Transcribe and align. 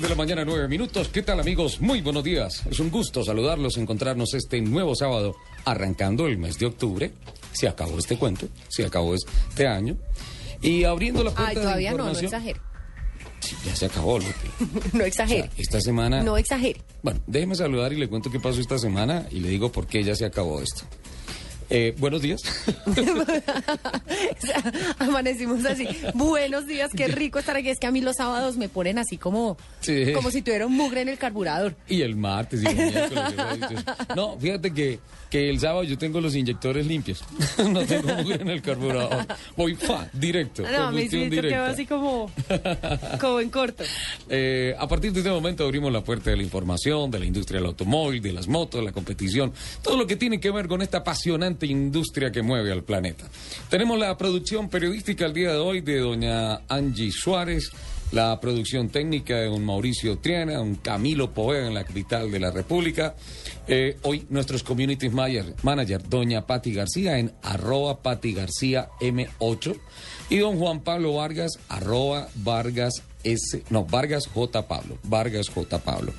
De 0.00 0.08
la 0.08 0.14
mañana, 0.16 0.44
nueve 0.44 0.66
minutos. 0.66 1.08
¿Qué 1.08 1.22
tal, 1.22 1.38
amigos? 1.40 1.80
Muy 1.80 2.00
buenos 2.02 2.24
días. 2.24 2.62
Es 2.68 2.80
un 2.80 2.90
gusto 2.90 3.22
saludarlos, 3.24 3.76
encontrarnos 3.76 4.34
este 4.34 4.60
nuevo 4.60 4.94
sábado, 4.96 5.36
arrancando 5.64 6.26
el 6.26 6.36
mes 6.36 6.58
de 6.58 6.66
octubre. 6.66 7.12
Se 7.52 7.68
acabó 7.68 7.98
este 7.98 8.16
cuento, 8.18 8.48
se 8.68 8.84
acabó 8.84 9.14
este 9.14 9.66
año. 9.68 9.96
Y 10.60 10.84
abriendo 10.84 11.22
la 11.22 11.30
puerta 11.30 11.48
Ay, 11.50 11.54
de 11.56 11.62
todavía 11.62 11.90
no, 11.92 11.96
no 11.98 12.04
información- 12.10 12.24
exagere. 12.34 12.60
Sí, 13.40 13.56
ya 13.64 13.76
se 13.76 13.86
acabó, 13.86 14.18
Lupe. 14.18 14.32
No 14.58 14.80
O 14.94 14.96
sea, 14.98 15.06
exagere. 15.06 15.50
esta 15.58 15.80
semana. 15.80 16.22
No 16.22 16.36
exagere. 16.36 16.80
Bueno, 17.02 17.20
déjeme 17.26 17.54
saludar 17.54 17.92
y 17.92 17.96
le 17.96 18.08
cuento 18.08 18.30
qué 18.30 18.40
pasó 18.40 18.60
esta 18.60 18.78
semana 18.78 19.26
y 19.30 19.40
le 19.40 19.48
digo 19.48 19.70
por 19.70 19.86
qué 19.86 20.02
ya 20.02 20.14
se 20.16 20.24
acabó 20.26 20.60
esto. 20.60 20.82
Eh, 21.70 21.94
buenos 21.98 22.22
días. 22.22 22.42
O 22.86 24.46
sea, 24.46 24.72
amanecimos 24.98 25.64
así. 25.64 25.86
Buenos 26.14 26.66
días, 26.66 26.90
qué 26.94 27.08
rico 27.08 27.38
estar 27.38 27.56
aquí. 27.56 27.68
Es 27.70 27.78
que 27.78 27.86
a 27.86 27.90
mí 27.90 28.00
los 28.00 28.16
sábados 28.16 28.56
me 28.56 28.68
ponen 28.68 28.98
así 28.98 29.16
como, 29.16 29.56
Sí. 29.80 30.12
como 30.12 30.30
si 30.30 30.42
tuviera 30.42 30.66
un 30.66 30.76
mugre 30.76 31.00
en 31.02 31.08
el 31.08 31.18
carburador. 31.18 31.74
Y 31.88 32.02
el 32.02 32.16
martes 32.16 32.62
y 32.62 32.66
el 32.66 32.76
miércoles. 32.76 33.84
No, 34.14 34.38
fíjate 34.38 34.72
que, 34.72 34.98
que 35.30 35.50
el 35.50 35.60
sábado 35.60 35.84
yo 35.84 35.96
tengo 35.98 36.20
los 36.20 36.34
inyectores 36.34 36.86
limpios. 36.86 37.24
no 37.70 37.80
tengo 37.84 38.14
mugre 38.14 38.42
en 38.42 38.50
el 38.50 38.62
carburador. 38.62 39.26
Voy 39.56 39.74
fa, 39.74 40.08
directo. 40.12 40.62
No, 40.62 40.68
a 40.84 40.90
mí 40.90 41.08
sí 41.08 41.10
combustión 41.10 41.24
yo 41.24 41.30
quedo 41.30 41.42
directa. 41.42 41.66
así 41.70 41.86
como, 41.86 42.30
como 43.20 43.40
en 43.40 43.50
corto. 43.50 43.84
Eh, 44.28 44.74
a 44.78 44.88
partir 44.88 45.12
de 45.12 45.20
este 45.20 45.30
momento 45.30 45.64
abrimos 45.64 45.92
la 45.92 46.02
puerta 46.02 46.30
de 46.30 46.36
la 46.36 46.42
información, 46.42 47.10
de 47.10 47.18
la 47.18 47.26
industria 47.26 47.60
del 47.60 47.66
automóvil, 47.68 48.22
de 48.22 48.32
las 48.32 48.48
motos, 48.48 48.80
de 48.80 48.84
la 48.86 48.92
competición, 48.92 49.52
todo 49.82 49.96
lo 49.96 50.06
que 50.06 50.16
tiene 50.16 50.40
que 50.40 50.50
ver 50.50 50.66
con 50.66 50.82
esta 50.82 50.98
apasionante 50.98 51.53
industria 51.62 52.30
que 52.30 52.42
mueve 52.42 52.72
al 52.72 52.82
planeta. 52.82 53.24
Tenemos 53.68 53.98
la 53.98 54.16
producción 54.16 54.68
periodística 54.68 55.26
el 55.26 55.32
día 55.32 55.52
de 55.52 55.58
hoy 55.58 55.80
de 55.80 55.98
doña 55.98 56.60
Angie 56.68 57.10
Suárez, 57.10 57.70
la 58.12 58.38
producción 58.40 58.88
técnica 58.90 59.36
de 59.36 59.48
un 59.48 59.64
Mauricio 59.64 60.18
Triana, 60.18 60.60
un 60.60 60.76
Camilo 60.76 61.32
Poeda 61.32 61.66
en 61.66 61.74
la 61.74 61.84
capital 61.84 62.30
de 62.30 62.40
la 62.40 62.50
República. 62.50 63.14
Eh, 63.66 63.96
hoy 64.02 64.26
nuestros 64.28 64.62
community 64.62 65.08
manager, 65.08 65.54
manager, 65.62 66.08
doña 66.08 66.46
Patti 66.46 66.72
García 66.72 67.18
en 67.18 67.32
arroba 67.42 68.02
Patti 68.02 68.32
García 68.32 68.88
M8 69.00 69.76
y 70.30 70.38
don 70.38 70.58
Juan 70.58 70.80
Pablo 70.80 71.14
Vargas, 71.14 71.52
arroba 71.68 72.28
Vargas 72.36 73.02
S, 73.24 73.62
no, 73.70 73.84
Vargas 73.84 74.26
J. 74.26 74.68
Pablo, 74.68 74.98
Vargas 75.04 75.48
J. 75.48 75.78
Pablo. 75.78 76.12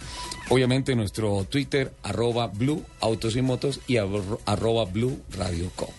Obviamente 0.49 0.95
nuestro 0.95 1.43
Twitter, 1.49 1.91
arroba 2.03 2.47
Blue 2.47 2.83
Autos 2.99 3.35
y 3.35 3.41
Motos 3.41 3.79
y 3.87 3.95
arro- 3.95 4.39
arroba 4.45 4.85
Blue 4.85 5.19
Radio 5.35 5.71
Co. 5.75 5.89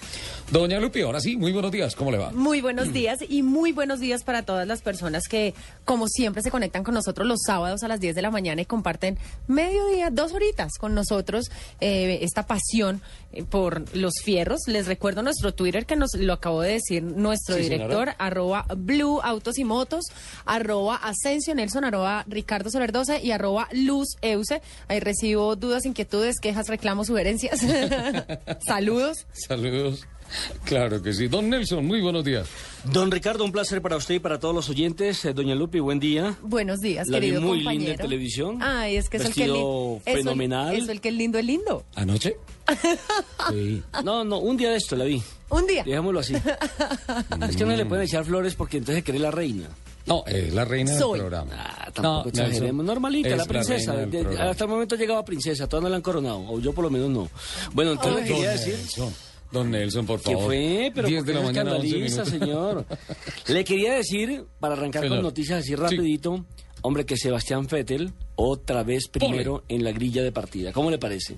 Doña 0.50 0.78
Lupi, 0.78 1.00
ahora 1.00 1.18
sí, 1.20 1.36
muy 1.36 1.50
buenos 1.52 1.72
días, 1.72 1.96
¿cómo 1.96 2.12
le 2.12 2.18
va? 2.18 2.30
Muy 2.30 2.60
buenos 2.60 2.92
días 2.92 3.18
y 3.28 3.42
muy 3.42 3.72
buenos 3.72 3.98
días 3.98 4.22
para 4.22 4.42
todas 4.44 4.64
las 4.64 4.80
personas 4.80 5.26
que, 5.26 5.54
como 5.84 6.06
siempre, 6.06 6.40
se 6.40 6.52
conectan 6.52 6.84
con 6.84 6.94
nosotros 6.94 7.26
los 7.26 7.40
sábados 7.44 7.82
a 7.82 7.88
las 7.88 7.98
10 7.98 8.14
de 8.14 8.22
la 8.22 8.30
mañana 8.30 8.62
y 8.62 8.64
comparten 8.64 9.18
mediodía, 9.48 10.10
dos 10.10 10.32
horitas 10.32 10.74
con 10.78 10.94
nosotros 10.94 11.50
eh, 11.80 12.20
esta 12.22 12.46
pasión 12.46 13.02
eh, 13.32 13.42
por 13.42 13.92
los 13.96 14.12
fierros. 14.24 14.60
Les 14.68 14.86
recuerdo 14.86 15.22
nuestro 15.24 15.52
Twitter 15.52 15.84
que 15.84 15.96
nos 15.96 16.14
lo 16.14 16.34
acabó 16.34 16.62
de 16.62 16.74
decir 16.74 17.02
nuestro 17.02 17.56
Sí, 17.56 17.64
señora. 17.64 17.84
director, 17.88 18.14
arroba 18.18 18.66
Blue 18.76 19.20
Autos 19.22 19.58
y 19.58 19.64
Motos, 19.64 20.04
arroba 20.44 20.94
Asensio 20.94 21.56
Nelson, 21.56 21.84
arroba 21.84 22.24
Ricardo 22.28 22.70
Soler 22.70 22.92
12 22.92 23.20
y 23.20 23.32
arroba 23.32 23.68
Luz 23.72 24.10
Euse. 24.22 24.62
Ahí 24.86 25.00
recibo 25.00 25.56
dudas, 25.56 25.84
inquietudes, 25.86 26.38
quejas, 26.38 26.68
reclamos, 26.68 27.08
sugerencias. 27.08 27.60
Saludos. 28.64 29.26
Saludos. 29.32 30.06
Claro 30.64 31.02
que 31.02 31.12
sí. 31.12 31.28
Don 31.28 31.48
Nelson, 31.48 31.84
muy 31.86 32.00
buenos 32.00 32.24
días. 32.24 32.48
Don 32.84 33.10
Ricardo, 33.10 33.44
un 33.44 33.52
placer 33.52 33.80
para 33.82 33.96
usted 33.96 34.14
y 34.16 34.18
para 34.18 34.38
todos 34.38 34.54
los 34.54 34.68
oyentes. 34.68 35.24
Eh, 35.24 35.32
Doña 35.32 35.54
Lupi, 35.54 35.80
buen 35.80 35.98
día. 36.00 36.36
Buenos 36.42 36.80
días, 36.80 37.08
La 37.08 37.18
vi 37.18 37.26
querido 37.26 37.40
muy 37.42 37.58
compañero. 37.58 37.78
linda 37.80 37.92
en 37.92 37.98
televisión. 37.98 38.62
Ay, 38.62 38.96
es 38.96 39.08
que 39.08 39.16
es 39.18 39.24
el 39.24 39.34
que 39.34 39.40
Vestido 39.42 39.54
li- 39.56 40.00
eso 40.04 40.18
el- 40.18 40.24
fenomenal. 40.24 40.76
Eso 40.76 40.92
el 40.92 41.00
que 41.00 41.08
es 41.08 41.14
lindo, 41.14 41.38
es 41.38 41.44
lindo. 41.44 41.84
¿Anoche? 41.94 42.36
Sí. 43.50 43.82
No, 44.04 44.24
no, 44.24 44.38
un 44.38 44.56
día 44.56 44.70
de 44.70 44.76
esto 44.76 44.96
la 44.96 45.04
vi. 45.04 45.22
Un 45.50 45.66
día. 45.66 45.84
Dejémoslo 45.84 46.20
así. 46.20 46.34
es 47.48 47.56
que 47.56 47.64
no 47.64 47.76
le 47.76 47.86
pueden 47.86 48.04
echar 48.04 48.24
flores 48.24 48.54
porque 48.56 48.78
entonces 48.78 49.04
cree 49.04 49.20
la 49.20 49.30
reina. 49.30 49.68
No, 50.06 50.24
es 50.26 50.52
la 50.54 50.64
reina 50.64 50.96
Soy. 50.98 51.18
del 51.18 51.28
programa. 51.28 51.52
Ah, 51.56 51.90
tampoco 51.92 52.02
No, 52.24 52.28
exageremos. 52.28 52.62
Nelson, 52.62 52.86
Normalita, 52.86 53.28
es 53.28 53.36
la 53.36 53.44
princesa. 53.44 53.92
reina 53.92 54.00
del 54.02 54.10
De- 54.10 54.22
programa. 54.22 54.50
hasta 54.50 54.64
el 54.64 54.70
momento 54.70 54.96
llegaba 54.96 55.24
princesa, 55.24 55.66
todavía 55.68 55.84
no 55.86 55.90
la 55.90 55.96
han 55.96 56.02
coronado. 56.02 56.38
O 56.48 56.60
yo 56.60 56.72
por 56.72 56.84
lo 56.84 56.90
menos 56.90 57.10
no. 57.10 57.28
Bueno, 57.72 57.92
entonces 57.92 58.14
Don 58.28 58.34
quería 58.36 58.50
decir... 58.50 58.74
Nelson, 58.74 59.14
don 59.52 59.70
Nelson, 59.70 60.06
por 60.06 60.20
¿Qué 60.20 60.32
favor. 60.32 60.46
fue? 60.46 60.92
Pero 60.94 61.08
10 61.08 61.20
¿por 61.20 61.26
de 61.26 61.32
qué 61.32 61.38
la 61.38 61.44
mañana, 61.44 61.72
11 61.76 61.86
escandaliza, 61.86 62.24
minutos. 62.24 62.46
señor? 62.48 62.86
Le 63.48 63.64
quería 63.64 63.94
decir, 63.94 64.44
para 64.60 64.74
arrancar 64.74 65.02
Señor. 65.02 65.18
con 65.18 65.24
noticias 65.24 65.60
así 65.60 65.68
Sí. 65.70 65.76
rapidito, 65.76 66.44
hombre, 66.82 67.04
que 67.06 67.16
Sebastián 67.16 67.66
Vettel 67.66 68.12
otra 68.36 68.82
vez 68.82 69.08
primero 69.08 69.64
en 69.68 69.82
la 69.82 69.92
grilla 69.92 70.22
de 70.22 70.30
partida. 70.30 70.72
¿Cómo 70.72 70.90
le 70.90 70.98
parece? 70.98 71.36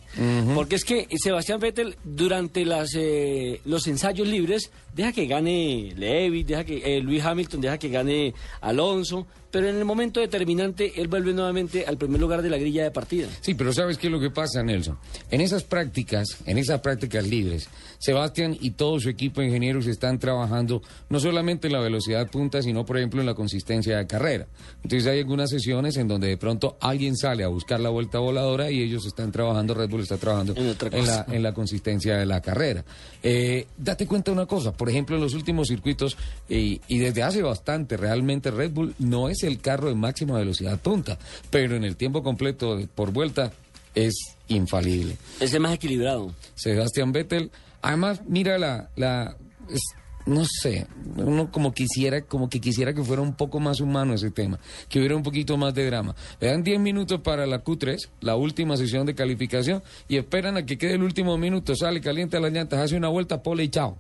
Porque 0.55 0.75
es 0.77 0.85
que 0.85 1.07
Sebastián 1.17 1.61
Vettel 1.61 1.97
durante 2.03 2.65
las 2.65 2.91
eh, 2.97 3.61
los 3.65 3.87
ensayos 3.87 4.27
libres 4.27 4.73
deja 4.95 5.13
que 5.13 5.27
gane 5.27 5.93
Levy, 5.97 6.43
deja 6.43 6.65
que 6.65 6.97
eh, 6.97 7.01
Luis 7.01 7.23
Hamilton, 7.25 7.61
deja 7.61 7.79
que 7.79 7.89
gane 7.89 8.35
Alonso, 8.61 9.27
pero 9.51 9.69
en 9.69 9.77
el 9.77 9.85
momento 9.85 10.21
determinante 10.21 11.01
él 11.01 11.09
vuelve 11.09 11.33
nuevamente 11.33 11.85
al 11.87 11.97
primer 11.97 12.21
lugar 12.21 12.43
de 12.43 12.51
la 12.51 12.59
grilla 12.59 12.83
de 12.83 12.91
partida. 12.91 13.29
Sí, 13.41 13.55
pero 13.55 13.73
¿sabes 13.73 13.99
qué 13.99 14.09
es 14.09 14.13
lo 14.13 14.21
que 14.21 14.31
pasa, 14.31 14.63
Nelson? 14.63 14.99
En 15.31 15.41
esas 15.41 15.65
prácticas, 15.65 16.39
en 16.47 16.59
esas 16.59 16.81
prácticas 16.81 17.27
libres, 17.27 17.69
Sebastián 17.99 18.57
y 18.61 18.73
todo 18.73 19.01
su 19.01 19.09
equipo 19.09 19.41
de 19.41 19.49
ingenieros 19.49 19.87
están 19.87 20.19
trabajando 20.19 20.83
no 21.09 21.19
solamente 21.19 21.67
en 21.67 21.73
la 21.73 21.81
velocidad 21.81 22.31
punta, 22.31 22.63
sino, 22.63 22.85
por 22.85 22.99
ejemplo, 22.99 23.21
en 23.21 23.27
la 23.27 23.35
consistencia 23.35 23.97
de 23.97 24.07
carrera. 24.07 24.47
Entonces 24.83 25.07
hay 25.09 25.19
algunas 25.19 25.51
sesiones 25.51 25.97
en 25.97 26.09
donde 26.09 26.29
de 26.29 26.37
pronto 26.37 26.77
alguien 26.81 27.17
sale 27.17 27.45
a 27.45 27.49
buscar 27.49 27.81
la 27.81 27.91
vuelta 27.91 28.19
voladora 28.19 28.71
y 28.71 28.83
ellos 28.83 29.07
están 29.07 29.33
trabajando, 29.33 29.75
Red 29.75 29.91
Bull 29.91 30.03
está 30.03 30.17
trabajando 30.17 30.55
En 30.57 30.69
otra 30.69 30.91
en 30.97 31.07
la, 31.07 31.27
en 31.29 31.43
la 31.43 31.53
consistencia 31.53 32.17
de 32.17 32.27
la 32.27 32.41
carrera. 32.41 32.85
Eh, 33.23 33.67
date 33.77 34.07
cuenta 34.07 34.31
de 34.31 34.37
una 34.37 34.47
cosa, 34.47 34.73
por 34.73 34.89
ejemplo, 34.89 35.17
en 35.17 35.23
los 35.23 35.35
últimos 35.35 35.69
circuitos, 35.69 36.17
y, 36.49 36.81
y 36.87 36.99
desde 36.99 37.23
hace 37.23 37.43
bastante, 37.43 37.97
realmente 37.97 38.51
Red 38.51 38.71
Bull 38.73 38.95
no 38.99 39.29
es 39.29 39.38
el 39.47 39.61
carro 39.61 39.89
de 39.89 39.95
máxima 39.95 40.39
velocidad 40.39 40.79
punta, 40.81 41.19
pero 41.51 41.77
en 41.77 41.85
el 41.85 41.97
tiempo 41.97 42.23
completo 42.23 42.79
por 42.95 43.13
vuelta 43.13 43.53
es 43.95 44.15
infalible. 44.49 45.17
Es 45.41 45.53
el 45.55 45.61
más 45.61 45.75
equilibrado. 45.75 46.33
Sebastián 46.55 47.13
Vettel, 47.13 47.51
además, 47.83 48.23
mira 48.27 48.59
la, 48.59 48.91
la 48.97 49.37
es- 49.71 49.81
no 50.27 50.45
sé, 50.45 50.87
uno 51.17 51.51
como 51.51 51.73
quisiera, 51.73 52.21
como 52.21 52.51
que 52.51 52.61
quisiera 52.61 52.93
que 52.93 53.03
fuera 53.03 53.23
un 53.23 53.35
poco 53.35 53.61
más 53.61 53.81
humano 53.81 54.13
ese 54.13 54.31
tema, 54.31 54.59
que 54.91 54.99
hubiera 54.99 55.17
un 55.17 55.23
poquito 55.23 55.57
más 55.57 55.73
de 55.73 55.87
drama. 55.87 56.15
Le 56.39 56.49
dan 56.49 56.63
10 56.63 56.79
minutos 56.81 57.23
para 57.23 57.47
la 57.47 57.65
Q3, 57.65 57.97
la 58.21 58.37
última 58.37 58.77
sesión 58.77 59.07
de 59.07 59.15
calificación, 59.15 59.83
y 60.07 60.19
esperan 60.19 60.59
a 60.59 60.67
que 60.67 60.77
quede 60.77 60.95
el 60.95 61.03
último 61.03 61.39
minuto, 61.39 61.75
sale, 61.75 62.03
calienta 62.03 62.41
las 62.41 62.53
llantas, 62.53 62.79
hace 62.79 62.95
una 62.97 63.09
vuelta, 63.09 63.43
pole 63.43 63.65
y 63.65 63.69
chao. 63.71 63.99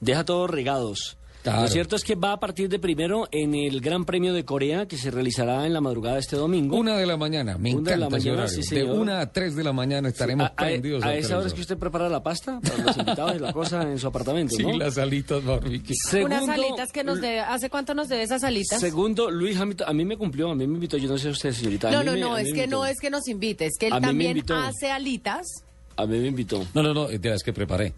Deja 0.00 0.24
todos 0.24 0.48
regados. 0.48 1.18
Claro. 1.42 1.62
Lo 1.62 1.68
cierto 1.68 1.96
es 1.96 2.04
que 2.04 2.14
va 2.16 2.32
a 2.32 2.40
partir 2.40 2.68
de 2.68 2.78
primero 2.78 3.26
en 3.32 3.54
el 3.54 3.80
Gran 3.80 4.04
Premio 4.04 4.34
de 4.34 4.44
Corea, 4.44 4.86
que 4.86 4.98
se 4.98 5.10
realizará 5.10 5.64
en 5.66 5.72
la 5.72 5.80
madrugada 5.80 6.16
de 6.16 6.20
este 6.20 6.36
domingo. 6.36 6.76
Una 6.76 6.96
de 6.98 7.06
la 7.06 7.16
mañana, 7.16 7.56
me 7.56 7.74
Una 7.74 7.92
de 7.92 7.96
la 7.96 8.06
ese 8.08 8.16
mañana, 8.30 8.48
sí, 8.48 8.74
de 8.74 8.84
una 8.84 9.20
a 9.20 9.32
tres 9.32 9.56
de 9.56 9.64
la 9.64 9.72
mañana 9.72 10.08
estaremos 10.10 10.46
a, 10.46 10.48
a- 10.50 10.54
prendidos 10.56 11.02
a 11.02 11.14
esa 11.14 11.38
hora 11.38 11.46
es 11.46 11.54
que 11.54 11.62
usted 11.62 11.78
prepara 11.78 12.08
la 12.10 12.22
pasta 12.22 12.60
para 12.60 12.84
los 12.84 12.96
invitados 12.98 13.36
y 13.36 13.38
la 13.38 13.52
cosa 13.54 13.82
en 13.82 13.98
su 13.98 14.06
apartamento, 14.08 14.54
Sí, 14.54 14.62
¿no? 14.64 14.76
las 14.76 14.98
alitas 14.98 15.42
barbecue. 15.42 15.94
Unas 16.24 16.48
alitas 16.48 16.92
que 16.92 17.04
nos 17.04 17.20
debe. 17.20 17.40
¿Hace 17.40 17.70
cuánto 17.70 17.94
nos 17.94 18.08
debe 18.08 18.22
esas 18.24 18.44
alitas? 18.44 18.78
Segundo, 18.80 19.30
Luis 19.30 19.58
Hamilton, 19.58 19.88
a 19.88 19.92
mí 19.94 20.04
me 20.04 20.16
cumplió, 20.18 20.50
a 20.50 20.54
mí 20.54 20.66
me 20.66 20.74
invitó, 20.74 20.96
yo 20.98 21.08
no 21.08 21.16
sé 21.16 21.30
usted, 21.30 21.52
señorita. 21.52 21.90
No, 21.90 22.04
no, 22.04 22.12
me- 22.12 22.20
no, 22.20 22.36
es 22.36 22.44
que 22.44 22.50
invitó. 22.50 22.70
no 22.70 22.84
es 22.86 22.98
que 23.00 23.08
nos 23.10 23.26
invite, 23.28 23.66
es 23.66 23.78
que 23.78 23.86
él 23.86 23.94
también 24.00 24.42
hace 24.52 24.90
alitas. 24.90 25.46
A 25.96 26.06
mí 26.06 26.18
me 26.18 26.28
invitó. 26.28 26.64
No, 26.74 26.82
no, 26.82 26.94
no, 26.94 27.08
de 27.08 27.28
las 27.30 27.42
que 27.42 27.52
preparé. 27.52 27.92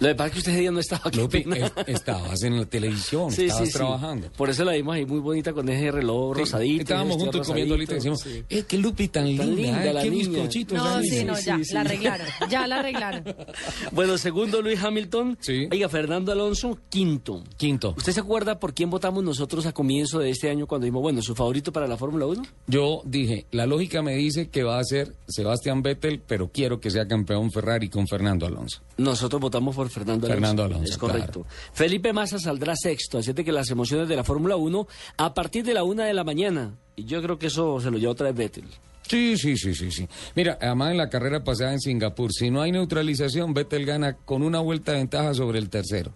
Lo 0.00 0.08
que 0.08 0.14
pasa 0.14 0.26
es 0.28 0.32
que 0.32 0.38
usted 0.40 0.52
ese 0.52 0.60
día 0.62 0.70
no 0.70 0.80
estaba 0.80 1.02
aquí. 1.06 1.18
Lupi, 1.18 1.44
es- 1.54 1.72
estabas 1.86 2.42
en 2.42 2.58
la 2.58 2.66
televisión, 2.66 3.30
Sí, 3.30 3.44
estabas 3.44 3.66
sí, 3.66 3.72
sí. 3.72 3.78
trabajando. 3.78 4.30
Por 4.36 4.50
eso 4.50 4.64
la 4.64 4.72
vimos 4.72 4.94
ahí 4.96 5.06
muy 5.06 5.20
bonita 5.20 5.52
con 5.52 5.68
ese 5.68 5.90
reloj 5.90 6.34
Sí, 6.36 6.40
rosadito. 6.40 6.82
Estábamos 6.82 7.16
juntos 7.18 7.46
comiendo 7.46 7.74
ahorita 7.74 7.96
y 7.96 8.00
sí. 8.00 8.44
eh, 8.48 8.64
qué 8.66 8.78
Lupi 8.78 9.08
tan 9.08 9.26
linda, 9.26 9.44
Tan 9.44 9.54
linda 9.56 9.84
eh, 9.84 9.92
la 9.92 10.02
qué 10.02 10.10
niña". 10.10 10.28
bizcochitos. 10.30 10.78
No, 10.78 11.02
sí, 11.02 11.10
lindos". 11.10 11.26
no, 11.38 11.44
ya, 11.44 11.56
sí, 11.58 11.64
sí. 11.64 11.74
la 11.74 11.80
arreglaron, 11.82 12.26
ya 12.50 12.66
la 12.66 12.78
arreglaron. 12.80 13.24
Bueno, 13.92 14.18
segundo 14.18 14.62
Luis 14.62 14.82
Hamilton. 14.82 15.36
Sí. 15.40 15.68
Oiga, 15.70 15.88
Fernando 15.88 16.32
Alonso, 16.32 16.78
quinto. 16.88 17.42
Quinto, 17.56 17.94
¿Usted 17.96 18.12
se 18.12 18.20
acuerda 18.20 18.58
por 18.58 18.74
quién 18.74 18.90
votamos 18.90 19.22
nosotros 19.22 19.66
a 19.66 19.72
comienzo 19.72 20.18
de 20.18 20.30
este 20.30 20.50
año 20.50 20.66
cuando 20.66 20.84
dijimos, 20.86 21.02
bueno, 21.02 21.22
su 21.22 21.34
favorito 21.34 21.72
para 21.72 21.86
la 21.86 21.96
Fórmula 21.96 22.26
1? 22.26 22.42
yo 22.66 23.02
dije, 23.04 23.46
la 23.50 23.66
lógica 23.66 24.02
me 24.02 24.14
dice 24.16 24.48
que 24.48 24.62
va 24.62 24.78
a 24.78 24.84
ser 24.84 25.14
Sebastián 25.28 25.82
Vettel, 25.82 26.20
pero 26.26 26.50
quiero 26.50 26.80
que 26.80 26.90
sea 26.90 27.06
campeón 27.06 27.50
Ferrari 27.52 27.88
con 27.88 28.06
Fernando 28.08 28.46
Alonso. 28.46 28.80
Nosotros 28.96 29.40
votamos 29.40 29.74
por 29.76 29.81
Fernando 29.88 30.26
Alonso. 30.26 30.40
Fernando 30.40 30.64
Alonso, 30.64 30.92
Es 30.92 30.98
correcto. 30.98 31.46
Felipe 31.72 32.12
Massa 32.12 32.38
saldrá 32.38 32.74
sexto, 32.76 33.18
así 33.18 33.32
que 33.34 33.52
las 33.52 33.70
emociones 33.70 34.08
de 34.08 34.16
la 34.16 34.24
Fórmula 34.24 34.56
1 34.56 34.86
a 35.18 35.34
partir 35.34 35.64
de 35.64 35.74
la 35.74 35.82
una 35.84 36.04
de 36.04 36.14
la 36.14 36.24
mañana. 36.24 36.74
Y 36.96 37.04
yo 37.04 37.22
creo 37.22 37.38
que 37.38 37.46
eso 37.46 37.80
se 37.80 37.90
lo 37.90 37.98
lleva 37.98 38.12
otra 38.12 38.26
vez 38.28 38.36
Vettel. 38.36 38.64
Sí, 39.08 39.36
sí, 39.36 39.56
sí, 39.56 39.74
sí, 39.74 39.90
sí. 39.90 40.08
Mira, 40.36 40.56
además 40.60 40.92
en 40.92 40.96
la 40.98 41.10
carrera 41.10 41.42
pasada 41.42 41.72
en 41.72 41.80
Singapur, 41.80 42.32
si 42.32 42.50
no 42.50 42.62
hay 42.62 42.72
neutralización, 42.72 43.52
Vettel 43.52 43.84
gana 43.84 44.14
con 44.16 44.42
una 44.42 44.60
vuelta 44.60 44.92
de 44.92 44.98
ventaja 44.98 45.34
sobre 45.34 45.58
el 45.58 45.68
tercero. 45.70 46.12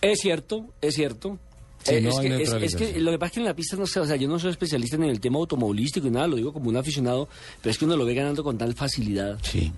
Es 0.00 0.20
cierto, 0.20 0.66
es 0.80 0.94
cierto. 0.94 1.38
Si 1.82 1.94
Eh, 1.94 2.00
no 2.02 2.10
es, 2.10 2.18
hay 2.18 2.28
que, 2.28 2.42
es- 2.66 2.76
que 2.76 3.00
lo 3.00 3.10
que 3.10 3.18
pasa 3.18 3.28
es 3.28 3.32
que 3.34 3.40
en 3.40 3.46
la 3.46 3.54
pista 3.56 3.76
no 3.76 3.86
sé, 3.86 4.00
o 4.00 4.06
sea, 4.06 4.16
yo 4.16 4.28
no 4.28 4.38
soy 4.38 4.50
especialista 4.50 4.96
en 4.96 5.04
el 5.04 5.18
tema 5.20 5.38
automovilístico 5.38 6.06
y 6.06 6.10
nada, 6.10 6.28
lo 6.28 6.36
digo 6.36 6.52
como 6.52 6.68
un 6.68 6.76
aficionado, 6.76 7.26
pero 7.62 7.70
es 7.70 7.78
que 7.78 7.84
uno 7.86 7.96
lo 7.96 8.04
ve 8.04 8.14
ganando 8.14 8.44
con 8.44 8.56
tal 8.58 8.74
facilidad. 8.74 9.38
Sí. 9.42 9.72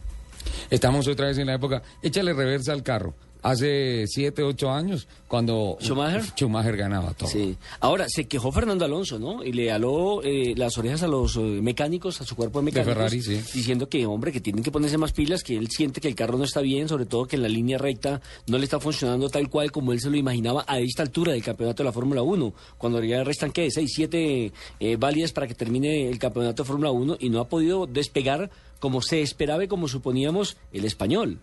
Estamos 0.70 1.08
otra 1.08 1.26
vez 1.26 1.38
en 1.38 1.46
la 1.46 1.54
época, 1.54 1.82
échale 2.02 2.32
reversa 2.32 2.72
al 2.72 2.82
carro. 2.82 3.14
Hace 3.42 4.06
siete, 4.06 4.44
ocho 4.44 4.70
años, 4.70 5.08
cuando 5.26 5.76
¿Schumacher? 5.80 6.22
Schumacher 6.22 6.76
ganaba 6.76 7.12
todo. 7.12 7.28
Sí. 7.28 7.56
Ahora, 7.80 8.08
se 8.08 8.28
quejó 8.28 8.52
Fernando 8.52 8.84
Alonso, 8.84 9.18
¿no? 9.18 9.42
Y 9.42 9.52
le 9.52 9.72
aló 9.72 10.22
eh, 10.22 10.54
las 10.56 10.78
orejas 10.78 11.02
a 11.02 11.08
los 11.08 11.36
eh, 11.36 11.40
mecánicos, 11.40 12.20
a 12.20 12.24
su 12.24 12.36
cuerpo 12.36 12.60
de 12.60 12.66
mecánicos. 12.66 12.94
Ferrari, 12.94 13.20
sí. 13.20 13.40
Diciendo 13.52 13.88
que, 13.88 14.06
hombre, 14.06 14.30
que 14.30 14.40
tienen 14.40 14.62
que 14.62 14.70
ponerse 14.70 14.96
más 14.96 15.12
pilas, 15.12 15.42
que 15.42 15.56
él 15.56 15.68
siente 15.70 16.00
que 16.00 16.06
el 16.06 16.14
carro 16.14 16.38
no 16.38 16.44
está 16.44 16.60
bien, 16.60 16.88
sobre 16.88 17.04
todo 17.04 17.26
que 17.26 17.34
en 17.34 17.42
la 17.42 17.48
línea 17.48 17.78
recta 17.78 18.20
no 18.46 18.58
le 18.58 18.64
está 18.64 18.78
funcionando 18.78 19.28
tal 19.28 19.50
cual 19.50 19.72
como 19.72 19.92
él 19.92 20.00
se 20.00 20.08
lo 20.08 20.16
imaginaba 20.16 20.64
a 20.68 20.78
esta 20.78 21.02
altura 21.02 21.32
del 21.32 21.42
campeonato 21.42 21.82
de 21.82 21.88
la 21.88 21.92
Fórmula 21.92 22.22
1. 22.22 22.54
Cuando 22.78 23.02
ya 23.02 23.24
restan, 23.24 23.50
¿qué? 23.50 23.70
Seis, 23.72 23.90
siete 23.92 24.52
eh, 24.78 24.96
válidas 24.96 25.32
para 25.32 25.48
que 25.48 25.54
termine 25.54 26.08
el 26.08 26.18
campeonato 26.20 26.62
de 26.62 26.66
Fórmula 26.68 26.92
1 26.92 27.16
y 27.18 27.28
no 27.28 27.40
ha 27.40 27.48
podido 27.48 27.86
despegar 27.86 28.50
como 28.78 29.00
se 29.00 29.22
esperaba 29.22 29.62
y 29.64 29.68
como 29.68 29.88
suponíamos 29.88 30.56
el 30.72 30.84
español. 30.84 31.38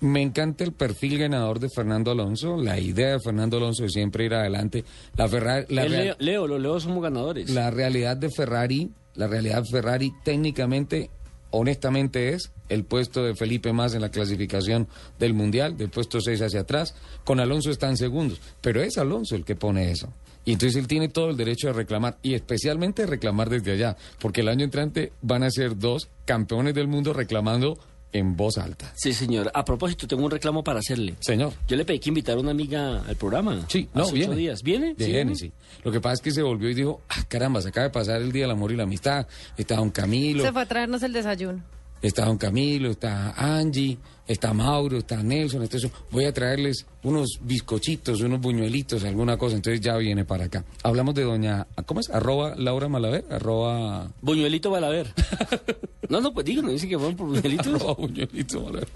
Me 0.00 0.22
encanta 0.22 0.64
el 0.64 0.72
perfil 0.72 1.18
ganador 1.18 1.58
de 1.58 1.68
Fernando 1.68 2.12
Alonso, 2.12 2.56
la 2.56 2.78
idea 2.78 3.12
de 3.12 3.20
Fernando 3.20 3.56
Alonso 3.56 3.82
de 3.82 3.88
siempre 3.88 4.24
ir 4.24 4.34
adelante. 4.34 4.84
La, 5.16 5.28
Ferrari, 5.28 5.66
la, 5.70 5.86
Leo, 6.18 6.46
los 6.46 6.60
Leos 6.60 6.84
somos 6.84 7.02
ganadores. 7.02 7.50
la 7.50 7.70
realidad 7.70 8.16
de 8.16 8.30
Ferrari, 8.30 8.90
la 9.14 9.26
realidad 9.26 9.62
de 9.62 9.70
Ferrari 9.70 10.12
técnicamente, 10.24 11.10
honestamente 11.50 12.30
es 12.30 12.52
el 12.68 12.84
puesto 12.84 13.24
de 13.24 13.34
Felipe 13.34 13.72
más 13.72 13.94
en 13.94 14.02
la 14.02 14.10
clasificación 14.10 14.86
del 15.18 15.34
Mundial, 15.34 15.76
del 15.76 15.88
puesto 15.88 16.20
6 16.20 16.42
hacia 16.42 16.60
atrás. 16.60 16.94
Con 17.24 17.40
Alonso 17.40 17.70
están 17.70 17.96
segundos, 17.96 18.40
pero 18.60 18.82
es 18.82 18.98
Alonso 18.98 19.34
el 19.34 19.44
que 19.44 19.56
pone 19.56 19.90
eso. 19.90 20.12
Y 20.44 20.52
entonces 20.52 20.80
él 20.80 20.86
tiene 20.86 21.08
todo 21.08 21.30
el 21.30 21.36
derecho 21.36 21.66
de 21.66 21.74
reclamar, 21.74 22.18
y 22.22 22.34
especialmente 22.34 23.04
reclamar 23.04 23.50
desde 23.50 23.72
allá, 23.72 23.96
porque 24.20 24.40
el 24.40 24.48
año 24.48 24.64
entrante 24.64 25.12
van 25.20 25.42
a 25.42 25.50
ser 25.50 25.76
dos 25.76 26.08
campeones 26.24 26.74
del 26.74 26.88
mundo 26.88 27.12
reclamando 27.12 27.78
en 28.12 28.36
voz 28.36 28.58
alta. 28.58 28.92
Sí, 28.96 29.12
señor. 29.12 29.50
A 29.54 29.64
propósito, 29.64 30.06
tengo 30.06 30.24
un 30.24 30.30
reclamo 30.30 30.64
para 30.64 30.80
hacerle. 30.80 31.14
Señor. 31.20 31.52
Yo 31.66 31.76
le 31.76 31.84
pedí 31.84 31.98
que 31.98 32.08
invitara 32.08 32.38
a 32.38 32.40
una 32.40 32.50
amiga 32.52 33.02
al 33.06 33.16
programa. 33.16 33.66
Sí, 33.68 33.88
hace 33.92 33.98
no, 33.98 34.04
ocho 34.04 34.14
viene. 34.14 34.36
días. 34.36 34.62
¿Viene? 34.62 34.94
De 34.94 35.04
¿Sí 35.04 35.10
viene, 35.10 35.32
viene? 35.32 35.34
sí. 35.36 35.52
Lo 35.84 35.92
que 35.92 36.00
pasa 36.00 36.14
es 36.14 36.20
que 36.20 36.30
se 36.30 36.42
volvió 36.42 36.70
y 36.70 36.74
dijo, 36.74 37.02
ah, 37.08 37.24
caramba, 37.28 37.60
se 37.60 37.68
acaba 37.68 37.84
de 37.84 37.90
pasar 37.92 38.20
el 38.22 38.32
Día 38.32 38.44
del 38.44 38.52
Amor 38.52 38.72
y 38.72 38.76
la 38.76 38.84
Amistad. 38.84 39.26
Está 39.56 39.76
Don 39.76 39.90
Camilo, 39.90 40.42
Se 40.44 40.52
fue 40.52 40.62
a 40.62 40.66
traernos 40.66 41.02
el 41.02 41.12
desayuno. 41.12 41.62
Está 42.02 42.24
Don 42.24 42.38
Camilo, 42.38 42.90
está 42.90 43.32
Angie, 43.36 43.98
está 44.26 44.52
Mauro, 44.52 44.98
está 44.98 45.22
Nelson. 45.22 45.62
Entonces 45.62 45.90
voy 46.10 46.24
a 46.24 46.32
traerles 46.32 46.86
unos 47.02 47.38
bizcochitos, 47.42 48.20
unos 48.20 48.40
buñuelitos, 48.40 49.04
alguna 49.04 49.36
cosa. 49.36 49.56
Entonces 49.56 49.80
ya 49.80 49.96
viene 49.96 50.24
para 50.24 50.44
acá. 50.44 50.64
Hablamos 50.82 51.14
de 51.14 51.22
doña, 51.22 51.66
¿cómo 51.86 52.00
es? 52.00 52.10
Arroba 52.10 52.54
Laura 52.56 52.88
Malaver, 52.88 53.24
arroba... 53.30 54.10
Buñuelito 54.20 54.70
Balaver. 54.70 55.12
no, 56.08 56.20
no, 56.20 56.32
pues 56.32 56.46
digo, 56.46 56.62
no 56.62 56.70
dice 56.70 56.88
que 56.88 56.98
fueron 56.98 57.16
por 57.16 57.28
buñuelitos. 57.28 57.66
arroba 57.66 57.94
buñuelito 57.94 58.60
Malaver. 58.60 58.88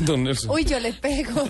Don 0.00 0.24
Nelson. 0.24 0.50
Uy, 0.50 0.64
yo 0.64 0.78
le 0.78 0.92
pego. 0.92 1.42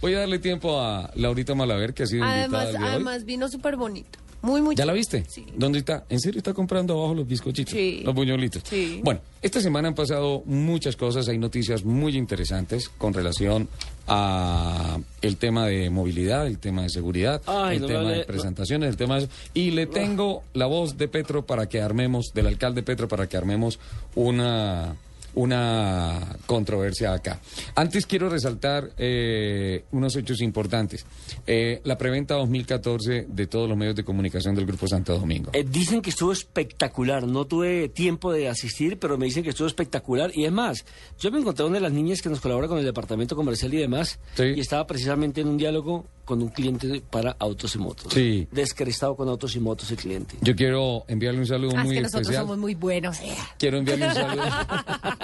Voy 0.00 0.14
a 0.14 0.20
darle 0.20 0.38
tiempo 0.38 0.80
a 0.80 1.10
Laurita 1.14 1.54
Malaver, 1.54 1.94
que 1.94 2.04
ha 2.04 2.06
sido 2.06 2.24
invitada 2.24 2.42
además, 2.42 2.64
el 2.66 2.70
día 2.70 2.78
de 2.78 2.84
hoy. 2.84 2.90
además 2.92 3.24
vino 3.24 3.48
súper 3.48 3.76
bonito. 3.76 4.18
Muy, 4.44 4.60
muy 4.60 4.76
¿Ya 4.76 4.84
la 4.84 4.92
viste? 4.92 5.24
Sí. 5.26 5.46
¿Dónde 5.56 5.78
está? 5.78 6.04
¿En 6.10 6.20
serio 6.20 6.36
está 6.36 6.52
comprando 6.52 6.98
abajo 6.98 7.14
los 7.14 7.26
bizcochitos? 7.26 7.72
Sí. 7.72 8.02
Los 8.04 8.14
buñuelitos. 8.14 8.62
Sí. 8.68 9.00
Bueno, 9.02 9.20
esta 9.40 9.58
semana 9.58 9.88
han 9.88 9.94
pasado 9.94 10.42
muchas 10.44 10.96
cosas, 10.96 11.28
hay 11.28 11.38
noticias 11.38 11.82
muy 11.82 12.14
interesantes 12.14 12.90
con 12.90 13.14
relación 13.14 13.70
a 14.06 14.98
el 15.22 15.38
tema 15.38 15.66
de 15.66 15.88
movilidad, 15.88 16.46
el 16.46 16.58
tema 16.58 16.82
de 16.82 16.90
seguridad, 16.90 17.40
Ay, 17.46 17.76
el 17.76 17.82
no 17.82 17.88
tema 17.88 18.10
de 18.10 18.24
presentaciones, 18.24 18.90
el 18.90 18.98
tema 18.98 19.18
de... 19.18 19.28
Y 19.54 19.70
le 19.70 19.86
tengo 19.86 20.42
la 20.52 20.66
voz 20.66 20.98
de 20.98 21.08
Petro 21.08 21.46
para 21.46 21.66
que 21.66 21.80
armemos, 21.80 22.32
del 22.34 22.46
alcalde 22.46 22.82
Petro 22.82 23.08
para 23.08 23.26
que 23.26 23.38
armemos 23.38 23.78
una 24.14 24.94
una 25.34 26.36
controversia 26.46 27.12
acá. 27.12 27.40
Antes 27.74 28.06
quiero 28.06 28.28
resaltar 28.28 28.90
eh, 28.98 29.84
unos 29.92 30.16
hechos 30.16 30.40
importantes. 30.40 31.04
Eh, 31.46 31.80
la 31.84 31.98
preventa 31.98 32.34
2014 32.34 33.26
de 33.28 33.46
todos 33.46 33.68
los 33.68 33.76
medios 33.76 33.96
de 33.96 34.04
comunicación 34.04 34.54
del 34.54 34.66
Grupo 34.66 34.86
Santo 34.88 35.18
Domingo. 35.18 35.50
Eh, 35.52 35.64
dicen 35.68 36.00
que 36.02 36.10
estuvo 36.10 36.32
espectacular. 36.32 37.26
No 37.26 37.44
tuve 37.46 37.88
tiempo 37.88 38.32
de 38.32 38.48
asistir, 38.48 38.98
pero 38.98 39.18
me 39.18 39.26
dicen 39.26 39.42
que 39.42 39.50
estuvo 39.50 39.66
espectacular. 39.68 40.30
Y 40.34 40.44
es 40.44 40.52
más, 40.52 40.84
yo 41.18 41.30
me 41.30 41.38
encontré 41.38 41.64
una 41.64 41.74
de 41.76 41.80
las 41.80 41.92
niñas 41.92 42.22
que 42.22 42.28
nos 42.28 42.40
colabora 42.40 42.68
con 42.68 42.78
el 42.78 42.84
departamento 42.84 43.36
comercial 43.36 43.72
y 43.74 43.78
demás. 43.78 44.18
Sí. 44.34 44.44
Y 44.56 44.60
estaba 44.60 44.86
precisamente 44.86 45.40
en 45.40 45.48
un 45.48 45.56
diálogo 45.56 46.06
con 46.24 46.40
un 46.40 46.48
cliente 46.48 47.02
para 47.10 47.36
autos 47.38 47.74
y 47.74 47.78
motos. 47.78 48.12
Sí. 48.14 48.48
Descrestado 48.50 49.14
con 49.14 49.28
autos 49.28 49.54
y 49.56 49.60
motos 49.60 49.90
el 49.90 49.98
cliente. 49.98 50.36
Yo 50.40 50.56
quiero 50.56 51.04
enviarle 51.06 51.40
un 51.40 51.46
saludo 51.46 51.72
Ah, 51.76 51.80
es 51.80 51.86
muy 51.86 51.94
que 51.96 52.00
nosotros 52.02 52.22
especial. 52.22 52.44
somos 52.44 52.58
muy 52.58 52.74
buenos. 52.74 53.20
eh. 53.20 53.34
Quiero 53.58 53.76
enviarle 53.78 54.06
un 54.08 54.14
saludo. 54.14 54.42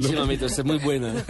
Sí, 0.00 0.12
mamita, 0.12 0.46
usted 0.46 0.60
es 0.60 0.64
muy 0.66 0.78
buena. 0.78 1.14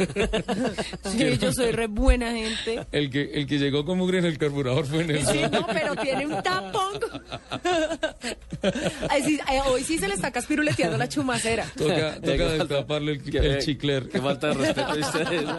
Sí, 1.11 1.39
yo 1.39 1.53
soy 1.53 1.71
re 1.73 1.87
buena 1.87 2.33
gente. 2.33 2.87
El 2.93 3.11
que, 3.11 3.23
el 3.35 3.47
que 3.47 3.59
llegó 3.59 3.85
con 3.85 3.99
mugre 3.99 4.19
en 4.19 4.25
el 4.25 4.39
carburador 4.39 4.87
fue 4.87 5.05
Nelson. 5.05 5.33
Sí, 5.35 5.41
no, 5.53 5.67
pero 5.67 5.95
tiene 5.97 6.27
un 6.27 6.43
tapón. 6.43 7.01
Ay, 9.09 9.23
sí, 9.23 9.39
eh, 9.51 9.61
hoy 9.67 9.83
sí 9.85 9.99
se 9.99 10.09
le 10.09 10.15
está 10.15 10.31
caspiruleteando 10.31 10.97
la 10.99 11.09
chumacera. 11.09 11.65
Toca, 11.77 12.21
toca 12.21 12.49
destaparle 12.53 13.13
el, 13.13 13.37
el 13.37 13.59
chicler. 13.63 14.09
Qué 14.09 14.21
falta 14.21 14.49
de 14.49 14.55
respeto 14.55 14.95
de 14.95 15.01
ustedes. 15.01 15.43
¿no? 15.45 15.59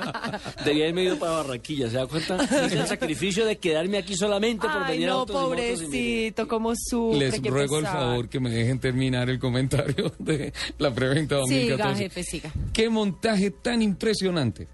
Debía 0.65 0.83
haberme 0.85 1.03
ido 1.03 1.17
para 1.19 1.31
Barranquilla, 1.33 1.89
¿se 1.89 1.97
da 1.97 2.07
cuenta? 2.07 2.37
Hice 2.43 2.79
el 2.79 2.87
sacrificio 2.87 3.45
de 3.45 3.57
quedarme 3.57 3.97
aquí 3.97 4.15
solamente 4.15 4.67
por 4.67 4.83
Ay, 4.83 4.93
venir 4.93 5.07
a 5.09 5.11
no, 5.13 5.19
autos 5.19 5.35
y 5.35 5.39
motos 5.39 5.55
y 5.55 5.59
mire. 5.59 5.75
pobrecito, 5.77 6.47
cómo 6.47 6.73
sufre. 6.75 7.19
Les 7.19 7.41
ruego 7.43 7.79
el 7.79 7.85
favor 7.85 8.29
que 8.29 8.39
me 8.39 8.49
dejen 8.49 8.79
terminar 8.79 9.29
el 9.29 9.39
comentario 9.39 10.11
de 10.19 10.53
la 10.77 10.93
preventa 10.93 11.35
2014. 11.35 11.77
Siga, 11.77 11.95
jefe, 11.95 12.23
siga. 12.23 12.51
Qué 12.73 12.86
montaje 12.89 13.51
tan 13.51 13.81
impresionante. 13.81 14.67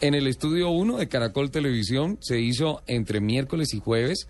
En 0.00 0.14
el 0.14 0.26
estudio 0.26 0.70
1 0.70 0.96
de 0.96 1.08
Caracol 1.08 1.50
Televisión 1.50 2.16
se 2.22 2.40
hizo 2.40 2.82
entre 2.86 3.20
miércoles 3.20 3.74
y 3.74 3.80
jueves 3.80 4.28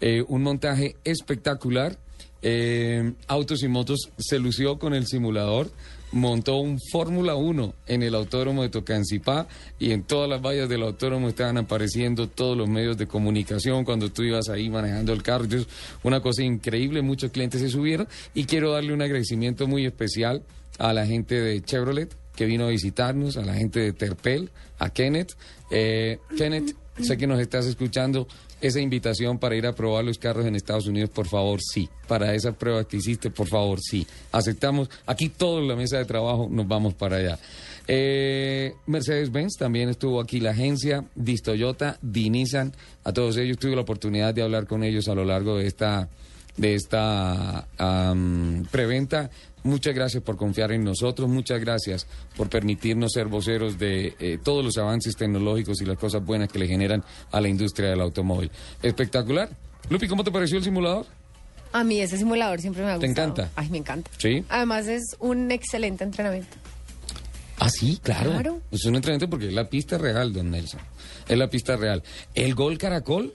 eh, 0.00 0.24
un 0.26 0.42
montaje 0.42 0.96
espectacular. 1.04 1.96
Eh, 2.42 3.12
Autos 3.28 3.62
y 3.62 3.68
Motos 3.68 4.10
se 4.18 4.40
lució 4.40 4.80
con 4.80 4.94
el 4.94 5.06
simulador, 5.06 5.70
montó 6.10 6.56
un 6.56 6.80
Fórmula 6.90 7.36
1 7.36 7.72
en 7.86 8.02
el 8.02 8.16
autódromo 8.16 8.62
de 8.62 8.68
Tocancipá 8.68 9.46
y 9.78 9.92
en 9.92 10.02
todas 10.02 10.28
las 10.28 10.42
vallas 10.42 10.68
del 10.68 10.82
autódromo 10.82 11.28
estaban 11.28 11.56
apareciendo 11.56 12.28
todos 12.28 12.58
los 12.58 12.68
medios 12.68 12.98
de 12.98 13.06
comunicación 13.06 13.84
cuando 13.84 14.10
tú 14.10 14.24
ibas 14.24 14.48
ahí 14.48 14.68
manejando 14.68 15.12
el 15.12 15.22
carro. 15.22 15.44
Entonces, 15.44 15.68
una 16.02 16.20
cosa 16.20 16.42
increíble, 16.42 17.00
muchos 17.00 17.30
clientes 17.30 17.60
se 17.60 17.68
subieron 17.68 18.08
y 18.34 18.44
quiero 18.46 18.72
darle 18.72 18.92
un 18.92 19.02
agradecimiento 19.02 19.68
muy 19.68 19.86
especial 19.86 20.42
a 20.80 20.92
la 20.92 21.06
gente 21.06 21.40
de 21.40 21.62
Chevrolet 21.62 22.21
vino 22.46 22.66
a 22.66 22.68
visitarnos, 22.68 23.36
a 23.36 23.42
la 23.42 23.54
gente 23.54 23.80
de 23.80 23.92
Terpel, 23.92 24.50
a 24.78 24.90
Kenneth. 24.90 25.32
Eh, 25.70 26.18
Kenneth 26.36 26.74
sé 27.00 27.16
que 27.16 27.26
nos 27.26 27.40
estás 27.40 27.66
escuchando, 27.66 28.26
esa 28.60 28.80
invitación 28.80 29.38
para 29.38 29.56
ir 29.56 29.66
a 29.66 29.74
probar 29.74 30.04
los 30.04 30.18
carros 30.18 30.46
en 30.46 30.54
Estados 30.54 30.86
Unidos, 30.86 31.10
por 31.10 31.26
favor, 31.26 31.60
sí. 31.60 31.88
Para 32.06 32.32
esa 32.34 32.52
prueba 32.52 32.86
que 32.86 32.98
hiciste, 32.98 33.30
por 33.30 33.48
favor, 33.48 33.80
sí. 33.80 34.06
Aceptamos, 34.30 34.88
aquí 35.04 35.28
toda 35.28 35.60
la 35.62 35.74
mesa 35.74 35.98
de 35.98 36.04
trabajo 36.04 36.48
nos 36.48 36.68
vamos 36.68 36.94
para 36.94 37.16
allá. 37.16 37.38
Eh, 37.88 38.74
Mercedes-Benz 38.86 39.56
también 39.58 39.88
estuvo 39.88 40.20
aquí, 40.20 40.38
la 40.38 40.50
agencia, 40.50 41.04
Dis 41.16 41.42
Toyota, 41.42 41.98
Di 42.00 42.30
Nissan, 42.30 42.72
a 43.02 43.12
todos 43.12 43.36
ellos 43.36 43.58
tuve 43.58 43.74
la 43.74 43.82
oportunidad 43.82 44.32
de 44.32 44.42
hablar 44.42 44.68
con 44.68 44.84
ellos 44.84 45.08
a 45.08 45.14
lo 45.16 45.24
largo 45.24 45.58
de 45.58 45.66
esta, 45.66 46.08
de 46.56 46.74
esta 46.74 47.66
preventa. 48.70 49.30
Muchas 49.64 49.94
gracias 49.94 50.22
por 50.24 50.36
confiar 50.36 50.72
en 50.72 50.82
nosotros, 50.82 51.28
muchas 51.28 51.60
gracias 51.60 52.06
por 52.36 52.48
permitirnos 52.48 53.12
ser 53.12 53.28
voceros 53.28 53.78
de 53.78 54.14
eh, 54.18 54.38
todos 54.42 54.64
los 54.64 54.76
avances 54.76 55.14
tecnológicos 55.16 55.80
y 55.80 55.84
las 55.84 55.98
cosas 55.98 56.24
buenas 56.24 56.48
que 56.50 56.58
le 56.58 56.66
generan 56.66 57.04
a 57.30 57.40
la 57.40 57.48
industria 57.48 57.90
del 57.90 58.00
automóvil. 58.00 58.50
Espectacular. 58.82 59.50
Lupi, 59.88 60.08
¿cómo 60.08 60.24
te 60.24 60.32
pareció 60.32 60.58
el 60.58 60.64
simulador? 60.64 61.06
A 61.72 61.84
mí 61.84 62.00
ese 62.00 62.18
simulador 62.18 62.60
siempre 62.60 62.82
me 62.84 62.90
ha 62.90 62.98
¿Te 62.98 63.06
gustado. 63.06 63.28
encanta? 63.28 63.50
Ay, 63.54 63.70
me 63.70 63.78
encanta. 63.78 64.10
Sí. 64.18 64.44
Además 64.48 64.88
es 64.88 65.02
un 65.20 65.50
excelente 65.52 66.02
entrenamiento. 66.02 66.56
Ah, 67.58 67.70
sí, 67.70 68.00
claro. 68.02 68.32
Claro. 68.32 68.60
Es 68.72 68.84
un 68.84 68.96
entrenamiento 68.96 69.30
porque 69.30 69.46
es 69.46 69.54
la 69.54 69.68
pista 69.68 69.96
real, 69.96 70.32
don 70.32 70.50
Nelson. 70.50 70.80
Es 71.28 71.38
la 71.38 71.48
pista 71.48 71.76
real. 71.76 72.02
El 72.34 72.56
gol 72.56 72.76
Caracol, 72.78 73.32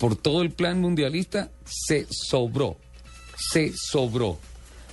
por 0.00 0.16
todo 0.16 0.42
el 0.42 0.50
plan 0.50 0.80
mundialista, 0.80 1.50
se 1.64 2.06
sobró. 2.10 2.76
Se 3.36 3.72
sobró. 3.76 4.38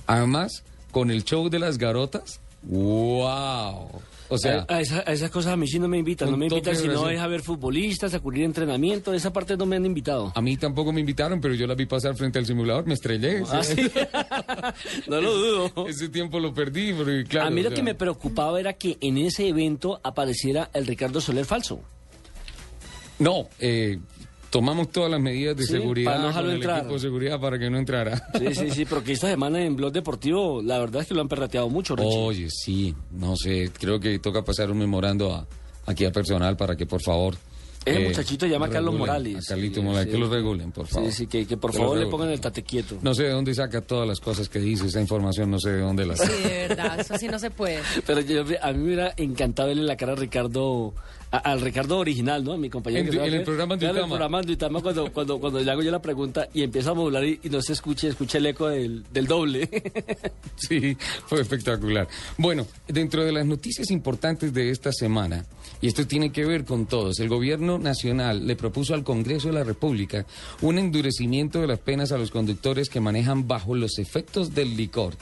Además, 0.06 0.62
con 0.92 1.10
el 1.10 1.24
show 1.24 1.48
de 1.48 1.58
las 1.58 1.78
garotas, 1.78 2.40
¡wow! 2.62 3.88
O 4.30 4.36
sea, 4.36 4.66
a, 4.68 4.74
a 4.76 4.80
esa- 4.82 5.02
a 5.06 5.12
esas 5.14 5.30
cosas 5.30 5.54
a 5.54 5.56
mí 5.56 5.66
sí 5.66 5.78
no 5.78 5.88
me 5.88 5.96
invitan. 5.96 6.30
No 6.30 6.36
me 6.36 6.46
invitan 6.48 6.74
de 6.74 6.78
si 6.80 6.86
no 6.86 6.92
oración. 7.00 7.12
es 7.14 7.20
a 7.20 7.26
ver 7.28 7.40
futbolistas, 7.40 8.12
a 8.12 8.20
cubrir 8.20 8.44
entrenamiento. 8.44 9.14
Esa 9.14 9.32
parte 9.32 9.56
no 9.56 9.64
me 9.64 9.76
han 9.76 9.86
invitado. 9.86 10.32
a 10.34 10.42
mí 10.42 10.58
tampoco 10.58 10.92
me 10.92 11.00
invitaron, 11.00 11.40
pero 11.40 11.54
yo 11.54 11.66
la 11.66 11.74
vi 11.74 11.86
pasar 11.86 12.14
frente 12.14 12.38
al 12.38 12.44
simulador, 12.44 12.84
me 12.86 12.92
estrellé. 12.92 13.42
Ah, 13.50 13.62
sí. 13.64 13.74
no 15.08 15.20
lo 15.22 15.32
dudo. 15.34 15.86
Ese 15.88 16.10
tiempo 16.10 16.38
lo 16.40 16.52
perdí, 16.52 16.92
porque 16.92 17.24
claro. 17.24 17.46
a 17.48 17.50
mí 17.50 17.62
lo 17.62 17.70
o 17.70 17.72
que 17.74 17.82
me 17.82 17.94
preocupaba 17.94 18.60
era 18.60 18.74
que 18.74 18.98
en 19.00 19.16
ese 19.16 19.48
evento 19.48 19.98
apareciera 20.04 20.68
el 20.74 20.86
Ricardo 20.86 21.22
Soler 21.22 21.46
falso. 21.46 21.80
No, 23.18 23.48
eh, 23.58 23.98
tomamos 24.50 24.90
todas 24.90 25.10
las 25.10 25.20
medidas 25.20 25.56
de 25.56 25.64
Sí, 25.64 25.72
seguridad 25.72 26.12
para 26.12 26.18
no 26.18 26.22
con 26.24 26.30
dejarlo 26.32 26.50
el 26.50 26.56
entrar. 26.56 26.78
equipo 26.78 26.94
de 26.94 27.00
seguridad 27.00 27.40
para 27.40 27.58
que 27.58 27.70
no 27.70 27.78
entrara. 27.78 28.22
Sí, 28.38 28.54
sí, 28.54 28.70
sí, 28.70 28.84
porque 28.84 29.12
esta 29.12 29.28
semana 29.28 29.62
en 29.62 29.76
Blog 29.76 29.92
Deportivo, 29.92 30.62
la 30.62 30.78
verdad 30.78 31.02
es 31.02 31.08
que 31.08 31.14
lo 31.14 31.20
han 31.20 31.28
perrateado 31.28 31.68
mucho, 31.68 31.94
Richie. 31.96 32.16
Oye, 32.18 32.48
sí, 32.50 32.94
no 33.12 33.36
sé, 33.36 33.70
creo 33.78 34.00
que 34.00 34.18
toca 34.18 34.42
pasar 34.42 34.70
un 34.70 34.78
memorando 34.78 35.34
a, 35.34 35.46
aquí 35.86 36.04
a 36.04 36.12
personal 36.12 36.56
para 36.56 36.76
que 36.76 36.86
por 36.86 37.02
favor... 37.02 37.34
Ese 37.84 38.02
eh, 38.02 38.08
muchachito 38.08 38.44
llama 38.46 38.66
a 38.66 38.70
Carlos 38.70 38.92
regulen, 38.94 39.06
Morales. 39.08 39.46
A 39.46 39.48
Carlito 39.54 39.80
Sí, 39.80 39.86
Morales, 39.86 40.06
sí. 40.06 40.10
que 40.12 40.18
lo 40.18 40.28
regulen, 40.28 40.72
por 40.72 40.86
favor. 40.88 41.10
Sí, 41.10 41.16
sí, 41.16 41.26
que, 41.26 41.46
que 41.46 41.56
por 41.56 41.70
Que 41.70 41.78
favor 41.78 41.96
le 41.96 42.00
regulen. 42.04 42.10
pongan 42.20 42.32
el 42.34 42.40
tate 42.40 42.62
quieto. 42.62 42.98
No 43.02 43.14
sé 43.14 43.22
de 43.22 43.30
dónde 43.30 43.54
saca 43.54 43.80
todas 43.80 44.06
las 44.06 44.18
cosas 44.20 44.48
que 44.48 44.58
dice, 44.58 44.86
esa 44.88 45.00
información 45.00 45.50
no 45.50 45.58
sé 45.58 45.70
de 45.70 45.80
dónde 45.80 46.04
la 46.04 46.16
Sí, 46.16 46.24
saca. 46.26 46.48
de 46.48 46.68
verdad, 46.68 47.00
eso 47.00 47.16
sí 47.16 47.28
no 47.28 47.38
se 47.38 47.50
puede. 47.50 47.78
Pero 48.06 48.20
yo- 48.20 48.42
a 48.60 48.72
mí 48.72 48.78
me 48.78 48.84
hubiera 48.84 49.14
encantado 49.16 49.68
verle 49.68 49.84
la 49.84 49.96
cara 49.96 50.12
a 50.12 50.16
Ricardo, 50.16 50.92
a- 51.30 51.38
al 51.38 51.60
Ricardo 51.60 51.98
original, 51.98 52.42
¿no? 52.44 52.56
Mi 52.56 52.70
compañero. 52.70 53.04
En 53.04 53.10
que 53.10 53.24
en 53.26 53.34
el 53.34 53.42
programa 53.44 53.76
de 53.76 53.86
Uitama. 53.86 54.00
el 54.04 54.08
programa 54.08 54.40
de 54.42 54.48
Uitama 54.50 54.80
cuando, 54.80 55.12
cuando, 55.12 55.38
cuando 55.38 55.60
le 55.60 55.70
hago 55.70 55.82
yo 55.82 55.90
la 55.90 56.00
pregunta 56.02 56.48
y 56.54 56.62
empieza 56.62 56.90
a 56.90 56.94
modular 56.94 57.24
y, 57.24 57.38
y 57.42 57.48
no 57.50 57.60
se 57.62 57.72
escuche, 57.74 58.08
escucha 58.08 58.38
el 58.38 58.46
eco 58.46 58.68
del, 58.68 59.04
del 59.12 59.26
doble. 59.26 59.68
Sí, 60.56 60.96
fue 61.26 61.40
espectacular. 61.40 62.08
Bueno, 62.36 62.66
dentro 62.88 63.24
de 63.24 63.30
las 63.32 63.46
noticias 63.46 63.90
importantes 63.92 64.52
de 64.52 64.70
esta 64.70 64.90
semana, 64.92 65.44
y 65.80 65.86
esto 65.86 66.04
tiene 66.06 66.32
que 66.32 66.44
ver 66.44 66.64
con 66.64 66.86
todos, 66.86 67.20
el 67.20 67.28
gobierno 67.28 67.78
nacional 67.78 68.44
le 68.46 68.56
propuso 68.56 68.92
al 68.94 69.04
Congreso 69.04 69.48
de 69.48 69.54
la 69.54 69.62
República 69.64 70.26
un 70.60 70.78
endurecimiento 70.78 71.60
de 71.60 71.68
las 71.68 71.78
penas 71.78 72.10
a 72.10 72.18
los 72.18 72.32
conductores 72.32 72.88
que 72.88 73.00
manejan 73.00 73.46
bajo 73.46 73.74
los 73.76 73.98
efectos 74.00 74.52
del 74.54 74.76
licor. 74.76 75.14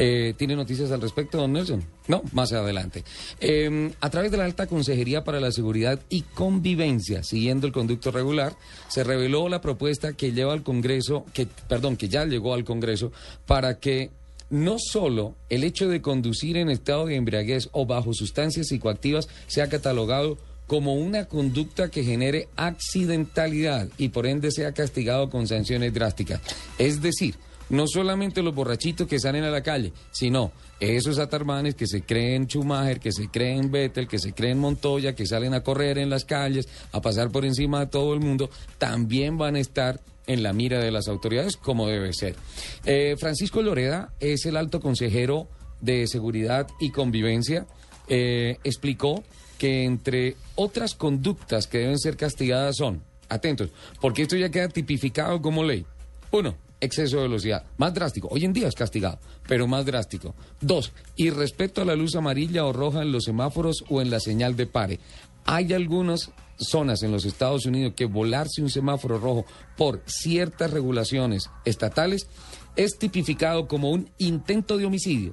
Eh, 0.00 0.32
¿Tiene 0.36 0.54
noticias 0.54 0.92
al 0.92 1.00
respecto, 1.00 1.38
don 1.38 1.52
Nelson? 1.52 1.84
No, 2.06 2.22
más 2.32 2.52
adelante. 2.52 3.02
Eh, 3.40 3.90
a 4.00 4.10
través 4.10 4.30
de 4.30 4.36
la 4.36 4.44
Alta 4.44 4.68
Consejería 4.68 5.24
para 5.24 5.40
la 5.40 5.50
Seguridad 5.50 6.00
y 6.08 6.22
Convivencia, 6.22 7.24
siguiendo 7.24 7.66
el 7.66 7.72
conducto 7.72 8.12
regular, 8.12 8.54
se 8.88 9.02
reveló 9.02 9.48
la 9.48 9.60
propuesta 9.60 10.12
que 10.12 10.32
lleva 10.32 10.52
al 10.52 10.62
Congreso, 10.62 11.26
que, 11.34 11.48
perdón, 11.68 11.96
que 11.96 12.08
ya 12.08 12.24
llegó 12.24 12.54
al 12.54 12.64
Congreso, 12.64 13.10
para 13.44 13.80
que 13.80 14.10
no 14.50 14.76
solo 14.78 15.34
el 15.50 15.64
hecho 15.64 15.88
de 15.88 16.00
conducir 16.00 16.56
en 16.56 16.70
estado 16.70 17.06
de 17.06 17.16
embriaguez 17.16 17.68
o 17.72 17.84
bajo 17.84 18.14
sustancias 18.14 18.68
psicoactivas 18.68 19.28
sea 19.46 19.68
catalogado 19.68 20.38
como 20.68 20.94
una 20.94 21.24
conducta 21.24 21.90
que 21.90 22.04
genere 22.04 22.48
accidentalidad 22.56 23.88
y 23.98 24.10
por 24.10 24.26
ende 24.26 24.52
sea 24.52 24.72
castigado 24.72 25.28
con 25.30 25.48
sanciones 25.48 25.92
drásticas. 25.92 26.40
Es 26.78 27.02
decir, 27.02 27.34
no 27.70 27.86
solamente 27.86 28.42
los 28.42 28.54
borrachitos 28.54 29.06
que 29.06 29.18
salen 29.18 29.44
a 29.44 29.50
la 29.50 29.62
calle, 29.62 29.92
sino 30.10 30.52
esos 30.80 31.18
atarmanes 31.18 31.74
que 31.74 31.86
se 31.86 32.02
creen 32.02 32.46
Schumacher, 32.46 33.00
que 33.00 33.12
se 33.12 33.28
creen 33.28 33.70
Vettel, 33.70 34.08
que 34.08 34.18
se 34.18 34.32
creen 34.32 34.58
Montoya, 34.58 35.14
que 35.14 35.26
salen 35.26 35.54
a 35.54 35.62
correr 35.62 35.98
en 35.98 36.10
las 36.10 36.24
calles, 36.24 36.68
a 36.92 37.00
pasar 37.00 37.30
por 37.30 37.44
encima 37.44 37.80
de 37.80 37.86
todo 37.86 38.14
el 38.14 38.20
mundo, 38.20 38.50
también 38.78 39.38
van 39.38 39.56
a 39.56 39.60
estar 39.60 40.00
en 40.26 40.42
la 40.42 40.52
mira 40.52 40.78
de 40.78 40.90
las 40.90 41.08
autoridades 41.08 41.56
como 41.56 41.88
debe 41.88 42.12
ser. 42.12 42.36
Eh, 42.84 43.16
Francisco 43.18 43.62
Loreda 43.62 44.12
es 44.20 44.46
el 44.46 44.56
alto 44.56 44.80
consejero 44.80 45.48
de 45.80 46.06
Seguridad 46.06 46.68
y 46.80 46.90
Convivencia. 46.90 47.66
Eh, 48.08 48.58
explicó 48.62 49.24
que 49.58 49.84
entre 49.84 50.36
otras 50.54 50.94
conductas 50.94 51.66
que 51.66 51.78
deben 51.78 51.98
ser 51.98 52.16
castigadas 52.16 52.76
son, 52.76 53.02
atentos, 53.28 53.70
porque 54.00 54.22
esto 54.22 54.36
ya 54.36 54.50
queda 54.50 54.68
tipificado 54.68 55.42
como 55.42 55.64
ley. 55.64 55.84
Uno, 56.30 56.54
exceso 56.80 57.16
de 57.16 57.22
velocidad, 57.22 57.64
más 57.76 57.92
drástico. 57.94 58.28
Hoy 58.30 58.44
en 58.44 58.52
día 58.52 58.68
es 58.68 58.74
castigado, 58.74 59.18
pero 59.46 59.66
más 59.66 59.84
drástico. 59.86 60.34
Dos, 60.60 60.92
irrespeto 61.16 61.82
a 61.82 61.84
la 61.84 61.96
luz 61.96 62.14
amarilla 62.16 62.64
o 62.64 62.72
roja 62.72 63.02
en 63.02 63.12
los 63.12 63.24
semáforos 63.24 63.84
o 63.88 64.00
en 64.00 64.10
la 64.10 64.20
señal 64.20 64.56
de 64.56 64.66
pare. 64.66 65.00
Hay 65.44 65.72
algunas 65.72 66.30
zonas 66.58 67.02
en 67.02 67.12
los 67.12 67.24
Estados 67.24 67.64
Unidos 67.66 67.94
que 67.96 68.04
volarse 68.04 68.60
un 68.62 68.68
semáforo 68.70 69.18
rojo 69.18 69.46
por 69.76 70.02
ciertas 70.06 70.70
regulaciones 70.72 71.50
estatales 71.64 72.28
es 72.76 72.98
tipificado 72.98 73.66
como 73.68 73.90
un 73.90 74.08
intento 74.18 74.76
de 74.76 74.84
homicidio. 74.84 75.32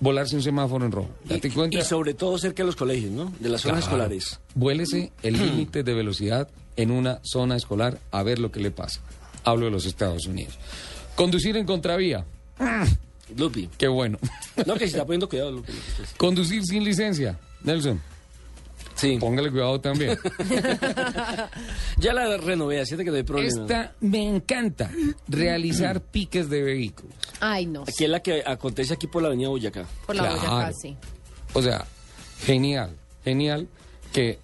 Volarse 0.00 0.34
un 0.34 0.42
semáforo 0.42 0.84
en 0.84 0.90
rojo. 0.92 1.10
Date 1.24 1.50
cuenta. 1.50 1.78
Y 1.78 1.82
sobre 1.82 2.14
todo 2.14 2.36
cerca 2.38 2.62
de 2.64 2.66
los 2.66 2.76
colegios, 2.76 3.12
¿no? 3.12 3.32
De 3.38 3.48
las 3.48 3.60
zonas 3.60 3.84
Claro. 3.86 4.02
escolares. 4.04 4.40
Vuélese 4.54 5.12
el 5.22 5.34
límite 5.38 5.84
de 5.84 5.94
velocidad 5.94 6.48
en 6.76 6.90
una 6.90 7.20
zona 7.22 7.54
escolar 7.56 8.00
a 8.10 8.22
ver 8.24 8.38
lo 8.40 8.50
que 8.50 8.58
le 8.60 8.70
pasa. 8.72 9.00
Hablo 9.44 9.66
de 9.66 9.70
los 9.72 9.86
Estados 9.86 10.26
Unidos. 10.26 10.58
Conducir 11.16 11.56
en 11.56 11.66
contravía. 11.66 12.24
Lupi. 13.36 13.68
Qué 13.78 13.88
bueno. 13.88 14.18
No, 14.66 14.74
que 14.74 14.80
se 14.80 14.86
está 14.92 15.04
poniendo 15.04 15.28
cuidado, 15.28 15.50
Lupi. 15.52 15.72
Conducir 16.16 16.62
sin 16.64 16.84
licencia. 16.84 17.38
Nelson, 17.64 18.00
Sí. 18.94 19.16
póngale 19.18 19.50
cuidado 19.50 19.80
también. 19.80 20.18
Ya 21.98 22.12
la 22.12 22.36
renové, 22.36 22.80
así 22.80 22.96
que 22.96 23.04
no 23.04 23.14
hay 23.14 23.22
problema. 23.22 23.62
Esta 23.62 23.92
me 24.00 24.26
encanta. 24.28 24.90
Realizar 25.28 26.00
piques 26.12 26.48
de 26.50 26.62
vehículos. 26.62 27.14
Ay, 27.40 27.66
no. 27.66 27.82
Aquí 27.82 28.04
es 28.04 28.10
la 28.10 28.20
que 28.20 28.42
acontece 28.44 28.94
aquí 28.94 29.06
por 29.06 29.22
la 29.22 29.28
avenida 29.28 29.48
Boyacá. 29.48 29.86
Por 30.06 30.16
la 30.16 30.22
Claro. 30.22 30.36
Boyacá, 30.40 30.72
sí. 30.72 30.96
O 31.54 31.62
sea, 31.62 31.84
genial, 32.44 32.96
genial 33.24 33.68
que 34.12 34.38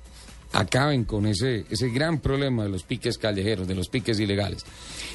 acaben 0.52 1.04
con 1.04 1.26
ese, 1.26 1.64
ese 1.70 1.88
gran 1.90 2.20
problema 2.20 2.64
de 2.64 2.70
los 2.70 2.82
piques 2.82 3.18
callejeros, 3.18 3.68
de 3.68 3.74
los 3.74 3.88
piques 3.88 4.18
ilegales. 4.18 4.64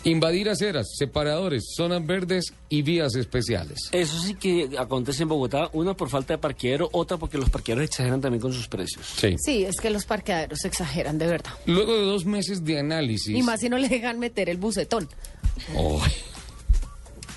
Invadir 0.03 0.49
aceras, 0.49 0.87
separadores, 0.97 1.73
zonas 1.75 2.05
verdes 2.05 2.53
y 2.69 2.81
vías 2.81 3.15
especiales. 3.15 3.89
Eso 3.91 4.19
sí 4.19 4.35
que 4.35 4.69
acontece 4.77 5.23
en 5.23 5.29
Bogotá, 5.29 5.69
una 5.73 5.95
por 5.95 6.09
falta 6.09 6.33
de 6.33 6.37
parqueadero, 6.37 6.89
otra 6.91 7.17
porque 7.17 7.37
los 7.37 7.49
parqueaderos 7.49 7.89
exageran 7.89 8.21
también 8.21 8.41
con 8.41 8.53
sus 8.53 8.67
precios. 8.67 9.05
Sí. 9.17 9.35
Sí, 9.39 9.63
es 9.65 9.79
que 9.79 9.89
los 9.89 10.05
parqueaderos 10.05 10.59
se 10.59 10.67
exageran, 10.67 11.17
de 11.17 11.27
verdad. 11.27 11.51
Luego 11.65 11.93
de 11.93 12.05
dos 12.05 12.25
meses 12.25 12.63
de 12.63 12.79
análisis. 12.79 13.35
Y 13.35 13.41
más 13.41 13.59
si 13.59 13.69
no 13.69 13.77
le 13.77 13.89
dejan 13.89 14.19
meter 14.19 14.49
el 14.49 14.57
bucetón. 14.57 15.07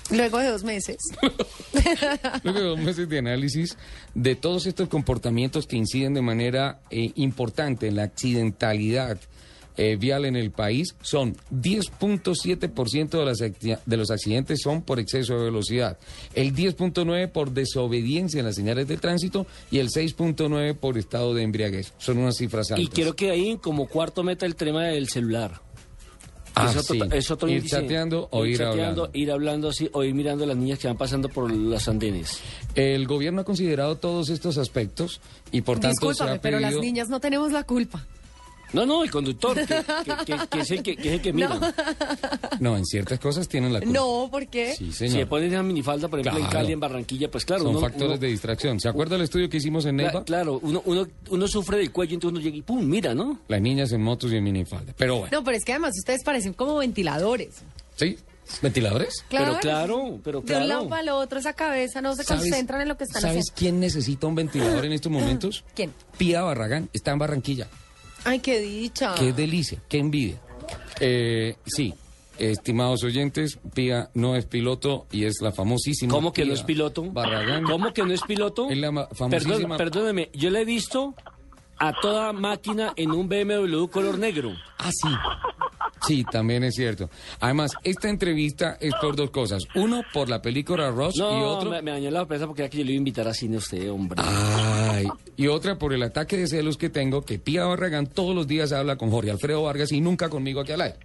Luego 0.09 0.39
de 0.39 0.47
dos 0.47 0.63
meses. 0.63 0.97
Luego 2.43 2.59
de 2.59 2.65
dos 2.65 2.79
meses 2.79 3.09
de 3.09 3.17
análisis 3.19 3.77
de 4.13 4.35
todos 4.35 4.65
estos 4.65 4.89
comportamientos 4.89 5.67
que 5.67 5.75
inciden 5.75 6.13
de 6.13 6.21
manera 6.21 6.79
eh, 6.89 7.11
importante 7.15 7.87
en 7.87 7.95
la 7.95 8.03
accidentalidad 8.03 9.19
eh, 9.79 9.95
vial 9.95 10.25
en 10.25 10.35
el 10.35 10.49
país, 10.49 10.95
son 11.01 11.35
10.7% 11.51 13.09
de, 13.09 13.25
las 13.25 13.37
de 13.85 13.97
los 13.97 14.09
accidentes 14.09 14.59
son 14.63 14.81
por 14.81 14.99
exceso 14.99 15.37
de 15.37 15.45
velocidad, 15.45 15.99
el 16.33 16.55
10.9% 16.55 17.31
por 17.31 17.51
desobediencia 17.51 18.39
en 18.39 18.47
las 18.47 18.55
señales 18.55 18.87
de 18.87 18.97
tránsito 18.97 19.45
y 19.69 19.77
el 19.77 19.89
6.9% 19.89 20.77
por 20.77 20.97
estado 20.97 21.35
de 21.35 21.43
embriaguez. 21.43 21.93
Son 21.99 22.17
unas 22.17 22.37
cifras 22.37 22.71
altas. 22.71 22.85
Y 22.85 22.87
quiero 22.87 23.15
que 23.15 23.29
ahí 23.29 23.57
como 23.57 23.87
cuarto 23.87 24.23
meta 24.23 24.47
el 24.47 24.55
tema 24.55 24.85
del 24.85 25.09
celular. 25.09 25.66
Ah, 26.59 26.69
es 26.71 26.77
otro, 26.77 26.95
sí. 26.95 27.01
es 27.11 27.31
otro 27.31 27.47
ir 27.49 27.57
índice. 27.57 27.75
chateando 27.75 28.27
o 28.31 28.45
ir, 28.45 28.57
chateando, 28.57 29.03
hablando. 29.03 29.09
ir 29.13 29.31
hablando 29.31 29.69
así, 29.69 29.89
o 29.93 30.03
ir 30.03 30.13
mirando 30.13 30.43
a 30.43 30.47
las 30.47 30.57
niñas 30.57 30.79
que 30.79 30.87
van 30.87 30.97
pasando 30.97 31.29
por 31.29 31.51
los 31.51 31.87
andenes. 31.87 32.39
El 32.75 33.07
gobierno 33.07 33.41
ha 33.41 33.43
considerado 33.43 33.95
todos 33.97 34.29
estos 34.29 34.57
aspectos 34.57 35.21
y 35.51 35.61
por 35.61 35.79
tanto 35.79 35.99
se 36.01 36.07
Discúlpame, 36.07 36.37
ha 36.37 36.41
pero 36.41 36.59
las 36.59 36.71
pedido- 36.71 36.81
niñas 36.81 37.09
no 37.09 37.19
tenemos 37.19 37.51
la 37.51 37.63
culpa. 37.63 38.05
No, 38.73 38.85
no, 38.85 39.03
el 39.03 39.09
conductor, 39.11 39.55
que, 39.55 39.65
que- 39.65 40.25
que- 40.25 40.47
que 40.49 40.59
es 40.59 40.71
el 40.71 40.83
que, 40.83 40.95
que 40.97 41.07
es 41.09 41.13
el 41.15 41.21
que 41.21 41.33
mira. 41.33 41.57
No, 42.59 42.75
en 42.77 42.85
ciertas 42.85 43.19
cosas 43.19 43.47
tienen 43.47 43.71
la 43.73 43.79
culpa. 43.79 43.93
No, 43.99 44.27
¿por 44.29 44.47
qué? 44.47 44.73
Sí, 44.75 44.91
Si 44.91 45.03
le 45.05 45.09
señor. 45.11 45.27
ponen 45.29 45.53
esa 45.53 45.63
minifalda, 45.63 46.07
por 46.07 46.19
ejemplo, 46.19 46.39
en 46.41 46.47
Claro. 46.49 46.59
Cali, 46.63 46.73
en 46.73 46.79
Barranquilla, 46.79 47.31
pues 47.31 47.45
claro. 47.45 47.63
Son 47.63 47.71
uno- 47.71 47.79
factores 47.81 48.07
uno- 48.09 48.17
de 48.17 48.27
distracción. 48.27 48.79
¿Se 48.79 48.89
acuerda 48.89 49.15
el 49.15 49.21
estudio 49.21 49.49
que 49.49 49.57
hicimos 49.57 49.85
en 49.85 49.95
Neiva? 49.97 50.23
Claro, 50.25 50.59
uno, 50.61 50.81
uno, 50.85 51.07
uno 51.29 51.47
sufre 51.47 51.77
del 51.77 51.91
cuello, 51.91 52.15
entonces 52.15 52.33
uno 52.37 52.43
llega 52.43 52.57
y 52.57 52.61
pum, 52.61 52.83
mira, 52.85 53.13
¿no? 53.15 53.39
Las 53.47 53.61
niñas 53.61 53.91
en 53.91 54.01
motos 54.01 54.31
y 54.31 54.35
en 54.35 54.43
minifalda. 54.43 54.93
Pero 54.97 55.17
bueno. 55.19 55.29
No, 55.37 55.43
pero 55.43 55.57
es 55.57 55.63
que 55.63 55.71
además 55.73 55.93
ustedes 55.97 56.23
parecen 56.23 56.53
como 56.53 56.75
ventiladores. 56.75 57.55
¿Sí? 57.95 58.17
¿Ventiladores? 58.61 59.25
Pero 59.29 59.57
claro, 59.59 60.19
pero 60.23 60.39
De 60.41 60.53
un 60.55 60.67
lado 60.69 60.81
claro. 60.81 60.89
para 60.89 61.01
el 61.01 61.09
otro, 61.09 61.37
esa 61.39 61.51
cabeza 61.53 62.01
no 62.01 62.15
se 62.15 62.23
concentran 62.23 62.81
en 62.81 62.87
lo 62.87 62.95
que 62.97 63.03
están 63.03 63.21
¿Sabes 63.21 63.39
haciendo. 63.49 63.53
quién 63.57 63.79
necesita 63.81 64.25
un 64.27 64.35
ventilador 64.35 64.85
en 64.85 64.93
estos 64.93 65.11
momentos? 65.11 65.65
¿Quién? 65.75 65.93
Pía 66.17 66.41
Barragán. 66.43 66.89
Está 66.93 67.11
en 67.11 67.19
Barranquilla. 67.19 67.67
Ay, 68.27 68.39
qué 68.39 68.59
dicha. 68.59 69.15
Qué 69.15 69.31
delicia, 69.33 69.81
qué 69.87 69.97
envidia. 69.99 70.41
Eh, 70.99 71.55
sí, 71.65 71.93
estimados 72.37 73.03
oyentes, 73.03 73.57
Pía 73.73 74.09
no 74.13 74.35
es 74.35 74.45
piloto 74.45 75.07
y 75.11 75.23
es 75.25 75.35
la 75.41 75.51
famosísima. 75.51 76.11
¿Cómo 76.11 76.33
que 76.33 76.45
no 76.45 76.53
es 76.53 76.63
piloto? 76.63 77.03
Barragán. 77.11 77.63
¿Cómo 77.63 77.93
que 77.93 78.03
no 78.03 78.13
es 78.13 78.21
piloto? 78.23 78.69
Es 78.69 78.77
la 78.77 78.91
ma- 78.91 79.07
famosísima- 79.09 79.75
Perdón- 79.75 79.77
perdóneme, 79.77 80.29
yo 80.33 80.49
le 80.49 80.61
he 80.61 80.65
visto 80.65 81.13
a 81.79 81.93
toda 81.93 82.33
máquina 82.33 82.93
en 82.95 83.11
un 83.11 83.27
BMW 83.29 83.85
color 83.87 84.17
negro. 84.17 84.53
Ah, 84.79 84.89
sí. 84.91 85.09
Sí, 86.05 86.23
también 86.31 86.63
es 86.63 86.75
cierto. 86.75 87.09
Además, 87.39 87.71
esta 87.83 88.07
entrevista 88.09 88.77
es 88.79 88.93
por 89.01 89.15
dos 89.15 89.31
cosas. 89.31 89.63
Uno, 89.75 90.01
por 90.13 90.29
la 90.29 90.41
película 90.41 90.89
Rush 90.91 91.15
y 91.15 91.19
No, 91.19 91.53
otro... 91.57 91.69
me, 91.71 91.81
me 91.81 91.91
dañó 91.91 92.11
la 92.11 92.19
sorpresa 92.19 92.45
porque 92.45 92.61
era 92.63 92.69
que 92.69 92.77
yo 92.77 92.83
le 92.83 92.91
iba 92.91 92.97
a 92.97 92.99
invitar 92.99 93.27
a 93.27 93.33
cine 93.33 93.55
a 93.55 93.59
usted, 93.59 93.91
hombre. 93.91 94.21
Ay, 94.23 95.07
y 95.35 95.47
otra 95.47 95.77
por 95.77 95.93
el 95.93 96.03
ataque 96.03 96.37
de 96.37 96.47
celos 96.47 96.77
que 96.77 96.89
tengo, 96.89 97.23
que 97.23 97.39
Pía 97.39 97.65
Barragán 97.65 98.07
todos 98.07 98.35
los 98.35 98.47
días 98.47 98.71
habla 98.71 98.95
con 98.95 99.09
Jorge 99.09 99.31
Alfredo 99.31 99.63
Vargas 99.63 99.91
y 99.91 99.99
nunca 99.99 100.29
conmigo 100.29 100.61
aquí 100.61 100.71
al 100.73 100.81
aire. 100.81 100.97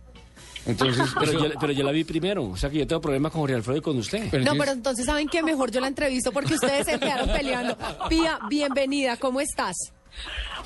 Entonces, 0.66 1.08
Pero 1.18 1.32
yo, 1.32 1.54
pero 1.58 1.72
yo 1.72 1.82
la 1.82 1.90
vi 1.90 2.04
primero, 2.04 2.44
o 2.44 2.56
sea 2.56 2.70
que 2.70 2.78
yo 2.78 2.86
tengo 2.86 3.00
problemas 3.00 3.32
con 3.32 3.40
Jorge 3.40 3.56
Alfredo 3.56 3.78
y 3.78 3.82
con 3.82 3.98
usted. 3.98 4.28
pero 4.30 4.44
No, 4.44 4.52
pero 4.56 4.70
entonces 4.72 5.06
saben 5.06 5.26
que 5.26 5.42
mejor 5.42 5.72
yo 5.72 5.80
la 5.80 5.88
entrevisto 5.88 6.30
porque 6.30 6.54
ustedes 6.54 6.86
se 6.86 7.00
quedaron 7.00 7.28
peleando. 7.30 7.76
Pía, 8.08 8.38
bienvenida, 8.48 9.16
¿cómo 9.16 9.40
estás? 9.40 9.74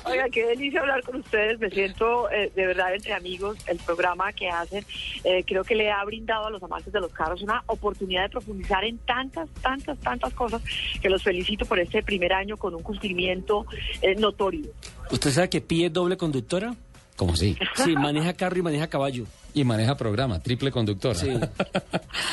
Oiga, 0.03 0.29
qué 0.29 0.45
delicia 0.45 0.81
hablar 0.81 1.03
con 1.03 1.17
ustedes. 1.17 1.59
Me 1.59 1.69
siento 1.69 2.29
eh, 2.31 2.51
de 2.55 2.67
verdad 2.67 2.93
entre 2.93 3.13
amigos. 3.13 3.57
El 3.67 3.77
programa 3.77 4.31
que 4.33 4.49
hacen 4.49 4.85
eh, 5.23 5.43
creo 5.45 5.63
que 5.63 5.75
le 5.75 5.91
ha 5.91 6.03
brindado 6.05 6.47
a 6.47 6.49
los 6.49 6.63
amantes 6.63 6.93
de 6.93 6.99
los 6.99 7.11
carros 7.11 7.41
una 7.41 7.63
oportunidad 7.67 8.23
de 8.23 8.29
profundizar 8.29 8.83
en 8.83 8.97
tantas, 8.99 9.49
tantas, 9.61 9.97
tantas 9.99 10.33
cosas 10.33 10.61
que 11.01 11.09
los 11.09 11.23
felicito 11.23 11.65
por 11.65 11.79
este 11.79 12.03
primer 12.03 12.33
año 12.33 12.57
con 12.57 12.73
un 12.75 12.83
cumplimiento 12.83 13.65
eh, 14.01 14.15
notorio. 14.15 14.71
¿Usted 15.11 15.31
sabe 15.31 15.49
que 15.49 15.61
Pi 15.61 15.85
es 15.85 15.93
doble 15.93 16.17
conductora? 16.17 16.73
¿Cómo 17.15 17.33
así? 17.33 17.57
Sí, 17.75 17.95
maneja 17.95 18.33
carro 18.33 18.57
y 18.57 18.61
maneja 18.61 18.87
caballo. 18.87 19.25
Y 19.59 19.63
maneja 19.63 19.95
programa, 19.97 20.39
triple 20.39 20.71
conductora. 20.71 21.15
Sí. 21.15 21.29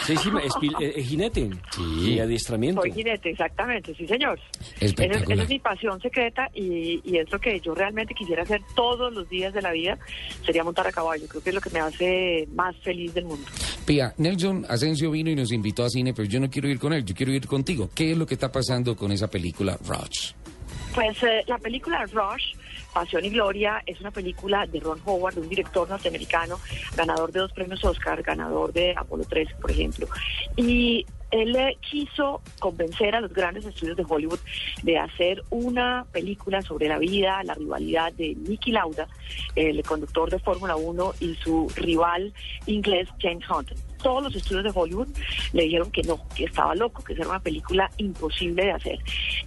Sí, 0.07 0.14
sí, 0.19 0.31
es, 0.43 0.52
es- 0.81 0.97
es 0.97 1.07
jinete. 1.09 1.50
Sí. 1.75 1.83
Y 2.14 2.19
adiestramiento. 2.21 2.83
Soy 2.83 2.93
jinete, 2.93 3.31
exactamente, 3.31 3.95
sí 3.95 4.07
señor. 4.07 4.38
Esa 4.81 5.04
es, 5.04 5.23
es 5.31 5.49
mi 5.49 5.59
pasión 5.59 5.99
secreta 6.00 6.49
y, 6.54 7.00
y 7.04 7.16
es 7.19 7.31
lo 7.33 7.38
que 7.38 7.59
yo 7.61 7.75
realmente 7.75 8.14
quisiera 8.14 8.43
hacer 8.43 8.61
todos 8.76 9.12
los 9.14 9.28
días 9.31 9.54
de 9.54 9.62
la 9.62 9.73
vida, 9.73 9.99
sería 10.45 10.62
montar 10.62 10.87
a 10.87 10.93
caballo. 10.93 11.26
Creo 11.28 11.43
que 11.43 11.49
es 11.50 11.54
lo 11.54 11.61
que 11.62 11.71
me 11.71 11.81
hace 11.81 12.47
más 12.54 12.76
feliz 12.83 13.14
del 13.14 13.25
mundo. 13.25 13.47
Pía, 13.87 14.12
Nelson 14.19 14.66
Asensio 14.69 15.11
vino 15.11 15.31
y 15.31 15.37
nos 15.37 15.52
invitó 15.52 15.85
a 15.85 15.88
cine, 15.90 16.12
pero 16.12 16.28
yo 16.28 16.38
no 16.40 16.50
quiero 16.50 16.69
ir 16.69 16.78
con 16.78 16.93
él, 16.93 17.04
yo 17.04 17.14
quiero 17.14 17.33
ir 17.33 17.47
contigo. 17.47 17.88
¿Qué 17.95 18.12
es 18.12 18.19
lo 18.19 18.26
que 18.26 18.35
está 18.35 18.52
pasando 18.52 18.97
con 18.97 19.11
esa 19.12 19.28
película 19.28 19.78
Rush? 19.87 20.33
Pues 20.95 21.23
eh, 21.23 21.43
la 21.47 21.59
película 21.59 22.04
Rush, 22.07 22.54
Pasión 22.95 23.25
y 23.25 23.31
Gloria, 23.31 23.83
es 23.85 24.01
una 24.01 24.13
película 24.13 24.67
de 24.67 24.79
Ron 24.81 25.01
Howard, 25.05 25.37
un 25.37 25.49
director 25.49 25.89
norteamericano, 25.89 26.59
ganador 26.97 27.33
de 27.33 27.41
dos 27.41 27.53
premios 27.53 27.85
Oscar, 27.85 28.23
ganador 28.23 28.73
de 28.73 28.95
Apolo 28.97 29.25
13, 29.25 29.57
por 29.57 29.73
ejemplo. 29.73 30.07
Y 30.57 31.05
él 31.33 31.57
quiso 31.81 32.41
convencer 32.61 33.17
a 33.17 33.21
los 33.21 33.33
grandes 33.33 33.65
estudios 33.65 33.97
de 33.97 34.05
Hollywood 34.09 34.39
de 34.85 34.99
hacer 34.99 35.43
una 35.51 36.07
película 36.13 36.63
sobre 36.63 36.87
la 36.87 36.99
vida, 36.99 37.43
la 37.43 37.55
rivalidad 37.55 38.13
de 38.13 38.37
Nicky 38.37 38.71
Lauda, 38.71 39.09
el 39.57 39.83
conductor 39.83 40.30
de 40.30 40.39
Fórmula 40.39 40.76
1, 40.76 41.15
y 41.19 41.35
su 41.35 41.69
rival 41.75 42.33
inglés 42.67 43.09
James 43.21 43.45
Hunt 43.50 43.73
todos 44.04 44.23
los 44.23 44.36
estudios 44.36 44.62
de 44.64 44.71
Hollywood 44.73 45.08
le 45.54 45.62
dijeron 45.64 45.90
que 45.90 46.02
no, 46.02 46.21
que 46.36 46.45
estaba 46.45 46.75
loco, 46.75 47.02
que 47.02 47.14
era 47.14 47.26
una 47.26 47.40
película 47.40 47.90
imposible 47.97 48.67
de 48.67 48.73
hacer. 48.73 48.99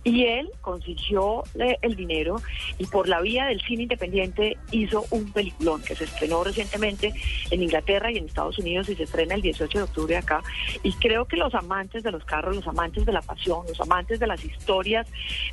Y 0.03 0.25
él 0.25 0.49
consiguió 0.61 1.43
eh, 1.59 1.77
el 1.83 1.95
dinero 1.95 2.41
y 2.79 2.87
por 2.87 3.07
la 3.07 3.21
vía 3.21 3.45
del 3.45 3.61
cine 3.61 3.83
independiente 3.83 4.57
hizo 4.71 5.05
un 5.11 5.31
peliculón 5.31 5.83
que 5.83 5.95
se 5.95 6.05
estrenó 6.05 6.43
recientemente 6.43 7.13
en 7.51 7.61
Inglaterra 7.61 8.11
y 8.11 8.17
en 8.17 8.25
Estados 8.25 8.57
Unidos 8.57 8.89
y 8.89 8.95
se 8.95 9.03
estrena 9.03 9.35
el 9.35 9.43
18 9.43 9.77
de 9.77 9.83
octubre 9.83 10.17
acá. 10.17 10.41
Y 10.81 10.91
creo 10.93 11.25
que 11.25 11.37
los 11.37 11.53
amantes 11.53 12.01
de 12.01 12.11
los 12.11 12.25
carros, 12.25 12.55
los 12.55 12.67
amantes 12.67 13.05
de 13.05 13.13
la 13.13 13.21
pasión, 13.21 13.63
los 13.67 13.79
amantes 13.79 14.19
de 14.19 14.25
las 14.25 14.43
historias 14.43 15.07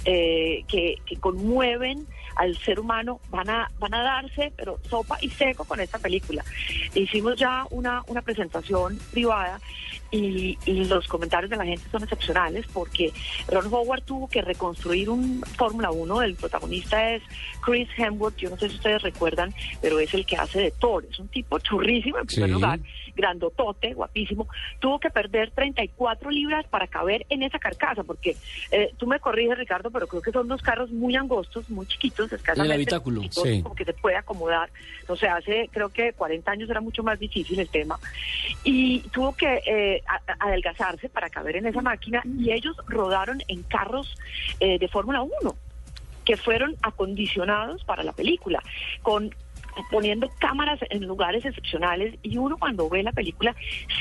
eh, 0.06 0.64
que, 0.66 0.96
que 1.04 1.16
conmueven 1.16 2.06
al 2.36 2.56
ser 2.58 2.80
humano 2.80 3.20
van 3.30 3.48
a 3.50 3.70
van 3.78 3.94
a 3.94 4.02
darse 4.02 4.52
pero 4.56 4.78
sopa 4.88 5.18
y 5.20 5.30
seco 5.30 5.64
con 5.64 5.80
esta 5.80 5.98
película 5.98 6.44
hicimos 6.94 7.36
ya 7.36 7.66
una 7.70 8.02
una 8.08 8.22
presentación 8.22 8.98
privada 9.12 9.60
y, 10.10 10.58
y 10.64 10.84
los 10.84 11.08
comentarios 11.08 11.50
de 11.50 11.56
la 11.56 11.64
gente 11.64 11.84
son 11.90 12.02
excepcionales 12.04 12.66
porque 12.72 13.12
Ron 13.48 13.72
Howard 13.72 14.02
tuvo 14.02 14.28
que 14.28 14.42
reconstruir 14.42 15.10
un 15.10 15.42
Fórmula 15.56 15.90
1 15.90 16.22
el 16.22 16.34
protagonista 16.36 17.12
es 17.14 17.22
Chris 17.64 17.88
Hemsworth 17.96 18.36
yo 18.36 18.50
no 18.50 18.56
sé 18.58 18.68
si 18.68 18.76
ustedes 18.76 19.02
recuerdan 19.02 19.52
pero 19.80 19.98
es 19.98 20.12
el 20.14 20.24
que 20.26 20.36
hace 20.36 20.60
de 20.60 20.70
Thor 20.72 21.04
es 21.10 21.18
un 21.18 21.28
tipo 21.28 21.58
churrísimo 21.58 22.18
en 22.18 22.26
primer 22.26 22.48
Sí. 22.48 22.52
lugar 22.54 22.80
grandotote, 23.16 23.94
guapísimo, 23.94 24.48
tuvo 24.80 24.98
que 24.98 25.08
perder 25.08 25.50
34 25.52 26.30
libras 26.30 26.66
para 26.66 26.88
caber 26.88 27.24
en 27.28 27.42
esa 27.44 27.58
carcasa, 27.60 28.02
porque 28.02 28.36
eh, 28.70 28.92
tú 28.96 29.06
me 29.06 29.20
corriges, 29.20 29.56
Ricardo, 29.56 29.90
pero 29.90 30.06
creo 30.06 30.20
que 30.20 30.32
son 30.32 30.48
dos 30.48 30.60
carros 30.62 30.90
muy 30.90 31.14
angostos, 31.16 31.70
muy 31.70 31.86
chiquitos, 31.86 32.23
escasamente 32.32 32.74
habitáculo, 32.74 33.22
chiquitos, 33.22 33.42
sí. 33.44 33.62
como 33.62 33.74
que 33.74 33.84
se 33.84 33.92
puede 33.94 34.16
acomodar. 34.16 34.70
No 35.08 35.16
sé, 35.16 35.28
hace 35.28 35.68
creo 35.72 35.88
que 35.90 36.12
40 36.12 36.50
años 36.50 36.70
era 36.70 36.80
mucho 36.80 37.02
más 37.02 37.18
difícil 37.18 37.58
el 37.60 37.68
tema. 37.68 37.98
Y 38.62 39.00
tuvo 39.10 39.34
que 39.36 39.62
eh, 39.66 40.02
adelgazarse 40.38 41.08
para 41.08 41.30
caber 41.30 41.56
en 41.56 41.66
esa 41.66 41.82
máquina 41.82 42.22
y 42.38 42.52
ellos 42.52 42.76
rodaron 42.86 43.42
en 43.48 43.62
carros 43.62 44.14
eh, 44.60 44.78
de 44.78 44.88
Fórmula 44.88 45.22
1 45.22 45.32
que 46.24 46.36
fueron 46.36 46.74
acondicionados 46.82 47.84
para 47.84 48.02
la 48.02 48.12
película, 48.12 48.62
con 49.02 49.34
poniendo 49.90 50.30
cámaras 50.38 50.80
en 50.90 51.06
lugares 51.06 51.44
excepcionales 51.44 52.14
y 52.22 52.36
uno 52.36 52.56
cuando 52.56 52.88
ve 52.88 53.02
la 53.02 53.12
película 53.12 53.54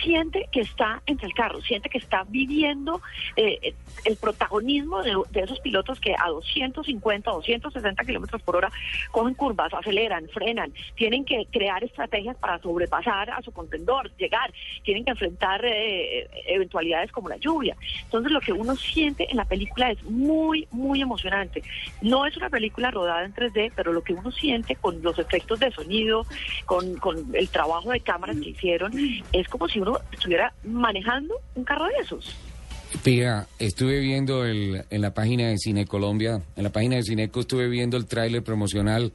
siente 0.03 0.47
que 0.51 0.62
está 0.62 1.01
entre 1.05 1.27
el 1.27 1.33
carro, 1.33 1.62
siente 1.62 1.89
que 1.89 1.97
está 1.97 2.23
viviendo 2.27 3.01
eh, 3.36 3.73
el 4.05 4.17
protagonismo 4.17 5.01
de, 5.03 5.41
esos 5.41 5.59
pilotos 5.59 5.99
que 5.99 6.15
a 6.17 6.29
250, 6.29 7.31
260 7.31 8.03
kilómetros 8.05 8.41
por 8.41 8.55
hora 8.55 8.71
cogen 9.12 9.33
curvas, 9.33 9.73
aceleran, 9.73 10.27
frenan, 10.29 10.73
tienen 10.95 11.25
que 11.25 11.47
crear 11.51 11.83
estrategias 11.83 12.38
para 12.38 12.59
sobrepasar 12.59 13.31
a 13.31 13.41
su 13.41 13.51
contendor, 13.51 14.12
llegar, 14.17 14.53
tienen 14.83 15.03
que 15.05 15.12
enfrentar 15.12 15.63
eh, 15.65 16.29
eventualidades 16.47 17.12
como 17.12 17.29
la 17.29 17.38
lluvia. 17.38 17.75
Entonces 18.03 18.31
lo 18.31 18.41
que 18.41 18.53
uno 18.53 18.75
siente 18.75 19.29
en 19.29 19.38
la 19.38 19.45
película 19.45 19.91
es 19.91 20.03
muy, 20.03 20.67
muy 20.71 21.01
emocionante. 21.01 21.63
No 22.01 22.25
es 22.25 22.36
una 22.38 22.49
película 22.49 22.91
rodada 22.91 23.25
en 23.25 23.33
3D, 23.33 23.71
pero 23.75 23.93
lo 23.93 24.03
que 24.03 24.13
uno 24.13 24.31
siente 24.31 24.75
con 24.75 25.01
los 25.01 25.17
efectos 25.19 25.59
de 25.65 25.71
sonido, 25.71 26.26
con, 26.65 26.95
con 26.97 27.26
el 27.34 27.49
trabajo 27.49 27.91
de 27.91 27.99
cámaras 27.99 28.38
que 28.38 28.49
hicieron, 28.49 28.93
es 29.32 29.47
como 29.47 29.67
si 29.67 29.80
uno 29.80 29.99
estuviera 30.12 30.54
manejando 30.63 31.36
un 31.56 31.63
carro 31.63 31.86
de 31.86 32.04
esos. 32.04 32.36
Pía, 33.04 33.47
estuve 33.58 33.99
viendo 33.99 34.45
el, 34.45 34.86
en 34.89 35.02
la 35.02 35.13
página 35.13 35.47
de 35.47 35.58
Cine 35.58 35.86
Colombia, 35.86 36.41
en 36.56 36.63
la 36.63 36.71
página 36.71 36.97
de 36.97 37.04
Cineco 37.04 37.39
estuve 37.39 37.67
viendo 37.67 37.97
el 37.97 38.06
tráiler 38.06 38.43
promocional. 38.43 39.12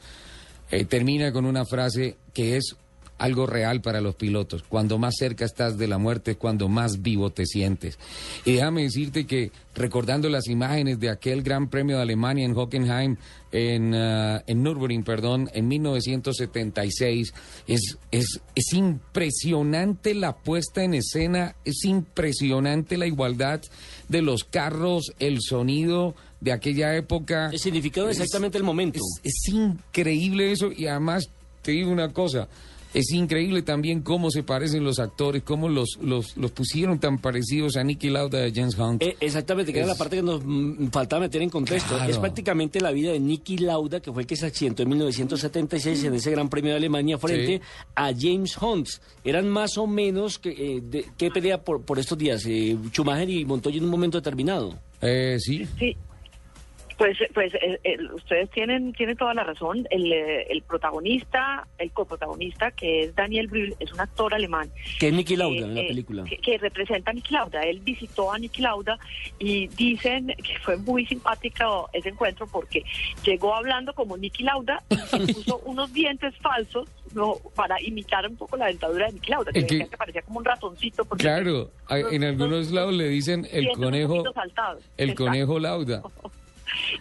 Eh, 0.71 0.85
termina 0.85 1.33
con 1.33 1.47
una 1.47 1.65
frase 1.65 2.17
que 2.35 2.57
es 2.57 2.77
algo 3.19 3.47
real 3.47 3.81
para 3.83 4.01
los 4.01 4.15
pilotos. 4.15 4.63
Cuando 4.69 4.99
más 4.99 5.15
cerca 5.19 5.45
estás 5.45 5.77
de 5.77 5.89
la 5.89 5.99
muerte 5.99 6.33
es 6.33 6.37
cuando 6.37 6.69
más 6.69 7.03
vivo 7.03 7.31
te 7.31 7.45
sientes. 7.47 7.99
Y 8.45 8.53
déjame 8.55 8.83
decirte 8.85 9.27
que 9.27 9.51
recordando 9.75 10.29
las 10.29 10.47
imágenes 10.49 10.99
de 11.01 11.11
aquel 11.11 11.43
Gran 11.43 11.69
Premio 11.69 11.97
de 11.97 12.03
Alemania 12.03 12.45
en 12.45 12.57
Hockenheim, 12.57 13.17
en, 13.53 13.95
ah, 13.95 14.43
en 14.47 14.63
Nürburgring, 14.63 15.05
perdón, 15.05 15.49
en 15.55 15.69
1976, 15.69 17.33
es, 17.67 17.99
es, 18.11 18.41
es 18.55 18.73
impresionante 18.73 20.15
la 20.15 20.37
puesta 20.37 20.83
en 20.85 20.95
escena, 20.95 21.55
es 21.65 21.85
impresionante 21.85 22.97
la 22.97 23.07
igualdad 23.07 23.61
de 24.09 24.23
los 24.23 24.45
carros, 24.45 25.13
el 25.19 25.39
sonido 25.41 26.15
de 26.41 26.53
aquella 26.53 26.95
época. 26.97 27.51
El 27.53 27.59
significado 27.59 28.09
Es- 28.09 28.19
exactamente 28.21 28.59
el 28.59 28.65
momento. 28.65 28.99
Es, 29.23 29.35
es 29.47 29.53
increíble 29.55 30.53
eso 30.53 30.71
y 30.73 30.87
además 30.87 31.29
te 31.63 31.73
digo 31.73 31.91
una 31.91 32.13
cosa, 32.13 32.49
Es 32.95 33.11
increíble 33.13 33.63
también 33.63 34.01
cómo 34.03 34.31
se 34.31 34.43
parecen 34.43 34.83
los 34.83 34.99
actores, 34.99 35.43
cómo 35.43 35.69
los, 35.69 35.99
los, 36.03 36.37
los 36.37 36.51
pusieron 36.53 36.99
tan 36.99 37.19
parecidos 37.19 37.77
a 37.77 37.85
Nicky 37.85 38.09
Lauda 38.09 38.47
y 38.47 38.51
a 38.51 38.55
James 38.55 38.79
Hunt. 38.79 39.03
Eh, 39.03 39.17
exactamente, 39.21 39.73
que 39.73 39.81
era 39.81 39.89
la 39.89 39.95
parte 39.95 40.17
que 40.17 40.23
nos 40.23 40.43
mm, 40.45 40.89
faltaba 40.89 41.21
meter 41.21 41.43
en 41.43 41.51
contexto. 41.51 41.95
Claro. 41.97 42.11
Es 42.11 42.19
prácticamente 42.19 42.81
la 42.81 42.91
vida 42.91 43.13
de 43.13 43.21
Nicky 43.21 43.59
Lauda, 43.59 44.01
que 44.01 44.11
fue 44.13 44.23
el 44.23 44.27
que 44.27 44.37
se 44.37 44.47
accidentó 44.47 44.83
en 44.83 44.89
1976 44.89 46.05
en 46.05 46.15
ese 46.15 46.31
Gran 46.31 46.49
Premio 46.49 46.71
de 46.73 46.77
Alemania 46.79 47.19
frente 47.19 47.59
Sí. 47.59 47.61
a 47.95 48.13
James 48.19 48.57
Hunt. 48.61 48.89
Eran 49.25 49.49
más 49.49 49.77
o 49.79 49.87
menos 49.87 50.39
que, 50.39 50.51
eh, 50.51 50.81
de- 50.83 51.05
¿qué 51.17 51.31
pelea 51.31 51.63
por, 51.63 51.83
por 51.83 51.99
estos 51.99 52.17
días? 52.17 52.45
Eh, 52.47 52.77
Schumacher 52.91 53.29
y 53.29 53.45
Montoya 53.45 53.77
en 53.79 53.85
un 53.85 53.91
momento 53.91 54.19
determinado. 54.19 54.79
Eh, 55.03 55.37
sí. 55.39 55.67
Sí. 55.79 55.97
Pues, 56.99 57.17
pues 57.33 57.55
eh, 57.55 57.79
eh, 57.85 57.97
ustedes 58.13 58.51
tienen, 58.51 58.93
tienen 58.93 59.17
toda 59.17 59.33
la 59.33 59.45
razón. 59.45 59.87
El, 59.89 60.13
eh, 60.13 60.49
el 60.51 60.63
protagonista, 60.63 61.65
el 61.79 61.93
coprotagonista, 61.93 62.73
que 62.73 63.05
es 63.05 63.15
Daniel 63.15 63.47
Brühl, 63.47 63.77
es 63.79 63.93
un 63.93 64.01
actor 64.01 64.35
alemán. 64.35 64.69
Que 64.99 65.07
es 65.09 65.15
Nicky 65.15 65.37
Lauda 65.37 65.59
en 65.65 65.77
la 65.77 65.83
película. 65.83 66.25
Que, 66.25 66.39
que 66.39 66.59
representa 66.59 67.13
a 67.13 67.15
Nicky 67.15 67.33
Lauda. 67.35 67.63
Él 67.63 67.79
visitó 67.85 68.33
a 68.33 68.39
Nicky 68.39 68.63
Lauda 68.63 68.99
y 69.39 69.69
dicen 69.69 70.27
que 70.43 70.59
fue 70.59 70.77
muy 70.77 71.07
simpático 71.07 71.89
ese 71.93 72.09
encuentro 72.09 72.49
porque 72.49 72.83
llegó 73.25 73.55
hablando 73.55 73.93
como 73.95 74.17
Nicky 74.17 74.43
Lauda 74.43 74.83
y 74.91 74.97
se 74.97 75.19
puso 75.35 75.59
unos 75.67 75.93
dientes 75.93 76.35
falsos 76.39 76.89
no, 77.15 77.37
para 77.55 77.81
imitar 77.81 78.27
un 78.29 78.37
poco 78.37 78.57
la 78.57 78.67
dentadura 78.67 79.07
de 79.07 79.13
Nicky 79.13 79.31
Lauda. 79.31 79.53
Que 79.53 79.65
que- 79.65 79.87
parecía 79.97 80.23
como 80.23 80.41
un 80.41 80.45
ratoncito. 80.45 81.05
porque 81.05 81.23
Claro, 81.23 81.71
en 81.89 82.25
algunos 82.25 82.49
unos 82.49 82.71
lados 82.73 82.93
le 82.93 83.09
dicen 83.09 83.47
el 83.53 83.69
conejo, 83.69 84.25
el 84.97 85.11
Exacto. 85.11 85.25
conejo 85.25 85.59
Lauda. 85.61 86.03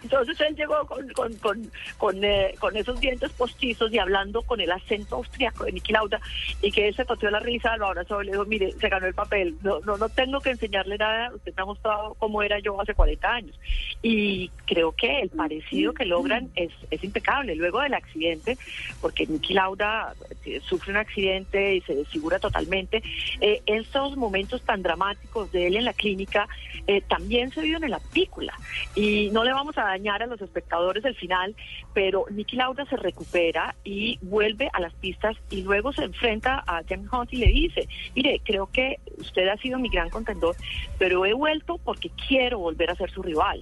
Entonces 0.02 0.40
él 0.40 0.56
llegó 0.56 0.86
con, 0.86 1.08
con, 1.10 1.32
con, 1.34 1.70
con, 1.96 2.24
eh, 2.24 2.54
con 2.58 2.76
esos 2.76 3.00
dientes 3.00 3.32
postizos 3.32 3.92
y 3.92 3.98
hablando 3.98 4.42
con 4.42 4.60
el 4.60 4.70
acento 4.70 5.16
austriaco 5.16 5.64
de 5.64 5.72
Niki 5.72 5.92
Lauda 5.92 6.20
y 6.62 6.70
que 6.70 6.88
él 6.88 6.94
se 6.94 7.04
pateó 7.04 7.30
la 7.30 7.40
risa, 7.40 7.76
lo 7.76 7.86
abrazó 7.86 8.22
y 8.22 8.26
le 8.26 8.32
dijo, 8.32 8.44
mire, 8.44 8.72
se 8.72 8.88
ganó 8.88 9.06
el 9.06 9.14
papel, 9.14 9.56
no, 9.62 9.80
no, 9.80 9.96
no 9.96 10.08
tengo 10.08 10.40
que 10.40 10.50
enseñarle 10.50 10.98
nada, 10.98 11.32
usted 11.34 11.54
me 11.56 11.62
ha 11.62 11.66
mostrado 11.66 12.14
cómo 12.14 12.42
era 12.42 12.58
yo 12.58 12.80
hace 12.80 12.94
40 12.94 13.28
años. 13.28 13.58
Y 14.02 14.50
creo 14.66 14.92
que 14.92 15.20
el 15.20 15.30
parecido 15.30 15.92
que 15.92 16.04
logran 16.04 16.50
es, 16.54 16.70
es 16.90 17.02
impecable. 17.02 17.54
Luego 17.54 17.80
del 17.80 17.94
accidente, 17.94 18.56
porque 19.00 19.26
Niki 19.26 19.54
Lauda 19.54 20.14
eh, 20.44 20.60
sufre 20.64 20.92
un 20.92 20.98
accidente 20.98 21.76
y 21.76 21.80
se 21.82 21.94
desfigura 21.94 22.38
totalmente, 22.38 23.02
eh, 23.40 23.62
estos 23.66 24.16
momentos 24.16 24.62
tan 24.62 24.82
dramáticos 24.82 25.50
de 25.52 25.66
él 25.66 25.76
en 25.76 25.84
la 25.84 25.92
clínica 25.92 26.48
eh, 26.86 27.02
también 27.02 27.50
se 27.50 27.62
viven 27.62 27.84
en 27.84 27.90
la 27.90 28.00
película. 28.00 28.54
Y 28.94 29.30
no 29.30 29.44
le 29.44 29.52
vamos 29.58 29.76
a 29.76 29.82
dañar 29.82 30.22
a 30.22 30.26
los 30.26 30.40
espectadores 30.40 31.04
el 31.04 31.16
final, 31.16 31.54
pero 31.92 32.26
Nicky 32.30 32.54
Lauda 32.54 32.86
se 32.86 32.96
recupera 32.96 33.74
y 33.82 34.16
vuelve 34.22 34.70
a 34.72 34.80
las 34.80 34.94
pistas 34.94 35.36
y 35.50 35.62
luego 35.62 35.92
se 35.92 36.04
enfrenta 36.04 36.62
a 36.64 36.82
James 36.88 37.12
Hunt 37.12 37.32
y 37.32 37.38
le 37.38 37.48
dice, 37.48 37.88
mire, 38.14 38.40
creo 38.44 38.68
que 38.72 39.00
usted 39.18 39.48
ha 39.48 39.56
sido 39.56 39.80
mi 39.80 39.88
gran 39.88 40.10
contendor, 40.10 40.54
pero 40.96 41.26
he 41.26 41.32
vuelto 41.32 41.78
porque 41.78 42.10
quiero 42.28 42.60
volver 42.60 42.90
a 42.90 42.94
ser 42.94 43.10
su 43.10 43.20
rival. 43.20 43.60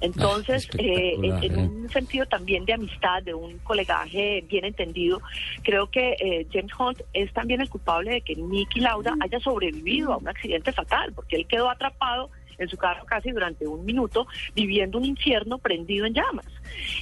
Entonces, 0.00 0.68
Ah, 0.72 0.76
eh, 0.78 1.16
en 1.20 1.58
¿eh? 1.58 1.58
un 1.58 1.90
sentido 1.90 2.26
también 2.26 2.64
de 2.64 2.74
amistad, 2.74 3.22
de 3.24 3.34
un 3.34 3.58
colegaje 3.58 4.44
bien 4.48 4.64
entendido, 4.64 5.20
creo 5.62 5.90
que 5.90 6.14
eh, 6.20 6.46
James 6.52 6.72
Hunt 6.78 7.00
es 7.12 7.32
también 7.32 7.60
el 7.60 7.68
culpable 7.68 8.12
de 8.12 8.20
que 8.20 8.36
Nicky 8.36 8.80
Lauda 8.80 9.14
haya 9.20 9.40
sobrevivido 9.40 10.12
a 10.12 10.18
un 10.18 10.28
accidente 10.28 10.70
fatal, 10.72 11.12
porque 11.12 11.36
él 11.36 11.46
quedó 11.48 11.68
atrapado 11.68 12.30
en 12.58 12.68
su 12.68 12.76
carro 12.76 13.04
casi 13.06 13.30
durante 13.30 13.66
un 13.66 13.84
minuto, 13.84 14.26
viviendo 14.54 14.98
un 14.98 15.04
infierno 15.04 15.58
prendido 15.58 16.06
en 16.06 16.14
llamas. 16.14 16.46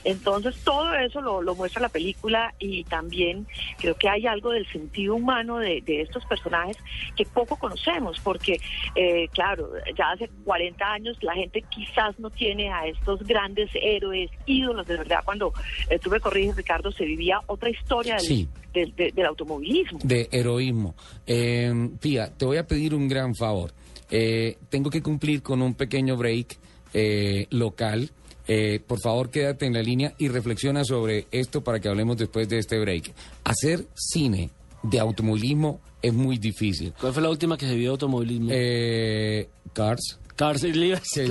Entonces, 0.05 0.57
todo 0.65 0.93
eso 0.95 1.21
lo, 1.21 1.43
lo 1.43 1.55
muestra 1.55 1.83
la 1.83 1.89
película 1.89 2.55
y 2.59 2.85
también 2.85 3.47
creo 3.79 3.95
que 3.97 4.09
hay 4.09 4.27
algo 4.27 4.51
del 4.51 4.67
sentido 4.71 5.15
humano 5.15 5.59
de, 5.59 5.81
de 5.83 6.03
estos 6.03 6.25
personajes 6.27 6.77
que 7.17 7.25
poco 7.25 7.57
conocemos, 7.57 8.19
porque, 8.21 8.61
eh, 8.95 9.29
claro, 9.29 9.71
ya 9.97 10.11
hace 10.13 10.29
40 10.45 10.85
años 10.93 11.17
la 11.23 11.35
gente 11.35 11.63
quizás 11.71 12.19
no 12.19 12.31
tiene 12.31 12.71
a 12.73 12.87
estos 12.87 13.23
grandes 13.25 13.71
héroes, 13.75 14.31
ídolos, 14.47 14.87
de 14.87 14.97
verdad, 14.97 15.21
cuando 15.25 15.53
eh, 15.91 15.99
tú 15.99 16.11
me 16.11 16.21
corriges, 16.21 16.57
Ricardo, 16.57 16.91
se 16.93 17.05
vivía 17.05 17.41
otra 17.47 17.71
historia 17.71 18.15
del, 18.17 18.23
Sí. 18.27 18.49
del- 18.73 18.95
del- 18.95 19.13
del 19.15 19.27
automovilismo. 19.27 19.99
de 20.03 20.29
heroísmo. 20.33 20.95
Eh, 21.27 21.73
Pía, 22.01 22.33
te 22.37 22.45
voy 22.45 22.57
a 22.57 22.67
pedir 22.67 22.95
un 22.95 23.09
gran 23.09 23.35
favor. 23.35 23.73
Eh, 24.15 24.59
tengo 24.69 24.91
que 24.91 25.01
cumplir 25.03 25.43
con 25.43 25.63
un 25.63 25.73
pequeño 25.75 26.17
break 26.17 26.59
eh, 26.95 27.47
local. 27.51 28.11
Eh, 28.47 28.81
por 28.87 29.01
favor, 29.01 29.31
quédate 29.31 29.65
en 29.67 29.73
la 29.73 29.83
línea 29.83 30.15
y 30.19 30.29
reflexiona 30.29 30.85
sobre 30.85 31.27
esto 31.31 31.65
para 31.65 31.81
que 31.81 31.89
hablemos 31.89 32.17
después 32.19 32.49
de 32.49 32.59
este 32.59 32.79
break. 32.79 33.13
Hacer 33.45 33.87
cine 33.95 34.51
de 34.83 34.99
automovilismo 35.01 35.81
es 36.03 36.13
muy 36.13 36.37
difícil. 36.39 36.93
¿Cuál 37.01 37.13
fue 37.15 37.23
la 37.23 37.31
última 37.31 37.57
que 37.57 37.67
se 37.67 37.75
vio 37.75 37.89
de 37.89 37.93
automovilismo? 37.93 38.49
Eh, 38.53 39.49
Cars, 39.73 40.19
Cars, 40.37 40.65
es, 40.65 40.77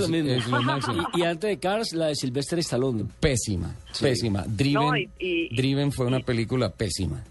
mismo. 0.08 0.30
es 0.30 0.48
lo 0.48 0.62
máximo. 0.62 1.06
Y, 1.14 1.20
y 1.20 1.22
antes 1.24 1.50
de 1.50 1.58
Cars, 1.58 1.92
la 1.92 2.06
de 2.06 2.16
Sylvester 2.16 2.58
Stallone. 2.60 3.04
Pésima, 3.20 3.76
pésima. 4.00 4.44
Driven, 4.48 4.74
No, 4.86 4.96
y- 4.96 5.08
y- 5.20 5.54
Driven 5.54 5.92
fue 5.92 6.06
una 6.06 6.20
película 6.20 6.70
pésima. 6.72 7.22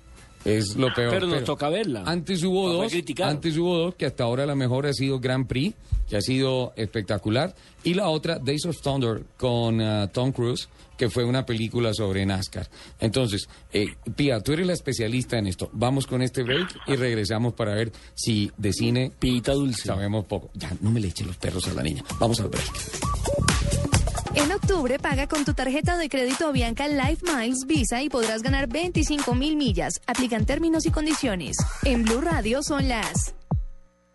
Es 0.46 0.76
lo 0.76 0.94
peor. 0.94 1.12
Pero 1.12 1.28
nos 1.28 1.44
toca 1.44 1.70
verla. 1.70 2.04
Antes 2.06 2.44
hubo 2.44 2.68
No 2.68 2.74
dos, 2.84 2.94
antes 3.24 3.58
hubo 3.58 3.78
dos 3.78 3.96
que 3.96 4.06
hasta 4.06 4.24
ahora 4.24 4.46
la 4.46 4.56
mejor 4.56 4.88
ha 4.88 4.94
sido 4.94 5.20
Grand 5.20 5.48
Prix, 5.48 5.76
que 6.10 6.18
ha 6.18 6.22
sido 6.22 6.74
espectacular, 6.76 7.56
y 7.84 7.94
la 7.94 8.10
otra 8.10 8.40
Days 8.40 8.66
of 8.66 8.82
Thunder 8.82 9.24
con 9.38 9.82
ah, 9.82 10.08
Tom 10.12 10.32
Cruise, 10.32 10.68
que 10.98 11.10
fue 11.10 11.24
una 11.24 11.46
película 11.46 11.94
sobre 11.94 12.26
NASCAR. 12.26 12.70
Entonces, 13.00 13.48
eh, 13.72 13.88
Pía, 14.16 14.40
tú 14.40 14.54
eres 14.54 14.68
la 14.68 14.74
especialista 14.74 15.38
en 15.38 15.48
esto. 15.48 15.70
Vamos 15.74 16.06
con 16.08 16.22
este 16.22 16.44
break 16.44 16.76
y 16.88 16.96
regresamos 16.96 17.54
para 17.54 17.74
ver 17.74 17.92
si 18.14 18.52
de 18.58 18.74
cine 18.74 19.12
Pita 19.18 19.54
dulce. 19.54 19.84
sabemos 19.88 20.26
poco. 20.26 20.50
Ya, 20.54 20.72
no 20.82 20.92
me 20.92 21.00
le 21.00 21.08
echen 21.08 21.28
los 21.28 21.38
perros 21.38 21.68
a 21.68 21.74
la 21.74 21.84
niña. 21.84 22.04
Vamos 22.20 22.40
al 22.40 22.50
break. 22.50 23.91
En 24.36 24.52
octubre 24.52 24.98
paga 25.00 25.28
con 25.28 25.44
tu 25.46 25.54
tarjeta 25.54 25.98
de 25.98 26.08
crédito 26.10 26.52
Bianca 26.52 26.88
Life 26.88 27.24
Miles 27.26 27.66
Visa 27.68 28.02
y 28.02 28.10
podrás 28.10 28.42
ganar 28.42 28.68
25 28.70 29.36
mil 29.36 29.56
millas. 29.58 30.00
Aplican 30.08 30.46
términos 30.46 30.86
y 30.86 30.92
condiciones. 30.92 31.58
En 31.84 32.04
Blue 32.04 32.22
Radio 32.22 32.64
son 32.64 32.88
las... 32.88 33.36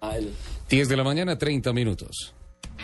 Ah, 0.00 0.16
el- 0.16 0.32
10 0.68 0.88
de 0.88 0.96
la 0.96 1.04
mañana, 1.04 1.38
30 1.38 1.72
minutos. 1.72 2.34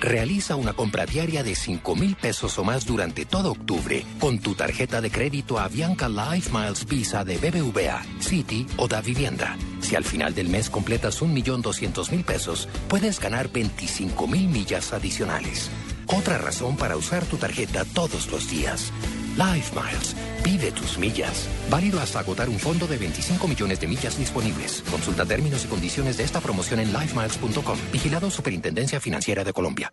Realiza 0.01 0.57
una 0.57 0.73
compra 0.73 1.05
diaria 1.07 1.43
de 1.43 1.55
5 1.55 1.97
mil 1.97 2.17
pesos 2.17 2.59
o 2.59 2.65
más 2.65 2.87
durante 2.87 3.25
todo 3.25 3.53
octubre 3.53 4.05
con 4.21 4.39
tu 4.39 4.55
tarjeta 4.55 5.01
de 5.01 5.11
crédito 5.11 5.59
Avianca 5.59 6.09
Life 6.09 6.51
Miles 6.53 6.87
Visa 6.87 7.25
de 7.25 7.37
BBVA, 7.39 8.03
City 8.21 8.67
o 8.77 8.89
Da 8.89 9.01
Vivienda. 9.01 9.57
Si 9.81 9.97
al 9.97 10.05
final 10.05 10.35
del 10.35 10.49
mes 10.49 10.71
completas 10.71 11.23
1.200.000 11.23 12.25
pesos, 12.25 12.69
puedes 12.89 13.19
ganar 13.21 13.51
25 13.53 14.27
mil 14.29 14.49
millas 14.49 14.93
adicionales. 14.93 15.71
Otra 16.07 16.39
razón 16.39 16.77
para 16.77 16.97
usar 16.97 17.25
tu 17.25 17.37
tarjeta 17.37 17.85
todos 17.85 18.31
los 18.31 18.49
días. 18.51 18.93
Life 19.37 19.73
Miles. 19.75 20.15
Vive 20.45 20.73
tus 20.73 20.99
millas. 20.99 21.49
Válido 21.71 22.01
hasta 22.01 22.21
agotar 22.21 22.49
un 22.49 22.59
fondo 22.59 22.87
de 22.87 22.99
25 22.99 23.49
millones 23.49 23.81
de 23.81 23.87
millas 23.87 24.19
disponibles. 24.19 24.83
Consulta 24.91 25.25
términos 25.25 25.65
y 25.65 25.69
condiciones 25.69 26.17
de 26.17 26.25
esta 26.25 26.41
promoción 26.41 26.81
en 26.81 26.93
lifemiles.com. 26.93 27.79
Vigilado 27.93 28.31
Superintendencia 28.31 29.01
Financiera 29.01 29.45
de 29.45 29.53
Colombia. 29.53 29.93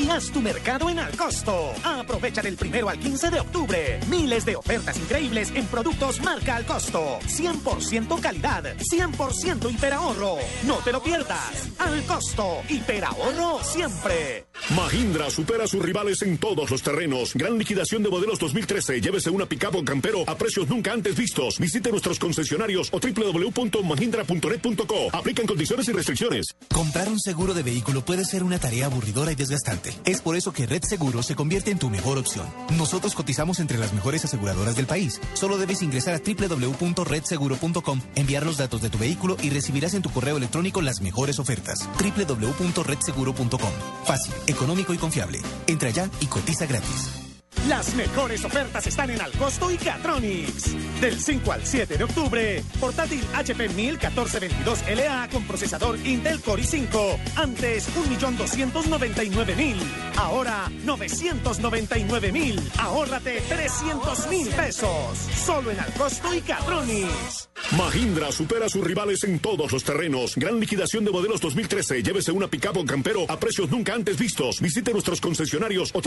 y 0.00 0.08
haz 0.10 0.30
tu 0.30 0.40
mercado 0.40 0.88
en 0.90 0.98
Alcosto. 0.98 1.72
Aprovecha 1.82 2.42
del 2.42 2.56
primero 2.56 2.88
al 2.88 2.98
15 2.98 3.30
de 3.30 3.40
octubre. 3.40 4.00
Miles 4.08 4.44
de 4.44 4.56
ofertas 4.56 4.98
increíbles 4.98 5.50
en 5.54 5.66
productos 5.66 6.20
marca 6.20 6.56
Alcosto. 6.56 7.18
100% 7.26 8.20
calidad, 8.20 8.76
100% 8.76 9.72
hiperahorro. 9.72 10.36
No 10.64 10.76
te 10.76 10.92
lo 10.92 11.02
pierdas. 11.02 11.68
Alcosto, 11.78 12.62
hiperahorro 12.68 13.62
siempre. 13.64 14.46
Mahindra 14.76 15.30
supera 15.30 15.64
a 15.64 15.68
sus 15.68 15.82
rivales 15.82 16.22
en 16.22 16.38
todos 16.38 16.70
los 16.70 16.82
terrenos. 16.82 17.34
Gran 17.34 17.58
liquidación 17.58 18.02
de 18.02 18.10
modelos 18.10 18.38
2013. 18.38 19.00
Llévese 19.00 19.30
una 19.30 19.46
pickup 19.46 19.76
o 19.76 19.84
campero 19.84 20.24
a 20.26 20.36
precios 20.36 20.68
nunca 20.68 20.92
antes 20.92 21.16
vistos. 21.16 21.58
Visite 21.58 21.90
nuestros 21.90 22.18
concesionarios 22.18 22.90
o 22.92 23.00
www.mahindra.net.co. 23.00 25.08
Aplican 25.12 25.46
condiciones 25.46 25.88
y 25.88 25.92
restricciones. 25.92 26.46
Comprar 26.72 27.08
un 27.08 27.18
seguro 27.18 27.54
de 27.54 27.62
vehículo 27.62 28.04
puede 28.04 28.24
ser 28.24 28.42
una 28.42 28.58
tarea 28.58 28.86
aburridora 28.86 29.32
y 29.32 29.34
desgastante. 29.34 29.87
Es 30.04 30.20
por 30.20 30.36
eso 30.36 30.52
que 30.52 30.66
Red 30.66 30.84
Seguro 30.84 31.22
se 31.22 31.34
convierte 31.34 31.70
en 31.70 31.78
tu 31.78 31.90
mejor 31.90 32.18
opción. 32.18 32.46
Nosotros 32.76 33.14
cotizamos 33.14 33.58
entre 33.60 33.78
las 33.78 33.92
mejores 33.92 34.24
aseguradoras 34.24 34.76
del 34.76 34.86
país. 34.86 35.20
Solo 35.34 35.58
debes 35.58 35.82
ingresar 35.82 36.14
a 36.14 36.20
www.redseguro.com, 36.20 38.00
enviar 38.14 38.44
los 38.44 38.56
datos 38.56 38.82
de 38.82 38.90
tu 38.90 38.98
vehículo 38.98 39.36
y 39.42 39.50
recibirás 39.50 39.94
en 39.94 40.02
tu 40.02 40.10
correo 40.10 40.36
electrónico 40.36 40.80
las 40.82 41.00
mejores 41.00 41.38
ofertas. 41.38 41.88
www.redseguro.com. 41.98 43.72
Fácil, 44.04 44.34
económico 44.46 44.94
y 44.94 44.98
confiable. 44.98 45.40
Entra 45.66 45.90
ya 45.90 46.10
y 46.20 46.26
cotiza 46.26 46.66
gratis. 46.66 47.27
Las 47.66 47.94
mejores 47.94 48.44
ofertas 48.44 48.86
están 48.86 49.10
en 49.10 49.20
Alcosto 49.20 49.70
y 49.70 49.76
Catronics. 49.76 50.74
Del 51.00 51.20
5 51.20 51.52
al 51.52 51.66
7 51.66 51.98
de 51.98 52.04
octubre, 52.04 52.62
portátil 52.80 53.22
HP 53.34 53.68
101422 53.68 54.84
LA 54.96 55.28
con 55.30 55.44
procesador 55.44 55.98
Intel 56.06 56.40
Core 56.40 56.62
i5. 56.62 57.18
Antes 57.36 57.88
1.299.000. 57.94 59.76
Ahora 60.16 60.70
999.000. 60.84 62.60
Ahórrate 62.78 63.42
300.000 63.42 64.48
pesos. 64.54 65.18
Solo 65.44 65.70
en 65.70 65.80
Alcosto 65.80 66.34
y 66.34 66.40
Catronics. 66.40 67.48
Mahindra 67.76 68.32
supera 68.32 68.66
a 68.66 68.68
sus 68.68 68.84
rivales 68.84 69.24
en 69.24 69.40
todos 69.40 69.72
los 69.72 69.84
terrenos. 69.84 70.36
Gran 70.36 70.58
liquidación 70.58 71.04
de 71.04 71.10
modelos 71.10 71.40
2013. 71.40 72.02
Llévese 72.02 72.32
una 72.32 72.48
pickup 72.48 72.78
o 72.78 72.84
campero 72.86 73.26
a 73.28 73.38
precios 73.38 73.70
nunca 73.70 73.94
antes 73.94 74.18
vistos. 74.18 74.60
Visite 74.60 74.92
nuestros 74.92 75.20
concesionarios 75.20 75.90
o 75.94 76.00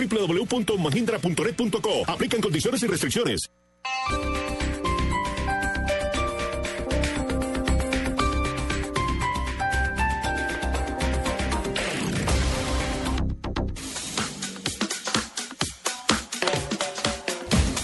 www.mahindra.net.co. 1.42 2.04
Aplican 2.08 2.42
condiciones 2.42 2.84
y 2.84 2.88
restricciones. 2.88 3.50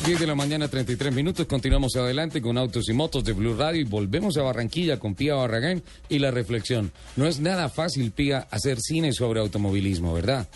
Diez 0.06 0.22
de 0.22 0.28
la 0.28 0.36
mañana, 0.36 0.70
33 0.70 1.13
minutos. 1.13 1.46
Continuamos 1.48 1.98
adelante 1.98 2.41
con 2.41 2.58
Autos 2.58 2.88
y 2.88 2.93
Motos 2.93 3.26
de 3.26 3.34
Blue 3.34 3.56
Radio 3.56 3.82
y 3.82 3.84
volvemos 3.84 4.38
a 4.38 4.41
Barranquilla 4.41 5.00
con 5.00 5.15
Pía 5.15 5.36
Barragán 5.36 5.84
y 6.08 6.20
la 6.20 6.32
reflexión. 6.32 6.93
No 7.17 7.28
es 7.28 7.41
nada 7.41 7.67
fácil, 7.67 8.12
Pía, 8.12 8.48
hacer 8.50 8.80
cine 8.80 9.12
sobre 9.12 9.41
automovilismo, 9.41 10.13
¿verdad? 10.13 10.48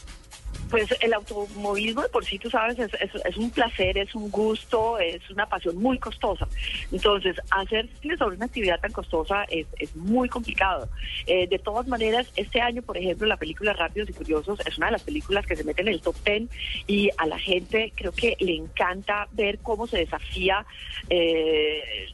Pues 0.72 0.96
el 1.02 1.14
automovilismo 1.14 2.02
de 2.02 2.10
por 2.10 2.26
sí, 2.26 2.40
tú 2.40 2.50
sabes, 2.50 2.80
es, 2.80 2.94
es, 2.96 3.12
es, 3.26 3.38
un 3.38 3.52
placer, 3.52 3.98
es 3.98 4.16
un 4.16 4.32
gusto, 4.32 4.98
es 4.98 5.30
una 5.30 5.46
pasión 5.46 5.78
muy 5.78 6.00
costosa. 6.00 6.48
Entonces, 6.92 7.36
hacer 7.52 7.90
sobre 8.18 8.38
una 8.38 8.46
actividad 8.46 8.80
tan 8.80 8.92
costosa 8.92 9.44
es, 9.50 9.68
es 9.78 9.96
muy 9.96 10.30
complicado. 10.30 10.90
Eh, 11.28 11.48
de 11.48 11.60
todas 11.60 11.88
maneras, 11.88 12.32
este 12.36 12.62
año, 12.62 12.82
por 12.82 12.98
ejemplo, 12.98 13.28
la 13.28 13.38
película 13.38 13.74
Rápidos 13.74 14.10
y 14.10 14.14
Curiosos 14.14 14.60
es 14.66 14.78
una 14.78 14.88
de 14.88 14.94
las 14.94 15.04
películas 15.04 15.46
que 15.46 15.56
se 15.56 15.64
mete 15.64 15.82
en 15.82 15.90
el 15.90 16.02
top 16.02 16.16
ten 16.24 16.50
y 16.88 17.10
a 17.18 17.28
la 17.28 17.38
gente 17.38 17.94
creo 17.96 18.12
que 18.12 18.38
le 18.40 18.56
encanta 18.56 19.28
ver 19.34 19.60
cómo 19.60 19.88
se 19.88 19.98
desafía 19.98 20.66
eh, 21.10 22.08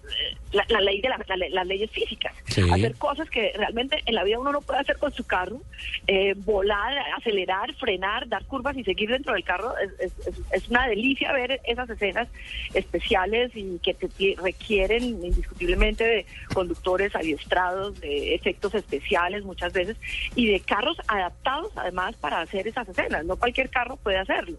la, 0.51 0.65
la, 0.69 0.81
ley 0.81 1.01
de 1.01 1.09
la, 1.09 1.19
la, 1.27 1.49
las 1.49 1.67
leyes 1.67 1.91
físicas. 1.91 2.33
Sí. 2.45 2.61
Hacer 2.71 2.95
cosas 2.95 3.29
que 3.29 3.51
realmente 3.55 4.01
en 4.05 4.15
la 4.15 4.23
vida 4.23 4.39
uno 4.39 4.51
no 4.51 4.61
puede 4.61 4.79
hacer 4.79 4.97
con 4.97 5.11
su 5.11 5.25
carro, 5.25 5.61
eh, 6.07 6.33
volar, 6.37 6.97
acelerar, 7.17 7.73
frenar, 7.75 8.27
dar 8.27 8.45
curvas 8.47 8.75
y 8.77 8.83
seguir 8.83 9.10
dentro 9.10 9.33
del 9.33 9.43
carro. 9.43 9.73
Es, 9.77 10.69
una 10.69 10.88
delicia 10.88 11.31
ver 11.31 11.62
esas 11.65 11.89
escenas 11.89 12.27
especiales 12.73 13.51
y 13.55 13.79
que 13.79 13.95
requieren 14.41 15.03
indiscutiblemente 15.03 16.03
de 16.03 16.25
conductores 16.53 17.15
adiestrados, 17.15 17.99
de 18.01 18.36
efectos 18.36 18.73
especiales 18.75 19.43
muchas 19.43 19.71
veces 19.73 19.97
y 20.36 20.47
de 20.47 20.60
carros 20.60 20.97
adaptados 21.07 21.71
además 21.75 22.15
para 22.15 22.41
hacer 22.41 22.67
esas 22.67 22.88
escenas. 22.89 23.25
No 23.25 23.38
cualquier 23.38 23.69
carro 23.69 23.97
puede 23.97 24.17
hacerlo. 24.17 24.57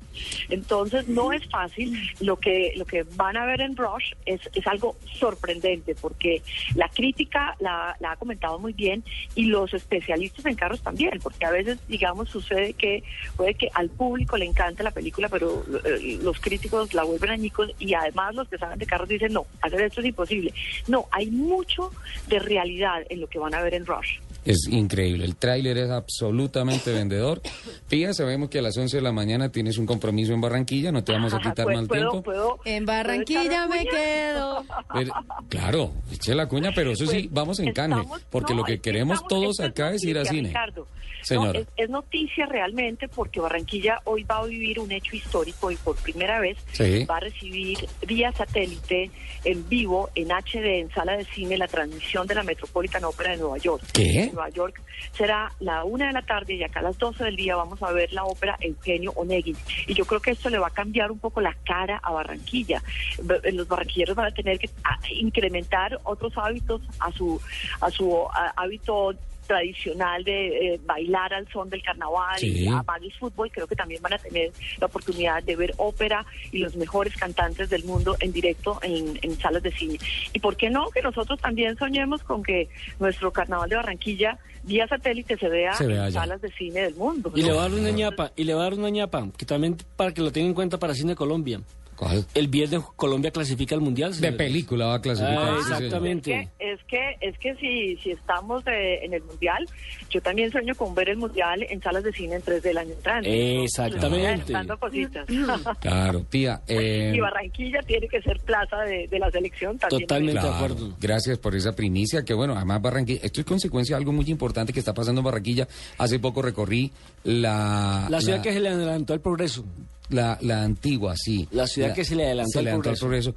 Entonces 0.49 1.09
no 1.09 1.33
es 1.33 1.49
fácil. 1.51 1.99
Lo 2.21 2.37
que, 2.37 2.73
lo 2.77 2.85
que 2.85 3.05
van 3.17 3.37
a 3.37 3.47
ver 3.47 3.61
en 3.61 3.77
Rush 3.77 4.13
es, 4.25 4.41
es 4.55 4.67
algo 4.67 4.97
sorprendente 5.15 5.95
porque 5.95 6.43
la 6.75 6.89
crítica 6.89 7.57
la, 7.61 7.97
la 8.01 8.13
ha 8.13 8.17
comentado 8.17 8.59
muy 8.59 8.73
bien 8.73 9.05
y 9.35 9.45
los 9.45 9.75
especialistas 9.75 10.47
en 10.47 10.55
carros 10.55 10.83
también, 10.83 11.19
porque 11.23 11.45
a 11.45 11.51
veces, 11.51 11.79
digamos, 11.89 12.29
sucede 12.29 12.75
que 12.75 13.03
puede 13.37 13.55
que 13.55 13.69
al 13.79 13.91
público 13.91 14.37
le 14.37 14.45
encanta 14.45 14.83
la 14.83 14.91
película, 14.91 15.29
pero 15.29 15.65
eh, 15.85 16.19
los 16.23 16.41
críticos 16.41 16.93
la 16.95 17.05
vuelven 17.05 17.31
añicos 17.31 17.71
y 17.79 17.95
además 17.95 18.35
los 18.35 18.49
que 18.49 18.59
saben 18.59 18.79
de 18.79 18.87
carros 18.87 19.09
dicen, 19.09 19.33
no, 19.33 19.47
hacer 19.63 19.81
esto 19.83 20.01
es 20.01 20.07
imposible. 20.09 20.53
No, 20.89 21.07
hay 21.13 21.31
mucho 21.31 21.93
de 22.29 22.39
realidad 22.41 23.03
en 23.09 23.21
lo 23.21 23.29
que 23.29 23.39
van 23.39 23.55
a 23.55 23.63
ver 23.63 23.75
en 23.75 23.87
Rush. 23.87 24.19
Es 24.45 24.67
increíble, 24.71 25.25
el 25.25 25.37
tráiler 25.37 25.77
es 25.79 25.91
absolutamente 25.91 26.91
vendedor. 26.93 27.43
Pía, 27.89 28.15
sabemos 28.15 28.49
que 28.49 28.59
a 28.61 28.63
las 28.63 28.77
11 28.77 28.97
de 28.97 29.03
la 29.03 29.13
mañana 29.13 29.51
tienes 29.51 29.77
un 29.79 29.85
compromiso 29.87 30.33
en 30.33 30.41
Barranquilla, 30.41 30.91
no 30.91 31.05
te 31.05 31.13
vamos 31.13 31.35
a 31.35 31.39
quitar 31.39 31.67
más 31.67 31.87
¿puedo, 31.87 32.11
tiempo. 32.11 32.23
¿puedo, 32.23 32.59
en 32.65 32.87
Barranquilla 32.87 33.67
me 33.67 33.85
quedo. 33.85 34.65
Pero, 34.95 35.13
claro, 35.49 35.93
eche 36.13 36.35
la 36.35 36.47
cuña, 36.49 36.71
pero 36.75 36.93
eso 36.93 37.05
sí, 37.07 37.25
Pues, 37.25 37.33
vamos 37.33 37.59
en 37.61 37.73
canje, 37.73 37.99
estamos- 38.01 38.23
porque 38.31 38.55
no, 38.55 38.61
lo 38.61 38.65
que 38.65 38.81
queremos 38.81 39.19
estamos- 39.23 39.29
todos 39.57 39.61
acá 39.61 39.93
es 39.93 40.03
ir 40.05 40.19
a 40.19 40.25
cine. 40.25 40.49
Ricardo. 40.49 40.87
No, 41.35 41.53
es, 41.61 41.67
es 41.77 41.91
noticia 41.91 42.47
realmente 42.47 43.09
porque 43.09 43.41
Barranquilla 43.41 44.01
hoy 44.05 44.23
va 44.25 44.39
a 44.39 44.47
vivir 44.47 44.79
un 44.81 44.91
hecho 44.93 45.17
histórico 45.17 45.71
y 45.71 45.77
por 45.77 45.97
primera 45.97 46.41
vez 46.41 46.57
Sí. 46.73 47.05
va 47.05 47.17
a 47.17 47.21
recibir 47.21 47.79
vía 48.07 48.33
satélite 48.33 49.11
en 49.45 49.69
vivo, 49.69 50.11
en 50.15 50.29
HD, 50.31 50.81
en 50.81 50.91
sala 50.91 51.17
de 51.17 51.25
cine, 51.25 51.57
la 51.59 51.69
transmisión 51.69 52.27
de 52.27 52.35
la 52.35 52.43
Metropolitan 52.43 53.05
Opera 53.05 53.31
de 53.33 53.39
Nueva 53.39 53.59
York. 53.59 53.83
¿Qué? 53.93 54.25
En 54.25 54.35
Nueva 54.35 54.49
York 54.51 54.81
será 55.13 55.53
la 55.61 55.85
una 55.85 56.07
de 56.09 56.13
la 56.13 56.23
tarde 56.23 56.55
y 56.55 56.63
acá 56.63 56.81
a 56.81 56.85
las 56.85 56.99
12 56.99 57.25
del 57.25 57.37
día 57.37 57.57
vamos 57.57 57.83
a 57.83 57.93
ver 57.93 58.13
la 58.13 58.25
ópera 58.25 58.57
Eugenio 58.61 59.13
Onegin. 59.17 59.57
Y 59.87 59.95
yo 59.95 60.05
creo 60.05 60.21
que 60.21 60.31
esto 60.33 60.51
le 60.51 60.59
va 60.59 60.69
a 60.69 60.71
cambiar 60.71 61.11
un 61.11 61.19
poco 61.19 61.41
la 61.41 61.55
cara 61.65 61.99
a 62.03 62.11
Barranquilla. 62.13 62.83
B- 63.23 63.41
Los 63.53 63.69
barranquilleros 63.69 64.17
van 64.17 64.27
a 64.27 64.31
tener 64.33 64.59
que 64.59 64.69
ah, 64.85 64.99
incrementar 65.11 65.99
otros 66.05 66.33
hábitos 66.37 66.81
a 67.01 67.11
su, 67.13 67.41
a 67.81 67.91
su 67.91 68.27
hábito 68.57 69.15
tradicional 69.49 70.23
de 70.23 70.75
eh, 70.75 70.81
bailar 70.87 71.35
al 71.35 71.49
son 71.49 71.69
del 71.69 71.83
carnaval 71.83 72.39
Sí. 72.39 72.65
y 72.65 72.69
amar 72.69 73.03
el 73.03 73.13
fútbol, 73.15 73.51
creo 73.51 73.67
que 73.67 73.75
también 73.75 74.01
van 74.01 74.13
a 74.13 74.19
tener 74.19 74.53
la 74.79 74.87
oportunidad 74.87 75.43
de 75.43 75.57
ver 75.57 75.75
ópera 75.79 76.25
y 76.53 76.59
los 76.59 76.77
mejores 76.77 77.17
cantantes 77.17 77.69
del 77.71 77.83
mundo 77.85 78.17
en 78.21 78.33
directo 78.33 78.79
en, 78.83 79.19
en 79.23 79.37
salas 79.41 79.63
de 79.65 79.73
cine. 79.73 79.99
Y 80.33 80.39
por 80.39 80.57
qué 80.57 80.71
no 80.71 80.89
que 80.91 81.03
nosotros 81.03 81.41
también 81.41 81.77
soñemos 81.77 82.23
con 82.23 82.45
que 82.45 82.69
nuestro 83.01 83.33
carnaval 83.33 83.69
de 83.69 83.77
Barranquilla 83.77 84.39
vía 84.63 84.87
satélite 84.87 85.37
se 85.39 85.49
vea, 85.49 85.73
Se 85.73 85.87
vea 85.87 85.97
en 85.97 86.03
allá. 86.05 86.21
salas 86.21 86.41
de 86.43 86.53
cine 86.53 86.83
del 86.83 86.95
mundo. 86.95 87.33
Y 87.35 87.41
¿no? 87.41 87.47
le 87.49 87.53
va 87.55 87.65
a 87.65 87.69
dar 87.69 87.79
una 87.81 87.91
ñapa, 87.91 88.33
y 88.37 88.45
le 88.45 88.55
va 88.55 88.61
a 88.61 88.65
dar 88.65 88.75
una 88.75 88.91
ñapa, 88.91 89.27
que 89.37 89.47
también 89.47 89.77
para 89.97 90.13
que 90.13 90.21
lo 90.21 90.31
tengan 90.31 90.51
en 90.51 90.55
cuenta 90.55 90.79
para 90.79 90.95
Cine 90.95 91.17
Colombia. 91.17 91.61
¿Cuál? 91.99 92.25
El 92.33 92.47
viernes 92.47 92.81
Colombia 92.95 93.33
clasifica 93.33 93.75
al 93.75 93.81
Mundial. 93.81 94.19
De 94.21 94.33
película 94.33 94.87
va 94.87 94.95
a 94.95 95.03
clasificar. 95.03 95.37
Ah, 95.37 95.57
sí, 95.67 95.73
exactamente. 95.73 96.49
Es 96.61 96.79
que, 96.85 97.17
es 97.21 97.37
que 97.39 97.57
si, 97.57 97.97
si 97.97 98.13
estamos 98.13 98.63
eh, 98.69 99.01
en 99.03 99.15
el 99.15 99.23
Mundial, 99.25 99.67
yo 100.09 100.21
también 100.21 100.53
sueño 100.53 100.77
con 100.77 100.95
ver 100.95 101.09
el 101.09 101.17
Mundial 101.17 101.67
en 101.69 101.83
salas 101.83 102.05
de 102.05 102.13
cine 102.13 102.37
en 102.37 102.43
3 102.43 102.63
del 102.63 102.79
año 102.79 102.93
entrante. 102.93 103.63
Exactamente. 103.65 104.53
Cositas. 104.79 105.27
Claro, 105.81 106.25
Pía. 106.31 106.63
eh, 106.69 107.13
y 107.15 107.21
Barranquilla 107.21 107.81
tiene 107.83 108.07
que 108.07 108.23
ser 108.23 108.39
plaza 108.41 108.77
de, 108.83 109.09
de 109.09 109.19
la 109.19 109.31
selección 109.31 109.77
también. 109.79 110.07
Claro, 110.07 110.77
Gracias 111.01 111.39
por 111.39 111.57
esa 111.57 111.75
primicia, 111.75 112.25
que 112.25 112.33
bueno, 112.33 112.55
además 112.55 112.81
Barranquilla, 112.81 113.21
esto 113.25 113.41
es 113.41 113.47
consecuencia 113.47 113.97
de 113.97 114.03
algo 114.03 114.13
muy 114.13 114.27
importante 114.31 114.73
que 114.73 114.79
está 114.79 114.95
pasando 114.95 115.21
en 115.21 115.25
Barranquilla. 115.25 115.67
Hace 115.99 116.21
poco 116.21 116.43
recorrí 116.43 116.93
la... 117.25 118.07
La 118.09 118.21
ciudad 118.21 118.41
que 118.41 118.53
se 118.53 118.61
le 118.61 118.69
adelantó 118.69 119.15
al 119.15 119.21
progreso. 119.21 119.65
La, 120.11 120.39
la 120.41 120.63
antigua, 120.63 121.15
sí. 121.17 121.47
La 121.51 121.67
ciudad 121.67 121.95
que 121.95 122.05
se 122.05 122.17
le 122.17 122.25
adelantó 122.27 122.53
se 122.53 122.59
al 122.61 122.67
adelantó 122.69 122.95
progreso. 122.99 123.35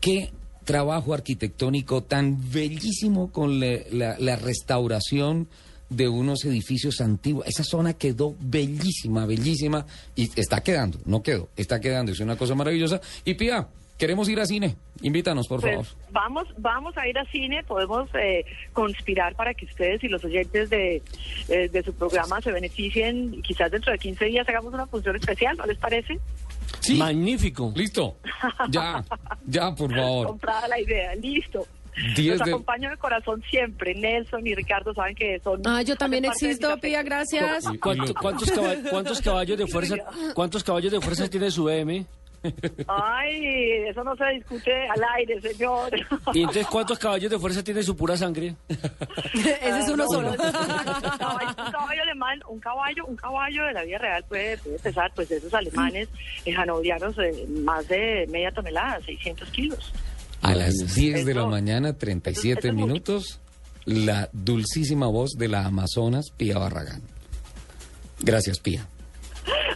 Qué 0.00 0.30
trabajo 0.64 1.14
arquitectónico 1.14 2.02
tan 2.02 2.50
bellísimo 2.50 3.30
con 3.32 3.58
le- 3.60 3.86
la, 3.92 4.16
la 4.18 4.36
restauración 4.36 5.48
de 5.90 6.08
unos 6.08 6.44
edificios 6.44 7.00
antiguos. 7.00 7.46
Esa 7.46 7.64
zona 7.64 7.94
quedó 7.94 8.34
bellísima, 8.40 9.24
bellísima 9.26 9.86
y 10.14 10.28
está 10.38 10.60
quedando, 10.62 10.98
no 11.06 11.22
quedó, 11.22 11.48
está 11.56 11.80
quedando. 11.80 12.12
Es 12.12 12.20
una 12.20 12.36
cosa 12.36 12.54
maravillosa. 12.54 13.00
Y 13.24 13.34
Pía, 13.34 13.66
queremos 13.98 14.28
ir 14.28 14.40
a 14.40 14.46
cine. 14.46 14.76
Invítanos, 15.02 15.46
por 15.48 15.60
Pues, 15.60 15.72
favor. 15.74 15.86
vamos, 16.10 16.48
vamos 16.56 16.96
a 16.96 17.06
ir 17.06 17.18
a 17.18 17.24
cine, 17.26 17.62
podemos 17.64 18.08
eh, 18.14 18.44
conspirar 18.72 19.34
para 19.34 19.52
que 19.54 19.66
ustedes 19.66 20.02
y 20.02 20.08
los 20.08 20.24
oyentes 20.24 20.70
de, 20.70 21.02
eh, 21.48 21.68
de 21.68 21.82
su 21.82 21.92
programa 21.94 22.40
se 22.40 22.52
beneficien. 22.52 23.34
y 23.34 23.42
Quizás 23.42 23.70
dentro 23.70 23.92
de 23.92 23.98
15 23.98 24.24
días 24.26 24.48
hagamos 24.48 24.72
una 24.72 24.86
función 24.86 25.16
especial, 25.16 25.56
¿no 25.56 25.66
les 25.66 25.78
parece? 25.78 26.18
Sí. 26.80 26.96
Magnífico. 26.96 27.72
Listo. 27.76 28.16
Ya, 28.70 29.04
ya, 29.46 29.74
por 29.74 29.92
favor. 29.94 30.26
Comprada 30.28 30.68
la 30.68 30.80
idea, 30.80 31.14
listo. 31.16 31.66
10 32.14 32.38
Los 32.38 32.46
de- 32.46 32.52
acompaño 32.52 32.90
de 32.90 32.96
corazón 32.96 33.42
siempre. 33.50 33.92
Nelson 33.92 34.46
y 34.46 34.54
Ricardo 34.54 34.94
saben 34.94 35.16
que 35.16 35.40
son. 35.40 35.60
Ah, 35.66 35.82
yo 35.82 35.96
también 35.96 36.24
existo, 36.24 36.76
Pía, 36.78 37.02
gracias. 37.02 37.64
¿Cuánto- 37.82 38.14
cuántos, 38.14 38.50
caba- 38.52 38.76
cuántos 38.88 39.20
caballos 39.20 39.58
de 39.58 39.66
fuerza 39.66 39.96
cuántos 40.34 40.62
caballos 40.62 40.92
de 40.92 41.00
fuerza 41.00 41.28
tiene 41.28 41.50
su 41.50 41.64
BM? 41.64 42.06
Ay, 42.86 43.88
eso 43.88 44.04
no 44.04 44.14
se 44.16 44.24
discute 44.34 44.72
al 44.88 45.02
aire, 45.16 45.40
señor. 45.40 45.90
Y 46.32 46.40
entonces 46.40 46.66
cuántos 46.66 46.98
caballos 46.98 47.30
de 47.30 47.38
fuerza 47.38 47.62
tiene 47.62 47.82
su 47.82 47.96
pura 47.96 48.16
sangre? 48.16 48.54
Ese 48.68 49.78
es 49.80 49.88
uno 49.88 50.04
solo. 50.08 50.30
un 50.30 50.36
caballo, 50.36 51.48
un 51.48 51.72
caballo 51.72 52.02
alemán, 52.02 52.40
un 52.48 52.60
caballo, 52.60 53.06
un 53.06 53.16
caballo 53.16 53.64
de 53.64 53.72
la 53.72 53.82
vida 53.82 53.98
real 53.98 54.24
puede, 54.28 54.58
puede 54.58 54.78
pesar, 54.78 55.12
pues 55.14 55.30
esos 55.30 55.52
alemanes 55.54 56.08
eh, 56.44 56.54
hanoverianos, 56.56 57.16
eh, 57.18 57.46
más 57.48 57.86
de 57.88 58.26
media 58.30 58.50
tonelada, 58.50 59.00
600 59.04 59.50
kilos. 59.50 59.92
A 60.42 60.54
las 60.54 60.94
10 60.94 61.24
de 61.26 61.34
la 61.34 61.46
mañana, 61.46 61.94
37 61.98 62.58
eso 62.60 62.68
es 62.68 62.74
mucho. 62.74 62.86
minutos, 62.86 63.40
la 63.84 64.28
dulcísima 64.32 65.06
voz 65.08 65.32
de 65.36 65.48
la 65.48 65.64
Amazonas, 65.66 66.30
Pía 66.36 66.58
Barragán. 66.58 67.02
Gracias, 68.20 68.58
Pía. 68.60 68.86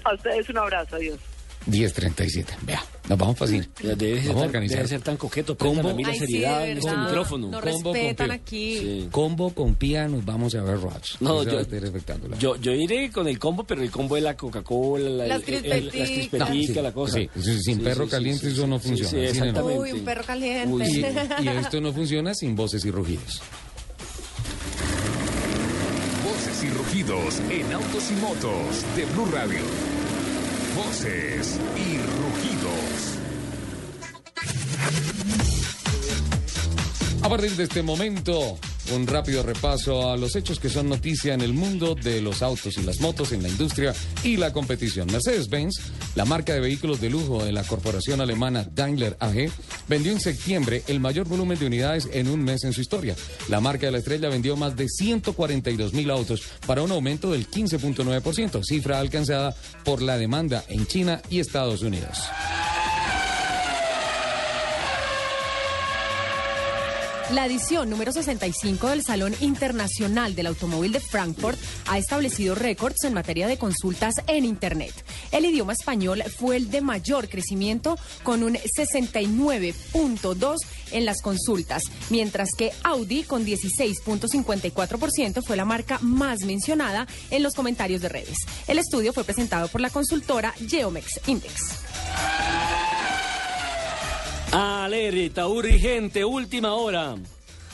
A 0.04 0.14
ustedes 0.14 0.48
un 0.48 0.58
abrazo, 0.58 0.96
adiós. 0.96 1.18
10.37. 1.66 2.44
Vea, 2.62 2.84
nos 3.08 3.18
vamos 3.18 3.36
cine. 3.48 3.68
Ya 3.82 3.94
Debe 3.94 4.18
ser, 4.20 4.28
Vamos 4.28 4.30
a 4.30 4.34
tan, 4.40 4.46
organizar. 4.46 4.76
debe 4.78 4.88
ser 4.88 5.00
tan 5.02 5.16
coqueto. 5.16 5.56
Combo. 5.56 5.88
A 5.88 5.92
la 5.92 6.08
Ay, 6.08 6.18
seriedad 6.18 6.68
en 6.68 6.78
este 6.78 6.96
micrófono. 6.96 7.48
No 7.50 7.60
Combo 7.60 7.82
con 7.90 7.94
respetan 7.94 8.26
Pía. 8.26 8.34
aquí. 8.34 8.78
Sí. 8.78 9.08
Combo 9.10 9.50
con 9.54 9.74
Pía, 9.74 10.08
nos 10.08 10.24
vamos 10.24 10.54
a 10.54 10.62
ver 10.62 10.80
Roach. 10.80 11.20
No, 11.20 11.42
yo- 11.44 11.60
a. 11.60 12.36
Yo, 12.38 12.56
yo 12.56 12.72
iré 12.72 13.10
con 13.10 13.28
el 13.28 13.38
combo, 13.38 13.64
pero 13.64 13.82
el 13.82 13.90
combo 13.90 14.14
de 14.16 14.22
la 14.22 14.36
Coca-Cola, 14.36 15.08
la, 15.08 15.26
Las 15.26 15.42
crispeticas. 15.42 16.08
crispeticas, 16.08 16.76
Sí, 16.76 16.82
la 16.82 16.92
cosa. 16.92 17.14
sí, 17.18 17.30
sí, 17.40 17.58
sin 17.62 17.80
perro 17.80 18.08
caliente 18.08 18.48
eso 18.48 18.66
no 18.66 18.78
funciona, 18.78 19.24
exactamente. 19.24 19.78
Uy, 19.78 19.92
un 19.92 20.04
perro 20.04 20.24
caliente. 20.24 20.72
Uy. 20.72 20.82
Y 21.42 21.48
esto 21.48 21.80
no 21.80 21.92
funciona 21.92 22.34
sin 22.34 22.54
voces 22.56 22.84
y 22.84 22.90
rugidos. 22.90 23.40
Voces 26.24 26.62
y 26.64 26.68
rugidos 26.70 27.40
en 27.50 27.72
autos 27.72 28.10
y 28.10 28.14
motos 28.20 28.96
de 28.96 29.04
Blue 29.06 29.26
Radio. 29.32 29.60
Voces 30.76 31.60
y 31.76 31.98
rugidos. 31.98 33.18
A 37.22 37.28
partir 37.28 37.50
de 37.52 37.64
este 37.64 37.82
momento, 37.82 38.58
un 38.90 39.06
rápido 39.06 39.42
repaso 39.42 40.10
a 40.10 40.16
los 40.16 40.36
hechos 40.36 40.58
que 40.58 40.68
son 40.68 40.88
noticia 40.88 41.34
en 41.34 41.40
el 41.40 41.52
mundo 41.52 41.94
de 41.94 42.20
los 42.20 42.42
autos 42.42 42.76
y 42.76 42.82
las 42.82 43.00
motos, 43.00 43.32
en 43.32 43.42
la 43.42 43.48
industria 43.48 43.94
y 44.24 44.36
la 44.36 44.52
competición. 44.52 45.06
Mercedes-Benz, 45.10 45.80
la 46.14 46.24
marca 46.24 46.52
de 46.52 46.60
vehículos 46.60 47.00
de 47.00 47.10
lujo 47.10 47.44
de 47.44 47.52
la 47.52 47.62
corporación 47.64 48.20
alemana 48.20 48.66
Daimler 48.74 49.16
AG, 49.20 49.50
vendió 49.88 50.12
en 50.12 50.20
septiembre 50.20 50.82
el 50.86 51.00
mayor 51.00 51.28
volumen 51.28 51.58
de 51.58 51.66
unidades 51.66 52.08
en 52.12 52.28
un 52.28 52.42
mes 52.42 52.64
en 52.64 52.72
su 52.72 52.80
historia. 52.80 53.14
La 53.48 53.60
marca 53.60 53.86
de 53.86 53.92
la 53.92 53.98
estrella 53.98 54.28
vendió 54.28 54.56
más 54.56 54.76
de 54.76 54.88
142 54.88 55.92
mil 55.92 56.10
autos 56.10 56.42
para 56.66 56.82
un 56.82 56.90
aumento 56.90 57.30
del 57.30 57.48
15.9%, 57.48 58.62
cifra 58.64 58.98
alcanzada 58.98 59.54
por 59.84 60.02
la 60.02 60.18
demanda 60.18 60.64
en 60.68 60.86
China 60.86 61.22
y 61.30 61.40
Estados 61.40 61.82
Unidos. 61.82 62.18
La 67.32 67.46
edición 67.46 67.88
número 67.88 68.12
65 68.12 68.90
del 68.90 69.02
Salón 69.02 69.34
Internacional 69.40 70.34
del 70.34 70.48
Automóvil 70.48 70.92
de 70.92 71.00
Frankfurt 71.00 71.58
ha 71.88 71.96
establecido 71.96 72.54
récords 72.54 73.04
en 73.04 73.14
materia 73.14 73.46
de 73.46 73.56
consultas 73.56 74.16
en 74.26 74.44
Internet. 74.44 74.92
El 75.30 75.46
idioma 75.46 75.72
español 75.72 76.22
fue 76.38 76.56
el 76.56 76.70
de 76.70 76.82
mayor 76.82 77.30
crecimiento 77.30 77.98
con 78.22 78.42
un 78.42 78.56
69.2 78.56 80.56
en 80.90 81.06
las 81.06 81.22
consultas, 81.22 81.84
mientras 82.10 82.50
que 82.54 82.70
Audi 82.82 83.22
con 83.22 83.46
16.54% 83.46 85.42
fue 85.42 85.56
la 85.56 85.64
marca 85.64 85.98
más 86.02 86.40
mencionada 86.40 87.06
en 87.30 87.42
los 87.42 87.54
comentarios 87.54 88.02
de 88.02 88.10
redes. 88.10 88.36
El 88.68 88.76
estudio 88.76 89.14
fue 89.14 89.24
presentado 89.24 89.68
por 89.68 89.80
la 89.80 89.88
consultora 89.88 90.52
Geomex 90.68 91.26
Index. 91.26 91.78
Alerta 94.52 95.48
urgente, 95.48 96.26
última 96.26 96.74
hora. 96.74 97.14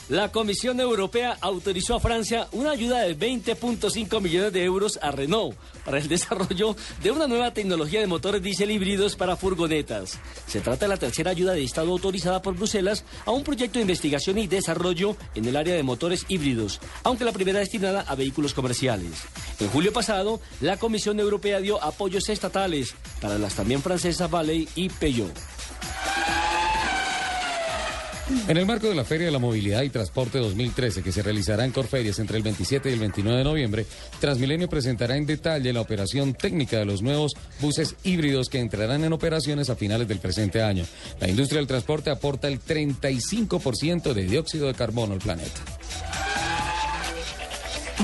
La 0.07 0.31
Comisión 0.31 0.79
Europea 0.79 1.37
autorizó 1.41 1.93
a 1.93 1.99
Francia 1.99 2.47
una 2.53 2.71
ayuda 2.71 3.01
de 3.01 3.17
20.5 3.19 4.21
millones 4.21 4.53
de 4.53 4.63
euros 4.63 4.97
a 5.01 5.11
Renault 5.11 5.57
para 5.83 5.97
el 5.97 6.07
desarrollo 6.07 6.77
de 7.03 7.11
una 7.11 7.27
nueva 7.27 7.53
tecnología 7.53 7.99
de 7.99 8.07
motores 8.07 8.41
diésel 8.41 8.71
híbridos 8.71 9.17
para 9.17 9.35
furgonetas. 9.35 10.19
Se 10.47 10.61
trata 10.61 10.85
de 10.85 10.89
la 10.89 10.97
tercera 10.97 11.31
ayuda 11.31 11.51
de 11.51 11.65
Estado 11.65 11.91
autorizada 11.91 12.41
por 12.41 12.55
Bruselas 12.55 13.03
a 13.25 13.31
un 13.31 13.43
proyecto 13.43 13.77
de 13.77 13.83
investigación 13.83 14.37
y 14.37 14.47
desarrollo 14.47 15.17
en 15.35 15.45
el 15.45 15.57
área 15.57 15.75
de 15.75 15.83
motores 15.83 16.25
híbridos, 16.29 16.79
aunque 17.03 17.25
la 17.25 17.33
primera 17.33 17.59
destinada 17.59 18.05
a 18.07 18.15
vehículos 18.15 18.53
comerciales. 18.53 19.11
En 19.59 19.67
julio 19.67 19.91
pasado, 19.91 20.39
la 20.61 20.77
Comisión 20.77 21.19
Europea 21.19 21.59
dio 21.59 21.83
apoyos 21.83 22.29
estatales 22.29 22.95
para 23.19 23.37
las 23.37 23.55
también 23.55 23.81
francesas 23.81 24.31
Valley 24.31 24.69
y 24.75 24.87
Peugeot. 24.87 25.58
En 28.47 28.57
el 28.57 28.65
marco 28.65 28.87
de 28.87 28.95
la 28.95 29.03
Feria 29.03 29.25
de 29.25 29.31
la 29.31 29.39
Movilidad 29.39 29.81
y 29.81 29.89
Transporte 29.89 30.37
2013, 30.37 31.01
que 31.01 31.11
se 31.11 31.23
realizará 31.23 31.65
en 31.65 31.71
Corferias 31.71 32.19
entre 32.19 32.37
el 32.37 32.43
27 32.43 32.89
y 32.89 32.93
el 32.93 32.99
29 32.99 33.39
de 33.39 33.43
noviembre, 33.43 33.85
Transmilenio 34.19 34.69
presentará 34.69 35.17
en 35.17 35.25
detalle 35.25 35.73
la 35.73 35.81
operación 35.81 36.33
técnica 36.33 36.77
de 36.77 36.85
los 36.85 37.01
nuevos 37.01 37.33
buses 37.59 37.95
híbridos 38.03 38.49
que 38.49 38.59
entrarán 38.59 39.03
en 39.03 39.13
operaciones 39.13 39.69
a 39.69 39.75
finales 39.75 40.07
del 40.07 40.19
presente 40.19 40.61
año. 40.61 40.85
La 41.19 41.27
industria 41.27 41.57
del 41.57 41.67
transporte 41.67 42.11
aporta 42.11 42.47
el 42.47 42.59
35% 42.59 44.13
de 44.13 44.23
dióxido 44.25 44.67
de 44.67 44.75
carbono 44.75 45.13
al 45.13 45.19
planeta. 45.19 45.78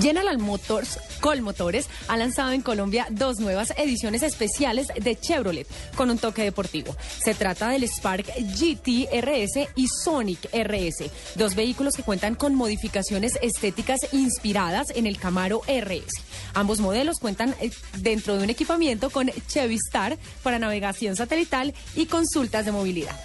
General 0.02 0.38
Motors, 0.38 1.00
Colmotores, 1.22 1.88
ha 2.08 2.18
lanzado 2.18 2.52
en 2.52 2.62
Colombia 2.62 3.08
dos 3.10 3.40
nuevas 3.40 3.74
ediciones 3.78 4.24
especiales 4.24 4.88
de 4.96 5.20
Chevrolet 5.20 5.68
con 5.96 6.10
un 6.10 6.18
toque 6.18 6.44
deportivo. 6.44 6.96
Se 7.24 7.34
trata 7.34 7.70
del 7.70 7.84
Spark 7.84 8.26
GT 8.26 9.10
RS 9.12 9.70
y 9.76 9.88
Sonic 9.88 10.50
RS, 10.54 11.10
dos 11.36 11.56
vehículos 11.56 11.96
que 11.96 12.04
cuentan 12.04 12.36
con 12.36 12.56
modificaciones 12.56 13.40
estéticas 13.42 14.14
inspiradas 14.14 14.88
en 14.96 15.08
el 15.08 15.18
Camaro 15.18 15.62
RS. 15.68 16.22
Ambos 16.54 16.80
modelos 16.80 17.20
cuentan 17.20 17.56
eh, 17.62 17.72
dentro 17.98 18.38
de 18.38 18.44
un 18.44 18.50
equipamiento 18.50 19.10
con 19.10 19.32
Chevy 19.48 19.76
Star 19.76 20.18
para 20.44 20.60
navegación 20.60 21.16
satelital 21.16 21.74
y 21.96 22.06
consultas 22.08 22.66
de 22.66 22.72
movilidad. 22.72 23.16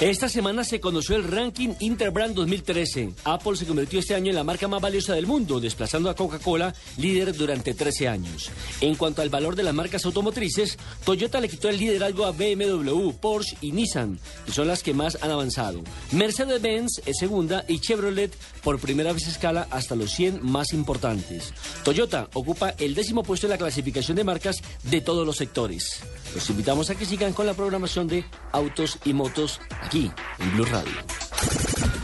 Esta 0.00 0.30
semana 0.30 0.64
se 0.64 0.80
conoció 0.80 1.14
el 1.14 1.24
ranking 1.24 1.74
Interbrand 1.78 2.34
2013. 2.34 3.12
Apple 3.24 3.54
se 3.54 3.66
convirtió 3.66 3.98
este 3.98 4.14
año 4.14 4.30
en 4.30 4.34
la 4.34 4.44
marca 4.44 4.66
más 4.66 4.80
valiosa 4.80 5.12
del 5.12 5.26
mundo, 5.26 5.60
desplazando 5.60 6.08
a 6.08 6.14
Coca-Cola, 6.14 6.74
líder 6.96 7.36
durante 7.36 7.74
13 7.74 8.08
años. 8.08 8.50
En 8.80 8.94
cuanto 8.94 9.20
al 9.20 9.28
valor 9.28 9.56
de 9.56 9.62
las 9.62 9.74
marcas 9.74 10.06
automotrices, 10.06 10.78
Toyota 11.04 11.38
le 11.38 11.50
quitó 11.50 11.68
el 11.68 11.76
liderazgo 11.76 12.24
a 12.24 12.32
BMW, 12.32 13.10
Porsche 13.20 13.58
y 13.60 13.72
Nissan, 13.72 14.18
que 14.46 14.52
son 14.52 14.68
las 14.68 14.82
que 14.82 14.94
más 14.94 15.18
han 15.20 15.32
avanzado. 15.32 15.82
Mercedes-Benz 16.12 17.02
es 17.04 17.18
segunda 17.18 17.66
y 17.68 17.80
Chevrolet 17.80 18.34
por 18.64 18.80
primera 18.80 19.12
vez 19.12 19.28
escala 19.28 19.68
hasta 19.70 19.96
los 19.96 20.12
100 20.12 20.40
más 20.42 20.72
importantes. 20.72 21.52
Toyota 21.84 22.30
ocupa 22.32 22.70
el 22.78 22.94
décimo 22.94 23.22
puesto 23.22 23.48
en 23.48 23.50
la 23.50 23.58
clasificación 23.58 24.16
de 24.16 24.24
marcas 24.24 24.62
de 24.82 25.02
todos 25.02 25.26
los 25.26 25.36
sectores. 25.36 26.00
Los 26.34 26.48
invitamos 26.50 26.90
a 26.90 26.94
que 26.94 27.04
sigan 27.04 27.32
con 27.32 27.46
la 27.46 27.54
programación 27.54 28.06
de 28.06 28.24
Autos 28.52 28.98
y 29.04 29.12
Motos 29.12 29.60
aquí 29.82 30.10
en 30.38 30.52
Blue 30.54 30.66
Radio. 30.66 30.92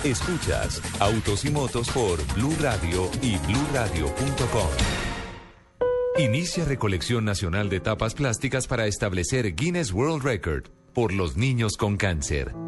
Escuchas 0.04 0.80
Autos 1.00 1.44
y 1.44 1.50
Motos 1.50 1.88
por 1.90 2.24
Blue 2.34 2.54
Radio 2.60 3.10
y 3.22 3.36
bluradio.com. 3.38 4.68
Inicia 6.18 6.64
recolección 6.64 7.24
nacional 7.24 7.68
de 7.68 7.80
tapas 7.80 8.14
plásticas 8.14 8.66
para 8.66 8.86
establecer 8.86 9.54
Guinness 9.54 9.92
World 9.92 10.24
Record 10.24 10.64
por 10.94 11.12
los 11.12 11.36
niños 11.36 11.76
con 11.76 11.96
cáncer. 11.98 12.65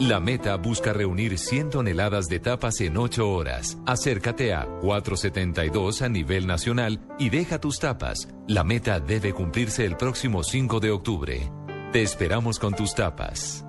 La 0.00 0.20
meta 0.20 0.56
busca 0.56 0.92
reunir 0.92 1.38
100 1.38 1.70
toneladas 1.70 2.28
de 2.28 2.38
tapas 2.38 2.80
en 2.82 2.96
8 2.96 3.28
horas. 3.28 3.78
Acércate 3.84 4.54
a 4.54 4.64
472 4.80 6.02
a 6.02 6.08
nivel 6.08 6.46
nacional 6.46 7.00
y 7.18 7.30
deja 7.30 7.60
tus 7.60 7.80
tapas. 7.80 8.28
La 8.46 8.62
meta 8.62 9.00
debe 9.00 9.32
cumplirse 9.32 9.84
el 9.84 9.96
próximo 9.96 10.44
5 10.44 10.78
de 10.78 10.92
octubre. 10.92 11.50
Te 11.92 12.02
esperamos 12.02 12.60
con 12.60 12.74
tus 12.74 12.94
tapas. 12.94 13.64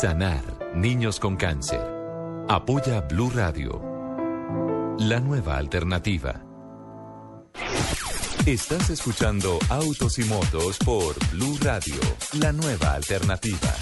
Sanar 0.00 0.42
niños 0.74 1.20
con 1.20 1.36
cáncer. 1.36 1.86
Apoya 2.48 3.02
Blue 3.02 3.30
Radio. 3.34 3.82
La 4.98 5.20
nueva 5.20 5.58
alternativa. 5.58 6.42
Estás 8.46 8.88
escuchando 8.88 9.58
Autos 9.68 10.18
y 10.18 10.24
Motos 10.24 10.78
por 10.78 11.16
Blue 11.32 11.58
Radio, 11.60 11.96
la 12.40 12.52
nueva 12.52 12.94
alternativa. 12.94 13.74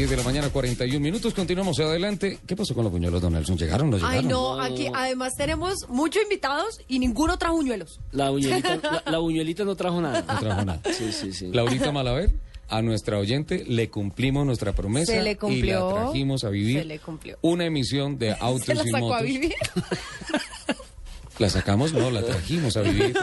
10 0.00 0.08
de 0.08 0.16
la 0.16 0.22
mañana, 0.22 0.48
41 0.48 0.98
minutos. 0.98 1.34
Continuamos 1.34 1.78
adelante. 1.78 2.38
¿Qué 2.46 2.56
pasó 2.56 2.74
con 2.74 2.84
los 2.84 2.90
buñuelos, 2.92 3.20
don 3.20 3.34
Nelson? 3.34 3.58
¿Llegaron? 3.58 3.90
¿No 3.90 3.98
llegaron? 3.98 4.16
Ay, 4.18 4.24
no, 4.24 4.58
aquí 4.58 4.86
además 4.94 5.34
tenemos 5.36 5.90
muchos 5.90 6.22
invitados 6.22 6.80
y 6.88 6.98
ninguno 7.00 7.36
trajo 7.36 7.56
uñuelos. 7.56 8.00
La 8.12 8.30
buñuelita, 8.30 8.76
la, 8.76 9.02
la 9.04 9.18
buñuelita 9.18 9.64
no 9.64 9.76
trajo 9.76 10.00
nada. 10.00 10.22
No 10.26 10.38
trajo 10.40 10.64
nada. 10.64 10.80
Sí, 10.90 11.12
sí, 11.12 11.34
sí. 11.34 11.50
Laurita 11.52 11.92
Malaver. 11.92 12.30
a 12.68 12.80
nuestra 12.80 13.18
oyente 13.18 13.62
le 13.68 13.90
cumplimos 13.90 14.46
nuestra 14.46 14.72
promesa 14.72 15.12
Se 15.12 15.20
le 15.22 15.32
y 15.32 15.36
cumplió. 15.36 15.90
la 15.94 16.02
trajimos 16.04 16.44
a 16.44 16.48
vivir 16.48 16.78
Se 16.78 16.84
le 16.86 16.98
cumplió. 16.98 17.36
una 17.42 17.66
emisión 17.66 18.16
de 18.18 18.32
autos 18.40 18.64
Se 18.68 18.74
la 18.76 18.88
y 18.88 18.92
motos. 18.92 19.18
a 19.18 19.22
vivir. 19.22 19.54
La 21.38 21.50
sacamos, 21.50 21.92
no, 21.92 22.10
la 22.10 22.22
trajimos 22.22 22.74
a 22.78 22.80
vivir 22.80 23.14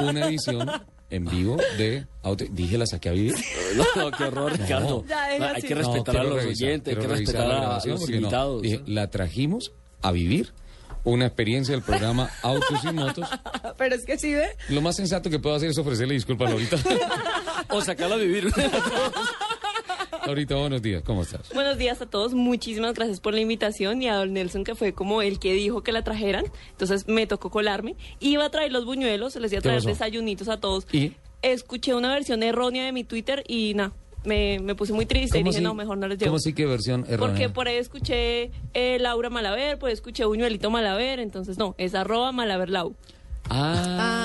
una 0.00 0.26
edición 0.26 0.68
en 1.10 1.24
vivo 1.26 1.56
de 1.78 2.06
auto. 2.22 2.44
Dije 2.50 2.78
la 2.78 2.86
saqué 2.86 3.08
a 3.08 3.12
vivir. 3.12 3.34
No, 3.76 3.84
no, 3.94 4.10
qué 4.10 4.24
horror, 4.24 4.50
No. 4.58 4.64
Ricardo. 4.64 5.04
Hay 5.54 5.62
que 5.62 5.74
No, 5.74 5.80
respetar 5.82 6.16
a 6.16 6.20
quiero 6.20 6.34
los 6.34 6.42
revisar, 6.44 6.68
oyentes, 6.68 6.96
hay 6.96 7.00
que 7.02 7.06
respetar 7.08 7.46
la 7.48 7.76
a 7.76 7.86
los 7.86 8.08
no. 8.08 8.16
invitados. 8.16 8.62
Dije, 8.62 8.80
la 8.86 9.10
trajimos 9.10 9.72
a 10.02 10.10
vivir 10.12 10.52
una 11.04 11.26
experiencia 11.26 11.74
del 11.74 11.82
programa 11.84 12.28
Autos 12.42 12.84
y 12.84 12.92
Motos. 12.92 13.28
Pero 13.78 13.94
es 13.94 14.04
que 14.04 14.18
sí 14.18 14.34
ve. 14.34 14.48
Lo 14.68 14.80
más 14.82 14.96
sensato 14.96 15.30
que 15.30 15.38
puedo 15.38 15.54
hacer 15.56 15.70
es 15.70 15.78
ofrecerle 15.78 16.14
disculpas 16.14 16.48
a 16.48 16.50
Laurita. 16.50 16.76
O 17.68 17.80
sacarlo 17.80 18.16
a 18.16 18.18
vivir. 18.18 18.52
Laurita, 20.26 20.54
buenos 20.56 20.82
días, 20.82 21.02
¿cómo 21.04 21.22
estás? 21.22 21.52
Buenos 21.54 21.78
días 21.78 22.00
a 22.00 22.06
todos, 22.06 22.34
muchísimas 22.34 22.94
gracias 22.94 23.20
por 23.20 23.34
la 23.34 23.40
invitación 23.40 24.02
y 24.02 24.08
a 24.08 24.16
don 24.16 24.32
Nelson 24.32 24.64
que 24.64 24.74
fue 24.74 24.92
como 24.92 25.22
el 25.22 25.38
que 25.38 25.52
dijo 25.52 25.82
que 25.82 25.92
la 25.92 26.02
trajeran, 26.04 26.44
entonces 26.72 27.08
me 27.08 27.26
tocó 27.26 27.50
colarme. 27.50 27.96
Iba 28.20 28.44
a 28.44 28.50
traer 28.50 28.72
los 28.72 28.84
buñuelos, 28.84 29.36
les 29.36 29.52
iba 29.52 29.58
a 29.58 29.62
¿Qué 29.62 29.68
traer 29.68 29.82
desayunitos 29.82 30.48
a 30.48 30.58
todos. 30.58 30.86
¿Y? 30.92 31.12
Escuché 31.42 31.94
una 31.94 32.12
versión 32.12 32.42
errónea 32.42 32.84
de 32.84 32.92
mi 32.92 33.04
Twitter 33.04 33.44
y 33.48 33.74
nada, 33.74 33.92
me, 34.24 34.58
me 34.60 34.74
puse 34.74 34.92
muy 34.92 35.06
triste 35.06 35.38
y 35.38 35.40
¿Cómo 35.42 35.52
dije 35.52 35.62
no, 35.62 35.74
mejor 35.74 35.96
no 35.98 36.06
les 36.06 36.18
llevo. 36.18 36.30
¿Cómo 36.30 36.36
así 36.36 36.52
que 36.52 36.66
versión 36.66 37.04
errónea? 37.08 37.18
Porque 37.18 37.48
por 37.48 37.68
ahí 37.68 37.76
escuché 37.76 38.50
eh, 38.74 38.98
Laura 39.00 39.30
Malaver, 39.30 39.78
por 39.78 39.88
ahí 39.88 39.94
escuché 39.94 40.24
Buñuelito 40.24 40.70
Malaver, 40.70 41.20
entonces 41.20 41.56
no, 41.58 41.74
es 41.78 41.94
arroba 41.94 42.32
Malaverlau. 42.32 42.94
Ah, 43.48 44.19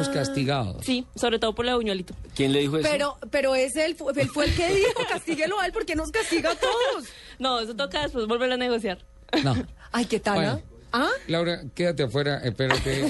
estamos 0.00 0.28
castigados. 0.28 0.84
Sí, 0.84 1.06
sobre 1.14 1.38
todo 1.38 1.54
por 1.54 1.64
la 1.64 1.76
Buñuelito. 1.76 2.14
¿Quién 2.34 2.52
le 2.52 2.60
dijo 2.60 2.78
eso? 2.78 2.88
Pero, 2.90 3.16
pero 3.30 3.54
es 3.54 3.76
él, 3.76 3.96
él 4.16 4.28
fue 4.28 4.44
el 4.46 4.54
que 4.54 4.74
dijo, 4.74 5.02
castíguelo 5.08 5.58
a 5.60 5.66
él 5.66 5.72
porque 5.72 5.94
nos 5.94 6.10
castiga 6.10 6.52
a 6.52 6.56
todos. 6.56 7.04
No, 7.38 7.58
eso 7.58 7.74
toca 7.74 8.02
después 8.02 8.26
volver 8.26 8.52
a 8.52 8.58
negociar. 8.58 8.98
No. 9.42 9.56
Ay, 9.92 10.04
¿qué 10.04 10.20
tal? 10.20 10.34
Bueno. 10.34 10.62
¿Ah? 10.92 11.08
Laura, 11.28 11.62
quédate 11.74 12.02
afuera, 12.02 12.38
espérate. 12.44 13.02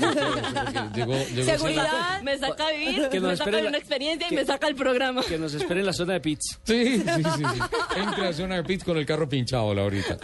llegó, 0.94 1.14
llegó 1.34 1.44
Seguridad. 1.50 2.22
Me 2.22 2.38
saca 2.38 2.66
a 2.68 2.72
vivir, 2.72 3.08
Que 3.08 3.20
nos 3.20 3.30
me 3.30 3.36
saca 3.36 3.50
la- 3.52 3.68
una 3.68 3.78
experiencia 3.78 4.26
y 4.30 4.34
me 4.34 4.44
saca 4.44 4.68
el 4.68 4.74
programa. 4.74 5.22
Que 5.22 5.38
nos 5.38 5.54
espere 5.54 5.80
en 5.80 5.86
la 5.86 5.92
zona 5.92 6.14
de 6.14 6.20
pits. 6.20 6.58
Sí, 6.64 6.98
sí, 6.98 7.02
sí, 7.04 7.42
sí. 7.54 7.60
Entra 7.96 8.28
a 8.28 8.32
zona 8.32 8.56
de 8.56 8.64
pits 8.64 8.84
con 8.84 8.96
el 8.98 9.06
carro 9.06 9.28
pinchado, 9.28 9.74
Laurita. 9.74 10.18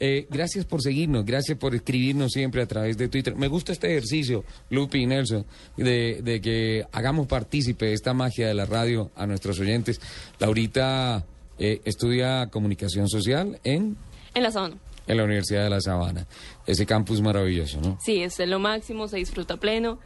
Eh, 0.00 0.26
gracias 0.30 0.64
por 0.64 0.82
seguirnos, 0.82 1.24
gracias 1.24 1.56
por 1.58 1.74
escribirnos 1.74 2.32
siempre 2.32 2.62
a 2.62 2.66
través 2.66 2.96
de 2.98 3.08
Twitter. 3.08 3.34
Me 3.36 3.48
gusta 3.48 3.72
este 3.72 3.88
ejercicio, 3.90 4.44
Lupi 4.70 5.02
y 5.02 5.06
Nelson, 5.06 5.46
de, 5.76 6.20
de 6.22 6.40
que 6.40 6.86
hagamos 6.92 7.26
partícipe 7.26 7.86
de 7.86 7.92
esta 7.92 8.12
magia 8.14 8.48
de 8.48 8.54
la 8.54 8.66
radio 8.66 9.10
a 9.16 9.26
nuestros 9.26 9.58
oyentes. 9.60 10.00
Laurita 10.38 11.24
eh, 11.58 11.80
estudia 11.84 12.48
comunicación 12.50 13.08
social 13.08 13.58
en, 13.64 13.96
En 14.34 14.42
la 14.42 14.50
zona. 14.50 14.76
en 15.06 15.16
la 15.16 15.24
Universidad 15.24 15.64
de 15.64 15.70
La 15.70 15.80
Sabana. 15.80 16.26
Ese 16.66 16.84
campus 16.86 17.20
maravilloso, 17.20 17.80
¿no? 17.80 17.98
Sí, 18.02 18.22
es 18.22 18.38
lo 18.40 18.58
máximo, 18.58 19.06
se 19.08 19.16
disfruta 19.18 19.56
pleno. 19.56 19.98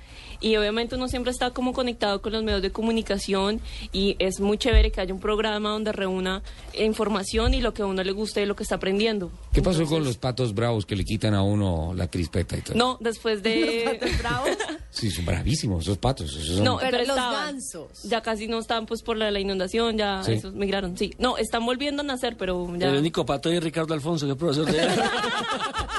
Y 0.42 0.56
obviamente 0.56 0.94
uno 0.96 1.06
siempre 1.08 1.30
está 1.32 1.50
como 1.50 1.72
conectado 1.74 2.22
con 2.22 2.32
los 2.32 2.42
medios 2.42 2.62
de 2.62 2.70
comunicación 2.72 3.60
y 3.92 4.16
es 4.18 4.40
muy 4.40 4.56
chévere 4.56 4.90
que 4.90 5.00
haya 5.02 5.12
un 5.12 5.20
programa 5.20 5.68
donde 5.70 5.92
reúna 5.92 6.42
información 6.74 7.52
y 7.52 7.60
lo 7.60 7.74
que 7.74 7.82
a 7.82 7.86
uno 7.86 8.02
le 8.02 8.12
guste 8.12 8.42
y 8.42 8.46
lo 8.46 8.56
que 8.56 8.62
está 8.62 8.76
aprendiendo. 8.76 9.30
¿Qué 9.52 9.60
pasó 9.60 9.84
con 9.84 10.02
los 10.02 10.16
patos 10.16 10.54
bravos 10.54 10.86
que 10.86 10.96
le 10.96 11.04
quitan 11.04 11.34
a 11.34 11.42
uno 11.42 11.92
la 11.94 12.08
crispeta 12.08 12.56
y 12.56 12.62
todo? 12.62 12.74
No, 12.76 12.96
después 13.00 13.42
de... 13.42 14.00
Sí, 14.90 15.10
son 15.10 15.24
bravísimos 15.24 15.84
esos 15.84 15.98
patos. 15.98 16.34
esos 16.34 16.56
son- 16.56 16.64
No, 16.64 16.78
Pero 16.78 16.90
pero, 16.90 16.98
los 17.06 17.08
estaban. 17.16 17.44
gansos. 17.54 18.02
Ya 18.04 18.22
casi 18.22 18.48
no 18.48 18.58
están 18.58 18.86
pues 18.86 19.02
por 19.02 19.16
la, 19.16 19.30
la 19.30 19.38
inundación, 19.40 19.96
ya 19.96 20.22
Sí. 20.24 20.32
esos 20.32 20.52
migraron. 20.54 20.96
Sí, 20.96 21.14
no, 21.18 21.36
están 21.36 21.64
volviendo 21.64 22.02
a 22.02 22.04
nacer, 22.04 22.36
pero 22.36 22.66
ya... 22.76 22.88
El 22.88 22.96
único 22.96 23.24
pato 23.24 23.50
es 23.50 23.62
Ricardo 23.62 23.94
Alfonso, 23.94 24.26
que 24.26 24.32
es 24.32 24.38
profesor 24.38 24.66
de... 24.66 24.80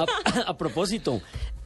a, 0.00 0.40
a 0.50 0.56
propósito, 0.56 1.20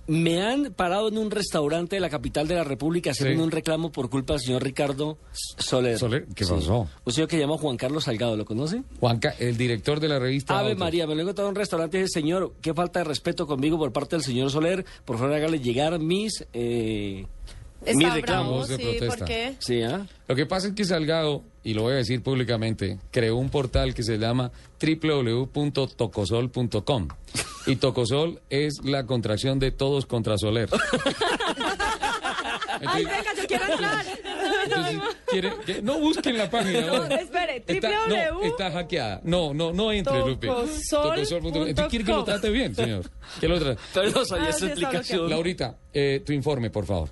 me 0.07 0.43
han 0.43 0.75
parado 0.75 1.09
en 1.09 1.17
un 1.17 1.31
restaurante 1.31 1.97
de 1.97 2.01
la 2.01 2.11
capital 2.11 2.47
de 2.47 2.55
la 2.57 2.65
República 2.65 3.13
haciendo 3.13 3.41
Sí. 3.41 3.45
un 3.45 3.51
reclamo 3.51 3.91
por 3.91 4.11
culpa 4.11 4.35
del 4.35 4.43
señor 4.43 4.63
Ricardo 4.63 5.17
Soler. 5.33 5.99
Soler, 5.99 6.27
¿qué 6.35 6.45
Sí. 6.45 6.53
pasó? 6.53 6.89
Un 7.05 7.13
señor 7.13 7.29
que 7.29 7.37
se 7.37 7.41
llama 7.41 7.57
Juan 7.57 7.79
Carlos 7.79 8.05
Salgado, 8.05 8.37
¿lo 8.37 8.45
conoce? 8.45 8.83
Juanca, 9.01 9.35
el 9.39 9.57
director 9.57 10.01
de 10.01 10.09
la 10.09 10.19
revista. 10.19 10.59
Ave 10.59 10.71
Autos. 10.73 10.81
María, 10.81 11.07
me 11.07 11.15
lo 11.15 11.21
he 11.21 11.23
encontrado 11.23 11.49
en 11.49 11.53
un 11.55 11.57
restaurante 11.57 11.97
y 11.97 12.01
dije, 12.03 12.11
señor, 12.13 12.53
qué 12.61 12.75
falta 12.75 12.99
de 13.01 13.05
respeto 13.05 13.47
conmigo 13.47 13.79
por 13.79 13.93
parte 13.93 14.17
del 14.17 14.23
señor 14.25 14.51
Soler. 14.51 14.85
Por 15.07 15.17
favor, 15.17 15.33
hágale 15.33 15.59
llegar 15.61 15.99
mis, 15.99 16.45
eh, 16.53 17.27
mis 17.87 17.95
Está 18.05 18.15
reclamos. 18.15 18.45
bravo, 18.47 18.59
Voz 18.59 18.69
de 18.69 18.77
sí, 18.77 18.83
protesta. 18.83 19.17
¿por 19.17 19.25
qué? 19.27 19.55
Sí, 19.59 19.83
¿ah? 19.83 20.07
Lo 20.29 20.37
que 20.37 20.47
pasa 20.47 20.69
es 20.69 20.75
que 20.75 20.85
Salgado, 20.85 21.43
y 21.63 21.75
lo 21.75 21.83
voy 21.83 21.93
a 21.93 21.97
decir 21.97 22.23
públicamente, 22.23 22.99
creó 23.11 23.37
un 23.37 23.51
portal 23.51 23.93
que 23.95 24.03
se 24.03 24.17
llama 24.19 24.51
www.tocosol.com. 24.81 27.09
Y 27.67 27.77
Tocosol 27.77 28.41
es 28.51 28.75
la 28.85 29.07
contracción 29.07 29.59
de 29.59 29.71
todos 29.71 30.05
contra 30.07 30.37
Soler. 30.39 30.69
Ay, 32.87 33.05
venga, 33.05 33.35
yo 33.37 33.47
quiero 33.47 33.65
entrar. 33.73 34.05
entonces, 34.65 34.99
quiere- 35.27 35.53
que- 35.65 35.81
no 35.83 35.99
busquen 36.01 36.37
la 36.37 36.51
página. 36.51 36.81
No, 36.83 37.09
¿no? 37.09 37.15
espere, 37.17 37.63
Está, 37.67 37.89
www. 37.89 38.35
no, 38.35 38.43
está 38.43 38.71
hackeada. 38.73 39.21
No, 39.25 39.55
no, 39.55 39.73
no 39.73 39.91
entre, 39.93 40.19
Lupe. 40.19 40.47
Tocosol 40.49 41.15
Tocosol.com. 41.15 41.63
¿Usted 41.69 41.87
quiere 41.89 42.05
que 42.05 42.13
lo 42.13 42.25
trate 42.25 42.51
bien, 42.51 42.75
señor? 42.75 43.09
¿Qué 43.41 43.49
lo 43.49 43.59
trate? 43.59 43.81
Pero 43.95 44.11
no 44.11 44.25
sabía 44.25 44.49
Ah, 44.49 44.51
esa 44.51 44.67
explicación. 44.67 45.31
Laurita, 45.31 45.79
eh, 45.93 46.23
tu 46.27 46.33
informe, 46.33 46.69
por 46.71 46.85
favor. 46.85 47.09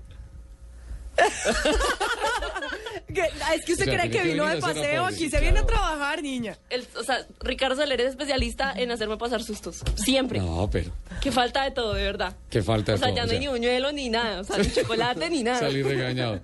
Que- 3.13 3.29
Es 3.55 3.65
que 3.67 3.73
usted 3.73 3.85
O 3.89 3.91
sea, 3.91 3.99
cree 3.99 4.11
que 4.11 4.19
que 4.23 4.25
vino 4.33 4.47
de 4.47 4.57
paseo, 4.59 5.05
aquí 5.05 5.29
se 5.29 5.39
viene 5.41 5.59
a 5.61 5.67
trabajar, 5.67 6.23
niña. 6.23 6.57
El- 6.71 6.87
o 6.99 7.03
sea, 7.05 7.27
Ricardo 7.41 7.77
Soler 7.77 8.01
es 8.01 8.09
especialista 8.11 8.73
en 8.75 8.91
hacerme 8.91 9.19
pasar 9.19 9.43
sustos. 9.43 9.83
Siempre. 9.97 10.39
No, 10.39 10.69
pero 10.71 10.91
Que 11.21 11.31
falta 11.31 11.65
de 11.65 11.73
todo, 11.73 11.93
de 11.95 12.05
verdad. 12.05 12.35
qué 12.49 12.63
falta 12.63 12.93
de 12.93 12.97
O 12.97 12.99
sea, 12.99 13.09
todo, 13.09 13.17
ya 13.17 13.23
o 13.25 13.27
no 13.27 13.33
hay 13.33 13.39
ni 13.41 13.49
buñuelo 13.49 13.93
ni 13.93 14.09
nada. 14.09 14.41
O 14.41 14.45
sea, 14.45 14.57
ni 14.59 14.71
chocolate 14.73 15.29
ni 15.29 15.43
nada. 15.43 15.59
Salí 15.61 15.83
regañado. 15.83 16.41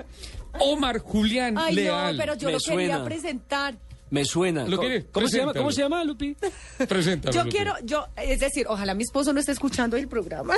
Omar 0.60 0.98
Julián 0.98 1.56
Ay, 1.56 1.74
Leal. 1.74 2.16
no, 2.16 2.18
pero 2.22 2.34
yo 2.34 2.46
me 2.48 2.52
lo 2.52 2.58
quería 2.58 2.74
suena. 2.96 3.04
presentar. 3.04 3.74
Me 4.10 4.24
suena. 4.24 4.64
¿Lo 4.64 4.76
¿Cómo, 4.76 4.88
quiere? 4.88 5.06
¿cómo 5.12 5.28
se 5.28 5.38
llama? 5.38 5.52
Preséntalo. 5.52 5.62
¿Cómo 5.64 5.72
se 5.72 5.82
llama, 5.82 6.04
Lupi? 6.04 6.36
Preséntalo, 6.88 7.34
Yo 7.44 7.50
quiero, 7.50 7.74
yo, 7.84 8.06
es 8.16 8.40
decir, 8.40 8.66
ojalá 8.68 8.94
mi 8.94 9.02
esposo 9.02 9.32
no 9.32 9.40
esté 9.40 9.52
escuchando 9.52 9.96
el 9.96 10.08
programa. 10.08 10.54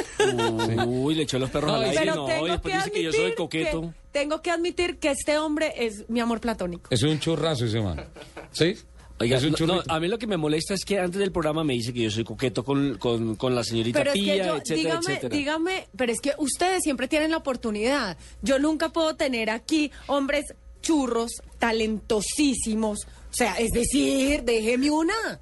Uy, 0.87 1.15
le 1.15 1.23
echó 1.25 1.39
los 1.39 1.51
perros 1.51 1.71
No, 1.71 1.77
al 1.79 1.85
aire. 1.85 1.97
Pero 2.01 2.15
No, 2.15 2.27
después 2.27 2.61
que 2.63 2.79
dice 2.79 2.91
que 2.93 3.03
yo 3.03 3.09
admitir 3.11 3.27
soy 3.29 3.35
coqueto. 3.37 3.81
que- 3.83 3.89
tengo 4.13 4.43
que 4.43 4.51
admitir 4.51 4.99
que 4.99 5.11
este 5.11 5.39
hombre 5.39 5.73
es 5.77 6.09
mi 6.09 6.21
amor 6.21 6.41
platónico. 6.41 6.89
Es 6.91 7.03
un 7.03 7.19
churrazo 7.21 7.65
ese 7.67 7.81
man. 7.81 8.05
¿Sí? 8.53 8.75
Oiga, 9.23 9.37
es 9.37 9.45
un 9.45 9.55
no, 9.67 9.75
no, 9.77 9.83
a 9.87 10.01
mí 10.01 10.09
lo 10.09 10.19
que 10.19 10.27
me 10.27 10.39
molesta 10.39 10.73
es 10.73 10.83
que 10.83 10.99
antes 10.99 11.19
del 11.21 11.31
programa 11.31 11.63
me 11.63 11.75
dice 11.75 11.93
que 11.93 12.01
yo 12.05 12.11
soy 12.11 12.25
coqueto 12.25 12.65
con, 12.65 12.97
con, 12.97 13.37
con 13.37 13.55
la 13.55 13.63
señorita 13.63 13.99
Pero 13.99 14.13
es 14.13 14.19
Pía, 14.19 14.33
que 14.33 14.39
yo, 14.39 14.57
etcétera, 14.57 14.77
dígame, 14.79 14.99
etcétera. 15.13 15.37
dígame, 15.37 15.89
pero 15.95 16.13
es 16.13 16.21
que 16.23 16.33
ustedes 16.39 16.83
siempre 16.83 17.07
tienen 17.07 17.31
la 17.31 17.37
oportunidad. 17.37 18.17
Yo 18.41 18.59
nunca 18.59 18.89
puedo 18.89 19.17
tener 19.17 19.51
aquí 19.51 19.91
hombres 20.07 20.47
churros, 20.81 21.33
talentosísimos. 21.59 23.01
O 23.31 23.35
sea, 23.35 23.55
es 23.55 23.71
decir, 23.73 24.43
déjeme 24.43 24.91
una. 24.91 25.41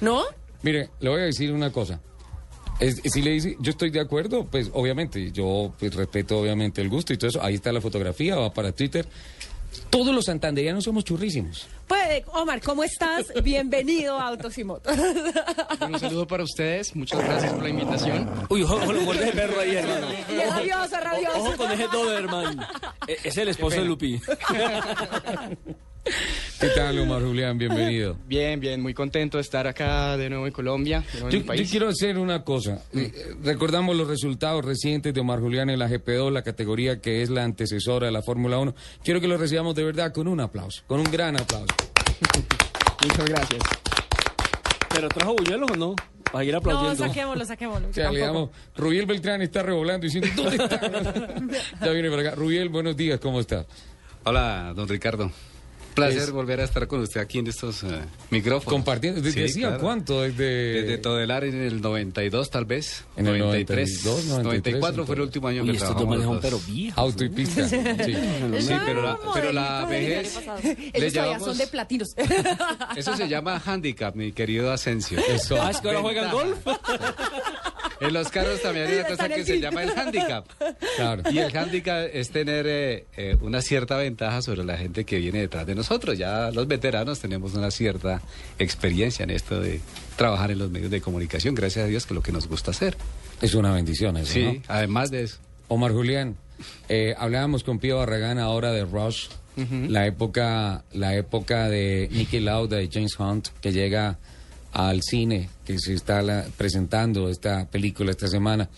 ¿No? 0.00 0.24
Mire, 0.62 0.90
le 1.00 1.08
voy 1.10 1.20
a 1.20 1.24
decir 1.24 1.52
una 1.52 1.70
cosa. 1.72 2.00
Es- 2.80 3.00
si 3.04 3.22
le 3.22 3.30
dice, 3.32 3.56
yo 3.60 3.70
estoy 3.70 3.90
de 3.90 4.00
acuerdo, 4.00 4.46
pues 4.46 4.70
obviamente, 4.72 5.30
yo 5.32 5.72
pues, 5.78 5.94
respeto 5.94 6.38
obviamente 6.40 6.80
el 6.80 6.88
gusto 6.88 7.12
y 7.12 7.18
todo 7.18 7.28
eso. 7.28 7.42
Ahí 7.42 7.54
está 7.54 7.72
la 7.72 7.80
fotografía, 7.80 8.36
va 8.36 8.52
para 8.52 8.72
Twitter. 8.72 9.06
Todos 9.88 10.12
los 10.14 10.24
santanderianos 10.24 10.82
somos 10.84 11.04
churrísimos. 11.04 11.68
Pues, 11.86 12.22
Omar, 12.32 12.60
¿cómo 12.60 12.82
estás? 12.82 13.26
Bienvenido 13.42 14.18
a 14.18 14.28
Autos 14.28 14.56
y 14.58 14.64
Motos. 14.64 14.96
Un 15.80 15.98
saludo 15.98 16.26
para 16.26 16.42
ustedes, 16.42 16.94
muchas 16.96 17.22
gracias 17.22 17.52
por 17.52 17.62
la 17.62 17.68
invitación. 17.68 18.28
Uy, 18.48 18.62
ojo, 18.62 18.76
ojo, 18.76 18.92
lo 18.92 19.00
muerde 19.02 19.28
el 19.28 19.32
perro 19.32 19.60
ahí, 19.60 19.74
hermano. 19.76 20.06
Y 20.28 20.40
es 20.40 20.50
rabioso, 20.50 20.96
rabioso. 21.00 21.38
Ojo 21.38 21.56
con 21.56 21.70
ese 21.72 21.86
Doberman. 21.88 22.60
E- 23.06 23.18
Es 23.24 23.36
el 23.36 23.48
esposo 23.48 23.76
de 23.80 23.84
Lupi. 23.84 24.20
¿Qué 26.04 26.68
tal, 26.74 26.98
Omar 26.98 27.22
Julián? 27.22 27.56
Bienvenido. 27.58 28.16
Bien, 28.26 28.58
bien, 28.58 28.80
muy 28.80 28.94
contento 28.94 29.38
de 29.38 29.42
estar 29.42 29.66
acá 29.66 30.16
de 30.16 30.28
nuevo 30.30 30.46
en 30.46 30.52
Colombia, 30.52 31.00
de 31.12 31.20
nuevo 31.20 31.28
en 31.28 31.32
Yo, 31.32 31.38
mi 31.40 31.44
país. 31.44 31.60
yo 31.62 31.70
quiero 31.70 31.88
hacer 31.88 32.18
una 32.18 32.42
cosa. 32.42 32.82
Eh, 32.92 33.12
Recordamos 33.42 33.96
los 33.96 34.08
resultados 34.08 34.64
recientes 34.64 35.12
de 35.14 35.20
Omar 35.20 35.40
Julián 35.40 35.70
en 35.70 35.78
la 35.78 35.88
GP2, 35.88 36.30
la 36.32 36.42
categoría 36.42 37.00
que 37.00 37.22
es 37.22 37.30
la 37.30 37.44
antecesora 37.44 38.06
de 38.06 38.12
la 38.12 38.22
Fórmula 38.22 38.58
1. 38.58 38.74
Quiero 39.04 39.20
que 39.20 39.28
lo 39.28 39.36
recibamos 39.36 39.74
de 39.74 39.84
verdad 39.84 40.12
con 40.12 40.26
un 40.28 40.40
aplauso, 40.40 40.82
con 40.86 41.00
un 41.00 41.10
gran 41.10 41.38
aplauso. 41.38 41.74
Muchas 43.02 43.24
gracias. 43.26 43.62
¿Pero 44.94 45.08
trajo 45.08 45.34
buñuelos 45.36 45.70
o 45.70 45.76
no? 45.76 45.94
Para 46.32 46.44
ir 46.44 46.52
No, 46.52 46.58
aplaudiendo. 46.58 47.06
saquémoslo, 47.06 47.44
saquémoslo. 47.44 47.88
O 47.88 47.92
sea, 47.92 48.10
le 48.10 48.20
damos, 48.20 48.50
Rubiel 48.76 49.06
Beltrán 49.06 49.40
está 49.42 49.62
revolando 49.62 50.04
diciendo, 50.06 50.28
¿dónde 50.36 50.56
está? 50.62 50.80
ya 51.84 51.90
viene 51.92 52.10
para 52.10 52.22
acá. 52.22 52.34
Rubiel, 52.34 52.68
buenos 52.68 52.96
días, 52.96 53.18
¿cómo 53.20 53.40
está? 53.40 53.66
Hola, 54.24 54.72
don 54.76 54.86
Ricardo. 54.88 55.30
Placer 56.06 56.22
Es- 56.22 56.30
volver 56.30 56.60
a 56.60 56.64
estar 56.64 56.86
con 56.86 57.00
usted 57.00 57.20
aquí 57.20 57.38
en 57.38 57.46
estos 57.46 57.82
eh, 57.82 58.00
micrófonos. 58.30 58.72
Compartiendo, 58.72 59.20
desde 59.20 59.44
hacía 59.44 59.68
claro. 59.68 59.82
cuánto, 59.82 60.22
desde... 60.22 60.82
Desde 60.82 60.98
Todelar 60.98 61.44
en 61.44 61.60
el 61.60 61.80
92 61.80 62.50
tal 62.50 62.64
vez. 62.64 63.04
En 63.16 63.26
el 63.26 63.38
93, 63.38 64.04
92, 64.04 64.42
94 64.44 65.06
fue 65.06 65.14
el 65.14 65.20
último 65.22 65.48
año 65.48 65.62
Uy, 65.62 65.70
que 65.70 65.76
estos 65.76 65.96
dos 65.96 66.38
pero 66.40 66.58
viejos. 66.66 66.98
Auto 66.98 67.24
y 67.24 67.28
pista. 67.28 67.68
Sí, 67.68 67.76
Sí, 68.60 68.74
pero 68.84 69.02
la, 69.02 69.18
pero 69.34 69.52
la 69.52 69.84
vejez 69.86 70.38
le 70.46 70.90
Ellos 70.98 71.12
llamamos, 71.12 71.44
son 71.44 71.58
de 71.58 71.66
platinos. 71.66 72.08
eso 72.96 73.16
se 73.16 73.28
llama 73.28 73.60
handicap, 73.64 74.14
mi 74.14 74.32
querido 74.32 74.72
Asensio. 74.72 75.18
Eso. 75.28 75.60
Ah, 75.60 75.70
es 75.70 75.80
que 75.80 75.88
ahora 75.88 76.00
juegan 76.00 76.30
golf. 76.32 76.58
En 78.00 78.12
los 78.14 78.28
carros 78.30 78.62
también 78.62 78.86
hay 78.86 78.94
una 78.98 79.08
cosa 79.08 79.28
que 79.28 79.44
se 79.44 79.60
llama 79.60 79.82
el 79.82 79.90
handicap. 79.90 80.46
Claro. 80.96 81.22
Y 81.30 81.38
el 81.38 81.54
handicap 81.56 82.08
es 82.12 82.30
tener 82.30 82.66
eh, 82.66 83.04
eh, 83.16 83.36
una 83.42 83.60
cierta 83.60 83.96
ventaja 83.96 84.40
sobre 84.42 84.64
la 84.64 84.76
gente 84.76 85.04
que 85.04 85.18
viene 85.18 85.40
detrás 85.40 85.66
de 85.66 85.74
nosotros. 85.74 86.16
Ya 86.18 86.50
los 86.50 86.66
veteranos 86.66 87.20
tenemos 87.20 87.54
una 87.54 87.70
cierta 87.70 88.22
experiencia 88.58 89.22
en 89.24 89.30
esto 89.30 89.60
de 89.60 89.80
trabajar 90.16 90.50
en 90.50 90.58
los 90.58 90.70
medios 90.70 90.90
de 90.90 91.00
comunicación, 91.00 91.54
gracias 91.54 91.84
a 91.84 91.88
Dios 91.88 92.06
que 92.06 92.14
es 92.14 92.16
lo 92.16 92.22
que 92.22 92.32
nos 92.32 92.48
gusta 92.48 92.70
hacer. 92.70 92.96
Es 93.42 93.54
una 93.54 93.72
bendición 93.72 94.16
eso, 94.16 94.32
Sí, 94.32 94.44
¿no? 94.44 94.62
además 94.68 95.10
de 95.10 95.22
eso. 95.24 95.38
Omar 95.68 95.92
Julián, 95.92 96.36
eh, 96.88 97.14
hablábamos 97.18 97.64
con 97.64 97.78
Pío 97.78 97.98
Barragán 97.98 98.38
ahora 98.38 98.72
de 98.72 98.84
Rush, 98.84 99.28
la 99.88 100.06
época, 100.06 100.84
la 100.92 101.14
época 101.14 101.68
de 101.68 102.08
Nicky 102.12 102.40
Lauda 102.40 102.78
de 102.78 102.88
James 102.90 103.18
Hunt, 103.18 103.48
que 103.60 103.72
llega 103.72 104.18
al 104.72 105.02
cine, 105.02 105.48
que 105.64 105.78
se 105.78 105.94
está 105.94 106.22
la- 106.22 106.46
presentando 106.56 107.28
esta 107.28 107.68
película 107.68 108.10
esta 108.10 108.28
semana. 108.28 108.68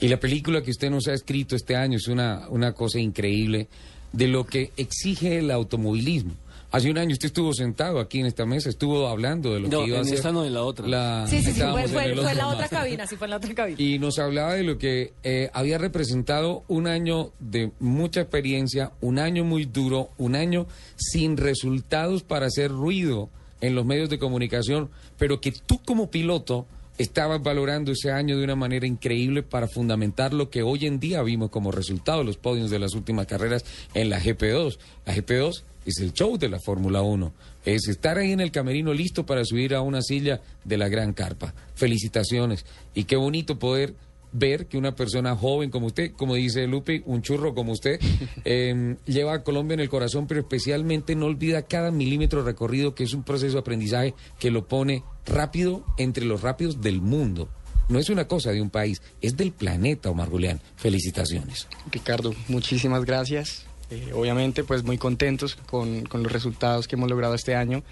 Y 0.00 0.08
la 0.08 0.18
película 0.18 0.62
que 0.62 0.70
usted 0.70 0.90
nos 0.90 1.06
ha 1.08 1.14
escrito 1.14 1.54
este 1.56 1.76
año 1.76 1.96
es 1.98 2.08
una, 2.08 2.48
una 2.48 2.72
cosa 2.72 2.98
increíble 2.98 3.68
de 4.12 4.28
lo 4.28 4.44
que 4.46 4.72
exige 4.76 5.38
el 5.38 5.50
automovilismo. 5.50 6.32
Hace 6.72 6.90
un 6.90 6.98
año 6.98 7.12
usted 7.12 7.26
estuvo 7.26 7.54
sentado 7.54 8.00
aquí 8.00 8.18
en 8.18 8.26
esta 8.26 8.44
mesa, 8.46 8.68
estuvo 8.68 9.06
hablando 9.06 9.54
de 9.54 9.60
lo 9.60 9.68
No, 9.68 9.82
que 9.82 9.86
iba 9.90 9.98
a 9.98 10.00
en 10.00 10.06
ser. 10.06 10.14
esta 10.16 10.32
no, 10.32 10.44
en 10.44 10.54
la 10.54 10.62
otra. 10.64 10.88
la- 10.88 11.24
Sí, 11.28 11.38
sí, 11.40 11.52
sí, 11.52 11.60
fue, 11.60 11.66
en 11.84 11.88
fue- 11.88 12.14
fue 12.16 12.32
en 12.32 12.36
la 12.38 12.48
otra 12.48 12.68
cabina, 12.68 13.06
sí, 13.06 13.14
fue 13.14 13.28
en 13.28 13.30
la 13.30 13.36
otra 13.36 13.54
cabina. 13.54 13.80
Y 13.80 14.00
nos 14.00 14.18
hablaba 14.18 14.54
de 14.54 14.64
lo 14.64 14.76
que 14.76 15.12
eh, 15.22 15.50
había 15.52 15.78
representado 15.78 16.64
un 16.66 16.88
año 16.88 17.30
de 17.38 17.70
mucha 17.78 18.22
experiencia, 18.22 18.90
un 19.00 19.20
año 19.20 19.44
muy 19.44 19.66
duro, 19.66 20.10
un 20.18 20.34
año 20.34 20.66
sin 20.96 21.36
resultados 21.36 22.24
para 22.24 22.46
hacer 22.46 22.72
ruido 22.72 23.30
en 23.60 23.76
los 23.76 23.86
medios 23.86 24.10
de 24.10 24.18
comunicación, 24.18 24.90
pero 25.24 25.40
que 25.40 25.52
tú 25.52 25.80
como 25.82 26.10
piloto 26.10 26.66
estabas 26.98 27.42
valorando 27.42 27.92
ese 27.92 28.12
año 28.12 28.36
de 28.36 28.44
una 28.44 28.56
manera 28.56 28.86
increíble 28.86 29.42
para 29.42 29.68
fundamentar 29.68 30.34
lo 30.34 30.50
que 30.50 30.62
hoy 30.62 30.84
en 30.84 31.00
día 31.00 31.22
vimos 31.22 31.48
como 31.48 31.72
resultado 31.72 32.18
de 32.18 32.26
los 32.26 32.36
podios 32.36 32.68
de 32.68 32.78
las 32.78 32.92
últimas 32.92 33.26
carreras 33.26 33.64
en 33.94 34.10
la 34.10 34.20
GP2. 34.20 34.76
La 35.06 35.14
GP2 35.14 35.62
es 35.86 35.98
el 36.00 36.12
show 36.12 36.36
de 36.36 36.50
la 36.50 36.60
Fórmula 36.60 37.00
1. 37.00 37.32
Es 37.64 37.88
estar 37.88 38.18
ahí 38.18 38.32
en 38.32 38.40
el 38.40 38.50
camerino 38.50 38.92
listo 38.92 39.24
para 39.24 39.46
subir 39.46 39.74
a 39.74 39.80
una 39.80 40.02
silla 40.02 40.42
de 40.62 40.76
la 40.76 40.90
gran 40.90 41.14
carpa. 41.14 41.54
Felicitaciones. 41.74 42.66
Y 42.92 43.04
qué 43.04 43.16
bonito 43.16 43.58
poder 43.58 43.94
ver 44.34 44.66
que 44.66 44.76
una 44.76 44.94
persona 44.94 45.34
joven 45.36 45.70
como 45.70 45.86
usted, 45.86 46.12
como 46.12 46.34
dice 46.34 46.66
Lupe, 46.66 47.02
un 47.06 47.22
churro 47.22 47.54
como 47.54 47.72
usted, 47.72 47.98
eh, 48.44 48.96
lleva 49.06 49.34
a 49.34 49.42
Colombia 49.42 49.74
en 49.74 49.80
el 49.80 49.88
corazón, 49.88 50.26
pero 50.26 50.40
especialmente 50.40 51.14
no 51.14 51.26
olvida 51.26 51.62
cada 51.62 51.90
milímetro 51.90 52.44
recorrido, 52.44 52.94
que 52.94 53.04
es 53.04 53.14
un 53.14 53.22
proceso 53.22 53.54
de 53.54 53.60
aprendizaje 53.60 54.14
que 54.38 54.50
lo 54.50 54.66
pone 54.66 55.04
rápido 55.24 55.84
entre 55.96 56.26
los 56.26 56.42
rápidos 56.42 56.82
del 56.82 57.00
mundo. 57.00 57.48
No 57.88 57.98
es 57.98 58.10
una 58.10 58.26
cosa 58.26 58.50
de 58.50 58.60
un 58.60 58.70
país, 58.70 59.00
es 59.20 59.36
del 59.36 59.52
planeta, 59.52 60.10
Omar 60.10 60.28
Julián. 60.28 60.60
Felicitaciones. 60.76 61.68
Ricardo, 61.90 62.34
muchísimas 62.48 63.04
gracias. 63.04 63.66
Eh, 63.90 64.10
obviamente, 64.14 64.64
pues 64.64 64.82
muy 64.82 64.98
contentos 64.98 65.54
con, 65.54 66.04
con 66.06 66.22
los 66.22 66.32
resultados 66.32 66.88
que 66.88 66.96
hemos 66.96 67.10
logrado 67.10 67.34
este 67.34 67.54
año, 67.54 67.82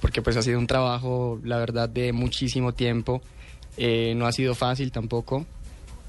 porque 0.00 0.22
pues 0.22 0.36
ha 0.36 0.42
sido 0.42 0.58
un 0.58 0.68
trabajo, 0.68 1.40
la 1.44 1.58
verdad, 1.58 1.88
de 1.88 2.12
muchísimo 2.12 2.72
tiempo. 2.72 3.20
Eh, 3.76 4.14
no 4.16 4.26
ha 4.26 4.32
sido 4.32 4.54
fácil 4.54 4.92
tampoco. 4.92 5.46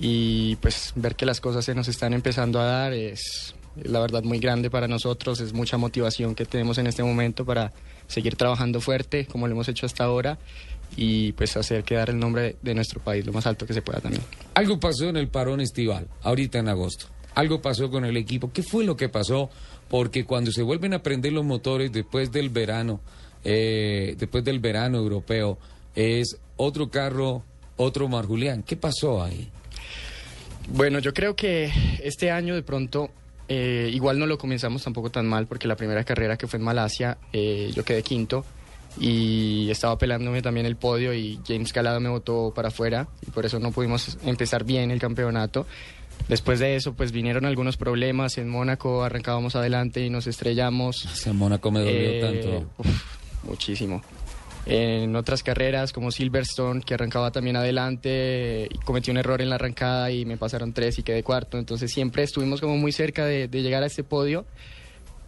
Y 0.03 0.55
pues 0.55 0.93
ver 0.95 1.15
que 1.15 1.27
las 1.27 1.39
cosas 1.39 1.63
se 1.63 1.75
nos 1.75 1.87
están 1.87 2.13
empezando 2.13 2.59
a 2.59 2.65
dar 2.65 2.91
es, 2.91 3.53
la 3.83 3.99
verdad, 3.99 4.23
muy 4.23 4.39
grande 4.39 4.71
para 4.71 4.87
nosotros. 4.87 5.39
Es 5.39 5.53
mucha 5.53 5.77
motivación 5.77 6.33
que 6.33 6.43
tenemos 6.45 6.79
en 6.79 6.87
este 6.87 7.03
momento 7.03 7.45
para 7.45 7.71
seguir 8.07 8.35
trabajando 8.35 8.81
fuerte, 8.81 9.27
como 9.27 9.47
lo 9.47 9.53
hemos 9.53 9.69
hecho 9.69 9.85
hasta 9.85 10.03
ahora, 10.03 10.39
y 10.97 11.33
pues 11.33 11.55
hacer 11.55 11.83
quedar 11.83 12.09
el 12.09 12.17
nombre 12.17 12.55
de, 12.63 12.73
nuestro 12.73 12.99
país 12.99 13.23
lo 13.27 13.31
más 13.31 13.45
alto 13.45 13.67
que 13.67 13.75
se 13.75 13.83
pueda 13.83 13.99
también. 13.99 14.23
Algo 14.55 14.79
pasó 14.79 15.07
en 15.07 15.17
el 15.17 15.27
parón 15.27 15.61
estival, 15.61 16.07
ahorita 16.23 16.57
en 16.57 16.69
agosto. 16.69 17.05
Algo 17.35 17.61
pasó 17.61 17.91
con 17.91 18.03
el 18.03 18.17
equipo. 18.17 18.51
¿Qué 18.51 18.63
fue 18.63 18.83
lo 18.83 18.97
que 18.97 19.07
pasó? 19.07 19.51
Porque 19.87 20.25
cuando 20.25 20.51
se 20.51 20.63
vuelven 20.63 20.95
a 20.95 21.03
prender 21.03 21.31
los 21.31 21.45
motores 21.45 21.91
después 21.91 22.31
del 22.31 22.49
verano, 22.49 23.01
eh, 23.43 24.15
después 24.17 24.43
del 24.43 24.59
verano 24.59 24.97
europeo, 24.97 25.59
es 25.93 26.39
otro 26.57 26.89
carro, 26.89 27.43
otro 27.77 28.07
Mar 28.07 28.25
Julián. 28.25 28.63
¿Qué 28.63 28.75
pasó 28.75 29.21
ahí? 29.21 29.51
Bueno, 30.69 30.99
yo 30.99 31.13
creo 31.13 31.35
que 31.35 31.71
este 32.03 32.31
año 32.31 32.55
de 32.55 32.63
pronto 32.63 33.09
eh, 33.47 33.89
igual 33.93 34.17
no 34.19 34.25
lo 34.25 34.37
comenzamos 34.37 34.83
tampoco 34.83 35.09
tan 35.09 35.27
mal 35.27 35.47
porque 35.47 35.67
la 35.67 35.75
primera 35.75 36.03
carrera 36.03 36.37
que 36.37 36.47
fue 36.47 36.59
en 36.59 36.63
Malasia 36.65 37.17
eh, 37.33 37.71
yo 37.75 37.83
quedé 37.83 38.01
quinto 38.03 38.45
y 38.99 39.69
estaba 39.69 39.97
peleándome 39.97 40.41
también 40.41 40.65
el 40.65 40.75
podio 40.75 41.13
y 41.13 41.39
James 41.47 41.73
Calado 41.73 41.99
me 41.99 42.09
botó 42.09 42.53
para 42.55 42.69
afuera 42.69 43.07
y 43.25 43.31
por 43.31 43.45
eso 43.45 43.59
no 43.59 43.71
pudimos 43.71 44.17
empezar 44.25 44.63
bien 44.63 44.91
el 44.91 44.99
campeonato. 44.99 45.65
Después 46.29 46.59
de 46.59 46.75
eso 46.75 46.93
pues 46.93 47.11
vinieron 47.11 47.45
algunos 47.45 47.75
problemas 47.77 48.37
en 48.37 48.47
Mónaco, 48.47 49.03
arrancábamos 49.03 49.55
adelante 49.55 50.05
y 50.05 50.09
nos 50.09 50.27
estrellamos. 50.27 51.25
En 51.25 51.35
Mónaco 51.35 51.71
me 51.71 51.79
dolió 51.79 51.93
Eh, 51.99 52.21
tanto. 52.21 52.65
uf, 52.77 53.03
muchísimo. 53.43 54.01
En 54.65 55.15
otras 55.15 55.41
carreras 55.41 55.91
como 55.91 56.11
Silverstone, 56.11 56.81
que 56.81 56.93
arrancaba 56.93 57.31
también 57.31 57.55
adelante, 57.55 58.69
cometí 58.85 59.09
un 59.09 59.17
error 59.17 59.41
en 59.41 59.49
la 59.49 59.55
arrancada 59.55 60.11
y 60.11 60.25
me 60.25 60.37
pasaron 60.37 60.71
tres 60.71 60.99
y 60.99 61.03
quedé 61.03 61.23
cuarto. 61.23 61.57
Entonces 61.57 61.91
siempre 61.91 62.23
estuvimos 62.23 62.61
como 62.61 62.77
muy 62.77 62.91
cerca 62.91 63.25
de, 63.25 63.47
de 63.47 63.61
llegar 63.63 63.81
a 63.81 63.87
este 63.87 64.03
podio 64.03 64.45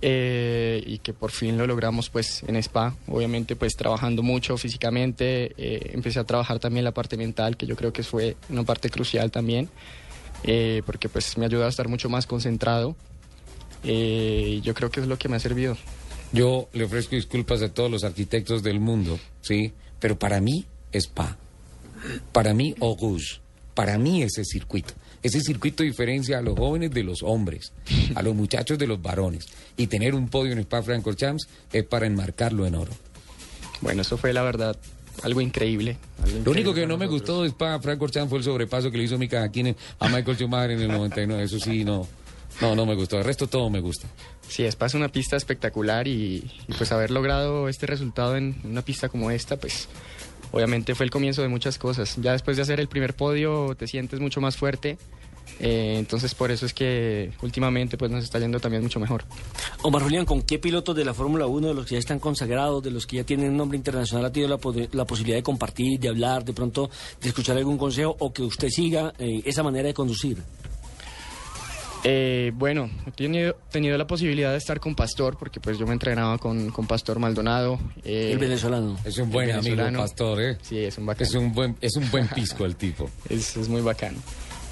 eh, 0.06 0.84
y 0.86 0.98
que 0.98 1.14
por 1.14 1.32
fin 1.32 1.58
lo 1.58 1.66
logramos 1.66 2.10
pues 2.10 2.44
en 2.44 2.58
Spa. 2.58 2.94
Obviamente 3.08 3.56
pues 3.56 3.76
trabajando 3.76 4.22
mucho 4.22 4.58
físicamente, 4.58 5.54
eh, 5.58 5.92
empecé 5.94 6.20
a 6.20 6.26
trabajar 6.26 6.60
también 6.60 6.84
la 6.84 6.92
parte 6.92 7.16
mental, 7.18 7.56
que 7.56 7.66
yo 7.66 7.76
creo 7.76 7.94
que 7.94 8.04
fue 8.04 8.36
una 8.50 8.64
parte 8.64 8.90
crucial 8.90 9.32
también, 9.32 9.70
eh, 10.44 10.84
porque 10.86 11.10
pues 11.10 11.38
me 11.38 11.46
ayudó 11.46 11.66
a 11.66 11.70
estar 11.70 11.88
mucho 11.88 12.10
más 12.10 12.28
concentrado. 12.28 12.96
Eh, 13.86 14.60
yo 14.62 14.74
creo 14.74 14.92
que 14.92 15.00
es 15.00 15.08
lo 15.08 15.18
que 15.18 15.30
me 15.30 15.38
ha 15.38 15.40
servido. 15.40 15.78
Yo 16.34 16.68
le 16.74 16.86
ofrezco 16.86 17.16
disculpas 17.16 17.62
a 17.62 17.70
todos 17.70 17.92
los 17.92 18.04
arquitectos 18.04 18.64
del 18.64 18.80
mundo, 18.80 19.20
¿sí? 19.42 19.72
Pero 20.00 20.18
para 20.18 20.42
mí, 20.42 20.66
Spa. 20.92 21.38
Para 22.32 22.54
mí, 22.56 22.76
Eau 22.82 22.98
Rouge. 23.00 23.40
Para 23.76 23.98
mí, 24.00 24.24
ese 24.24 24.44
circuito. 24.44 24.94
Ese 25.22 25.42
circuito 25.42 25.84
diferencia 25.84 26.40
a 26.40 26.42
los 26.42 26.58
jóvenes 26.58 26.92
de 26.92 27.04
los 27.04 27.24
hombres, 27.24 27.72
a 28.16 28.22
los 28.22 28.36
muchachos 28.36 28.78
de 28.78 28.88
los 28.88 29.02
varones. 29.02 29.46
Y 29.78 29.88
tener 29.88 30.16
un 30.16 30.28
podio 30.28 30.52
en 30.52 30.60
Spa 30.60 30.82
Francorchamps 30.82 31.48
es 31.72 31.86
para 31.86 32.08
enmarcarlo 32.08 32.66
en 32.66 32.76
oro. 32.76 32.92
Bueno, 33.82 34.02
eso 34.02 34.18
fue 34.18 34.34
la 34.34 34.42
verdad 34.42 34.76
algo 35.22 35.40
increíble. 35.40 35.98
algo 36.24 36.40
Lo 36.44 36.52
único 36.52 36.74
que 36.74 36.88
no 36.88 36.98
me 36.98 37.06
gustó 37.06 37.44
de 37.44 37.50
Spa 37.50 37.80
Francorchamps 37.80 38.30
fue 38.30 38.40
el 38.40 38.44
sobrepaso 38.44 38.90
que 38.92 38.98
le 38.98 39.04
hizo 39.04 39.18
Mika 39.18 39.44
Hakkinen 39.44 39.78
a 40.00 40.10
Michael 40.10 40.36
Schumacher 40.36 40.72
en 40.72 40.82
el 40.82 40.88
99. 40.90 41.44
Eso 41.44 41.60
sí, 41.60 41.86
no, 41.86 42.08
no, 42.62 42.76
no 42.76 42.86
me 42.86 42.96
gustó. 42.96 43.18
El 43.18 43.24
resto 43.24 43.48
todo 43.48 43.70
me 43.70 43.80
gusta. 43.80 44.08
Sí, 44.48 44.64
es 44.64 44.78
una 44.94 45.10
pista 45.10 45.36
espectacular 45.36 46.08
y, 46.08 46.52
y, 46.68 46.74
pues 46.78 46.92
haber 46.92 47.12
logrado 47.12 47.70
este 47.70 47.88
resultado 47.88 48.36
en 48.36 48.56
una 48.64 48.82
pista 48.84 49.10
como 49.10 49.32
esta, 49.32 49.58
pues 49.58 49.88
obviamente 50.52 50.96
fue 50.96 51.06
el 51.06 51.12
comienzo 51.12 51.42
de 51.42 51.48
muchas 51.48 51.78
cosas. 51.78 52.16
Ya 52.22 52.34
después 52.34 52.58
de 52.58 52.64
hacer 52.64 52.80
el 52.80 52.88
primer 52.88 53.16
podio 53.16 53.76
te 53.76 53.88
sientes 53.88 54.20
mucho 54.20 54.42
más 54.42 54.58
fuerte, 54.58 54.98
eh, 55.60 55.96
entonces 55.98 56.34
por 56.36 56.52
eso 56.52 56.66
es 56.66 56.74
que 56.74 57.32
últimamente 57.42 57.98
pues 57.98 58.12
nos 58.12 58.24
está 58.24 58.40
yendo 58.40 58.60
también 58.60 58.84
mucho 58.84 59.00
mejor. 59.00 59.24
Omar 59.82 60.04
Julián, 60.04 60.26
¿con 60.26 60.42
qué 60.42 60.60
pilotos 60.60 60.96
de 60.96 61.06
la 61.06 61.14
Fórmula 61.14 61.46
1, 61.46 61.70
de 61.70 61.74
los 61.74 61.86
que 61.86 61.96
ya 61.96 62.00
están 62.00 62.20
consagrados, 62.20 62.84
de 62.84 62.92
los 62.92 63.06
que 63.06 63.18
ya 63.18 63.24
tienen 63.24 63.56
nombre 63.56 63.78
internacional, 63.78 64.26
ha 64.26 64.32
tenido 64.32 64.50
la, 64.50 64.88
la 64.92 65.06
posibilidad 65.06 65.38
de 65.38 65.44
compartir, 65.44 66.00
de 66.00 66.10
hablar, 66.10 66.44
de 66.44 66.54
pronto 66.54 66.90
de 67.22 67.30
escuchar 67.30 67.58
algún 67.58 67.78
consejo 67.78 68.16
o 68.20 68.34
que 68.34 68.44
usted 68.44 68.70
siga 68.70 69.14
eh, 69.20 69.42
esa 69.46 69.64
manera 69.64 69.88
de 69.88 69.94
conducir? 69.94 70.38
Eh, 72.06 72.52
bueno, 72.56 72.90
he 73.08 73.12
tenido, 73.12 73.56
tenido 73.72 73.98
la 73.98 74.06
posibilidad 74.06 74.52
de 74.52 74.58
estar 74.58 74.80
con 74.82 74.94
Pastor, 74.94 75.38
porque 75.38 75.60
pues 75.62 75.78
yo 75.78 75.88
me 75.88 75.94
entrenaba 75.94 76.38
con, 76.38 76.70
con 76.72 76.86
Pastor 76.86 77.18
Maldonado. 77.20 77.80
eh, 78.04 78.32
El 78.34 78.40
venezolano. 78.40 78.98
Es 79.06 79.18
un 79.20 79.30
buen 79.32 79.52
amigo. 79.52 79.78
Pastor, 79.96 80.42
¿eh? 80.42 80.58
Sí, 80.62 80.80
es 80.80 80.98
un 80.98 81.06
bacán. 81.06 81.26
Es 81.26 81.34
un 81.34 81.54
buen, 81.54 81.78
es 81.80 81.96
un 81.96 82.10
buen 82.12 82.28
pisco 82.28 82.66
el 82.66 82.76
tipo. 82.76 83.10
Es, 83.30 83.56
es 83.56 83.70
muy 83.70 83.82
bacano. 83.82 84.18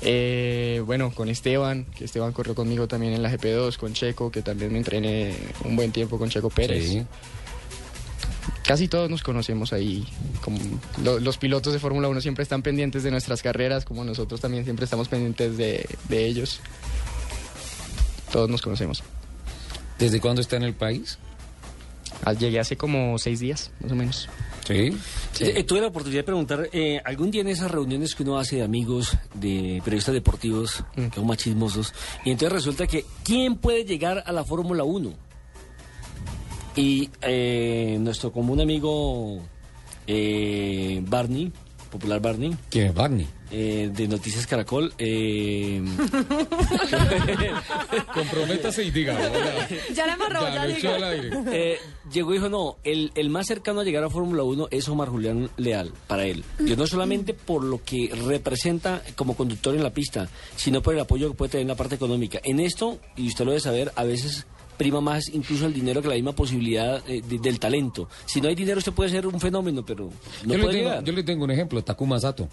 Eh, 0.01 0.81
bueno, 0.85 1.11
con 1.13 1.29
Esteban, 1.29 1.85
que 1.95 2.05
Esteban 2.05 2.33
corrió 2.33 2.53
conmigo 2.55 2.87
también 2.87 3.13
en 3.13 3.21
la 3.23 3.31
GP2, 3.31 3.77
con 3.77 3.93
Checo, 3.93 4.29
que 4.31 4.41
también 4.41 4.71
me 4.73 4.79
entrené 4.79 5.33
un 5.63 5.75
buen 5.75 5.91
tiempo 5.91 6.17
con 6.17 6.27
Checo 6.29 6.49
Pérez. 6.49 6.85
Sí. 6.89 7.03
Casi 8.65 8.87
todos 8.87 9.09
nos 9.09 9.21
conocemos 9.23 9.73
ahí. 9.73 10.05
Como 10.43 10.57
lo- 11.03 11.19
los 11.19 11.37
pilotos 11.37 11.71
de 11.73 11.79
Fórmula 11.79 12.07
1 12.07 12.19
siempre 12.19 12.43
están 12.43 12.61
pendientes 12.61 13.03
de 13.03 13.11
nuestras 13.11 13.41
carreras, 13.41 13.85
como 13.85 14.03
nosotros 14.03 14.41
también 14.41 14.63
siempre 14.65 14.83
estamos 14.85 15.07
pendientes 15.07 15.55
de, 15.57 15.85
de 16.09 16.25
ellos. 16.25 16.59
Todos 18.31 18.49
nos 18.49 18.61
conocemos. 18.61 19.03
¿Desde 19.99 20.19
cuándo 20.19 20.41
está 20.41 20.55
en 20.57 20.63
el 20.63 20.73
país? 20.73 21.19
Ah, 22.23 22.33
Llegué 22.33 22.59
hace 22.59 22.77
como 22.77 23.17
seis 23.17 23.39
días, 23.39 23.71
más 23.81 23.91
o 23.91 23.95
menos. 23.95 24.29
Sí. 24.65 24.95
Eh, 25.39 25.63
tuve 25.63 25.81
la 25.81 25.87
oportunidad 25.87 26.19
de 26.19 26.23
preguntar, 26.23 26.69
eh, 26.71 27.01
algún 27.03 27.31
día 27.31 27.41
en 27.41 27.47
esas 27.47 27.71
reuniones 27.71 28.13
que 28.15 28.23
uno 28.23 28.37
hace 28.37 28.57
de 28.57 28.63
amigos, 28.63 29.17
de 29.33 29.81
periodistas 29.83 30.13
deportivos, 30.13 30.83
que 30.95 31.09
son 31.15 31.25
más 31.27 31.37
chismosos, 31.37 31.93
y 32.23 32.31
entonces 32.31 32.53
resulta 32.53 32.87
que, 32.87 33.05
¿quién 33.23 33.55
puede 33.55 33.85
llegar 33.85 34.23
a 34.25 34.31
la 34.31 34.43
Fórmula 34.43 34.83
1? 34.83 35.13
Y 36.75 37.09
eh, 37.21 37.97
nuestro 37.99 38.31
común 38.31 38.61
amigo 38.61 39.41
eh, 40.07 41.01
Barney, 41.07 41.51
popular 41.91 42.19
Barney. 42.21 42.55
¿Quién 42.69 42.87
es 42.87 42.93
Barney? 42.95 43.27
eh, 43.53 43.89
de 43.93 44.07
Noticias 44.07 44.47
Caracol. 44.47 44.93
eh, 44.97 45.81
Comprométase 48.13 48.83
y 48.83 48.91
diga. 48.91 49.15
hola. 49.15 49.67
Ya 49.93 50.07
la 50.07 50.13
amarró, 50.13 50.41
Ya 50.41 50.77
ya 50.79 50.95
al 50.95 51.03
aire. 51.03 51.29
eh, 51.51 51.77
llegó 52.11 52.31
y 52.31 52.37
dijo, 52.37 52.49
no, 52.49 52.77
el, 52.83 53.11
el 53.15 53.29
más 53.29 53.47
cercano 53.47 53.81
a 53.81 53.83
llegar 53.83 54.03
a 54.03 54.09
Fórmula 54.09 54.43
1 54.43 54.67
es 54.71 54.87
Omar 54.89 55.09
Julián 55.09 55.49
Leal, 55.57 55.91
para 56.07 56.25
él. 56.25 56.43
Yo 56.59 56.75
no 56.75 56.87
solamente 56.87 57.33
por 57.33 57.63
lo 57.63 57.83
que 57.83 58.11
representa 58.25 59.01
como 59.15 59.35
conductor 59.35 59.75
en 59.75 59.83
la 59.83 59.91
pista, 59.91 60.29
sino 60.55 60.81
por 60.81 60.93
el 60.93 60.99
apoyo 61.01 61.29
que 61.29 61.35
puede 61.37 61.51
tener 61.51 61.63
en 61.63 61.67
la 61.69 61.75
parte 61.75 61.95
económica. 61.95 62.39
En 62.43 62.59
esto, 62.59 62.99
y 63.15 63.27
usted 63.27 63.45
lo 63.45 63.51
debe 63.51 63.61
saber, 63.61 63.91
a 63.95 64.03
veces 64.03 64.45
prima 64.83 65.01
más 65.01 65.29
incluso 65.29 65.65
el 65.65 65.73
dinero 65.73 66.01
que 66.01 66.07
la 66.07 66.15
misma 66.15 66.33
posibilidad 66.33 67.01
eh, 67.09 67.21
de- 67.27 67.39
del 67.39 67.59
talento. 67.59 68.09
Si 68.25 68.41
no 68.41 68.47
hay 68.49 68.55
dinero, 68.55 68.79
usted 68.79 68.91
puede 68.93 69.09
ser 69.09 69.27
un 69.27 69.39
fenómeno, 69.39 69.85
pero 69.85 70.05
no 70.45 70.51
yo, 70.51 70.57
le 70.57 70.63
puede 70.63 70.77
tengo, 70.77 70.89
llegar. 70.89 71.03
yo 71.03 71.13
le 71.13 71.23
tengo 71.23 71.43
un 71.43 71.51
ejemplo, 71.51 71.83
Takuma 71.83 72.19
Sato. 72.19 72.47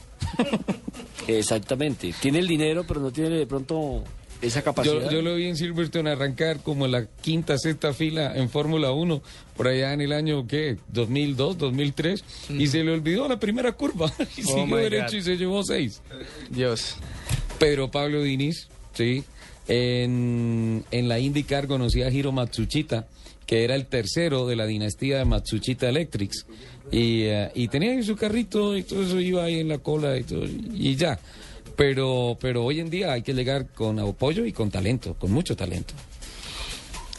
Exactamente. 1.26 2.14
Tiene 2.20 2.38
el 2.38 2.46
dinero, 2.48 2.84
pero 2.86 3.00
no 3.00 3.10
tiene 3.10 3.30
de 3.30 3.46
pronto 3.46 4.02
esa 4.40 4.62
capacidad. 4.62 5.04
Yo, 5.04 5.10
yo 5.10 5.22
lo 5.22 5.34
vi 5.34 5.46
en 5.46 5.56
Silverstone 5.56 6.10
arrancar 6.10 6.60
como 6.62 6.86
en 6.86 6.92
la 6.92 7.06
quinta, 7.06 7.58
sexta 7.58 7.92
fila 7.92 8.36
en 8.36 8.48
Fórmula 8.48 8.92
1, 8.92 9.20
por 9.56 9.68
allá 9.68 9.92
en 9.92 10.00
el 10.00 10.12
año, 10.12 10.46
¿qué? 10.46 10.78
2002, 10.92 11.58
2003, 11.58 12.24
y 12.50 12.66
se 12.68 12.84
le 12.84 12.92
olvidó 12.92 13.28
la 13.28 13.38
primera 13.40 13.72
curva 13.72 14.12
y 14.36 14.42
Oh, 14.42 14.54
siguió 14.54 14.76
derecho 14.76 15.06
God. 15.12 15.14
y 15.14 15.22
se 15.22 15.36
llevó 15.36 15.62
seis. 15.64 16.00
Dios. 16.50 16.96
Pedro 17.58 17.90
Pablo 17.90 18.22
Diniz, 18.22 18.68
sí. 18.94 19.24
En, 19.68 20.84
en 20.90 21.08
la 21.08 21.18
IndyCar 21.18 21.66
conocí 21.66 22.02
a 22.02 22.10
Hiro 22.10 22.32
Matsuchita, 22.32 23.06
que 23.46 23.64
era 23.64 23.74
el 23.74 23.86
tercero 23.86 24.46
de 24.46 24.56
la 24.56 24.66
dinastía 24.66 25.18
de 25.18 25.24
Matsuchita 25.24 25.88
Electrics. 25.88 26.46
Y, 26.90 27.24
eh, 27.24 27.50
y 27.54 27.68
tenía 27.68 27.92
ahí 27.92 28.02
su 28.02 28.16
carrito 28.16 28.76
y 28.76 28.82
todo 28.82 29.02
eso 29.02 29.20
iba 29.20 29.44
ahí 29.44 29.60
en 29.60 29.68
la 29.68 29.78
cola 29.78 30.16
y 30.16 30.24
todo, 30.24 30.44
y 30.46 30.96
ya. 30.96 31.18
Pero, 31.76 32.36
pero 32.40 32.64
hoy 32.64 32.80
en 32.80 32.90
día 32.90 33.12
hay 33.12 33.22
que 33.22 33.34
llegar 33.34 33.66
con 33.68 33.98
apoyo 33.98 34.44
y 34.44 34.52
con 34.52 34.70
talento, 34.70 35.14
con 35.14 35.30
mucho 35.30 35.54
talento. 35.54 35.94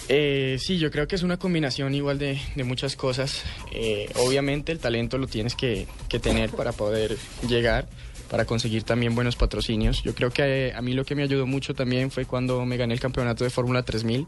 Eh, 0.10 0.58
sí, 0.60 0.80
yo 0.80 0.90
creo 0.90 1.08
que 1.08 1.16
es 1.16 1.22
una 1.22 1.38
combinación 1.38 1.94
igual 1.94 2.18
de, 2.18 2.40
de 2.56 2.64
muchas 2.64 2.96
cosas. 2.96 3.44
Eh, 3.72 4.10
obviamente 4.16 4.72
el 4.72 4.80
talento 4.80 5.20
lo 5.20 5.28
tienes 5.28 5.54
que, 5.54 5.86
que 6.10 6.20
tener 6.20 6.50
para 6.50 6.72
poder 6.72 7.16
llegar, 7.48 7.88
para 8.30 8.46
conseguir 8.46 8.84
también 8.84 9.16
buenos 9.16 9.36
patrocinios. 9.36 10.04
Yo 10.04 10.14
creo 10.14 10.32
que 10.32 10.74
a 10.76 10.82
mí 10.82 10.94
lo 10.94 11.06
que 11.06 11.16
me 11.16 11.24
ayudó 11.24 11.48
mucho 11.48 11.74
también 11.74 12.12
fue 12.12 12.26
cuando 12.26 12.66
me 12.66 12.78
gané 12.78 12.94
el 12.94 13.00
campeonato 13.00 13.44
de 13.44 13.50
Fórmula 13.50 13.84
3000, 13.84 14.28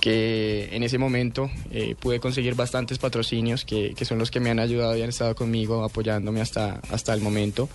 que 0.00 0.68
en 0.72 0.82
ese 0.82 0.98
momento 0.98 1.50
eh, 1.70 1.94
pude 1.98 2.20
conseguir 2.20 2.54
bastantes 2.54 2.98
patrocinios 2.98 3.64
que, 3.64 3.94
que 3.94 4.04
son 4.04 4.18
los 4.18 4.30
que 4.30 4.40
me 4.40 4.50
han 4.50 4.58
ayudado 4.58 4.96
y 4.96 5.02
han 5.02 5.08
estado 5.08 5.34
conmigo 5.34 5.84
apoyándome 5.84 6.40
hasta, 6.40 6.80
hasta 6.90 7.14
el 7.14 7.20
momento. 7.20 7.68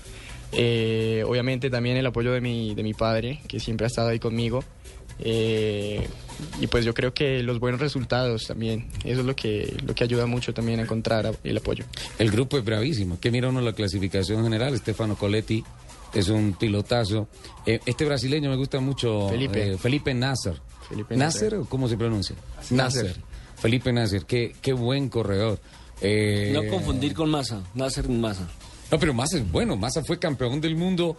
Eh, 0.54 1.24
obviamente 1.26 1.70
también 1.70 1.96
el 1.98 2.06
apoyo 2.06 2.34
de 2.34 2.42
mi, 2.42 2.76
de 2.76 2.84
mi 2.84 2.94
padre, 2.94 3.40
que 3.48 3.60
siempre 3.60 3.86
ha 3.86 3.88
estado 3.88 4.10
ahí 4.10 4.20
conmigo. 4.20 4.64
Eh, 5.20 6.08
y 6.60 6.68
pues 6.68 6.84
yo 6.86 6.94
creo 6.94 7.14
que 7.14 7.44
los 7.44 7.60
buenos 7.60 7.80
resultados 7.80 8.46
también, 8.48 8.88
eso 9.04 9.20
es 9.22 9.26
lo 9.26 9.36
que, 9.36 9.76
lo 9.86 9.94
que 9.94 10.04
ayuda 10.04 10.26
mucho 10.26 10.54
también 10.54 10.80
a 10.80 10.84
encontrar 10.84 11.36
el 11.44 11.58
apoyo. 11.58 11.86
El 12.18 12.32
grupo 12.32 12.58
es 12.58 12.66
bravísimo. 12.66 13.20
Que 13.20 13.30
mira 13.32 13.50
uno 13.50 13.62
la 13.62 13.74
clasificación 13.74 14.44
general. 14.44 14.76
Stefano 14.78 15.16
Coletti 15.16 15.64
es 16.14 16.30
un 16.30 16.54
pilotazo. 16.54 17.28
Eh, 17.66 17.80
este 17.86 18.06
brasileño 18.06 18.50
me 18.50 18.56
gusta 18.56 18.80
mucho. 18.80 19.30
Felipe. 19.30 19.74
eh, 19.74 19.78
Felipe 19.78 20.14
Nasser. 20.14 20.60
Felipe 20.90 21.16
Nasser, 21.16 21.44
Nasser. 21.54 21.60
o 21.60 21.66
¿cómo 21.66 21.88
se 21.88 21.96
pronuncia? 21.98 22.36
Nasser. 22.72 23.16
Felipe 23.58 23.94
Nasser. 23.94 24.26
Qué, 24.26 24.56
qué 24.62 24.74
buen 24.74 25.08
corredor. 25.10 25.60
Eh, 26.02 26.50
No 26.54 26.68
confundir 26.68 27.14
con 27.14 27.30
Massa, 27.30 27.62
Nasser 27.76 28.10
Massa. 28.10 28.50
No, 28.92 29.00
pero 29.00 29.14
Massa 29.14 29.38
es 29.38 29.50
bueno. 29.52 29.78
Massa 29.78 30.04
fue 30.04 30.18
campeón 30.18 30.60
del 30.60 30.76
mundo. 30.76 31.16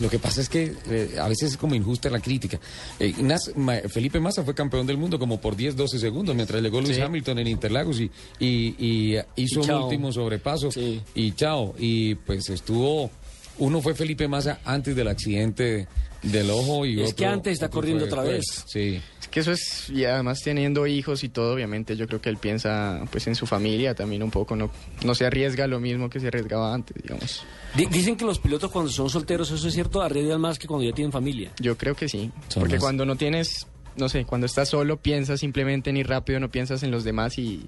Lo 0.00 0.08
que 0.08 0.18
pasa 0.18 0.40
es 0.40 0.48
que 0.48 0.74
eh, 0.88 1.16
a 1.20 1.28
veces 1.28 1.52
es 1.52 1.56
como 1.56 1.74
injusta 1.74 2.08
la 2.10 2.20
crítica. 2.20 2.58
Eh, 2.98 3.14
Nas- 3.20 3.54
Ma- 3.56 3.80
Felipe 3.88 4.18
Massa 4.20 4.42
fue 4.44 4.54
campeón 4.54 4.86
del 4.86 4.96
mundo 4.96 5.18
como 5.18 5.40
por 5.40 5.54
10, 5.56 5.76
12 5.76 5.98
segundos 5.98 6.34
mientras 6.34 6.62
llegó 6.62 6.80
Luis 6.80 6.96
Sí. 6.96 7.02
Hamilton 7.02 7.38
en 7.40 7.46
Interlagos 7.48 8.00
y, 8.00 8.10
y- 8.38 8.74
y 8.78 9.18
hizo 9.36 9.60
Y 9.60 9.64
un 9.64 9.82
último 9.82 10.12
sobrepaso 10.12 10.70
y 11.14 11.32
chao. 11.32 11.74
Y 11.78 12.14
pues 12.14 12.48
estuvo, 12.50 13.10
uno 13.58 13.80
fue 13.82 13.94
Felipe 13.94 14.26
Massa 14.28 14.60
antes 14.64 14.96
del 14.96 15.08
accidente 15.08 15.86
del 16.22 16.50
ojo 16.50 16.86
y 16.86 17.00
Es 17.00 17.06
otro- 17.10 17.16
que 17.16 17.26
antes 17.26 17.52
está 17.54 17.68
corriendo 17.68 18.04
otra 18.04 18.22
después. 18.22 18.64
Sí. 18.68 19.00
Es 19.20 19.28
que 19.28 19.40
eso 19.40 19.52
es, 19.52 19.88
y 19.90 20.04
además 20.04 20.40
teniendo 20.42 20.86
hijos 20.86 21.24
y 21.24 21.28
todo, 21.28 21.54
obviamente 21.54 21.96
yo 21.96 22.06
creo 22.06 22.20
que 22.20 22.28
él 22.28 22.36
piensa 22.36 23.02
pues 23.10 23.26
en 23.26 23.34
su 23.34 23.46
familia 23.46 23.94
también 23.94 24.22
un 24.22 24.30
poco, 24.30 24.54
no, 24.54 24.70
no 25.04 25.14
se 25.14 25.24
arriesga 25.26 25.66
lo 25.66 25.80
mismo 25.80 26.08
que 26.10 26.20
se 26.20 26.28
arriesgaba 26.28 26.72
antes, 26.74 26.96
digamos. 27.02 27.42
Di- 27.74 27.86
dicen 27.86 28.16
que 28.16 28.24
los 28.24 28.38
pilotos 28.38 28.70
cuando 28.70 28.90
son 28.92 29.08
solteros, 29.10 29.50
eso 29.50 29.66
es 29.66 29.74
cierto, 29.74 30.02
arriesgan 30.02 30.40
más 30.40 30.58
que 30.58 30.66
cuando 30.68 30.84
ya 30.88 30.94
tienen 30.94 31.10
familia. 31.12 31.50
Yo 31.58 31.76
creo 31.78 31.94
que 31.94 32.08
sí, 32.08 32.30
Son 32.48 32.60
porque 32.62 32.74
más- 32.74 32.82
cuando 32.82 33.04
no 33.06 33.16
tienes, 33.16 33.66
no 33.96 34.08
sé, 34.08 34.24
cuando 34.24 34.46
estás 34.46 34.68
solo 34.68 34.98
piensas 34.98 35.40
simplemente 35.40 35.90
en 35.90 35.96
ir 35.96 36.08
rápido, 36.08 36.38
no 36.38 36.50
piensas 36.50 36.82
en 36.82 36.90
los 36.90 37.02
demás 37.02 37.38
y, 37.38 37.66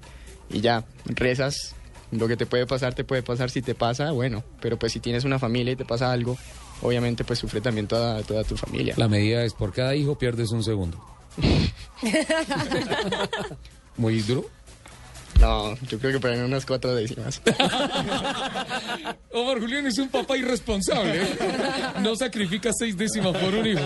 y 0.51 0.61
ya, 0.61 0.85
rezas, 1.05 1.75
lo 2.11 2.27
que 2.27 2.37
te 2.37 2.45
puede 2.45 2.67
pasar, 2.67 2.93
te 2.93 3.03
puede 3.03 3.23
pasar, 3.23 3.49
si 3.49 3.61
te 3.63 3.73
pasa, 3.75 4.11
bueno, 4.11 4.43
pero 4.61 4.77
pues 4.77 4.91
si 4.93 4.99
tienes 4.99 5.23
una 5.25 5.39
familia 5.39 5.73
y 5.73 5.75
te 5.75 5.85
pasa 5.85 6.11
algo, 6.11 6.37
obviamente 6.81 7.23
pues 7.23 7.39
sufre 7.39 7.61
también 7.61 7.87
toda, 7.87 8.21
toda 8.23 8.43
tu 8.43 8.57
familia. 8.57 8.93
La 8.97 9.07
medida 9.07 9.43
es 9.43 9.53
por 9.53 9.73
cada 9.73 9.95
hijo 9.95 10.17
pierdes 10.17 10.51
un 10.51 10.63
segundo. 10.63 11.03
Muy 13.97 14.21
duro. 14.21 14.45
No, 15.39 15.75
yo 15.87 15.99
creo 15.99 16.13
que 16.13 16.19
por 16.19 16.29
ahí 16.29 16.39
unas 16.39 16.65
cuatro 16.65 16.95
décimas. 16.95 17.41
Omar 19.33 19.59
Julián 19.59 19.85
es 19.85 19.97
un 19.97 20.07
papá 20.09 20.37
irresponsable. 20.37 21.21
No 22.01 22.15
sacrifica 22.15 22.71
seis 22.73 22.95
décimas 22.97 23.35
por 23.37 23.53
un 23.53 23.67
hijo. 23.67 23.81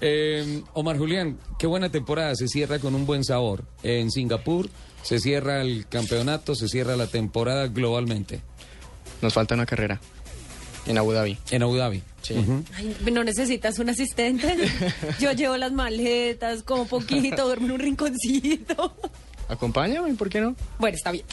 Eh, 0.00 0.62
Omar 0.74 0.96
Julián, 0.96 1.38
qué 1.58 1.66
buena 1.66 1.88
temporada. 1.88 2.34
Se 2.36 2.46
cierra 2.46 2.78
con 2.78 2.94
un 2.94 3.04
buen 3.04 3.24
sabor. 3.24 3.64
En 3.82 4.12
Singapur 4.12 4.68
se 5.02 5.18
cierra 5.18 5.60
el 5.60 5.86
campeonato, 5.88 6.54
se 6.54 6.68
cierra 6.68 6.96
la 6.96 7.08
temporada 7.08 7.66
globalmente. 7.66 8.40
Nos 9.22 9.34
falta 9.34 9.54
una 9.54 9.66
carrera. 9.66 10.00
En 10.86 10.98
Abu 10.98 11.12
Dhabi. 11.12 11.38
En 11.50 11.62
Abu 11.62 11.76
Dhabi. 11.76 12.02
Sí. 12.22 12.34
Ay, 12.74 12.96
¿No 13.12 13.24
necesitas 13.24 13.78
un 13.78 13.90
asistente? 13.90 14.56
Yo 15.20 15.32
llevo 15.32 15.56
las 15.56 15.72
maletas, 15.72 16.62
como 16.62 16.86
poquito, 16.86 17.44
duermo 17.46 17.66
en 17.66 17.72
un 17.72 17.80
rinconcito. 17.80 18.94
Acompáñame, 19.48 20.14
¿por 20.14 20.30
qué 20.30 20.40
no? 20.40 20.56
Bueno, 20.78 20.96
está 20.96 21.10
bien. 21.10 21.24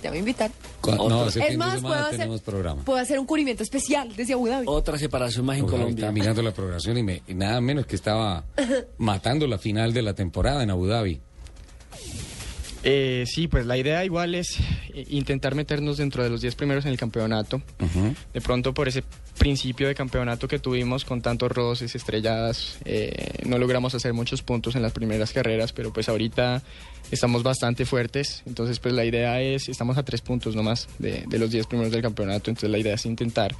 Te 0.00 0.08
voy 0.08 0.16
a 0.16 0.20
invitar. 0.20 0.50
No, 0.86 1.26
Es 1.26 1.56
más, 1.56 1.80
puedo 1.80 1.94
hacer-. 1.94 2.28
Puedo 2.84 2.98
hacer 2.98 3.18
un 3.18 3.26
cubrimiento 3.26 3.62
especial 3.62 4.14
desde 4.16 4.34
Abu 4.34 4.46
Dhabi. 4.48 4.66
Otra 4.68 4.96
separación 4.96 5.44
más 5.44 5.58
en 5.58 5.66
Colombia. 5.66 5.94
Estaba 5.94 6.12
mirando 6.12 6.42
la 6.42 6.52
programación 6.52 6.98
y, 6.98 7.02
me, 7.02 7.22
y 7.26 7.34
nada 7.34 7.60
menos 7.60 7.86
que 7.86 7.96
estaba 7.96 8.44
matando 8.98 9.46
la 9.46 9.58
final 9.58 9.92
de 9.92 10.02
la 10.02 10.14
temporada 10.14 10.62
en 10.62 10.70
Abu 10.70 10.86
Dhabi. 10.86 11.20
Eh, 12.88 13.24
sí, 13.26 13.48
pues 13.48 13.66
la 13.66 13.76
idea 13.76 14.04
igual 14.04 14.36
es 14.36 14.60
eh, 14.94 15.04
intentar 15.08 15.56
meternos 15.56 15.96
dentro 15.96 16.22
de 16.22 16.30
los 16.30 16.40
10 16.40 16.54
primeros 16.54 16.84
en 16.84 16.92
el 16.92 16.96
campeonato. 16.96 17.60
De 18.32 18.40
pronto 18.40 18.74
por 18.74 18.86
ese 18.86 19.02
principio 19.36 19.88
de 19.88 19.96
campeonato 19.96 20.46
que 20.46 20.60
tuvimos 20.60 21.04
con 21.04 21.20
tantos 21.20 21.50
roces, 21.50 21.96
estrelladas, 21.96 22.78
eh, 22.84 23.42
no 23.44 23.58
logramos 23.58 23.96
hacer 23.96 24.12
muchos 24.12 24.42
puntos 24.42 24.76
en 24.76 24.82
las 24.82 24.92
primeras 24.92 25.32
carreras, 25.32 25.72
pero 25.72 25.92
pues 25.92 26.08
ahorita 26.08 26.62
estamos 27.10 27.42
bastante 27.42 27.86
fuertes. 27.86 28.44
Entonces 28.46 28.78
pues 28.78 28.94
la 28.94 29.04
idea 29.04 29.42
es, 29.42 29.68
estamos 29.68 29.98
a 29.98 30.04
tres 30.04 30.20
puntos 30.20 30.54
nomás 30.54 30.88
de, 31.00 31.24
de 31.26 31.38
los 31.40 31.50
10 31.50 31.66
primeros 31.66 31.90
del 31.92 32.02
campeonato. 32.02 32.52
Entonces 32.52 32.70
la 32.70 32.78
idea 32.78 32.94
es 32.94 33.04
intentar, 33.04 33.56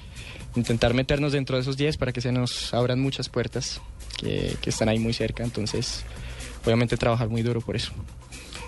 intentar 0.54 0.94
meternos 0.94 1.32
dentro 1.32 1.56
de 1.56 1.62
esos 1.62 1.76
10 1.76 1.96
para 1.96 2.12
que 2.12 2.20
se 2.20 2.30
nos 2.30 2.72
abran 2.72 3.00
muchas 3.00 3.28
puertas 3.28 3.80
que, 4.18 4.54
que 4.60 4.70
están 4.70 4.88
ahí 4.88 5.00
muy 5.00 5.14
cerca. 5.14 5.42
Entonces 5.42 6.04
obviamente 6.64 6.96
trabajar 6.96 7.28
muy 7.28 7.42
duro 7.42 7.60
por 7.60 7.74
eso. 7.74 7.90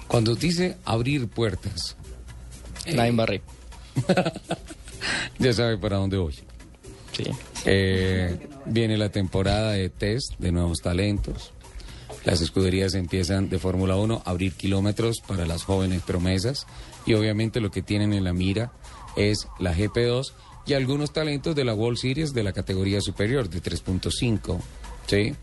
Cuando 0.08 0.34
dice 0.34 0.76
abrir 0.84 1.28
puertas, 1.28 1.96
La 2.86 3.06
embarré. 3.06 3.42
ya 5.38 5.52
sabe 5.52 5.76
para 5.76 5.98
dónde 5.98 6.16
voy. 6.16 6.34
Sí. 7.12 7.24
Eh, 7.66 8.38
viene 8.64 8.96
la 8.96 9.10
temporada 9.10 9.72
de 9.72 9.90
test 9.90 10.38
de 10.38 10.52
nuevos 10.52 10.78
talentos. 10.78 11.52
Las 12.24 12.40
escuderías 12.40 12.94
empiezan 12.94 13.48
de 13.48 13.58
Fórmula 13.58 13.96
1 13.96 14.22
a 14.24 14.30
abrir 14.30 14.52
kilómetros 14.54 15.20
para 15.26 15.46
las 15.46 15.64
jóvenes 15.64 16.02
promesas 16.02 16.66
y 17.06 17.14
obviamente 17.14 17.60
lo 17.60 17.70
que 17.70 17.82
tienen 17.82 18.12
en 18.12 18.24
la 18.24 18.32
mira 18.32 18.72
es 19.16 19.46
la 19.58 19.74
GP2 19.74 20.32
y 20.66 20.74
algunos 20.74 21.12
talentos 21.12 21.54
de 21.54 21.64
la 21.64 21.74
World 21.74 21.98
Series 21.98 22.34
de 22.34 22.42
la 22.42 22.52
categoría 22.52 23.00
superior 23.00 23.48
de 23.48 23.62
3.5. 23.62 24.60
¿sí? 25.06 25.34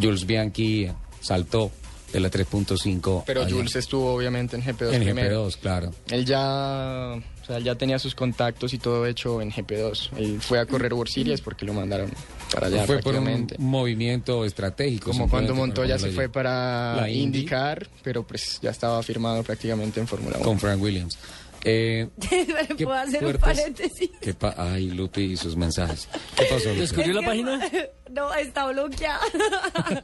Jules 0.00 0.26
Bianchi 0.26 0.88
saltó 1.20 1.70
de 2.12 2.20
la 2.20 2.30
3.5. 2.30 3.24
Pero 3.26 3.42
allá. 3.42 3.50
Jules 3.54 3.76
estuvo 3.76 4.12
obviamente 4.14 4.56
en 4.56 4.62
GP2 4.62 4.92
En 4.94 5.02
primero. 5.04 5.46
GP2, 5.48 5.56
claro. 5.58 5.90
Él 6.10 6.24
ya, 6.24 7.14
o 7.42 7.44
sea, 7.46 7.56
él 7.58 7.64
ya 7.64 7.74
tenía 7.76 7.98
sus 7.98 8.14
contactos 8.14 8.72
y 8.74 8.78
todo 8.78 9.06
hecho 9.06 9.40
en 9.40 9.50
GP2. 9.52 10.10
Él 10.16 10.40
fue 10.40 10.58
a 10.58 10.66
correr 10.66 10.92
World 10.94 11.12
Series 11.12 11.40
porque 11.40 11.64
lo 11.64 11.72
mandaron 11.72 12.10
para 12.52 12.66
allá 12.66 12.84
Fue 12.84 12.98
por 12.98 13.14
un 13.14 13.46
movimiento 13.58 14.44
estratégico. 14.44 15.10
Como 15.12 15.28
cuando 15.28 15.54
Montoya 15.54 15.98
se 15.98 16.10
fue 16.10 16.28
para 16.28 16.96
La 16.96 17.10
indicar, 17.10 17.88
pero 18.02 18.26
pues 18.26 18.58
ya 18.60 18.70
estaba 18.70 19.02
firmado 19.02 19.42
prácticamente 19.42 20.00
en 20.00 20.06
Fórmula 20.08 20.36
1. 20.38 20.44
Con 20.44 20.58
Frank 20.58 20.80
Williams. 20.82 21.18
Eh, 21.62 22.08
¿Le 22.30 22.74
¿Qué 22.74 22.84
puedo 22.86 22.94
hacer 22.94 23.16
un 23.22 23.32
puertas? 23.32 23.58
paréntesis? 23.58 24.10
¿qué 24.22 24.32
pa- 24.32 24.54
Ay, 24.56 24.90
Lupi 24.92 25.20
y 25.32 25.36
sus 25.36 25.56
mensajes. 25.56 26.08
¿Qué 26.34 26.46
pasó, 26.46 26.70
Lupi? 26.70 26.80
Es 26.82 26.92
que- 26.94 27.90
No, 28.10 28.32
está 28.34 28.66
bloqueada. 28.72 29.20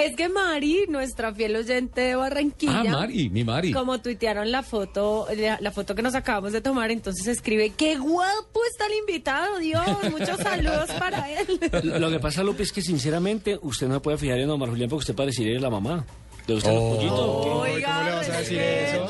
es 0.00 0.16
que 0.16 0.28
Mari, 0.28 0.86
nuestra 0.88 1.34
fiel 1.34 1.56
oyente 1.56 2.00
de 2.00 2.14
Barranquilla. 2.16 2.80
Ah, 2.80 2.84
Mari, 2.84 3.28
mi 3.30 3.44
Mari. 3.44 3.72
Como 3.72 4.00
tuitearon 4.00 4.50
la 4.50 4.62
foto, 4.62 5.26
la, 5.36 5.58
la 5.60 5.70
foto 5.70 5.94
que 5.94 6.02
nos 6.02 6.14
acabamos 6.14 6.52
de 6.52 6.60
tomar, 6.60 6.90
entonces 6.90 7.26
escribe, 7.26 7.70
qué 7.76 7.96
guapo 7.96 8.60
está 8.70 8.86
el 8.86 8.94
invitado, 8.98 9.58
Dios, 9.58 9.82
muchos 10.10 10.36
saludos 10.42 10.90
para 10.98 11.30
él. 11.30 11.60
Lo 11.84 11.98
lo 11.98 12.10
que 12.10 12.18
pasa, 12.20 12.42
Lupe, 12.42 12.62
es 12.62 12.72
que 12.72 12.82
sinceramente 12.82 13.58
usted 13.62 13.88
no 13.88 14.00
puede 14.02 14.18
fijar 14.18 14.38
en 14.38 14.50
Omar 14.50 14.68
Julián 14.70 14.88
porque 14.88 15.00
usted 15.02 15.14
parecería 15.14 15.58
la 15.60 15.70
mamá. 15.70 16.04
¿Le 16.46 16.54
gustan 16.54 16.74
Oh. 16.76 16.80
los 16.90 16.96
pollitos? 16.96 17.46
Oiga, 17.74 17.94
¿cómo 17.94 18.02
le 18.08 18.14
vas 18.16 18.28
a 18.30 18.38
decir 18.38 18.58
eso? 18.58 19.06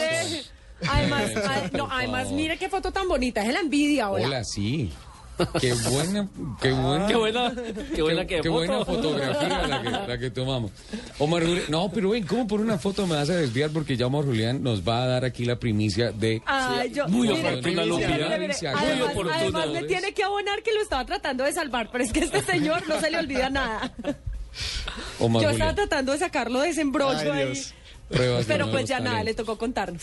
Además, 0.91 1.30
ay, 1.49 1.70
no, 1.72 1.89
además, 1.91 2.30
mire 2.33 2.59
qué 2.59 2.68
foto 2.68 2.91
tan 2.93 3.09
bonita, 3.09 3.41
es 3.41 3.47
de 3.47 3.53
la 3.53 3.61
envidia, 3.61 4.11
hola. 4.11 4.26
Hola, 4.26 4.45
sí. 4.45 4.91
Qué 5.61 5.72
buena, 5.74 6.28
qué 6.61 6.72
buena. 6.72 7.07
Qué 7.07 7.16
buena, 7.16 7.53
qué 7.95 8.03
buena 8.03 8.26
que 8.26 8.36
qué 8.36 8.43
foto. 8.43 8.53
buena 8.53 8.84
fotografía 8.84 9.66
la 9.66 9.82
que, 9.82 9.90
la 9.90 10.18
que 10.18 10.30
tomamos. 10.30 10.70
Omar 11.18 11.43
Julián, 11.45 11.64
no, 11.68 11.90
pero 11.93 12.11
ven, 12.11 12.26
¿cómo 12.26 12.47
por 12.47 12.61
una 12.61 12.78
foto 12.78 13.07
me 13.07 13.14
vas 13.16 13.30
a 13.30 13.36
desviar? 13.36 13.70
Porque 13.70 13.97
ya 13.97 14.07
Omar 14.07 14.24
Julián 14.24 14.62
nos 14.62 14.86
va 14.86 15.03
a 15.05 15.07
dar 15.07 15.24
aquí 15.24 15.45
la 15.45 15.57
primicia 15.57 16.12
de... 16.12 16.43
Ay, 16.47 16.93
yo, 16.93 17.09
Muy 17.09 17.28
oportuna, 17.28 17.82
Además, 17.82 18.62
además 19.34 19.68
me 19.70 19.82
tiene 19.84 20.12
que 20.14 20.22
abonar 20.24 20.62
que 20.62 20.72
lo 20.72 20.80
estaba 20.82 21.05
tratando 21.05 21.45
de 21.45 21.53
salvar, 21.53 21.88
pero 21.90 22.05
es 22.05 22.12
que 22.12 22.20
este 22.20 22.43
señor 22.43 22.86
no 22.88 23.01
se 23.01 23.11
le 23.11 23.18
olvida 23.18 23.51
nada. 23.51 23.93
Omar 25.18 25.43
Yo 25.43 25.51
estaba 25.51 25.70
Julián. 25.70 25.74
tratando 25.88 26.12
de 26.12 26.18
sacarlo 26.18 26.61
de 26.61 26.68
ese 26.70 26.80
embrollo 26.82 27.32
Ay, 27.32 27.43
ahí. 27.43 27.62
Pruebas 28.09 28.45
Pero 28.47 28.70
pues 28.70 28.84
ya 28.86 29.01
nada, 29.01 29.16
le 29.18 29.32
talentos. 29.32 29.47
tocó 29.47 29.59
contarnos. 29.59 30.03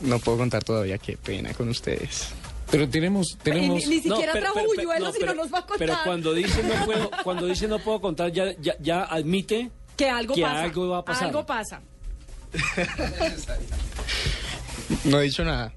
No 0.00 0.18
puedo 0.18 0.38
contar 0.38 0.62
todavía, 0.62 0.98
qué 0.98 1.16
pena 1.16 1.52
con 1.54 1.68
ustedes. 1.68 2.28
Pero 2.76 2.88
tenemos, 2.88 3.38
tenemos... 3.42 3.86
ni, 3.86 3.96
ni 3.96 4.02
siquiera 4.02 4.32
pero- 4.32 4.52
trajo 4.52 4.54
pero- 4.54 4.66
no, 4.88 4.96
y 4.96 5.00
no 5.00 5.12
pero- 5.18 5.34
nos 5.34 5.52
va 5.52 5.58
a 5.58 5.66
contar. 5.66 5.78
Pero 5.78 5.94
cuando 6.04 6.34
dice 6.34 6.62
no 6.62 6.84
puedo, 6.84 7.10
cuando 7.22 7.46
dice 7.46 7.68
no 7.68 7.78
puedo 7.78 8.00
contar, 8.00 8.32
ya, 8.32 8.52
ya, 8.60 8.74
ya 8.80 9.04
admite 9.04 9.70
que 9.96 10.08
algo 10.10 10.34
que 10.34 10.42
pasa. 10.42 10.62
algo 10.62 10.88
va 10.88 10.98
a 10.98 11.04
pasar. 11.04 11.26
Algo 11.28 11.46
pasa. 11.46 11.80
No 15.04 15.20
he 15.20 15.24
dicho 15.24 15.44
nada. 15.44 15.72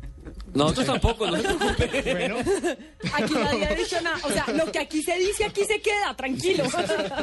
Nosotros 0.53 0.85
tampoco, 0.87 1.27
no 1.27 1.37
se 1.37 1.43
preocupe. 1.43 2.13
Bueno, 2.13 2.37
Aquí 3.13 3.33
nadie 3.33 3.65
ha 3.65 3.75
dicho 3.75 4.01
nada. 4.01 4.17
O 4.23 4.29
sea, 4.31 4.45
lo 4.53 4.71
que 4.71 4.79
aquí 4.79 5.01
se 5.03 5.17
dice, 5.17 5.45
aquí 5.45 5.63
se 5.65 5.81
queda, 5.81 6.15
tranquilo. 6.15 6.63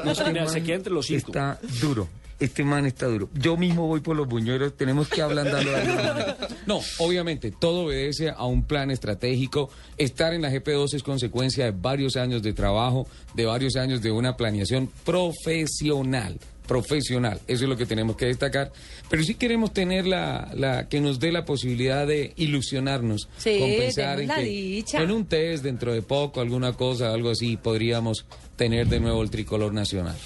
No 0.05 0.15
se 0.15 0.25
crea, 0.25 0.47
se 0.49 0.63
queda 0.63 0.77
entre 0.77 0.93
los 0.93 1.07
cinco. 1.07 1.29
Está 1.29 1.59
duro. 1.81 2.09
Este 2.45 2.63
man 2.65 2.85
está 2.87 3.07
duro. 3.07 3.31
Yo 3.35 3.57
mismo 3.57 3.87
voy 3.87 4.01
por 4.01 4.17
los 4.17 4.29
buñuelos, 4.29 4.77
tenemos 4.77 5.09
que 5.09 5.23
ablandarlo 5.23 5.71
de 5.71 5.77
alguna 5.77 6.03
manera. 6.03 6.37
No, 6.67 6.81
obviamente, 6.99 7.51
todo 7.51 7.85
obedece 7.87 8.31
a 8.31 8.47
un 8.47 8.63
plan 8.65 8.91
estratégico. 8.91 9.69
Estar 9.99 10.33
en 10.33 10.41
la 10.41 10.51
GP2 10.51 10.95
es 10.95 11.03
consecuencia 11.03 11.67
de 11.67 11.73
varios 11.73 12.17
años 12.17 12.43
de 12.43 12.55
trabajo, 12.55 13.07
de 13.35 13.45
varios 13.45 13.77
años 13.77 14.01
de 14.01 14.11
una 14.11 14.37
planeación 14.37 14.91
profesional. 15.05 16.39
Profesional, 16.67 17.41
eso 17.47 17.65
es 17.65 17.69
lo 17.69 17.77
que 17.77 17.85
tenemos 17.85 18.17
que 18.17 18.25
destacar. 18.25 18.73
Pero 19.11 19.23
sí 19.23 19.35
queremos 19.35 19.75
tener 19.75 20.07
la, 20.07 20.51
la 20.55 20.89
que 20.89 21.03
nos 21.03 21.21
dé 21.21 21.31
la 21.33 21.45
posibilidad 21.45 22.07
de 22.07 22.33
ilusionarnos, 22.37 23.29
Sí, 23.37 23.59
con 23.59 23.69
pensar 23.77 24.19
en 24.21 24.29
demos 24.29 24.37
la 24.37 24.43
que 24.43 24.49
dicha. 24.49 25.03
en 25.03 25.11
un 25.11 25.27
test 25.27 25.63
dentro 25.63 25.93
de 25.93 26.01
poco, 26.01 26.41
alguna 26.41 26.73
cosa, 26.73 27.13
algo 27.13 27.29
así, 27.29 27.59
podríamos 27.59 28.25
tener 28.57 28.87
de 28.89 29.01
nuevo 29.01 29.23
el 29.23 29.29
tricolor 29.29 29.75
nacional. 29.75 30.17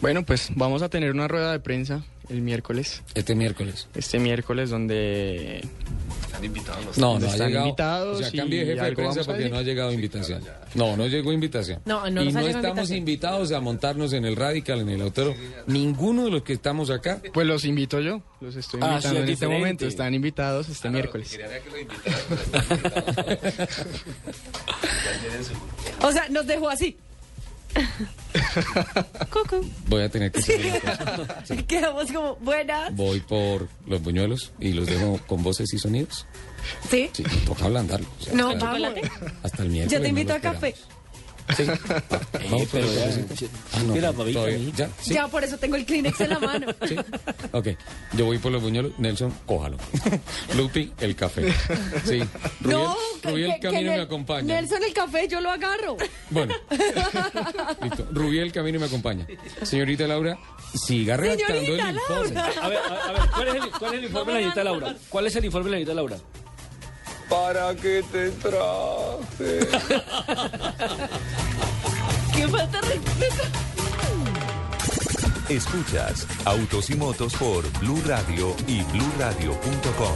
Bueno, 0.00 0.24
pues 0.24 0.48
vamos 0.54 0.82
a 0.82 0.88
tener 0.88 1.10
una 1.12 1.28
rueda 1.28 1.52
de 1.52 1.60
prensa 1.60 2.02
el 2.28 2.40
miércoles. 2.42 3.02
Este 3.14 3.34
miércoles. 3.34 3.88
Este 3.94 4.18
miércoles 4.20 4.70
donde 4.70 5.66
No, 6.96 7.18
no 7.18 7.26
ha 7.26 7.30
Están 7.32 7.48
llegado. 7.48 7.66
invitados 7.66 8.16
o 8.20 8.22
sea, 8.22 8.30
cambie 8.40 8.60
de 8.64 8.66
jefe 8.74 8.84
de 8.86 8.92
prensa 8.94 9.24
porque 9.24 9.48
no 9.48 9.58
ha 9.58 9.62
llegado 9.62 9.92
invitación. 9.92 10.42
No, 10.76 10.96
no 10.96 11.06
llegó 11.08 11.32
invitación. 11.32 11.80
No, 11.84 12.08
no 12.08 12.22
y 12.22 12.32
no 12.32 12.40
estamos 12.40 12.54
invitación. 12.68 12.98
invitados 12.98 13.50
a 13.52 13.60
montarnos 13.60 14.12
en 14.12 14.24
el 14.24 14.36
Radical, 14.36 14.78
en 14.80 14.88
el 14.90 15.02
Autero. 15.02 15.34
Ninguno 15.66 16.24
de 16.26 16.30
los 16.30 16.42
que 16.44 16.52
estamos 16.52 16.88
acá. 16.90 17.20
Pues 17.34 17.46
los 17.48 17.64
invito 17.64 17.98
yo, 18.00 18.22
los 18.40 18.54
estoy 18.54 18.80
Ah, 18.82 18.92
invitando 18.94 19.08
sí, 19.08 19.16
es 19.16 19.22
en 19.24 19.28
este 19.34 19.48
momento, 19.48 19.86
están 19.86 20.14
invitados 20.14 20.68
este 20.68 20.88
miércoles. 20.88 21.36
O 26.02 26.12
sea, 26.12 26.28
nos 26.28 26.46
dejó 26.46 26.68
así. 26.70 26.96
Cucu. 29.30 29.64
Voy 29.88 30.02
a 30.02 30.08
tener 30.08 30.30
que 30.32 30.38
hacer. 30.40 30.60
Sí. 31.44 31.62
Quedamos 31.68 32.10
como 32.12 32.36
buenas. 32.36 32.94
Voy 32.94 33.20
por 33.20 33.68
los 33.86 34.02
buñuelos 34.02 34.52
y 34.60 34.72
los 34.72 34.86
dejo 34.86 35.18
con 35.26 35.42
voces 35.42 35.72
y 35.72 35.78
sonidos. 35.78 36.26
¿Sí? 36.90 37.10
Sí, 37.12 37.24
toca 37.46 37.64
ablandarlo. 37.66 38.06
O 38.20 38.22
sea, 38.22 38.34
No, 38.34 38.50
hasta, 38.50 38.64
vamos. 38.72 38.90
hasta 39.42 39.62
el 39.62 39.70
miércoles. 39.70 39.92
Yo 39.98 40.02
te 40.02 40.08
invito 40.08 40.32
a 40.34 40.40
café. 40.40 40.68
esperamos. 40.68 40.99
Sí. 41.56 41.64
Vamos 42.50 42.68
por 42.68 42.80
pero 42.80 42.92
ya, 42.92 43.12
sí. 43.12 43.48
Ah, 43.72 43.82
no. 43.86 43.94
Mira, 43.94 44.12
babita. 44.12 44.50
¿Ya? 44.76 44.88
Sí. 45.00 45.14
Ya 45.14 45.28
por 45.28 45.44
eso 45.44 45.58
tengo 45.58 45.76
el 45.76 45.84
Kleenex 45.84 46.20
en 46.20 46.30
la 46.30 46.38
mano. 46.40 46.66
Sí. 46.86 46.96
Ok, 47.52 47.68
yo 48.14 48.24
voy 48.26 48.38
por 48.38 48.52
los 48.52 48.62
buñuelos. 48.62 48.98
Nelson, 48.98 49.32
cójalo. 49.46 49.76
Lupi, 50.56 50.92
el 51.00 51.14
café. 51.16 51.52
Sí. 52.04 52.20
Rubiel, 52.60 52.78
no, 52.78 52.96
Rubiel 53.22 53.50
que- 53.54 53.60
que 53.60 53.66
camino 53.68 53.92
y 53.92 53.96
me 53.96 54.02
acompaña. 54.02 54.54
Nelson 54.54 54.82
el 54.84 54.92
café, 54.92 55.28
yo 55.28 55.40
lo 55.40 55.50
agarro. 55.50 55.96
Bueno, 56.30 56.54
listo. 57.82 58.06
Rubiel 58.12 58.52
camino 58.52 58.76
y 58.78 58.80
me 58.80 58.86
acompaña. 58.86 59.26
Señorita 59.62 60.06
Laura, 60.06 60.38
siga 60.74 61.16
redactando 61.16 61.60
el 61.60 61.80
informe. 61.96 62.34
Laura. 62.34 62.52
A 62.62 62.68
ver, 62.68 62.78
a, 62.78 63.12
ver, 63.12 63.22
¿cuál 63.34 63.48
es, 63.48 63.54
el, 63.54 63.70
¿cuál 63.70 63.92
es 63.94 63.98
el 63.98 64.04
informe 64.04 64.32
de 64.32 64.38
la 64.38 64.40
señorita 64.40 64.64
Laura? 64.64 64.96
¿Cuál 65.08 65.26
es 65.26 65.36
el 65.36 65.44
informe 65.44 65.64
de 65.66 65.70
la 65.70 65.76
señorita 65.76 65.94
Laura? 65.94 66.16
¿Para 67.30 67.74
qué 67.76 68.02
te 68.10 68.30
traje? 68.32 69.60
¡Qué 72.34 72.48
falta 72.48 72.80
de 72.80 72.88
respeto! 72.88 73.44
Escuchas 75.48 76.26
Autos 76.44 76.90
y 76.90 76.96
Motos 76.96 77.34
por 77.34 77.70
Blue 77.78 78.02
Radio 78.06 78.54
y 78.66 78.82
BlueRadio.com. 78.82 80.14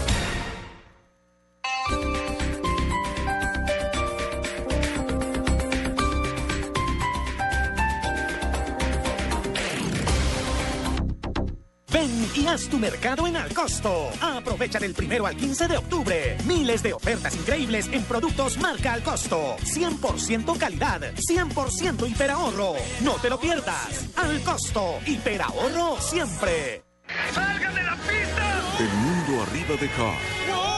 Ven 12.05 12.30
y 12.34 12.46
haz 12.46 12.68
tu 12.68 12.78
mercado 12.78 13.26
en 13.26 13.36
Alcosto. 13.36 14.11
Aprovecha 14.20 14.78
del 14.78 14.92
primero 14.94 15.26
al 15.26 15.36
15 15.36 15.68
de 15.68 15.76
octubre. 15.78 16.36
Miles 16.44 16.82
de 16.82 16.92
ofertas 16.92 17.34
increíbles 17.34 17.88
en 17.90 18.02
productos 18.02 18.59
marca 18.59 18.92
Alcosto. 18.92 19.57
100% 19.62 20.59
calidad, 20.59 21.00
100% 21.14 22.11
hiperahorro. 22.11 22.74
No 23.00 23.14
te 23.14 23.30
lo 23.30 23.40
pierdas. 23.40 24.07
Alcosto, 24.16 24.98
hiperahorro 25.07 25.98
siempre. 26.00 26.84
¡Salgan 27.32 27.74
de 27.74 27.82
la 27.82 27.96
pista! 27.96 28.61
El 28.80 28.88
mundo 28.88 29.42
arriba 29.42 29.76
de 29.80 29.88
Car. 29.88 30.18
¡No! 30.48 30.74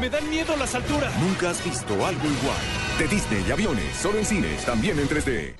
Me 0.00 0.10
dan 0.10 0.28
miedo 0.30 0.56
las 0.56 0.74
alturas. 0.74 1.12
Nunca 1.18 1.50
has 1.50 1.64
visto 1.64 1.94
algo 2.06 2.24
igual. 2.24 2.56
De 2.98 3.08
Disney 3.08 3.44
y 3.48 3.52
aviones, 3.52 3.96
solo 3.96 4.18
en 4.18 4.26
cines, 4.26 4.64
también 4.64 4.98
en 4.98 5.08
3D. 5.08 5.54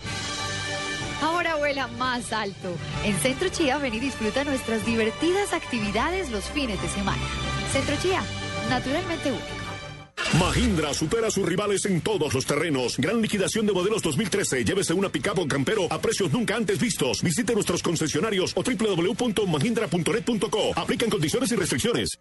Vuela 1.72 1.88
más 1.96 2.34
alto. 2.34 2.68
En 3.02 3.16
Centro 3.16 3.48
Chía 3.48 3.78
ven 3.78 3.94
y 3.94 3.98
disfruta 3.98 4.44
nuestras 4.44 4.84
divertidas 4.84 5.54
actividades 5.54 6.30
los 6.30 6.44
fines 6.44 6.82
de 6.82 6.88
semana. 6.88 7.22
Centro 7.72 7.96
Chía, 8.02 8.22
naturalmente 8.68 9.30
único. 9.30 9.46
Mahindra 10.38 10.92
supera 10.92 11.28
a 11.28 11.30
sus 11.30 11.46
rivales 11.46 11.86
en 11.86 12.02
todos 12.02 12.34
los 12.34 12.44
terrenos. 12.44 12.98
Gran 12.98 13.22
liquidación 13.22 13.64
de 13.64 13.72
modelos 13.72 14.02
2013. 14.02 14.66
Llévese 14.66 14.92
una 14.92 15.08
pickup 15.08 15.38
o 15.38 15.48
campero 15.48 15.90
a 15.90 15.98
precios 15.98 16.30
nunca 16.30 16.56
antes 16.56 16.78
vistos. 16.78 17.22
Visite 17.22 17.54
nuestros 17.54 17.82
concesionarios 17.82 18.52
o 18.54 18.62
www.mahindra.net.co. 18.62 20.78
Aplican 20.78 21.08
condiciones 21.08 21.52
y 21.52 21.56
restricciones. 21.56 22.18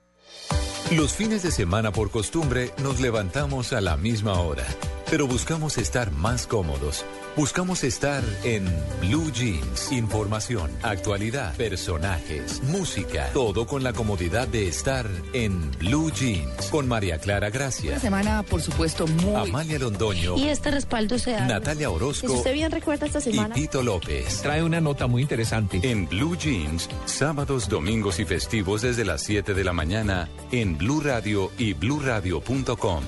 Los 0.96 1.14
fines 1.14 1.44
de 1.44 1.52
semana 1.52 1.92
por 1.92 2.10
costumbre 2.10 2.72
nos 2.82 3.02
levantamos 3.02 3.74
a 3.74 3.82
la 3.82 3.98
misma 3.98 4.40
hora. 4.40 4.66
Pero 5.12 5.28
buscamos 5.28 5.78
estar 5.78 6.10
más 6.14 6.48
cómodos. 6.48 7.06
Buscamos 7.36 7.84
estar 7.84 8.24
en 8.46 8.64
Blue 9.02 9.30
Jeans. 9.34 9.92
Información, 9.92 10.72
actualidad, 10.84 11.54
personajes, 11.58 12.64
música, 12.64 13.30
todo 13.34 13.68
con 13.68 13.84
la 13.84 13.92
comodidad 13.92 14.48
de 14.48 14.70
estar 14.70 15.06
en 15.34 15.70
Blue 15.72 16.12
Jeans. 16.12 16.68
Con 16.72 16.88
María 16.88 17.20
Clara 17.20 17.50
Gracia. 17.50 17.92
Una 17.92 18.00
semana, 18.00 18.44
por 18.44 18.62
supuesto, 18.62 19.06
muy... 19.06 19.36
Amalia 19.36 19.80
Londoño. 19.80 20.38
Y 20.38 20.48
este 20.48 20.72
respaldo 20.72 21.20
se 21.20 21.32
da. 21.32 21.46
Natalia 21.46 21.90
Si 21.90 21.94
Orozco. 21.94 22.32
usted 22.32 22.54
bien 22.54 22.72
recuerda 22.72 23.06
esta 23.06 23.20
semana. 23.20 23.54
Y 23.58 23.64
Tito 23.64 23.84
López. 23.84 24.42
Trae 24.42 24.64
una 24.64 24.80
nota 24.80 25.08
muy 25.08 25.24
interesante. 25.24 25.82
En 25.84 26.08
Blue 26.08 26.38
Jeans, 26.38 26.88
sábados, 27.04 27.68
domingos 27.68 28.18
y 28.22 28.24
festivos 28.24 28.82
desde 28.82 29.04
las 29.04 29.22
7 29.24 29.54
de 29.54 29.64
la 29.66 29.74
mañana 29.74 30.30
en 30.54 30.78
Blue 30.78 31.02
Radio 31.02 31.52
y 31.58 31.74
bluradio.com. 31.74 33.04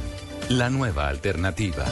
La 0.53 0.69
nueva 0.69 1.07
alternativa. 1.07 1.83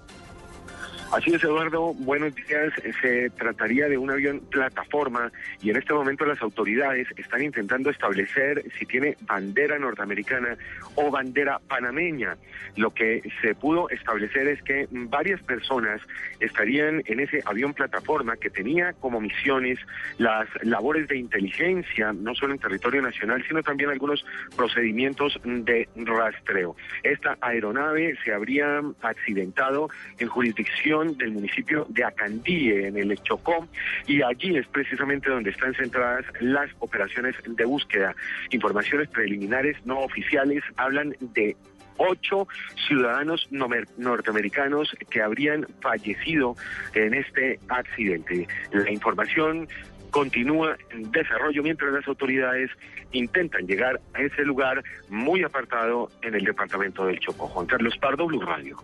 Así 1.12 1.32
es, 1.32 1.42
Eduardo. 1.44 1.94
Buenos 1.94 2.34
días. 2.34 2.72
Se 3.00 3.30
trataría 3.30 3.88
de 3.88 3.96
un 3.96 4.10
avión 4.10 4.40
plataforma 4.50 5.30
y 5.62 5.70
en 5.70 5.76
este 5.76 5.94
momento 5.94 6.26
las 6.26 6.42
autoridades 6.42 7.06
están 7.16 7.42
intentando 7.42 7.90
establecer 7.90 8.64
si 8.76 8.86
tiene 8.86 9.16
bandera 9.20 9.78
norteamericana 9.78 10.56
o 10.96 11.10
bandera 11.10 11.60
panameña. 11.60 12.36
Lo 12.74 12.92
que 12.92 13.22
se 13.40 13.54
pudo 13.54 13.88
establecer 13.90 14.48
es 14.48 14.60
que 14.62 14.88
varias 14.90 15.40
personas 15.42 16.00
estarían 16.40 17.02
en 17.06 17.20
ese 17.20 17.40
avión 17.46 17.72
plataforma 17.72 18.36
que 18.36 18.50
tenía 18.50 18.92
como 18.94 19.20
misiones 19.20 19.78
las 20.18 20.48
labores 20.62 21.06
de 21.08 21.18
inteligencia, 21.18 22.12
no 22.12 22.34
solo 22.34 22.52
en 22.52 22.58
territorio 22.58 23.00
nacional, 23.00 23.44
sino 23.46 23.62
también 23.62 23.90
algunos 23.90 24.26
procedimientos 24.56 25.40
de 25.44 25.88
rastreo. 25.94 26.74
Esta 27.04 27.38
aeronave 27.40 28.16
se 28.24 28.34
habría 28.34 28.82
accidentado 29.02 29.88
en 30.18 30.28
jurisdicción 30.28 30.95
del 31.04 31.32
municipio 31.32 31.86
de 31.88 32.04
Acandíe, 32.04 32.88
en 32.88 32.96
el 32.96 33.16
Chocó, 33.22 33.68
y 34.06 34.22
allí 34.22 34.56
es 34.56 34.66
precisamente 34.68 35.30
donde 35.30 35.50
están 35.50 35.74
centradas 35.74 36.24
las 36.40 36.70
operaciones 36.78 37.34
de 37.46 37.64
búsqueda. 37.64 38.14
Informaciones 38.50 39.08
preliminares 39.08 39.76
no 39.84 40.00
oficiales 40.00 40.62
hablan 40.76 41.14
de 41.20 41.56
ocho 41.98 42.46
ciudadanos 42.86 43.48
norteamericanos 43.50 44.94
que 45.10 45.22
habrían 45.22 45.66
fallecido 45.80 46.56
en 46.94 47.14
este 47.14 47.58
accidente. 47.68 48.46
La 48.72 48.90
información 48.90 49.68
continúa 50.10 50.76
en 50.90 51.10
desarrollo 51.10 51.62
mientras 51.62 51.92
las 51.92 52.06
autoridades 52.06 52.70
intentan 53.12 53.66
llegar 53.66 54.00
a 54.14 54.22
ese 54.22 54.42
lugar 54.42 54.82
muy 55.08 55.42
apartado 55.42 56.10
en 56.22 56.34
el 56.34 56.44
departamento 56.44 57.06
del 57.06 57.18
Chocó. 57.18 57.48
Juan 57.48 57.66
Carlos 57.66 57.96
Pardo, 57.98 58.26
Blue 58.26 58.40
Radio. 58.40 58.76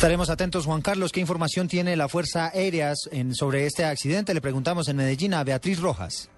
Estaremos 0.00 0.30
atentos, 0.30 0.64
Juan 0.64 0.80
Carlos. 0.80 1.12
¿Qué 1.12 1.20
información 1.20 1.68
tiene 1.68 1.94
la 1.94 2.08
Fuerza 2.08 2.46
Aérea 2.46 2.94
sobre 3.32 3.66
este 3.66 3.84
accidente? 3.84 4.32
Le 4.32 4.40
preguntamos 4.40 4.88
en 4.88 4.96
Medellín 4.96 5.34
a 5.34 5.44
Beatriz 5.44 5.78
Rojas. 5.78 6.30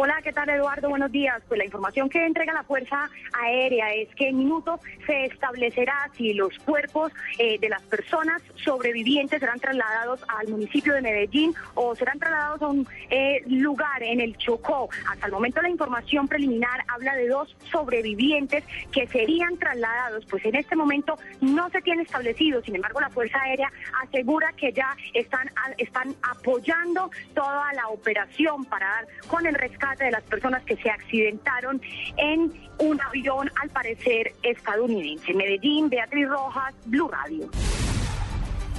Hola, 0.00 0.20
¿qué 0.22 0.32
tal 0.32 0.48
Eduardo? 0.48 0.90
Buenos 0.90 1.10
días. 1.10 1.42
Pues 1.48 1.58
la 1.58 1.64
información 1.64 2.08
que 2.08 2.24
entrega 2.24 2.52
la 2.52 2.62
Fuerza 2.62 3.10
Aérea 3.32 3.92
es 3.94 4.08
que 4.14 4.28
en 4.28 4.38
minutos 4.38 4.78
se 5.04 5.24
establecerá 5.24 6.08
si 6.16 6.34
los 6.34 6.56
cuerpos 6.60 7.10
eh, 7.36 7.58
de 7.58 7.68
las 7.68 7.82
personas 7.82 8.40
sobrevivientes 8.64 9.40
serán 9.40 9.58
trasladados 9.58 10.24
al 10.28 10.46
municipio 10.46 10.94
de 10.94 11.02
Medellín 11.02 11.52
o 11.74 11.96
serán 11.96 12.20
trasladados 12.20 12.62
a 12.62 12.68
un 12.68 12.86
eh, 13.10 13.42
lugar 13.48 14.04
en 14.04 14.20
el 14.20 14.36
Chocó. 14.36 14.88
Hasta 15.10 15.26
el 15.26 15.32
momento 15.32 15.60
la 15.62 15.68
información 15.68 16.28
preliminar 16.28 16.84
habla 16.86 17.16
de 17.16 17.26
dos 17.26 17.56
sobrevivientes 17.72 18.62
que 18.92 19.08
serían 19.08 19.58
trasladados. 19.58 20.24
Pues 20.26 20.44
en 20.44 20.54
este 20.54 20.76
momento 20.76 21.18
no 21.40 21.70
se 21.70 21.82
tiene 21.82 22.04
establecido. 22.04 22.62
Sin 22.62 22.76
embargo, 22.76 23.00
la 23.00 23.10
Fuerza 23.10 23.40
Aérea 23.40 23.72
asegura 24.00 24.52
que 24.56 24.72
ya 24.72 24.96
están, 25.12 25.50
están 25.76 26.14
apoyando 26.22 27.10
toda 27.34 27.72
la 27.72 27.88
operación 27.88 28.64
para 28.66 28.86
dar 28.86 29.08
con 29.26 29.44
el 29.44 29.56
rescate 29.56 29.87
de 29.96 30.10
las 30.10 30.22
personas 30.24 30.62
que 30.64 30.76
se 30.76 30.90
accidentaron 30.90 31.80
en 32.16 32.52
un 32.78 33.00
avión, 33.00 33.50
al 33.62 33.70
parecer 33.70 34.32
estadounidense. 34.42 35.32
Medellín, 35.34 35.88
Beatriz 35.88 36.28
Rojas, 36.28 36.74
Blue 36.86 37.08
Radio. 37.08 37.50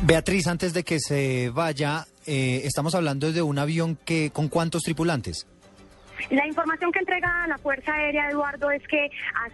Beatriz, 0.04 0.48
antes 0.48 0.74
de 0.74 0.84
que 0.84 1.00
se 1.00 1.50
vaya, 1.50 2.06
eh, 2.26 2.62
estamos 2.64 2.96
hablando 2.96 3.32
de 3.32 3.42
un 3.42 3.60
avión 3.60 3.98
que 4.06 4.32
con 4.32 4.48
cuántos 4.48 4.84
tripulantes. 4.84 5.46
La 6.30 6.46
información 6.46 6.92
que 6.92 7.00
entrega 7.00 7.48
la 7.48 7.58
Fuerza 7.58 7.94
Aérea, 7.94 8.30
Eduardo, 8.30 8.70
es 8.72 8.86
que 8.88 9.10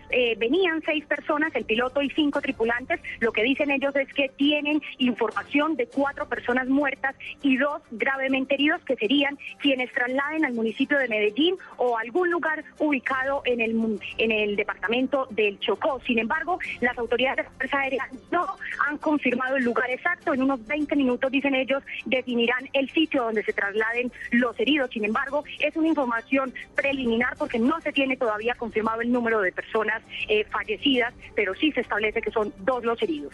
eh, 0.09 0.35
venían 0.37 0.81
seis 0.85 1.05
personas, 1.05 1.55
el 1.55 1.65
piloto 1.65 2.01
y 2.01 2.09
cinco 2.09 2.41
tripulantes. 2.41 2.99
Lo 3.19 3.31
que 3.31 3.43
dicen 3.43 3.71
ellos 3.71 3.95
es 3.95 4.11
que 4.13 4.29
tienen 4.29 4.81
información 4.97 5.75
de 5.75 5.87
cuatro 5.87 6.27
personas 6.27 6.67
muertas 6.67 7.15
y 7.41 7.57
dos 7.57 7.81
gravemente 7.91 8.55
heridos, 8.55 8.81
que 8.83 8.95
serían 8.95 9.37
quienes 9.59 9.91
trasladen 9.93 10.45
al 10.45 10.53
municipio 10.53 10.97
de 10.97 11.07
Medellín 11.07 11.55
o 11.77 11.97
algún 11.97 12.29
lugar 12.29 12.63
ubicado 12.79 13.41
en 13.45 13.61
el, 13.61 13.99
en 14.17 14.31
el 14.31 14.55
departamento 14.55 15.27
del 15.31 15.59
Chocó. 15.59 16.01
Sin 16.05 16.19
embargo, 16.19 16.59
las 16.81 16.97
autoridades 16.97 17.37
de 17.37 17.43
la 17.43 17.49
Fuerza 17.51 17.79
Aérea 17.79 18.09
no 18.31 18.45
han 18.87 18.97
confirmado 18.97 19.55
el 19.57 19.63
lugar 19.63 19.89
exacto. 19.89 20.33
En 20.33 20.41
unos 20.41 20.65
20 20.65 20.95
minutos, 20.95 21.31
dicen 21.31 21.55
ellos, 21.55 21.83
definirán 22.05 22.69
el 22.73 22.89
sitio 22.89 23.23
donde 23.23 23.43
se 23.43 23.53
trasladen 23.53 24.11
los 24.31 24.59
heridos. 24.59 24.89
Sin 24.91 25.05
embargo, 25.05 25.43
es 25.59 25.75
una 25.75 25.87
información 25.87 26.53
preliminar 26.75 27.35
porque 27.37 27.59
no 27.59 27.79
se 27.81 27.91
tiene 27.91 28.17
todavía 28.17 28.55
confirmado 28.55 29.01
el 29.01 29.11
número 29.11 29.41
de 29.41 29.51
personas 29.51 30.01
eh, 30.27 30.45
fallecidas, 30.45 31.13
pero 31.35 31.53
sí 31.55 31.71
se 31.71 31.81
establece 31.81 32.21
que 32.21 32.31
son 32.31 32.53
dos 32.59 32.83
los 32.83 33.01
heridos. 33.01 33.33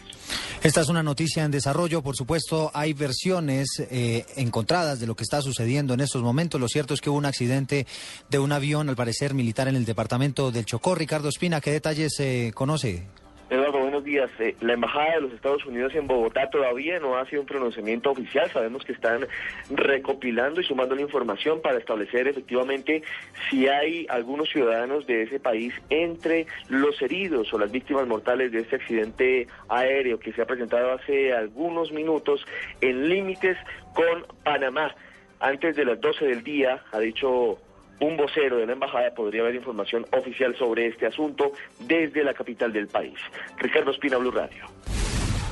Esta 0.64 0.82
es 0.82 0.90
una 0.90 1.02
noticia 1.02 1.44
en 1.44 1.52
desarrollo, 1.52 2.02
por 2.02 2.16
supuesto, 2.16 2.72
hay 2.74 2.94
versiones 2.94 3.68
eh, 3.90 4.26
encontradas 4.36 5.00
de 5.00 5.08
lo 5.08 5.16
que 5.16 5.24
está 5.24 5.42
sucediendo 5.42 5.94
en 5.94 6.02
estos 6.02 6.22
momentos. 6.22 6.62
Lo 6.62 6.68
cierto 6.68 6.94
es 6.94 7.02
que 7.02 7.10
hubo 7.10 7.18
un 7.18 7.26
accidente 7.26 7.88
de 8.30 8.40
un 8.40 8.52
avión, 8.52 8.90
al 8.90 8.96
parecer 8.96 9.34
militar, 9.34 9.68
en 9.68 9.76
el 9.76 9.86
departamento 9.86 10.52
del 10.52 10.66
Chocó. 10.66 10.96
Ricardo 10.96 11.30
Espina, 11.30 11.62
¿qué 11.62 11.72
detalles 11.72 12.14
se 12.16 12.52
conoce? 12.54 13.04
Eduardo, 13.52 13.80
buenos 13.80 14.06
días. 14.06 14.32
Eh, 14.40 14.56
la 14.62 14.76
Embajada 14.76 15.16
de 15.16 15.22
los 15.24 15.34
Estados 15.34 15.66
Unidos 15.66 15.94
en 15.94 16.08
Bogotá 16.08 16.50
todavía 16.50 17.02
no 17.02 17.18
ha 17.18 17.26
sido 17.26 17.42
un 17.42 17.48
pronunciamiento 17.48 18.10
oficial. 18.10 18.50
Sabemos 18.50 18.86
que 18.86 18.94
están 18.94 19.28
recopilando 19.70 20.62
y 20.62 20.64
sumando 20.64 20.96
la 20.96 21.02
información 21.02 21.62
para 21.62 21.78
establecer 21.78 22.30
efectivamente 22.30 23.04
si 23.50 23.68
hay 23.68 24.08
algunos 24.08 24.50
ciudadanos 24.50 25.06
de 25.06 25.24
ese 25.24 25.42
país 25.42 25.74
entre 25.90 26.48
los 26.70 27.02
heridos 27.02 27.54
o 27.54 27.60
las 27.60 27.74
víctimas 27.74 28.08
mortales 28.08 28.54
de 28.54 28.60
este 28.60 28.78
accidente 28.78 29.48
aéreo 29.68 30.18
que 30.18 30.32
se 30.32 30.44
ha 30.44 30.46
presentado 30.46 30.94
hace 30.94 31.34
algunos 31.34 31.92
minutos 31.92 32.46
en 32.80 33.10
límites 33.10 33.58
con 33.94 34.28
Panamá. 34.46 34.96
Antes 35.42 35.76
de 35.76 35.84
las 35.84 36.00
12 36.00 36.24
del 36.24 36.44
día, 36.46 36.82
ha 36.94 37.00
dicho 37.00 37.60
un 38.02 38.18
vocero 38.18 38.58
de 38.58 38.66
la 38.66 38.74
embajada 38.74 39.14
podría 39.14 39.42
haber 39.42 39.56
información 39.56 40.06
oficial 40.12 40.56
sobre 40.58 40.88
este 40.88 41.06
asunto 41.06 41.54
desde 41.80 42.24
la 42.24 42.34
capital 42.34 42.74
del 42.74 42.88
país. 42.88 43.18
Ricardo 43.58 43.92
Espina, 43.92 44.18
Blue 44.18 44.32
Radio. 44.32 44.66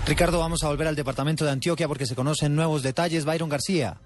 Ricardo, 0.05 0.39
vamos 0.39 0.63
a 0.63 0.69
volver 0.69 0.87
al 0.87 0.95
departamento 0.95 1.45
de 1.45 1.51
Antioquia 1.51 1.87
porque 1.87 2.07
se 2.07 2.15
conocen 2.15 2.55
nuevos 2.55 2.81
detalles. 2.81 3.25
Byron 3.25 3.49
García. 3.49 3.97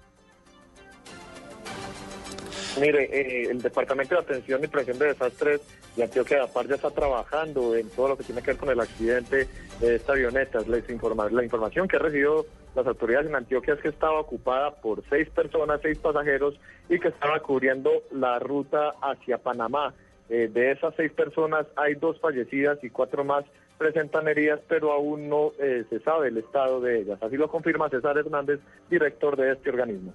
Mire, 2.80 3.04
eh, 3.04 3.50
el 3.50 3.62
Departamento 3.62 4.16
de 4.16 4.20
Atención 4.22 4.64
y 4.64 4.66
Prevención 4.66 4.98
de 4.98 5.06
Desastres 5.06 5.60
de 5.96 6.02
Antioquia 6.04 6.38
de 6.38 6.42
Apar 6.42 6.66
ya 6.66 6.74
está 6.74 6.90
trabajando 6.90 7.76
en 7.76 7.88
todo 7.90 8.08
lo 8.08 8.16
que 8.16 8.24
tiene 8.24 8.42
que 8.42 8.48
ver 8.50 8.56
con 8.56 8.68
el 8.68 8.80
accidente 8.80 9.46
de 9.80 9.94
esta 9.94 10.12
avioneta. 10.12 10.58
Les 10.66 10.88
informa- 10.90 11.30
la 11.30 11.44
información 11.44 11.86
que 11.86 11.96
ha 11.96 12.00
recibido 12.00 12.46
las 12.74 12.84
autoridades 12.86 13.28
en 13.28 13.36
Antioquia 13.36 13.74
es 13.74 13.80
que 13.80 13.88
estaba 13.88 14.18
ocupada 14.18 14.72
por 14.74 15.04
seis 15.08 15.30
personas, 15.30 15.80
seis 15.82 15.98
pasajeros 15.98 16.58
y 16.88 16.98
que 16.98 17.08
estaba 17.08 17.38
cubriendo 17.40 17.90
la 18.10 18.40
ruta 18.40 18.94
hacia 19.00 19.38
Panamá. 19.38 19.94
Eh, 20.28 20.50
de 20.52 20.72
esas 20.72 20.94
seis 20.96 21.12
personas 21.12 21.66
hay 21.76 21.94
dos 21.94 22.18
fallecidas 22.18 22.82
y 22.82 22.90
cuatro 22.90 23.22
más 23.24 23.44
presentan 23.78 24.26
heridas, 24.26 24.60
pero 24.68 24.90
aún 24.92 25.28
no 25.28 25.52
eh, 25.60 25.84
se 25.90 26.00
sabe 26.00 26.28
el 26.28 26.38
estado 26.38 26.80
de 26.80 27.00
ellas. 27.00 27.22
Así 27.22 27.36
lo 27.36 27.48
confirma 27.48 27.88
César 27.88 28.18
Hernández, 28.18 28.58
director 28.90 29.36
de 29.36 29.52
este 29.52 29.70
organismo. 29.70 30.12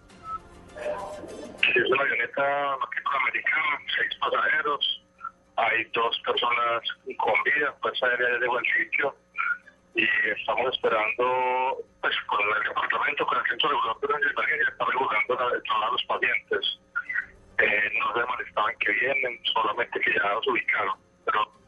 Es 1.75 1.89
una 1.89 2.01
avioneta 2.01 2.73
americana, 2.73 3.79
seis 3.97 4.15
pasajeros, 4.19 5.03
hay 5.57 5.83
dos 5.93 6.19
personas 6.25 6.81
con 7.17 7.33
vida, 7.43 7.73
Fuerza 7.81 8.05
Aérea 8.05 8.29
ya 8.29 8.39
llegó 8.39 8.57
al 8.57 8.65
sitio 8.65 9.15
y 9.95 10.07
estamos 10.39 10.73
esperando, 10.73 11.77
pues 12.01 12.15
con 12.27 12.39
el 12.41 12.63
departamento, 12.63 13.25
con 13.25 13.37
el 13.37 13.45
centro 13.49 13.69
regulador 13.69 14.21
de 14.21 14.29
emergencia, 14.29 14.69
está 14.69 14.85
regulando 14.85 15.35
de 15.35 15.55
de 15.57 15.91
los 15.91 16.03
pacientes. 16.05 16.79
Eh, 17.57 17.91
no 17.99 18.13
se 18.13 18.25
manifestaban 18.25 18.73
que 18.79 18.91
vienen, 18.91 19.39
solamente 19.51 19.99
que 19.99 20.13
ya 20.13 20.33
los 20.33 20.47
ubicaron, 20.47 20.95
pero 21.25 21.58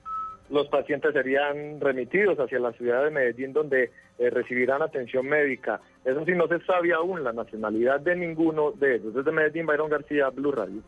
Los 0.51 0.67
pacientes 0.67 1.13
serían 1.13 1.79
remitidos 1.79 2.37
hacia 2.37 2.59
la 2.59 2.73
ciudad 2.73 3.05
de 3.05 3.09
Medellín, 3.11 3.53
donde 3.53 3.91
eh, 4.19 4.29
recibirán 4.29 4.81
atención 4.81 5.25
médica. 5.25 5.79
Eso 6.03 6.25
sí, 6.25 6.33
no 6.33 6.47
se 6.47 6.59
sabe 6.65 6.93
aún 6.93 7.23
la 7.23 7.31
nacionalidad 7.31 8.01
de 8.01 8.17
ninguno 8.17 8.71
de 8.73 8.95
ellos. 8.95 9.13
Desde 9.13 9.31
Medellín, 9.31 9.65
Byron 9.65 9.89
García, 9.89 10.29
Blue 10.29 10.51
Radio. 10.51 10.81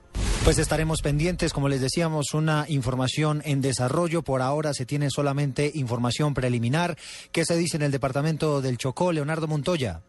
Pues 0.43 0.59
estaremos 0.59 1.01
pendientes, 1.01 1.53
como 1.53 1.70
les 1.70 1.80
decíamos, 1.80 2.34
una 2.34 2.66
información 2.68 3.41
en 3.45 3.61
desarrollo. 3.61 4.22
Por 4.22 4.41
ahora 4.41 4.74
se 4.74 4.86
tiene 4.86 5.09
solamente 5.09 5.72
información 5.74 6.34
preliminar. 6.34 6.97
¿Qué 7.32 7.45
se 7.45 7.55
dice 7.55 7.78
en 7.78 7.84
el 7.84 7.91
departamento 7.91 8.61
del 8.61 8.78
Chocó, 8.78 9.14
Leonardo 9.14 9.47
Montoya? 9.47 10.01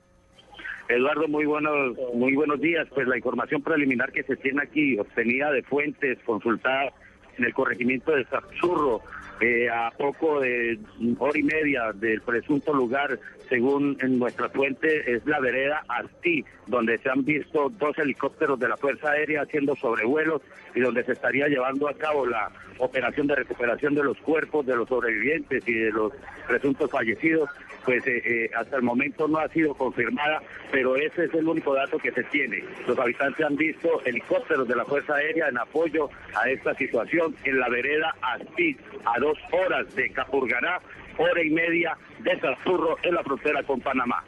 Eduardo, 0.89 1.29
muy 1.29 1.47
buenos, 1.47 1.97
muy 2.15 2.35
buenos 2.35 2.61
días. 2.61 2.89
Pues 2.93 3.07
la 3.07 3.17
información 3.17 3.63
preliminar 3.63 4.11
que 4.11 4.25
se 4.25 4.35
tiene 4.35 4.63
aquí, 4.65 4.99
obtenida 4.99 5.53
de 5.53 5.63
fuentes 5.63 6.19
consultadas 6.27 6.93
en 7.39 7.45
el 7.45 7.55
corregimiento 7.55 8.13
de 8.13 8.25
Sapzurro, 8.25 9.03
eh, 9.45 9.69
a 9.69 9.91
poco 9.91 10.41
de 10.41 10.79
hora 11.19 11.39
y 11.39 11.43
media 11.43 11.93
del 11.93 12.23
presunto 12.23 12.73
lugar, 12.73 13.19
según 13.49 13.97
en 14.01 14.19
nuestra 14.19 14.49
fuente, 14.49 15.15
es 15.15 15.25
la 15.27 15.41
vereda 15.41 15.85
Asti, 15.89 16.45
donde 16.67 16.99
se 16.99 17.11
han 17.11 17.25
visto 17.25 17.71
dos 17.79 17.99
helicópteros 17.99 18.59
de 18.59 18.69
la 18.69 18.77
Fuerza 18.77 19.11
Aérea 19.11 19.43
haciendo 19.43 19.77
sobrevuelos 19.77 20.43
y 20.75 20.81
donde 20.81 21.05
se 21.05 21.13
estaría 21.13 21.49
llevando 21.49 21.89
a 21.89 21.95
cabo 21.95 22.27
la 22.27 22.51
operación 22.79 23.27
de 23.27 23.37
recuperación 23.37 23.95
de 23.95 24.05
los 24.05 24.19
cuerpos 24.19 24.67
de 24.67 24.77
los 24.77 24.89
sobrevivientes 24.89 25.67
y 25.69 25.75
de 25.75 25.93
los 25.93 26.13
presuntos 26.47 26.91
fallecidos. 26.91 27.49
Pues 27.85 28.07
eh, 28.07 28.23
eh, 28.25 28.51
hasta 28.57 28.77
el 28.77 28.83
momento 28.83 29.29
no 29.29 29.39
ha 29.39 29.49
sido 29.49 29.75
confirmada, 29.75 30.43
pero 30.73 30.97
ese 30.97 31.27
es 31.27 31.35
el 31.35 31.47
único 31.47 31.75
dato 31.75 31.99
que 31.99 32.13
se 32.13 32.25
tiene. 32.25 32.65
Los 32.89 32.99
habitantes 32.99 33.45
han 33.45 33.57
visto 33.57 34.01
helicópteros 34.05 34.67
de 34.67 34.75
la 34.75 34.87
Fuerza 34.87 35.17
Aérea 35.17 35.49
en 35.49 35.59
apoyo 35.59 36.09
a 36.35 36.49
esta 36.49 36.75
situación 36.75 37.37
en 37.45 37.59
la 37.59 37.69
vereda 37.69 38.15
Asti, 38.23 38.77
a 39.05 39.21
dos 39.21 39.39
horas 39.53 39.95
de 39.95 40.11
Capurgará, 40.11 40.81
hora 41.19 41.43
y 41.43 41.51
media 41.51 41.97
de 42.21 42.39
Sazurro 42.41 42.97
en 43.03 43.15
la 43.15 43.23
frontera 43.23 43.63
con 43.63 43.81
Panamá. 43.81 44.25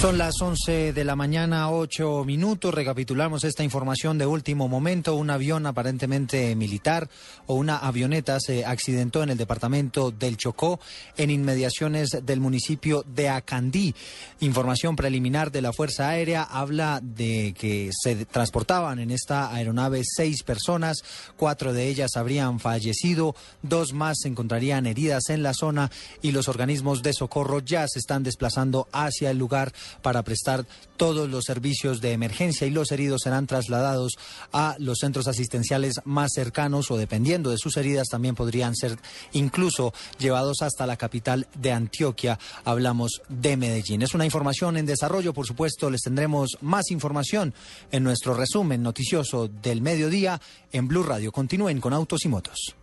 Son 0.00 0.16
las 0.16 0.40
11 0.40 0.94
de 0.94 1.04
la 1.04 1.14
mañana, 1.14 1.70
8 1.70 2.24
minutos. 2.24 2.72
Recapitulamos 2.72 3.44
esta 3.44 3.64
información 3.64 4.16
de 4.16 4.24
último 4.24 4.66
momento. 4.66 5.14
Un 5.14 5.28
avión 5.28 5.66
aparentemente 5.66 6.56
militar 6.56 7.10
o 7.44 7.56
una 7.56 7.76
avioneta 7.76 8.40
se 8.40 8.64
accidentó 8.64 9.22
en 9.22 9.28
el 9.28 9.36
departamento 9.36 10.10
del 10.10 10.38
Chocó, 10.38 10.80
en 11.18 11.28
inmediaciones 11.28 12.20
del 12.22 12.40
municipio 12.40 13.04
de 13.14 13.28
Acandí. 13.28 13.94
Información 14.40 14.96
preliminar 14.96 15.52
de 15.52 15.60
la 15.60 15.74
Fuerza 15.74 16.08
Aérea 16.08 16.44
habla 16.44 17.00
de 17.02 17.54
que 17.58 17.90
se 17.92 18.24
transportaban 18.24 19.00
en 19.00 19.10
esta 19.10 19.52
aeronave 19.52 20.00
seis 20.02 20.42
personas, 20.44 21.04
cuatro 21.36 21.74
de 21.74 21.88
ellas 21.88 22.12
habrían 22.16 22.58
fallecido, 22.58 23.36
dos 23.60 23.92
más 23.92 24.20
se 24.22 24.28
encontrarían 24.28 24.86
heridas 24.86 25.28
en 25.28 25.42
la 25.42 25.52
zona 25.52 25.90
y 26.22 26.32
los 26.32 26.48
organismos 26.48 27.02
de 27.02 27.12
socorro 27.12 27.58
ya 27.60 27.86
se 27.86 27.98
están 27.98 28.22
desplazando 28.22 28.88
hacia 28.92 29.30
el 29.30 29.36
lugar 29.36 29.74
para 30.02 30.22
prestar 30.22 30.66
todos 30.96 31.28
los 31.30 31.44
servicios 31.44 32.00
de 32.00 32.12
emergencia 32.12 32.66
y 32.66 32.70
los 32.70 32.92
heridos 32.92 33.22
serán 33.22 33.46
trasladados 33.46 34.18
a 34.52 34.76
los 34.78 34.98
centros 34.98 35.28
asistenciales 35.28 36.00
más 36.04 36.30
cercanos 36.34 36.90
o 36.90 36.96
dependiendo 36.96 37.50
de 37.50 37.58
sus 37.58 37.76
heridas 37.76 38.08
también 38.08 38.34
podrían 38.34 38.76
ser 38.76 38.98
incluso 39.32 39.92
llevados 40.18 40.62
hasta 40.62 40.86
la 40.86 40.96
capital 40.96 41.46
de 41.56 41.72
Antioquia. 41.72 42.38
Hablamos 42.64 43.22
de 43.28 43.56
Medellín. 43.56 44.02
Es 44.02 44.14
una 44.14 44.24
información 44.24 44.76
en 44.76 44.86
desarrollo, 44.86 45.32
por 45.32 45.46
supuesto, 45.46 45.90
les 45.90 46.02
tendremos 46.02 46.58
más 46.60 46.90
información 46.90 47.54
en 47.90 48.04
nuestro 48.04 48.34
resumen 48.34 48.82
noticioso 48.82 49.48
del 49.48 49.82
mediodía 49.82 50.40
en 50.72 50.88
Blue 50.88 51.02
Radio. 51.02 51.32
Continúen 51.32 51.80
con 51.80 51.92
Autos 51.92 52.24
y 52.24 52.28
Motos. 52.28 52.74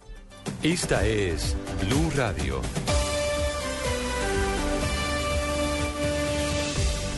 Esta 0.64 1.06
es 1.06 1.56
Blue 1.88 2.10
Radio. 2.16 2.62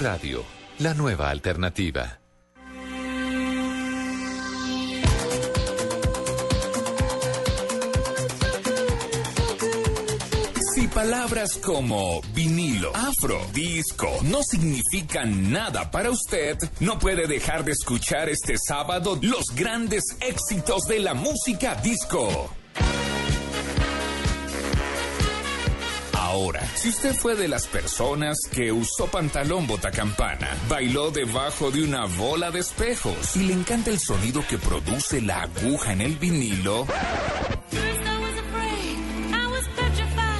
Radio 0.00 0.42
la 0.78 0.94
nueva 0.94 1.28
alternativa. 1.28 2.20
Si 10.74 10.88
palabras 10.88 11.58
como 11.58 12.22
vinilo, 12.34 12.96
afro, 12.96 13.44
disco 13.52 14.08
no 14.22 14.42
significan 14.42 15.52
nada 15.52 15.90
para 15.90 16.10
usted, 16.10 16.56
no 16.80 16.98
puede 16.98 17.26
dejar 17.26 17.64
de 17.64 17.72
escuchar 17.72 18.30
este 18.30 18.56
sábado 18.56 19.18
los 19.20 19.54
grandes 19.54 20.16
éxitos 20.20 20.84
de 20.84 21.00
la 21.00 21.12
música 21.12 21.74
disco. 21.74 22.48
Ahora, 26.30 26.64
si 26.76 26.90
usted 26.90 27.12
fue 27.12 27.34
de 27.34 27.48
las 27.48 27.66
personas 27.66 28.38
que 28.52 28.70
usó 28.70 29.08
pantalón 29.08 29.66
botacampana, 29.66 30.56
bailó 30.68 31.10
debajo 31.10 31.72
de 31.72 31.82
una 31.82 32.06
bola 32.06 32.52
de 32.52 32.60
espejos 32.60 33.34
y 33.34 33.40
le 33.40 33.52
encanta 33.52 33.90
el 33.90 33.98
sonido 33.98 34.40
que 34.48 34.56
produce 34.56 35.20
la 35.20 35.42
aguja 35.42 35.92
en 35.92 36.02
el 36.02 36.14
vinilo, 36.18 36.86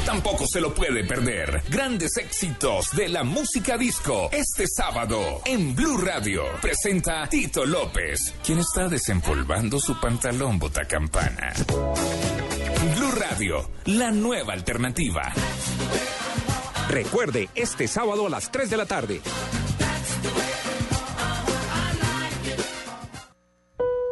tampoco 0.07 0.47
se 0.47 0.61
lo 0.61 0.73
puede 0.73 1.03
perder. 1.03 1.61
Grandes 1.69 2.17
éxitos 2.19 2.93
de 2.93 3.09
la 3.09 3.25
música 3.25 3.77
disco 3.77 4.29
este 4.31 4.69
sábado 4.69 5.43
en 5.45 5.75
Blue 5.75 5.99
Radio. 5.99 6.45
Presenta 6.63 7.29
Tito 7.29 7.67
López, 7.67 8.33
quien 8.47 8.61
está 8.61 8.87
desempolvando 8.89 9.81
su 9.81 9.99
pantalón 9.99 10.57
botacampana. 10.57 11.53
Blue 12.81 13.13
Radio, 13.13 13.71
la 13.85 14.11
nueva 14.11 14.55
alternativa. 14.55 15.31
Recuerde, 16.89 17.51
este 17.55 17.87
sábado 17.87 18.27
a 18.27 18.31
las 18.31 18.51
3 18.51 18.71
de 18.71 18.77
la 18.79 18.87
tarde. 18.87 19.21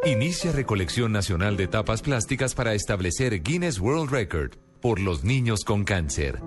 Inicia 0.05 0.51
recolección 0.51 1.11
nacional 1.11 1.57
de 1.57 1.67
tapas 1.67 2.03
plásticas 2.03 2.53
para 2.53 2.75
establecer 2.75 3.41
Guinness 3.41 3.79
World 3.79 4.11
Record 4.11 4.51
por 4.81 4.99
los 4.99 5.23
niños 5.23 5.65
con 5.65 5.83
cáncer. 5.83 6.39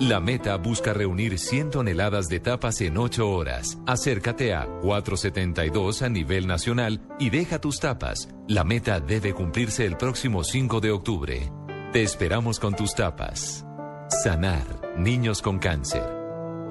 La 0.00 0.18
meta 0.18 0.56
busca 0.56 0.92
reunir 0.92 1.38
100 1.38 1.70
toneladas 1.70 2.28
de 2.28 2.40
tapas 2.40 2.80
en 2.80 2.98
8 2.98 3.30
horas. 3.30 3.78
Acércate 3.86 4.52
a 4.52 4.66
472 4.82 6.02
a 6.02 6.08
nivel 6.08 6.48
nacional 6.48 7.00
y 7.20 7.30
deja 7.30 7.60
tus 7.60 7.78
tapas. 7.78 8.28
La 8.48 8.64
meta 8.64 8.98
debe 8.98 9.34
cumplirse 9.34 9.86
el 9.86 9.96
próximo 9.96 10.42
5 10.42 10.80
de 10.80 10.90
octubre. 10.90 11.52
Te 11.92 12.02
esperamos 12.02 12.58
con 12.58 12.74
tus 12.74 12.96
tapas. 12.96 13.64
Sanar 14.08 14.96
niños 14.98 15.40
con 15.40 15.60
cáncer. 15.60 16.04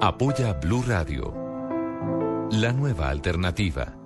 Apoya 0.02 0.52
Blue 0.52 0.84
Radio. 0.86 1.34
La 2.50 2.74
nueva 2.74 3.08
alternativa. 3.08 3.96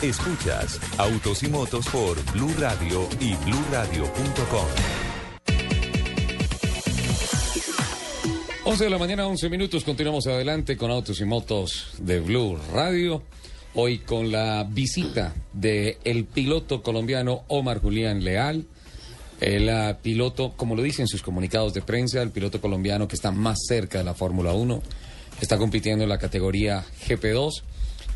Escuchas 0.00 0.80
Autos 0.96 1.42
y 1.42 1.48
Motos 1.48 1.86
por 1.88 2.16
Blue 2.32 2.54
Radio 2.58 3.06
y 3.20 3.34
bluradio.com. 3.34 5.01
11 8.64 8.84
de 8.84 8.90
la 8.90 8.98
mañana, 8.98 9.26
11 9.26 9.48
minutos. 9.48 9.82
Continuamos 9.82 10.28
adelante 10.28 10.76
con 10.76 10.92
Autos 10.92 11.20
y 11.20 11.24
Motos 11.24 11.94
de 11.98 12.20
Blue 12.20 12.56
Radio. 12.72 13.24
Hoy 13.74 13.98
con 13.98 14.30
la 14.30 14.62
visita 14.62 15.34
de 15.52 15.98
el 16.04 16.26
piloto 16.26 16.80
colombiano 16.80 17.42
Omar 17.48 17.80
Julián 17.80 18.22
Leal. 18.22 18.66
El 19.40 19.68
ah, 19.68 19.98
piloto, 20.00 20.52
como 20.56 20.76
lo 20.76 20.82
dicen 20.82 21.08
sus 21.08 21.22
comunicados 21.22 21.74
de 21.74 21.82
prensa, 21.82 22.22
el 22.22 22.30
piloto 22.30 22.60
colombiano 22.60 23.08
que 23.08 23.16
está 23.16 23.32
más 23.32 23.58
cerca 23.66 23.98
de 23.98 24.04
la 24.04 24.14
Fórmula 24.14 24.52
1. 24.52 24.80
Está 25.40 25.58
compitiendo 25.58 26.04
en 26.04 26.08
la 26.08 26.18
categoría 26.18 26.84
GP2 27.08 27.50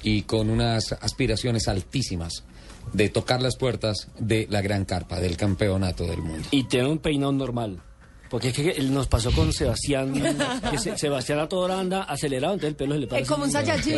y 0.04 0.22
con 0.22 0.48
unas 0.48 0.92
aspiraciones 0.92 1.66
altísimas 1.66 2.44
de 2.92 3.08
tocar 3.08 3.42
las 3.42 3.56
puertas 3.56 4.12
de 4.16 4.46
la 4.48 4.62
gran 4.62 4.84
carpa, 4.84 5.18
del 5.18 5.36
campeonato 5.36 6.06
del 6.06 6.22
mundo. 6.22 6.46
Y 6.52 6.64
tiene 6.64 6.86
un 6.86 6.98
peinado 6.98 7.32
normal. 7.32 7.82
Porque 8.28 8.48
es 8.48 8.54
que 8.54 8.70
él 8.70 8.92
nos 8.92 9.06
pasó 9.06 9.30
con 9.32 9.52
Sebastián, 9.52 10.12
que 10.70 10.78
se- 10.78 10.98
Sebastián 10.98 11.38
a 11.38 11.48
toda 11.48 11.64
hora 11.66 11.80
anda 11.80 12.02
acelerado, 12.02 12.54
entonces 12.54 12.70
el 12.70 12.76
pelo 12.76 12.94
se 12.94 13.00
le 13.00 13.06
parece. 13.06 13.22
Es 13.22 13.28
como 13.28 13.44
un 13.44 13.50
Saiyajin. 13.50 13.94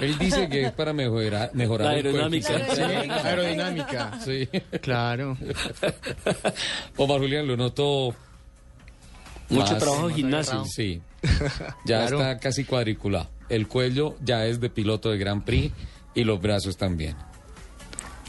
Él 0.00 0.18
dice 0.18 0.48
que 0.48 0.66
es 0.66 0.72
para 0.72 0.92
mejorar, 0.92 1.50
mejorar 1.54 1.88
La 1.92 1.98
el 1.98 2.06
aerodinámica. 2.06 2.48
coeficiente. 2.48 3.00
Sí, 3.02 3.08
la 3.08 3.16
aerodinámica. 3.16 4.20
Sí. 4.24 4.48
Claro. 4.80 5.36
Omar 6.96 7.18
Julián, 7.20 7.46
lo 7.46 7.56
noto. 7.56 8.14
Mucho 9.50 9.76
trabajo 9.76 10.08
de 10.08 10.14
gimnasio. 10.14 10.64
Sí. 10.64 11.00
Ya 11.86 12.06
Claro. 12.06 12.20
está 12.20 12.38
casi 12.38 12.64
cuadriculado. 12.64 13.28
El 13.48 13.68
cuello 13.68 14.16
ya 14.22 14.46
es 14.46 14.60
de 14.60 14.70
piloto 14.70 15.10
de 15.10 15.18
Grand 15.18 15.44
Prix 15.44 15.72
y 16.14 16.24
los 16.24 16.40
brazos 16.40 16.76
también. 16.76 17.14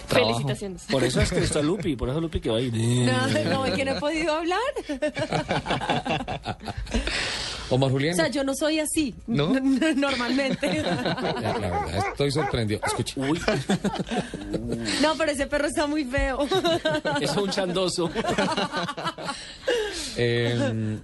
Trabajo. 0.07 0.33
Felicitaciones. 0.33 0.83
Por 0.89 1.03
eso 1.03 1.21
es 1.21 1.31
que 1.31 1.39
está 1.39 1.61
Lupi, 1.61 1.95
por 1.95 2.09
eso 2.09 2.19
Lupi 2.21 2.39
que 2.39 2.49
va 2.49 2.57
ahí. 2.57 2.71
No, 2.71 3.27
no, 3.45 3.65
es 3.65 3.73
que 3.73 3.85
no 3.85 3.91
he 3.91 3.99
podido 3.99 4.33
hablar. 4.33 4.59
Omar 7.69 7.89
O 7.89 7.93
Julián. 7.93 8.15
sea, 8.15 8.27
yo 8.27 8.43
no 8.43 8.53
soy 8.55 8.79
así. 8.79 9.15
¿No? 9.27 9.47
Normalmente. 9.95 10.83
La, 10.83 11.39
la 11.41 11.57
verdad, 11.59 12.07
estoy 12.09 12.31
sorprendido. 12.31 12.79
Escuche. 12.85 13.15
No, 15.01 15.15
pero 15.17 15.31
ese 15.31 15.47
perro 15.47 15.67
está 15.67 15.87
muy 15.87 16.05
feo. 16.05 16.47
Es 17.19 17.35
un 17.35 17.49
chandoso. 17.49 18.09
Eh, 20.17 20.97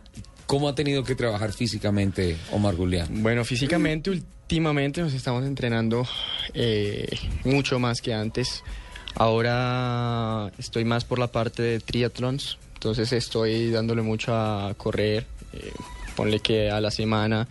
¿Cómo 0.45 0.67
ha 0.69 0.75
tenido 0.75 1.03
que 1.03 1.15
trabajar 1.15 1.51
físicamente 1.53 2.37
Omar 2.51 2.75
Julián? 2.75 3.23
Bueno, 3.23 3.43
físicamente 3.45 4.09
últimamente 4.09 5.01
nos 5.01 5.13
estamos 5.13 5.45
entrenando 5.45 6.05
eh, 6.53 7.07
mucho 7.43 7.79
más 7.79 8.01
que 8.01 8.13
antes. 8.13 8.63
Ahora 9.15 10.51
estoy 10.57 10.85
más 10.85 11.05
por 11.05 11.19
la 11.19 11.27
parte 11.27 11.61
de 11.61 11.79
triatlons, 11.79 12.57
entonces 12.75 13.11
estoy 13.13 13.69
dándole 13.71 14.01
mucho 14.01 14.33
a 14.35 14.73
correr. 14.75 15.25
eh, 15.53 15.71
ponle 16.15 16.39
que 16.39 16.69
a 16.69 16.81
la 16.81 16.91
semana 16.91 17.47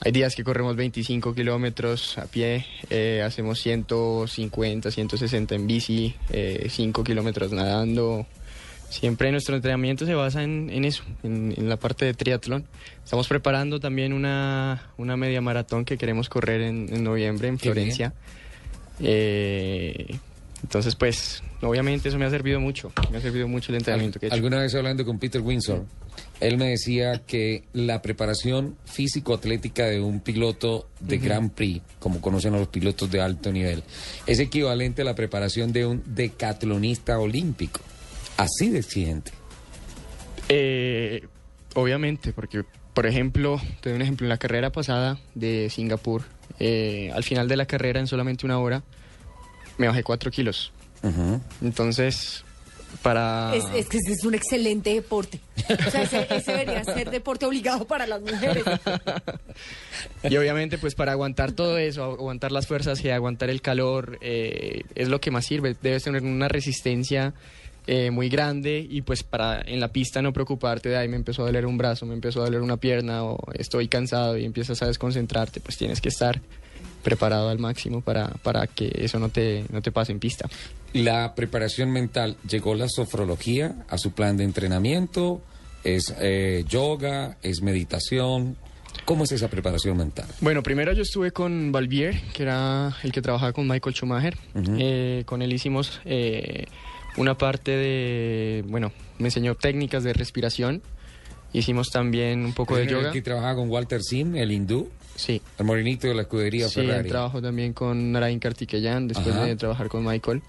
hay 0.00 0.12
días 0.12 0.34
que 0.34 0.42
corremos 0.42 0.76
25 0.76 1.34
kilómetros 1.34 2.16
a 2.16 2.24
pie, 2.26 2.64
eh, 2.88 3.22
hacemos 3.24 3.60
150, 3.60 4.90
160 4.90 5.54
en 5.54 5.66
bici, 5.66 6.14
eh, 6.30 6.68
5 6.70 7.04
kilómetros 7.04 7.52
nadando. 7.52 8.26
Siempre 8.88 9.30
nuestro 9.30 9.54
entrenamiento 9.54 10.06
se 10.06 10.14
basa 10.14 10.42
en, 10.42 10.68
en 10.70 10.84
eso, 10.84 11.04
en, 11.22 11.54
en 11.56 11.68
la 11.68 11.76
parte 11.76 12.06
de 12.06 12.14
triatlón. 12.14 12.64
Estamos 13.04 13.28
preparando 13.28 13.78
también 13.78 14.12
una, 14.12 14.90
una 14.96 15.16
media 15.16 15.40
maratón 15.40 15.84
que 15.84 15.96
queremos 15.98 16.28
correr 16.28 16.62
en, 16.62 16.88
en 16.92 17.04
noviembre 17.04 17.48
en. 17.48 17.58
Florencia. 17.58 18.14
Eh, 19.00 20.18
entonces, 20.62 20.94
pues, 20.94 21.42
obviamente 21.62 22.08
eso 22.08 22.18
me 22.18 22.26
ha 22.26 22.30
servido 22.30 22.60
mucho. 22.60 22.92
Me 23.10 23.18
ha 23.18 23.20
servido 23.20 23.48
mucho 23.48 23.72
el 23.72 23.78
entrenamiento 23.78 24.20
que 24.20 24.26
he 24.26 24.28
hecho. 24.28 24.34
Alguna 24.34 24.60
vez 24.60 24.74
hablando 24.74 25.04
con 25.04 25.18
Peter 25.18 25.40
Windsor, 25.40 25.84
él 26.40 26.58
me 26.58 26.70
decía 26.70 27.22
que 27.26 27.64
la 27.72 28.02
preparación 28.02 28.76
físico-atlética 28.84 29.86
de 29.86 30.00
un 30.00 30.20
piloto 30.20 30.88
de 31.00 31.16
Ujú. 31.16 31.24
Grand 31.24 31.50
Prix, 31.52 31.82
como 31.98 32.20
conocen 32.20 32.54
a 32.54 32.58
los 32.58 32.68
pilotos 32.68 33.10
de 33.10 33.20
alto 33.20 33.52
nivel, 33.52 33.82
es 34.26 34.38
equivalente 34.38 35.02
a 35.02 35.04
la 35.04 35.14
preparación 35.14 35.72
de 35.72 35.86
un 35.86 36.02
decatlonista 36.06 37.18
olímpico. 37.18 37.80
Así 38.36 38.70
de 38.70 38.78
exigente. 38.78 39.32
Eh, 40.48 41.26
obviamente, 41.74 42.32
porque, 42.32 42.64
por 42.94 43.06
ejemplo, 43.06 43.60
te 43.80 43.90
doy 43.90 43.96
un 43.96 44.02
ejemplo, 44.02 44.24
en 44.24 44.30
la 44.30 44.38
carrera 44.38 44.70
pasada 44.72 45.18
de 45.34 45.70
Singapur, 45.70 46.22
eh, 46.58 47.10
al 47.14 47.22
final 47.22 47.48
de 47.48 47.56
la 47.56 47.66
carrera, 47.66 48.00
en 48.00 48.06
solamente 48.06 48.44
una 48.44 48.58
hora, 48.58 48.82
me 49.80 49.88
bajé 49.88 50.02
4 50.02 50.30
kilos. 50.30 50.72
Entonces, 51.62 52.44
para... 53.02 53.54
Es, 53.54 53.64
es 53.74 53.88
que 53.88 53.96
ese 53.96 54.12
es 54.12 54.24
un 54.24 54.34
excelente 54.34 54.92
deporte. 54.92 55.40
O 55.86 55.90
sea, 55.90 56.02
ese, 56.02 56.26
ese 56.30 56.52
debería 56.52 56.84
ser 56.84 57.10
deporte 57.10 57.46
obligado 57.46 57.86
para 57.86 58.06
las 58.06 58.20
mujeres. 58.20 58.64
Y 60.22 60.36
obviamente, 60.36 60.78
pues 60.78 60.94
para 60.94 61.12
aguantar 61.12 61.52
todo 61.52 61.78
eso, 61.78 62.04
aguantar 62.04 62.52
las 62.52 62.66
fuerzas 62.66 63.02
y 63.04 63.10
aguantar 63.10 63.50
el 63.50 63.62
calor, 63.62 64.18
eh, 64.20 64.82
es 64.94 65.08
lo 65.08 65.20
que 65.20 65.30
más 65.30 65.46
sirve. 65.46 65.76
Debes 65.80 66.04
tener 66.04 66.22
una 66.22 66.48
resistencia 66.48 67.34
eh, 67.86 68.10
muy 68.10 68.28
grande 68.28 68.86
y 68.88 69.02
pues 69.02 69.22
para 69.22 69.60
en 69.62 69.80
la 69.80 69.88
pista 69.88 70.20
no 70.22 70.32
preocuparte 70.32 70.90
de, 70.90 70.96
ay, 70.96 71.08
me 71.08 71.16
empezó 71.16 71.42
a 71.42 71.46
doler 71.46 71.66
un 71.66 71.78
brazo, 71.78 72.06
me 72.06 72.14
empezó 72.14 72.40
a 72.40 72.44
doler 72.44 72.60
una 72.60 72.76
pierna 72.76 73.24
o 73.24 73.38
estoy 73.54 73.88
cansado 73.88 74.36
y 74.36 74.44
empiezas 74.44 74.82
a 74.82 74.86
desconcentrarte, 74.86 75.60
pues 75.60 75.76
tienes 75.76 76.00
que 76.00 76.10
estar 76.10 76.40
preparado 77.02 77.48
al 77.48 77.58
máximo 77.58 78.00
para, 78.00 78.28
para 78.42 78.66
que 78.66 78.90
eso 78.96 79.18
no 79.18 79.28
te, 79.28 79.64
no 79.70 79.82
te 79.82 79.92
pase 79.92 80.12
en 80.12 80.20
pista. 80.20 80.48
La 80.92 81.34
preparación 81.34 81.90
mental, 81.90 82.36
¿llegó 82.48 82.74
la 82.74 82.88
sofrología 82.88 83.76
a 83.88 83.98
su 83.98 84.12
plan 84.12 84.36
de 84.36 84.44
entrenamiento? 84.44 85.40
¿Es 85.84 86.14
eh, 86.20 86.64
yoga? 86.68 87.36
¿Es 87.42 87.62
meditación? 87.62 88.56
¿Cómo 89.04 89.24
es 89.24 89.32
esa 89.32 89.48
preparación 89.48 89.96
mental? 89.96 90.26
Bueno, 90.40 90.62
primero 90.62 90.92
yo 90.92 91.02
estuve 91.02 91.30
con 91.30 91.72
Valvier, 91.72 92.20
que 92.32 92.42
era 92.42 92.94
el 93.02 93.12
que 93.12 93.22
trabajaba 93.22 93.52
con 93.52 93.66
Michael 93.66 93.94
Schumacher. 93.94 94.36
Eh, 94.78 95.22
con 95.26 95.42
él 95.42 95.52
hicimos 95.52 96.00
eh, 96.04 96.66
una 97.16 97.36
parte 97.36 97.70
de, 97.72 98.64
bueno, 98.68 98.92
me 99.18 99.28
enseñó 99.28 99.54
técnicas 99.54 100.04
de 100.04 100.12
respiración. 100.12 100.82
Hicimos 101.52 101.90
también 101.90 102.44
un 102.44 102.52
poco 102.52 102.76
de 102.76 102.82
¿Es 102.82 102.88
el 102.88 102.94
yoga. 102.94 103.12
que 103.12 103.22
trabaja 103.22 103.54
con 103.54 103.70
Walter 103.70 104.02
Sim, 104.02 104.36
el 104.36 104.52
hindú? 104.52 104.88
Sí. 105.20 105.42
El 105.58 105.66
morenito 105.66 106.08
de 106.08 106.14
la 106.14 106.22
escudería 106.22 106.66
Sí, 106.68 106.80
Ferrari. 106.80 107.08
trabajo 107.10 107.42
también 107.42 107.74
con 107.74 108.10
Narain 108.12 108.38
Kartikeyan 108.38 109.06
después 109.06 109.34
Ajá. 109.34 109.44
de 109.44 109.54
trabajar 109.56 109.88
con 109.88 110.02
Michael. 110.04 110.40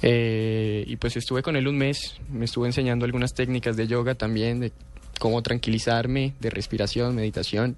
Eh, 0.00 0.84
y 0.86 0.96
pues 0.96 1.16
estuve 1.16 1.42
con 1.42 1.56
él 1.56 1.68
un 1.68 1.76
mes, 1.76 2.16
me 2.30 2.46
estuve 2.46 2.66
enseñando 2.66 3.04
algunas 3.04 3.34
técnicas 3.34 3.76
de 3.76 3.86
yoga 3.86 4.14
también, 4.14 4.60
de 4.60 4.72
cómo 5.20 5.42
tranquilizarme, 5.42 6.32
de 6.40 6.50
respiración, 6.50 7.14
meditación. 7.14 7.76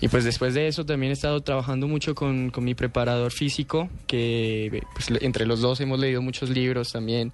Y 0.00 0.08
pues 0.08 0.24
después 0.24 0.54
de 0.54 0.68
eso 0.68 0.86
también 0.86 1.10
he 1.10 1.14
estado 1.14 1.40
trabajando 1.40 1.86
mucho 1.88 2.14
con, 2.14 2.50
con 2.50 2.64
mi 2.64 2.74
preparador 2.74 3.32
físico, 3.32 3.90
que 4.06 4.82
pues, 4.94 5.10
entre 5.20 5.44
los 5.46 5.60
dos 5.60 5.80
hemos 5.80 5.98
leído 5.98 6.22
muchos 6.22 6.48
libros 6.48 6.92
también, 6.92 7.32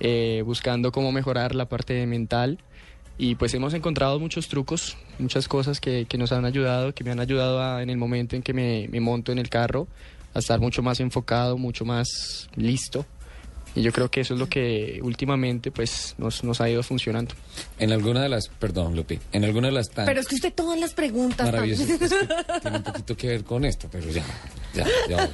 eh, 0.00 0.42
buscando 0.44 0.92
cómo 0.92 1.10
mejorar 1.10 1.54
la 1.54 1.66
parte 1.68 2.06
mental. 2.06 2.58
Y 3.16 3.36
pues 3.36 3.54
hemos 3.54 3.74
encontrado 3.74 4.18
muchos 4.18 4.48
trucos, 4.48 4.96
muchas 5.18 5.46
cosas 5.46 5.80
que, 5.80 6.06
que 6.08 6.18
nos 6.18 6.32
han 6.32 6.44
ayudado, 6.44 6.92
que 6.94 7.04
me 7.04 7.10
han 7.12 7.20
ayudado 7.20 7.62
a- 7.62 7.82
en 7.82 7.90
el 7.90 7.96
momento 7.96 8.34
en 8.34 8.42
que 8.42 8.52
me, 8.52 8.88
me 8.90 9.00
monto 9.00 9.30
en 9.30 9.38
el 9.38 9.48
carro, 9.48 9.86
a 10.34 10.40
estar 10.40 10.58
mucho 10.58 10.82
más 10.82 10.98
enfocado, 10.98 11.56
mucho 11.56 11.84
más 11.84 12.48
listo. 12.56 13.06
Y 13.76 13.82
yo 13.82 13.92
creo 13.92 14.08
que 14.10 14.20
eso 14.20 14.34
es 14.34 14.40
lo 14.40 14.48
que 14.48 15.00
últimamente 15.02 15.70
pues 15.72 16.14
nos, 16.18 16.44
nos 16.44 16.60
ha 16.60 16.70
ido 16.70 16.82
funcionando. 16.84 17.34
En 17.78 17.90
alguna 17.92 18.22
de 18.22 18.28
las, 18.28 18.46
perdón, 18.48 18.94
Lupi, 18.94 19.18
en 19.32 19.44
alguna 19.44 19.66
de 19.68 19.72
las 19.74 19.90
tan 19.90 20.06
Pero 20.06 20.20
es 20.20 20.28
que 20.28 20.36
usted 20.36 20.52
todas 20.54 20.78
las 20.78 20.94
preguntas. 20.94 21.44
maravillosas, 21.44 21.88
es 21.90 21.98
que 21.98 22.06
tiene 22.62 22.76
un 22.78 22.82
poquito 22.84 23.16
que 23.16 23.26
ver 23.28 23.42
con 23.44 23.64
esto, 23.64 23.88
pero 23.90 24.08
ya, 24.10 24.24
ya, 24.74 24.86
ya. 25.08 25.30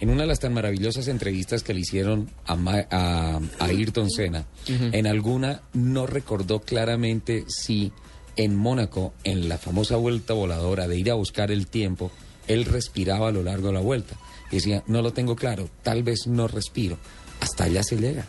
En 0.00 0.10
una 0.10 0.22
de 0.22 0.28
las 0.28 0.38
tan 0.38 0.54
maravillosas 0.54 1.08
entrevistas 1.08 1.62
que 1.64 1.74
le 1.74 1.80
hicieron 1.80 2.30
a, 2.46 2.54
Ma- 2.54 2.86
a, 2.90 3.40
a 3.58 3.64
Ayrton 3.64 4.08
Senna, 4.10 4.44
en 4.68 5.06
alguna 5.08 5.62
no 5.72 6.06
recordó 6.06 6.60
claramente 6.60 7.44
si 7.48 7.92
en 8.36 8.54
Mónaco, 8.54 9.14
en 9.24 9.48
la 9.48 9.58
famosa 9.58 9.96
vuelta 9.96 10.32
voladora 10.32 10.86
de 10.86 10.96
ir 10.96 11.10
a 11.10 11.14
buscar 11.14 11.50
el 11.50 11.66
tiempo, 11.66 12.12
él 12.46 12.66
respiraba 12.66 13.28
a 13.28 13.32
lo 13.32 13.42
largo 13.42 13.66
de 13.68 13.74
la 13.74 13.80
vuelta. 13.80 14.14
Y 14.50 14.56
decía, 14.56 14.82
no 14.86 15.02
lo 15.02 15.12
tengo 15.12 15.34
claro, 15.36 15.68
tal 15.82 16.02
vez 16.04 16.26
no 16.26 16.46
respiro. 16.48 16.96
Hasta 17.40 17.64
allá 17.64 17.82
se 17.82 17.96
llega. 17.96 18.26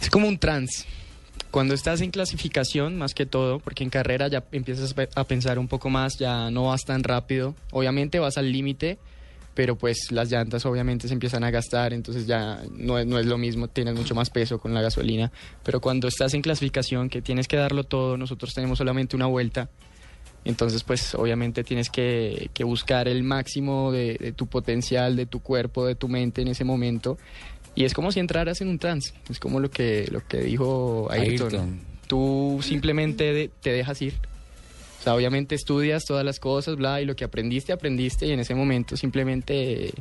Es 0.00 0.10
como 0.10 0.28
un 0.28 0.38
trance. 0.38 0.84
Cuando 1.50 1.74
estás 1.74 2.00
en 2.00 2.10
clasificación, 2.10 2.96
más 2.96 3.12
que 3.14 3.26
todo, 3.26 3.58
porque 3.60 3.84
en 3.84 3.90
carrera 3.90 4.28
ya 4.28 4.42
empiezas 4.52 4.92
a 4.92 4.94
pe- 4.94 5.08
a 5.14 5.24
pensar 5.24 5.58
un 5.58 5.68
poco 5.68 5.90
más, 5.90 6.18
ya 6.18 6.50
no 6.50 6.64
vas 6.64 6.82
tan 6.84 7.04
rápido. 7.04 7.54
Obviamente 7.72 8.18
vas 8.18 8.38
al 8.38 8.50
límite, 8.50 8.96
pero 9.54 9.76
pues 9.76 10.10
las 10.10 10.30
llantas 10.30 10.64
obviamente 10.64 11.08
se 11.08 11.14
empiezan 11.14 11.44
a 11.44 11.50
gastar, 11.50 11.92
entonces 11.92 12.26
ya 12.26 12.62
no 12.70 12.98
es, 12.98 13.06
no 13.06 13.18
es 13.18 13.26
lo 13.26 13.36
mismo, 13.36 13.68
tienes 13.68 13.94
mucho 13.94 14.14
más 14.14 14.30
peso 14.30 14.58
con 14.58 14.72
la 14.72 14.80
gasolina. 14.80 15.30
Pero 15.62 15.80
cuando 15.82 16.08
estás 16.08 16.32
en 16.32 16.40
clasificación, 16.40 17.10
que 17.10 17.20
tienes 17.20 17.48
que 17.48 17.58
darlo 17.58 17.84
todo, 17.84 18.16
nosotros 18.16 18.54
tenemos 18.54 18.78
solamente 18.78 19.14
una 19.14 19.26
vuelta, 19.26 19.68
entonces 20.44 20.82
pues 20.84 21.14
obviamente 21.14 21.62
tienes 21.64 21.88
que, 21.90 22.50
que 22.54 22.64
buscar 22.64 23.08
el 23.08 23.22
máximo 23.22 23.92
de, 23.92 24.14
de 24.18 24.32
tu 24.32 24.46
potencial, 24.46 25.16
de 25.16 25.26
tu 25.26 25.40
cuerpo, 25.40 25.86
de 25.86 25.94
tu 25.94 26.08
mente 26.08 26.42
en 26.42 26.48
ese 26.48 26.64
momento. 26.64 27.18
Y 27.74 27.84
es 27.84 27.94
como 27.94 28.12
si 28.12 28.20
entraras 28.20 28.60
en 28.60 28.68
un 28.68 28.78
trance, 28.78 29.14
es 29.30 29.38
como 29.38 29.58
lo 29.60 29.70
que, 29.70 30.06
lo 30.10 30.26
que 30.26 30.38
dijo 30.42 31.08
Ayrton. 31.10 31.46
Ayrton. 31.48 31.80
Tú 32.06 32.58
simplemente 32.62 33.32
de- 33.32 33.50
te 33.62 33.70
dejas 33.72 34.02
ir. 34.02 34.14
O 35.00 35.02
sea, 35.02 35.14
obviamente 35.14 35.54
estudias 35.54 36.04
todas 36.04 36.24
las 36.24 36.38
cosas, 36.38 36.76
bla, 36.76 37.00
y 37.00 37.06
lo 37.06 37.16
que 37.16 37.24
aprendiste, 37.24 37.72
aprendiste, 37.72 38.26
y 38.26 38.32
en 38.32 38.40
ese 38.40 38.54
momento 38.54 38.96
simplemente 38.96 39.92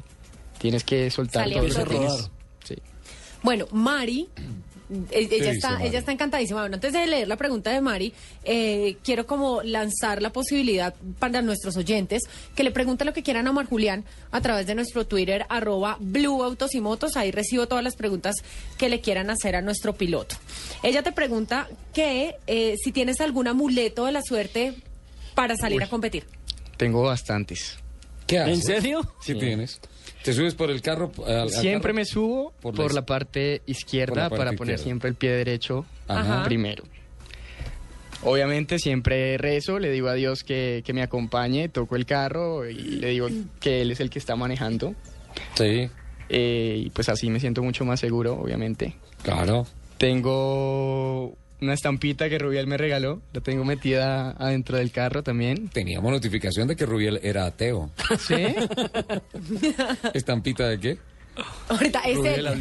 tienes 0.59 0.83
que 0.83 1.09
soltar 1.09 1.43
Sale 1.43 1.55
a 1.55 1.61
todo 1.61 1.67
lo 1.69 1.83
que 1.85 1.89
tienes. 1.89 2.31
Sí. 2.65 2.75
Bueno, 3.41 3.65
Mari, 3.71 4.27
ella, 5.11 5.51
está, 5.51 5.83
ella 5.83 5.99
está 5.99 6.11
encantadísima. 6.11 6.61
Bueno, 6.61 6.75
antes 6.75 6.93
de 6.93 7.07
leer 7.07 7.27
la 7.27 7.37
pregunta 7.37 7.71
de 7.71 7.81
Mari, 7.81 8.13
eh, 8.43 8.97
quiero 9.03 9.25
como 9.25 9.61
lanzar 9.63 10.21
la 10.21 10.31
posibilidad 10.31 10.93
para 11.19 11.41
nuestros 11.41 11.77
oyentes 11.77 12.21
que 12.55 12.63
le 12.63 12.71
pregunten 12.71 13.07
lo 13.07 13.13
que 13.13 13.23
quieran 13.23 13.47
a 13.47 13.51
Omar 13.51 13.65
Julián 13.67 14.03
a 14.31 14.41
través 14.41 14.67
de 14.67 14.75
nuestro 14.75 15.05
Twitter, 15.07 15.45
arroba 15.49 15.97
Blue 15.99 16.43
Autos 16.43 16.75
y 16.75 16.81
Motos. 16.81 17.15
Ahí 17.17 17.31
recibo 17.31 17.67
todas 17.67 17.83
las 17.83 17.95
preguntas 17.95 18.35
que 18.77 18.89
le 18.89 19.01
quieran 19.01 19.29
hacer 19.29 19.55
a 19.55 19.61
nuestro 19.61 19.93
piloto. 19.93 20.35
Ella 20.83 21.03
te 21.03 21.11
pregunta 21.11 21.67
que 21.93 22.35
eh, 22.47 22.75
si 22.83 22.91
tienes 22.91 23.21
algún 23.21 23.47
amuleto 23.47 24.05
de 24.05 24.11
la 24.11 24.21
suerte 24.21 24.73
para 25.35 25.55
salir 25.55 25.77
Uy. 25.79 25.83
a 25.83 25.89
competir. 25.89 26.25
Tengo 26.77 27.03
bastantes. 27.03 27.77
¿Qué 28.27 28.39
haces? 28.39 28.55
¿En 28.55 28.61
serio? 28.63 29.01
¿Qué 29.25 29.33
Sí. 29.33 29.39
tienes? 29.39 29.79
¿Te 30.23 30.33
subes 30.33 30.53
por 30.55 30.69
el 30.69 30.81
carro? 30.81 31.11
al- 31.25 31.33
al 31.41 31.49
Siempre 31.49 31.89
carro? 31.89 31.93
me 31.95 32.05
subo 32.05 32.53
Por 32.61 32.75
por, 32.75 32.93
la 32.93 33.05
parte 33.05 33.61
izquierda 33.65 34.13
por 34.13 34.17
la 34.17 34.29
parte 34.29 34.37
para 34.37 34.51
poner 34.53 34.73
izquierda. 34.75 34.83
siempre 34.83 35.09
el 35.09 35.15
pie 35.15 35.31
derecho 35.31 35.85
Ajá. 36.07 36.43
primero. 36.43 36.83
Obviamente 38.23 38.77
siempre 38.77 39.37
rezo, 39.39 39.79
le 39.79 39.89
digo 39.89 40.07
a 40.07 40.13
Dios 40.13 40.43
que, 40.43 40.83
que 40.85 40.93
me 40.93 41.01
acompañe, 41.01 41.69
toco 41.69 41.95
el 41.95 42.05
carro 42.05 42.69
y 42.69 42.73
le 42.75 43.07
digo 43.09 43.27
que 43.59 43.81
Él 43.81 43.89
es 43.91 43.99
el 43.99 44.11
que 44.11 44.19
está 44.19 44.35
manejando. 44.35 44.93
Sí. 45.55 45.89
Eh, 46.29 46.83
y 46.85 46.89
pues 46.91 47.09
así 47.09 47.29
me 47.31 47.39
siento 47.39 47.63
mucho 47.63 47.83
más 47.83 47.99
seguro, 47.99 48.35
obviamente. 48.39 48.95
Claro. 49.23 49.65
Tengo 49.97 51.35
una 51.61 51.73
estampita 51.73 52.27
que 52.27 52.39
Rubiel 52.39 52.65
me 52.65 52.77
regaló, 52.77 53.21
la 53.33 53.41
tengo 53.41 53.63
metida 53.63 54.31
adentro 54.31 54.77
del 54.77 54.91
carro 54.91 55.21
también. 55.23 55.69
Teníamos 55.69 56.11
notificación 56.11 56.67
de 56.67 56.75
que 56.75 56.85
Rubiel 56.85 57.19
era 57.21 57.45
ateo. 57.45 57.91
¿Sí? 58.19 58.55
¿Estampita 60.13 60.67
de 60.67 60.79
qué? 60.79 60.97
Ahorita 61.69 61.99
es 62.01 62.17
Rubiel 62.17 62.45
él. 62.47 62.59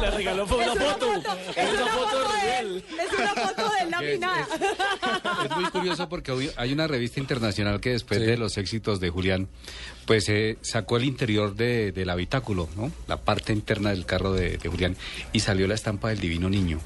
Le 0.00 0.10
regaló 0.10 0.46
fue 0.46 0.56
una 0.58 0.66
Es 0.66 0.72
una 0.76 0.84
foto. 0.92 1.12
foto, 1.12 1.36
Es 1.56 1.72
una 1.74 1.86
foto 1.86 2.18
de 2.18 2.24
Rubiel. 2.24 2.84
Es 2.88 3.18
una 3.18 3.28
foto 3.46 3.70
de 3.74 3.82
él 3.82 3.90
laminada. 3.90 4.46
Es 5.44 5.56
muy 5.56 5.64
curioso 5.70 6.08
porque 6.08 6.32
hoy 6.32 6.50
hay 6.56 6.72
una 6.72 6.86
revista 6.86 7.20
internacional 7.20 7.80
que 7.80 7.90
después 7.90 8.20
de 8.20 8.36
los 8.38 8.56
éxitos 8.56 9.00
de 9.00 9.10
Julián, 9.10 9.48
pues 10.06 10.28
eh, 10.30 10.56
sacó 10.62 10.96
el 10.96 11.04
interior 11.04 11.54
de- 11.54 11.92
del 11.92 12.08
habitáculo, 12.10 12.68
¿no? 12.76 12.90
La 13.06 13.18
parte 13.18 13.52
interna 13.52 13.90
del 13.90 14.06
carro 14.06 14.32
de, 14.32 14.56
de 14.56 14.68
Julián 14.68 14.96
y 15.32 15.40
salió 15.40 15.66
la 15.68 15.74
estampa 15.74 16.08
del 16.08 16.20
Divino 16.20 16.48
Niño. 16.48 16.80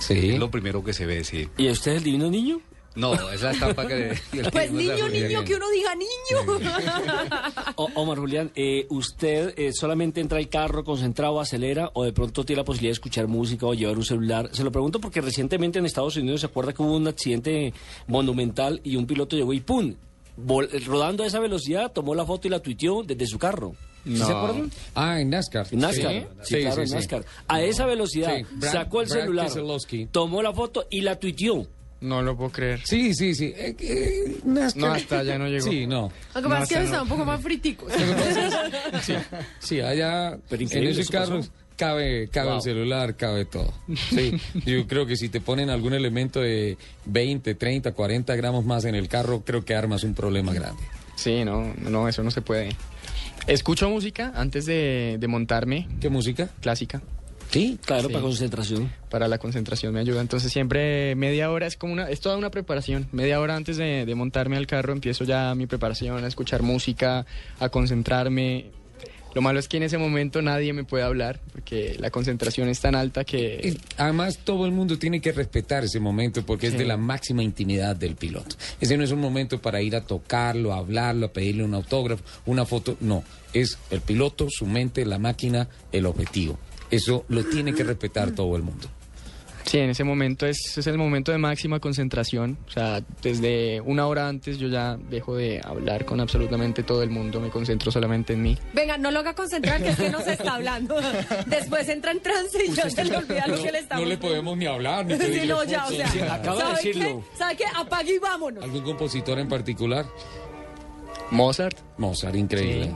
Sí. 0.00 0.30
Es 0.30 0.38
lo 0.38 0.50
primero 0.50 0.84
que 0.84 0.92
se 0.92 1.06
ve, 1.06 1.24
sí. 1.24 1.48
¿Y 1.56 1.68
usted 1.70 1.92
es 1.92 1.98
el 1.98 2.04
Divino 2.04 2.30
Niño? 2.30 2.60
No, 2.98 3.14
es 3.30 3.40
la 3.42 3.52
estampa 3.52 3.86
que... 3.86 4.18
Pues 4.52 4.72
niño, 4.72 5.08
niño, 5.08 5.44
que 5.44 5.54
uno 5.54 5.70
diga 5.70 5.94
niño. 5.94 6.58
O- 7.76 7.88
Omar 7.94 8.18
Julián, 8.18 8.50
eh, 8.54 8.86
¿usted 8.90 9.54
eh, 9.56 9.72
solamente 9.72 10.20
entra 10.20 10.38
al 10.38 10.48
carro 10.48 10.84
concentrado, 10.84 11.40
acelera 11.40 11.90
o 11.94 12.04
de 12.04 12.12
pronto 12.12 12.44
tiene 12.44 12.60
la 12.60 12.64
posibilidad 12.64 12.90
de 12.90 12.94
escuchar 12.94 13.28
música 13.28 13.66
o 13.66 13.74
llevar 13.74 13.96
un 13.96 14.04
celular? 14.04 14.50
Se 14.52 14.64
lo 14.64 14.72
pregunto 14.72 15.00
porque 15.00 15.20
recientemente 15.20 15.78
en 15.78 15.86
Estados 15.86 16.16
Unidos 16.16 16.40
se 16.40 16.46
acuerda 16.46 16.72
que 16.72 16.82
hubo 16.82 16.96
un 16.96 17.06
accidente 17.08 17.72
monumental 18.06 18.80
y 18.82 18.96
un 18.96 19.06
piloto 19.06 19.36
llegó 19.36 19.52
y 19.52 19.60
¡pum! 19.60 19.94
Vol- 20.36 20.68
rodando 20.84 21.24
a 21.24 21.26
esa 21.26 21.40
velocidad, 21.40 21.92
tomó 21.92 22.14
la 22.14 22.24
foto 22.24 22.46
y 22.46 22.50
la 22.50 22.60
tuiteó 22.60 23.02
desde 23.02 23.26
su 23.26 23.38
carro. 23.38 23.74
¿Sí 24.04 24.10
No. 24.10 24.26
se 24.26 24.32
acuerdan? 24.32 24.70
Ah, 24.94 25.20
en 25.20 25.30
NASCAR. 25.30 25.66
En 25.72 25.80
NASCAR, 25.80 26.12
Sí, 26.12 26.20
sí, 26.42 26.54
sí, 26.56 26.60
claro, 26.62 26.74
sí, 26.76 26.80
en 26.82 26.88
sí. 26.88 26.94
NASCAR. 26.94 27.24
A 27.48 27.62
esa 27.62 27.86
velocidad 27.86 28.36
Sí, 28.36 28.44
Brad- 28.56 28.72
sacó 28.72 29.02
el 29.02 29.08
Brad 29.08 29.48
celular, 29.48 29.50
tomó 30.12 30.42
la 30.42 30.52
foto 30.52 30.86
y 30.90 31.00
la 31.02 31.16
tuiteó. 31.18 31.66
No 32.00 32.22
lo 32.22 32.36
puedo 32.36 32.50
creer. 32.50 32.80
Sí, 32.84 33.12
sí, 33.14 33.34
sí. 33.34 33.52
Eh, 33.56 33.74
eh, 33.80 34.36
NASCAR. 34.44 34.80
No, 34.82 34.92
hasta 34.92 35.18
allá 35.18 35.36
no 35.38 35.48
llegó. 35.48 35.68
Sí, 35.68 35.86
no. 35.86 36.12
Lo 36.34 36.42
que 36.42 36.48
pasa 36.48 36.62
es 36.62 36.68
que 36.68 36.84
está 36.84 37.02
un 37.02 37.08
poco 37.08 37.24
más 37.24 37.40
friticos. 37.40 37.92
Sí, 39.02 39.14
sí, 39.58 39.80
allá 39.80 40.38
Pero 40.48 40.60
en 40.60 40.66
increíble, 40.66 40.90
ese 40.92 41.00
eso 41.02 41.12
carro 41.12 41.36
pasó. 41.38 41.50
cabe, 41.76 42.28
cabe 42.30 42.48
Wow. 42.48 42.56
el 42.56 42.62
celular, 42.62 43.16
cabe 43.16 43.44
todo. 43.44 43.72
Sí, 44.10 44.32
yo 44.64 44.86
creo 44.86 45.06
que 45.06 45.16
si 45.16 45.28
te 45.28 45.40
ponen 45.40 45.70
algún 45.70 45.92
elemento 45.94 46.40
de 46.40 46.76
20, 47.06 47.54
30, 47.54 47.92
40 47.92 48.36
gramos 48.36 48.64
más 48.64 48.84
en 48.84 48.94
el 48.94 49.08
carro, 49.08 49.42
creo 49.44 49.64
que 49.64 49.74
armas 49.74 50.04
un 50.04 50.14
problema 50.14 50.52
grande. 50.52 50.82
Sí, 51.16 51.44
no, 51.44 51.74
no, 51.80 52.08
eso 52.08 52.22
no 52.22 52.30
se 52.30 52.42
puede. 52.42 52.70
Escucho 53.46 53.88
música 53.88 54.32
antes 54.36 54.66
de, 54.66 55.16
de 55.18 55.26
montarme. 55.28 55.88
¿Qué 56.00 56.10
música? 56.10 56.48
Clásica. 56.60 57.00
Sí, 57.50 57.78
Claro, 57.84 58.08
Sí. 58.08 58.12
para 58.12 58.22
concentración. 58.22 58.92
Para 59.10 59.26
la 59.28 59.38
concentración 59.38 59.94
me 59.94 60.00
ayuda. 60.00 60.20
Entonces 60.20 60.52
siempre 60.52 61.14
media 61.14 61.50
hora 61.50 61.66
es 61.66 61.76
como 61.76 61.92
una, 61.94 62.08
es 62.10 62.20
toda 62.20 62.36
una 62.36 62.50
preparación. 62.50 63.08
Media 63.12 63.40
hora 63.40 63.56
antes 63.56 63.76
de, 63.76 64.04
de 64.04 64.14
montarme 64.14 64.56
al 64.56 64.66
carro 64.66 64.92
empiezo 64.92 65.24
ya 65.24 65.54
mi 65.54 65.66
preparación, 65.66 66.24
a 66.24 66.28
escuchar 66.28 66.62
música, 66.62 67.24
a 67.58 67.68
concentrarme. 67.68 68.66
Lo 69.34 69.42
malo 69.42 69.58
es 69.60 69.68
que 69.68 69.76
en 69.76 69.82
ese 69.84 69.98
momento 69.98 70.40
nadie 70.42 70.72
me 70.72 70.84
puede 70.84 71.04
hablar 71.04 71.38
porque 71.52 71.96
la 72.00 72.10
concentración 72.10 72.68
es 72.70 72.80
tan 72.80 72.94
alta 72.94 73.24
que... 73.24 73.60
Y 73.62 73.78
además, 73.98 74.38
todo 74.42 74.64
el 74.64 74.72
mundo 74.72 74.98
tiene 74.98 75.20
que 75.20 75.32
respetar 75.32 75.84
ese 75.84 76.00
momento 76.00 76.44
porque 76.44 76.66
es 76.68 76.78
de 76.78 76.86
la 76.86 76.96
máxima 76.96 77.42
intimidad 77.42 77.94
del 77.94 78.16
piloto. 78.16 78.56
Ese 78.80 78.96
no 78.96 79.04
es 79.04 79.10
un 79.12 79.20
momento 79.20 79.60
para 79.60 79.82
ir 79.82 79.94
a 79.96 80.00
tocarlo, 80.00 80.72
a 80.72 80.78
hablarlo, 80.78 81.26
a 81.26 81.32
pedirle 81.32 81.62
un 81.62 81.74
autógrafo, 81.74 82.24
una 82.46 82.64
foto. 82.64 82.96
No, 83.00 83.22
es 83.52 83.78
el 83.90 84.00
piloto, 84.00 84.48
su 84.50 84.64
mente, 84.66 85.04
la 85.04 85.18
máquina, 85.18 85.68
el 85.92 86.06
objetivo. 86.06 86.58
Eso 86.90 87.24
lo 87.28 87.44
tiene 87.44 87.74
que 87.74 87.84
respetar 87.84 88.30
todo 88.32 88.56
el 88.56 88.62
mundo. 88.62 88.88
Sí, 89.64 89.76
en 89.76 89.90
ese 89.90 90.02
momento 90.02 90.46
es, 90.46 90.78
es 90.78 90.86
el 90.86 90.96
momento 90.96 91.30
de 91.30 91.36
máxima 91.36 91.78
concentración. 91.78 92.56
O 92.66 92.70
sea, 92.70 93.02
desde 93.20 93.82
una 93.82 94.06
hora 94.06 94.26
antes 94.26 94.56
yo 94.56 94.68
ya 94.68 94.96
dejo 95.10 95.36
de 95.36 95.60
hablar 95.62 96.06
con 96.06 96.20
absolutamente 96.20 96.82
todo 96.82 97.02
el 97.02 97.10
mundo, 97.10 97.38
me 97.38 97.50
concentro 97.50 97.92
solamente 97.92 98.32
en 98.32 98.40
mí. 98.42 98.56
Venga, 98.72 98.96
no 98.96 99.10
lo 99.10 99.18
haga 99.18 99.34
concentrar, 99.34 99.82
que 99.82 99.90
es 99.90 99.96
que 99.98 100.08
no 100.08 100.22
se 100.22 100.32
está 100.32 100.54
hablando. 100.54 100.96
Después 101.46 101.86
entra 101.90 102.12
en 102.12 102.20
trance 102.20 102.64
y 102.64 102.72
ya 102.72 102.88
se 102.88 103.04
le 103.04 103.14
olvida 103.18 103.46
lo 103.46 103.62
que 103.62 103.70
le 103.72 103.80
estamos 103.80 104.04
No 104.04 104.08
le 104.08 104.16
podemos 104.16 104.56
ni 104.56 104.64
hablar, 104.64 105.04
ni 105.04 105.16
Sí, 105.16 105.46
no, 105.46 105.62
ya, 105.64 105.84
o 105.86 105.90
sea, 105.90 106.08
Sí, 106.08 106.20
acaba 106.20 106.54
de 106.56 106.60
¿sabe 106.62 106.74
decirlo. 106.76 107.04
qué? 107.30 107.36
¿Sabe 107.36 107.56
qué? 107.56 107.64
Apague 107.76 108.14
y 108.14 108.18
vámonos. 108.18 108.64
¿Algún 108.64 108.82
compositor 108.84 109.38
en 109.38 109.48
particular? 109.48 110.06
Mozart. 111.30 111.76
Mozart, 111.98 112.36
increíble. 112.36 112.86
Sí. 112.86 112.92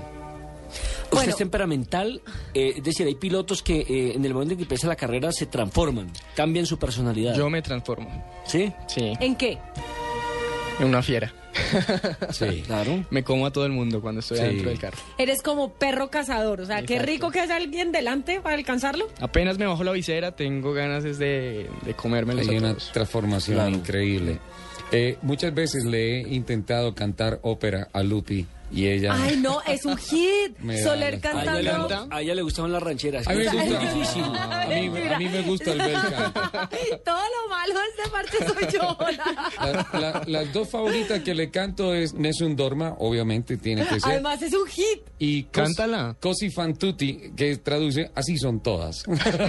Usted 1.13 1.17
Bueno. 1.17 1.31
es 1.31 1.37
temperamental, 1.37 2.23
eh, 2.55 2.75
es 2.79 2.83
decir, 2.83 3.07
hay 3.07 3.15
pilotos 3.17 3.63
que 3.63 3.81
eh, 3.81 4.13
en 4.15 4.25
el 4.25 4.33
momento 4.33 4.53
en 4.53 4.59
que 4.59 4.63
empieza 4.65 4.87
la 4.89 4.97
carrera 4.97 5.31
se 5.33 5.47
transforman, 5.47 6.11
cambian 6.35 6.65
su 6.67 6.79
personalidad. 6.79 7.35
Yo 7.35 7.51
me 7.51 7.61
transformo. 7.63 8.25
¿Sí? 8.47 8.73
Sí, 8.89 9.13
¿En 9.21 9.37
qué? 9.37 9.59
en 10.81 10.87
una 10.89 11.03
fiera. 11.03 11.33
Sí. 12.31 12.63
Claro. 12.67 13.05
Me 13.11 13.23
como 13.23 13.45
a 13.47 13.53
todo 13.53 13.67
el 13.67 13.73
mundo 13.73 14.01
cuando 14.01 14.21
estoy 14.21 14.39
Sí. 14.39 14.43
adentro 14.45 14.71
del 14.71 14.79
carro. 14.79 14.97
Eres 15.19 15.43
como 15.43 15.75
perro 15.75 16.09
cazador. 16.11 16.63
O 16.63 16.67
sea, 16.67 16.83
qué 16.83 16.99
rico 16.99 17.31
que 17.31 17.41
haya 17.41 17.57
alguien 17.57 17.93
delante 17.93 18.41
para 18.41 18.57
alcanzarlo. 18.57 19.07
Apenas 19.21 19.59
me 19.59 19.67
bajo 19.67 19.85
la 19.85 19.93
visera, 19.93 20.35
tengo 20.35 20.73
ganas 20.73 21.05
es 21.05 21.19
de, 21.19 21.69
de 21.85 21.95
comerme 21.95 22.35
los 22.35 22.49
Hay 22.49 22.57
una 22.57 22.75
transformación 22.75 23.57
Claro. 23.57 23.71
increíble. 23.77 24.39
Eh, 24.93 25.19
muchas 25.23 25.55
veces 25.55 25.85
le 25.85 26.21
he 26.23 26.35
intentado 26.35 26.95
cantar 26.95 27.39
ópera 27.43 27.89
a 27.93 28.03
Lupi 28.03 28.47
y 28.73 28.87
ella... 28.89 29.15
Ay, 29.15 29.37
no, 29.37 29.61
es 29.67 29.85
un 29.85 29.97
hit. 29.99 30.57
Soler 30.83 31.21
la- 31.23 31.31
A 31.31 31.43
ella, 31.43 31.55
le, 31.63 31.71
cantando. 31.71 32.15
a 32.15 32.23
ella 32.23 32.35
le 32.35 32.43
gustaban 32.43 32.73
las 32.73 32.83
rancheras. 32.83 33.27
A 33.29 33.33
mí 33.33 33.39
me 33.45 33.51
gusta, 33.51 33.79
difícil. 33.79 34.23
a 34.25 34.67
mí, 34.69 34.87
a 35.15 35.19
mí 35.19 35.29
me 35.29 35.43
gusta 35.43 35.73
el 35.73 35.79
bel 35.79 35.93
canto. 35.93 36.41
Todo 37.05 37.23
lo 37.23 37.49
malo 37.51 37.75
de 37.75 37.87
esta 37.97 38.11
parte 38.11 38.39
soy 38.47 38.73
yo. 38.73 38.97
La- 39.61 40.01
la- 40.01 40.23
las 40.27 40.53
dos 40.53 40.69
favoritas 40.71 41.21
que 41.23 41.35
le 41.35 41.51
canto 41.51 41.95
es 41.95 42.15
Nessun 42.15 42.57
Dorma, 42.57 42.95
obviamente 42.99 43.57
tiene 43.57 43.85
que 43.87 44.01
ser. 44.01 44.13
Además, 44.13 44.41
es 44.43 44.55
un 44.55 44.67
hit. 44.67 45.03
y 45.19 45.45
Cos- 45.45 45.51
Cántala. 45.53 46.17
Cosi 46.21 46.51
fan 46.51 46.75
tutti, 46.77 47.33
que 47.37 47.57
traduce 47.59 48.11
así 48.15 48.37
son 48.39 48.61
todas. 48.63 49.05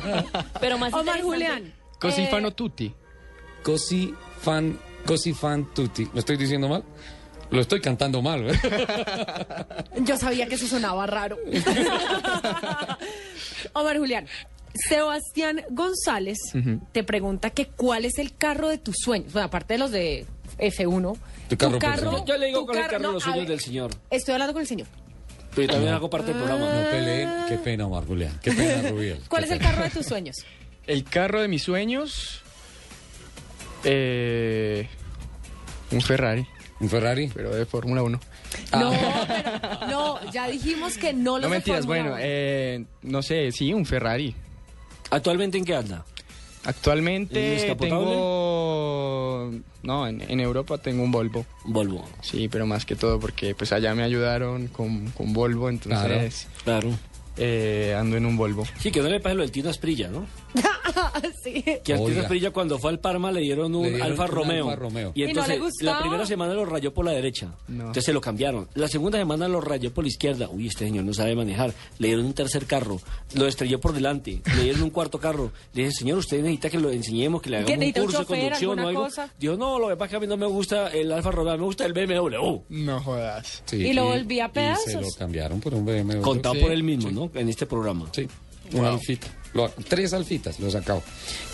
Pero 0.59 0.77
más 0.77 0.93
Omar 0.93 1.21
Julián. 1.21 1.73
Così 1.99 2.23
eh, 2.23 2.27
fanno 2.29 2.53
tutti. 2.53 2.93
Cosi 3.63 4.13
fan, 4.41 4.77
cosi 5.05 5.33
fan 5.33 5.73
tutti. 5.73 6.07
¿Lo 6.13 6.19
estoy 6.19 6.35
diciendo 6.37 6.67
mal? 6.67 6.83
Lo 7.53 7.61
estoy 7.61 7.81
cantando 7.81 8.21
mal, 8.21 8.49
¿eh? 8.49 8.59
Yo 10.03 10.17
sabía 10.17 10.47
que 10.47 10.55
eso 10.55 10.67
sonaba 10.67 11.05
raro. 11.05 11.37
Omar 13.73 13.97
Julián, 13.97 14.27
Sebastián 14.89 15.61
González 15.69 16.37
te 16.91 17.03
pregunta 17.03 17.51
que 17.51 17.67
cuál 17.67 18.05
es 18.05 18.17
el 18.17 18.35
carro 18.35 18.69
de 18.69 18.77
tus 18.79 18.95
sueños. 19.03 19.31
Bueno, 19.33 19.45
aparte 19.47 19.75
de 19.75 19.77
los 19.77 19.91
de 19.91 20.25
F1. 20.57 21.17
Tu 21.49 21.57
carro 21.57 21.79
personal. 21.79 22.15
Yo- 22.19 22.25
yo 22.25 22.37
le 22.37 22.45
digo 22.47 22.59
tu 22.61 22.65
con 22.67 22.77
el 22.77 22.81
carro 22.83 22.97
de 22.97 23.03
no, 23.03 23.11
los 23.13 23.23
sueños 23.23 23.41
ver, 23.41 23.49
del 23.49 23.59
señor. 23.59 23.91
Estoy 24.09 24.33
hablando 24.33 24.53
con 24.53 24.61
el 24.61 24.67
señor. 24.67 24.87
Pero 25.55 25.67
yo 25.67 25.73
también 25.73 25.93
hago 25.93 26.09
parte 26.09 26.33
del 26.33 26.37
programa. 26.41 26.73
No 26.73 26.89
peleen. 26.89 27.29
Qué 27.47 27.57
pena, 27.57 27.85
Omar 27.85 28.05
Julián. 28.07 28.39
Qué 28.41 28.51
pena, 28.51 28.89
Rubiel. 28.89 29.19
¿Cuál 29.29 29.43
es 29.43 29.51
el 29.51 29.59
carro 29.59 29.83
de 29.83 29.89
tus 29.91 30.05
sueños? 30.07 30.37
El 30.87 31.03
carro 31.03 31.41
de 31.41 31.47
mis 31.47 31.61
sueños. 31.63 32.41
Eh, 33.83 34.87
un 35.91 36.01
Ferrari. 36.01 36.47
¿Un 36.79 36.89
Ferrari? 36.89 37.29
Pero 37.33 37.55
de 37.55 37.65
Fórmula 37.65 38.03
1. 38.03 38.19
No, 38.73 38.91
pero, 39.27 39.87
no, 39.89 40.31
ya 40.31 40.47
dijimos 40.47 40.97
que 40.97 41.13
no 41.13 41.33
los 41.37 41.43
No 41.43 41.49
mentiras, 41.49 41.85
bueno, 41.85 42.15
eh, 42.19 42.83
no 43.03 43.21
sé, 43.21 43.51
sí, 43.51 43.73
un 43.73 43.85
Ferrari. 43.85 44.35
¿Actualmente 45.11 45.57
en 45.57 45.65
qué 45.65 45.75
anda? 45.75 46.05
¿En 46.63 46.69
Actualmente 46.69 47.75
tengo... 47.79 49.51
No, 49.83 50.07
en, 50.07 50.21
en 50.21 50.39
Europa 50.39 50.77
tengo 50.77 51.03
un 51.03 51.11
Volvo. 51.11 51.45
Volvo. 51.65 52.05
Sí, 52.21 52.47
pero 52.47 52.65
más 52.65 52.85
que 52.85 52.95
todo 52.95 53.19
porque 53.19 53.53
pues 53.53 53.73
allá 53.73 53.93
me 53.95 54.03
ayudaron 54.03 54.67
con, 54.67 55.09
con 55.11 55.33
Volvo, 55.33 55.69
entonces... 55.69 56.47
Claro. 56.63 56.89
eh, 57.37 57.95
ando 57.97 58.15
en 58.17 58.25
un 58.25 58.37
Volvo. 58.37 58.63
Sí, 58.79 58.91
que 58.91 59.01
no 59.01 59.09
le 59.09 59.19
pase 59.19 59.35
lo 59.35 59.41
del 59.41 59.51
Tino 59.51 59.69
Asprilla, 59.69 60.07
¿no? 60.07 60.25
sí. 61.43 61.63
Que 61.83 61.93
al 61.93 61.99
Tino 61.99 62.03
Oiga. 62.03 62.21
Asprilla 62.21 62.51
cuando 62.51 62.77
fue 62.79 62.91
al 62.91 62.99
Parma 62.99 63.31
le 63.31 63.41
dieron 63.41 63.73
un 63.75 63.83
Le 63.83 63.89
dieron 63.91 64.07
Alfa 64.11 64.23
un 64.25 64.29
Romeo. 64.29 64.65
Alfa 64.69 64.75
Romeo. 64.81 65.11
Y 65.15 65.21
Y 65.21 65.23
no 65.25 65.29
entonces 65.29 65.59
la 65.81 65.99
primera 65.99 66.25
semana 66.25 66.53
lo 66.53 66.65
rayó 66.65 66.93
por 66.93 67.05
la 67.05 67.11
derecha. 67.11 67.53
No. 67.67 67.81
Entonces 67.85 68.05
se 68.05 68.13
lo 68.13 68.21
cambiaron. 68.21 68.67
La 68.75 68.87
segunda 68.87 69.17
semana 69.17 69.47
lo 69.47 69.61
rayó 69.61 69.93
por 69.93 70.03
la 70.03 70.09
izquierda. 70.09 70.49
Uy, 70.49 70.67
este 70.67 70.85
señor 70.85 71.03
no 71.05 71.13
sabe 71.13 71.35
manejar. 71.35 71.73
Le 71.99 72.07
dieron 72.07 72.25
un 72.25 72.33
tercer 72.33 72.65
carro. 72.65 72.99
Lo 73.33 73.47
estrelló 73.47 73.79
por 73.79 73.93
delante. 73.93 74.41
Le 74.55 74.63
dieron 74.63 74.83
un 74.83 74.89
cuarto 74.89 75.19
carro. 75.19 75.51
Le 75.73 75.83
dije, 75.83 75.93
señor, 75.95 76.17
usted 76.19 76.37
necesita 76.41 76.69
que 76.69 76.79
lo 76.79 76.91
enseñemos, 76.91 77.41
que 77.41 77.49
le 77.49 77.63
¿Que 77.65 77.73
hagamos 77.73 77.85
un 77.95 78.03
curso 78.03 78.19
de 78.19 78.25
conducción 78.25 78.79
o 78.79 78.87
algo. 78.87 79.03
cosa? 79.03 79.29
Dijo, 79.39 79.55
no, 79.57 79.79
lo 79.79 79.89
que 79.89 79.95
pasa 79.95 80.05
es 80.05 80.09
que 80.11 80.15
a 80.17 80.19
mí 80.19 80.27
no 80.27 80.37
me 80.37 80.45
gusta 80.47 80.87
el 80.89 81.11
Alfa 81.11 81.31
Romeo, 81.31 81.57
me 81.57 81.63
gusta 81.65 81.85
el 81.85 81.93
BMW. 81.93 82.61
No 82.69 82.99
jodas. 83.01 83.63
Sí, 83.65 83.77
Y 83.77 83.93
lo 83.93 84.05
volví 84.05 84.39
a 84.39 84.45
Y 84.45 84.47
se 84.47 84.53
pedazos. 84.53 84.93
lo 85.01 85.07
cambiaron 85.17 85.59
por 85.59 85.73
un 85.73 85.85
BMW. 85.85 86.21
Contado 86.21 86.55
Sí. 86.55 86.61
por 86.61 86.71
él 86.71 86.83
mismo, 86.83 87.11
¿no? 87.11 87.31
En 87.39 87.49
este 87.49 87.65
programa. 87.65 88.07
Sí, 88.11 88.27
una 88.73 88.89
alfita. 88.89 89.27
Lo- 89.53 89.69
tres 89.87 90.13
alfitas 90.13 90.59
lo 90.59 90.69
sacado. 90.71 91.03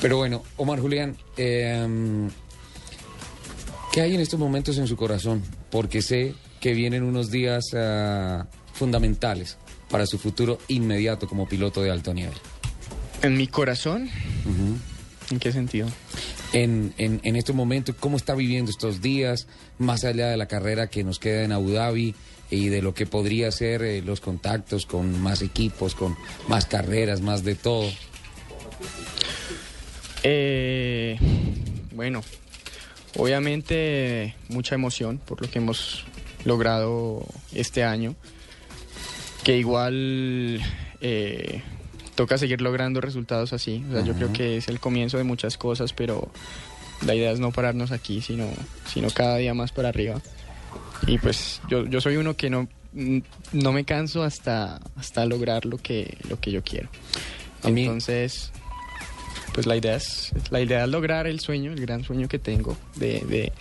Pero 0.01 0.17
bueno, 0.17 0.43
Omar 0.57 0.79
Julián, 0.79 1.17
eh, 1.37 2.27
¿qué 3.91 4.01
hay 4.01 4.15
en 4.15 4.21
estos 4.21 4.39
momentos 4.39 4.77
en 4.77 4.87
su 4.87 4.95
corazón? 4.95 5.43
Porque 5.69 6.01
sé 6.01 6.33
que 6.59 6.73
vienen 6.73 7.03
unos 7.03 7.31
días 7.31 7.65
ah, 7.75 8.47
fundamentales 8.73 9.57
para 9.89 10.05
su 10.05 10.17
futuro 10.17 10.59
inmediato 10.67 11.27
como 11.27 11.47
piloto 11.47 11.81
de 11.81 11.91
alto 11.91 12.13
nivel. 12.13 12.33
¿En 13.21 13.37
mi 13.37 13.47
corazón? 13.47 14.09
¿En 15.31 15.39
qué 15.39 15.51
sentido? 15.51 15.87
En, 16.53 16.93
en, 16.97 17.19
en 17.23 17.35
estos 17.35 17.55
momentos, 17.55 17.95
¿cómo 17.99 18.17
está 18.17 18.33
viviendo 18.33 18.71
estos 18.71 19.01
días, 19.01 19.47
más 19.77 20.03
allá 20.03 20.27
de 20.29 20.37
la 20.37 20.47
carrera 20.47 20.87
que 20.87 21.03
nos 21.03 21.19
queda 21.19 21.43
en 21.43 21.51
Abu 21.51 21.71
Dhabi 21.71 22.15
y 22.49 22.69
de 22.69 22.81
lo 22.81 22.93
que 22.93 23.05
podría 23.05 23.51
ser 23.51 23.83
eh, 23.83 24.01
los 24.01 24.21
contactos 24.21 24.85
con 24.85 25.21
más 25.21 25.41
equipos, 25.41 25.95
con 25.95 26.15
más 26.47 26.65
carreras, 26.65 27.21
más 27.21 27.43
de 27.43 27.55
todo? 27.55 27.89
Eh, 30.23 31.17
bueno, 31.93 32.21
obviamente 33.15 34.35
mucha 34.49 34.75
emoción 34.75 35.19
por 35.19 35.41
lo 35.41 35.49
que 35.49 35.59
hemos 35.59 36.05
logrado 36.45 37.25
este 37.53 37.83
año, 37.83 38.15
que 39.43 39.57
igual 39.57 40.61
eh, 41.01 41.61
toca 42.15 42.37
seguir 42.37 42.61
logrando 42.61 43.01
resultados 43.01 43.53
así. 43.53 43.83
O 43.89 43.93
sea, 43.93 44.03
yo 44.03 44.13
creo 44.13 44.33
que 44.33 44.57
es 44.57 44.67
el 44.67 44.79
comienzo 44.79 45.17
de 45.17 45.23
muchas 45.23 45.57
cosas, 45.57 45.93
pero 45.93 46.29
la 47.05 47.15
idea 47.15 47.31
es 47.31 47.39
no 47.39 47.51
pararnos 47.51 47.91
aquí, 47.91 48.21
sino, 48.21 48.47
sino 48.91 49.09
cada 49.09 49.37
día 49.37 49.53
más 49.53 49.71
para 49.71 49.89
arriba. 49.89 50.21
Y 51.07 51.17
pues 51.17 51.61
yo, 51.69 51.85
yo 51.85 52.01
soy 52.01 52.17
uno 52.17 52.35
que 52.35 52.49
no, 52.49 52.67
mm, 52.93 53.19
no 53.53 53.71
me 53.71 53.83
canso 53.85 54.23
hasta, 54.23 54.79
hasta 54.95 55.25
lograr 55.25 55.65
lo 55.65 55.77
que, 55.77 56.17
lo 56.29 56.39
que 56.39 56.51
yo 56.51 56.63
quiero. 56.63 56.89
Entonces, 57.63 58.51
pues 59.53 59.65
la 59.65 59.75
idea 59.75 59.95
es 59.95 60.31
la 60.51 60.61
idea 60.61 60.83
es 60.83 60.89
lograr 60.89 61.27
el 61.27 61.39
sueño, 61.39 61.71
el 61.73 61.81
gran 61.81 62.03
sueño 62.03 62.27
que 62.27 62.39
tengo 62.39 62.77
de, 62.95 63.21
de 63.21 63.51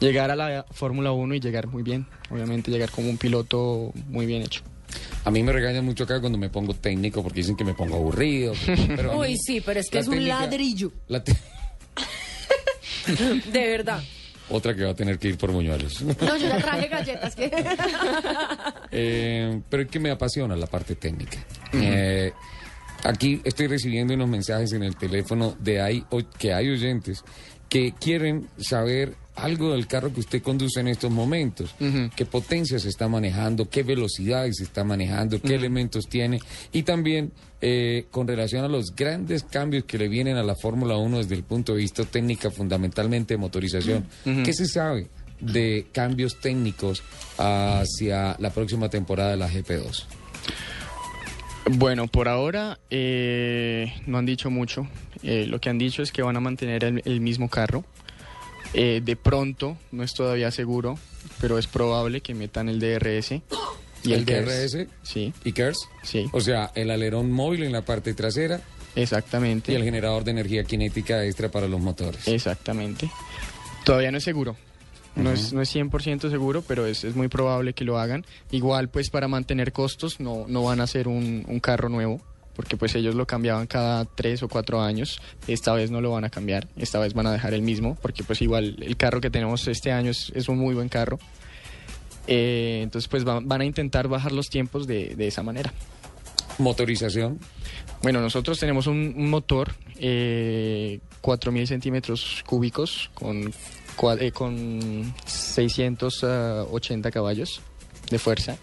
llegar 0.00 0.30
a 0.30 0.36
la 0.36 0.64
Fórmula 0.70 1.12
1 1.12 1.34
y 1.34 1.40
llegar 1.40 1.66
muy 1.68 1.82
bien, 1.82 2.06
obviamente 2.30 2.70
llegar 2.70 2.90
como 2.90 3.10
un 3.10 3.18
piloto 3.18 3.92
muy 4.08 4.26
bien 4.26 4.42
hecho. 4.42 4.62
A 5.24 5.30
mí 5.30 5.42
me 5.42 5.52
regañan 5.52 5.84
mucho 5.84 6.04
acá 6.04 6.20
cuando 6.20 6.38
me 6.38 6.48
pongo 6.50 6.74
técnico 6.74 7.22
porque 7.22 7.40
dicen 7.40 7.56
que 7.56 7.64
me 7.64 7.74
pongo 7.74 7.96
aburrido. 7.96 8.54
Pero 8.96 9.12
a 9.12 9.14
mí- 9.14 9.20
Uy, 9.20 9.36
sí, 9.38 9.60
pero 9.60 9.80
es 9.80 9.88
que 9.90 9.96
la 9.96 10.00
es 10.02 10.08
un 10.08 10.14
técnica- 10.14 10.40
ladrillo. 10.40 10.92
la 11.08 11.24
te- 11.24 11.36
De 13.52 13.68
verdad. 13.68 14.02
Otra 14.50 14.74
que 14.74 14.84
va 14.84 14.90
a 14.90 14.94
tener 14.94 15.18
que 15.18 15.28
ir 15.28 15.38
por 15.38 15.50
Muñuelos. 15.52 16.02
No, 16.20 16.36
yo 16.36 16.48
ya 16.48 16.58
traje 16.58 16.88
galletas. 16.88 17.34
que- 17.34 17.50
Eh, 18.90 19.60
pero 19.68 19.82
es 19.84 19.88
que 19.90 19.98
me 19.98 20.10
apasiona 20.10 20.54
la 20.56 20.66
parte 20.66 20.94
técnica. 20.96 21.38
Eh, 21.72 22.32
aquí 23.02 23.40
estoy 23.44 23.66
recibiendo 23.66 24.14
unos 24.14 24.28
mensajes 24.28 24.72
en 24.72 24.82
el 24.84 24.96
teléfono 24.96 25.56
de 25.58 25.80
ahí 25.80 26.04
que 26.38 26.52
hay 26.54 26.68
oyentes 26.70 27.24
que 27.68 27.92
quieren 27.92 28.48
saber 28.58 29.14
algo 29.36 29.72
del 29.72 29.86
carro 29.86 30.12
que 30.12 30.20
usted 30.20 30.42
conduce 30.42 30.80
en 30.80 30.88
estos 30.88 31.10
momentos. 31.10 31.74
¿Qué 32.14 32.24
potencia 32.24 32.78
se 32.78 32.88
está 32.88 33.08
manejando? 33.08 33.68
¿Qué 33.68 33.82
velocidades 33.82 34.56
se 34.58 34.64
está 34.64 34.84
manejando? 34.84 35.40
¿Qué 35.40 35.54
elementos 35.54 36.08
tiene? 36.08 36.40
Y 36.72 36.82
también 36.82 37.32
eh, 37.60 38.06
con 38.10 38.28
relación 38.28 38.64
a 38.64 38.68
los 38.68 38.94
grandes 38.94 39.42
cambios 39.42 39.84
que 39.84 39.98
le 39.98 40.08
vienen 40.08 40.36
a 40.36 40.42
la 40.42 40.54
Fórmula 40.54 40.96
1 40.96 41.18
desde 41.18 41.34
el 41.34 41.44
punto 41.44 41.72
de 41.72 41.78
vista 41.78 42.04
técnica, 42.04 42.50
fundamentalmente 42.50 43.34
de 43.34 43.38
motorización. 43.38 44.06
Ujú. 44.24 44.42
¿Qué 44.44 44.52
se 44.52 44.66
sabe 44.66 45.08
de 45.40 45.86
cambios 45.92 46.40
técnicos 46.40 47.02
hacia 47.36 48.36
la 48.38 48.50
próxima 48.50 48.88
temporada 48.88 49.30
de 49.30 49.36
la 49.36 49.50
GP2? 49.50 50.04
Bueno, 51.72 52.06
por 52.06 52.28
ahora 52.28 52.78
eh, 52.90 53.94
no 54.06 54.18
han 54.18 54.26
dicho 54.26 54.50
mucho. 54.50 54.86
Eh, 55.22 55.46
lo 55.46 55.58
que 55.60 55.70
han 55.70 55.78
dicho 55.78 56.02
es 56.02 56.12
que 56.12 56.22
van 56.22 56.36
a 56.36 56.40
mantener 56.40 56.84
el, 56.84 57.02
el 57.04 57.20
mismo 57.20 57.48
carro. 57.48 57.84
Eh, 58.74 59.00
de 59.02 59.16
pronto, 59.16 59.76
no 59.92 60.02
es 60.02 60.14
todavía 60.14 60.50
seguro, 60.50 60.98
pero 61.40 61.58
es 61.58 61.66
probable 61.66 62.20
que 62.20 62.34
metan 62.34 62.68
el 62.68 62.80
DRS. 62.80 63.40
Y 64.02 64.12
¿El 64.12 64.26
KERS. 64.26 64.72
DRS? 64.72 64.86
Sí. 65.02 65.32
¿Y 65.44 65.52
KERS? 65.52 65.88
Sí. 66.02 66.26
O 66.32 66.40
sea, 66.40 66.70
el 66.74 66.90
alerón 66.90 67.30
móvil 67.32 67.62
en 67.62 67.72
la 67.72 67.82
parte 67.82 68.12
trasera. 68.14 68.60
Exactamente. 68.96 69.72
Y 69.72 69.76
el 69.76 69.84
generador 69.84 70.24
de 70.24 70.32
energía 70.32 70.64
cinética 70.64 71.24
extra 71.24 71.50
para 71.50 71.68
los 71.68 71.80
motores. 71.80 72.28
Exactamente. 72.28 73.10
Todavía 73.84 74.10
no 74.10 74.18
es 74.18 74.24
seguro. 74.24 74.56
No, 75.16 75.30
es, 75.30 75.52
no 75.52 75.62
es 75.62 75.74
100% 75.74 76.28
seguro, 76.28 76.62
pero 76.62 76.86
es, 76.86 77.04
es 77.04 77.14
muy 77.14 77.28
probable 77.28 77.72
que 77.72 77.84
lo 77.84 77.98
hagan. 77.98 78.26
Igual, 78.50 78.88
pues 78.88 79.10
para 79.10 79.28
mantener 79.28 79.72
costos, 79.72 80.18
no, 80.18 80.44
no 80.48 80.64
van 80.64 80.80
a 80.80 80.84
hacer 80.84 81.06
un, 81.06 81.44
un 81.46 81.60
carro 81.60 81.88
nuevo, 81.88 82.20
porque 82.54 82.76
pues 82.76 82.94
ellos 82.94 83.14
lo 83.14 83.26
cambiaban 83.26 83.66
cada 83.66 84.04
tres 84.04 84.42
o 84.42 84.48
cuatro 84.48 84.80
años. 84.80 85.20
Esta 85.46 85.72
vez 85.72 85.90
no 85.90 86.00
lo 86.00 86.10
van 86.10 86.24
a 86.24 86.30
cambiar, 86.30 86.68
esta 86.76 86.98
vez 86.98 87.14
van 87.14 87.26
a 87.26 87.32
dejar 87.32 87.54
el 87.54 87.62
mismo, 87.62 87.96
porque 88.00 88.24
pues 88.24 88.42
igual 88.42 88.76
el 88.80 88.96
carro 88.96 89.20
que 89.20 89.30
tenemos 89.30 89.66
este 89.68 89.92
año 89.92 90.10
es, 90.10 90.32
es 90.34 90.48
un 90.48 90.58
muy 90.58 90.74
buen 90.74 90.88
carro. 90.88 91.18
Eh, 92.26 92.80
entonces 92.82 93.08
pues 93.08 93.24
van, 93.24 93.46
van 93.46 93.60
a 93.60 93.64
intentar 93.64 94.08
bajar 94.08 94.32
los 94.32 94.48
tiempos 94.48 94.86
de, 94.86 95.14
de 95.14 95.26
esa 95.26 95.42
manera. 95.42 95.72
Motorización. 96.58 97.38
Bueno, 98.02 98.20
nosotros 98.20 98.58
tenemos 98.60 98.86
un, 98.86 99.14
un 99.16 99.30
motor, 99.30 99.74
eh, 99.98 101.00
4.000 101.22 101.66
centímetros 101.66 102.44
cúbicos 102.46 103.10
con, 103.14 103.52
eh, 104.20 104.30
con 104.30 105.14
680 105.24 107.10
caballos 107.10 107.62
de 108.10 108.18
fuerza. 108.18 108.58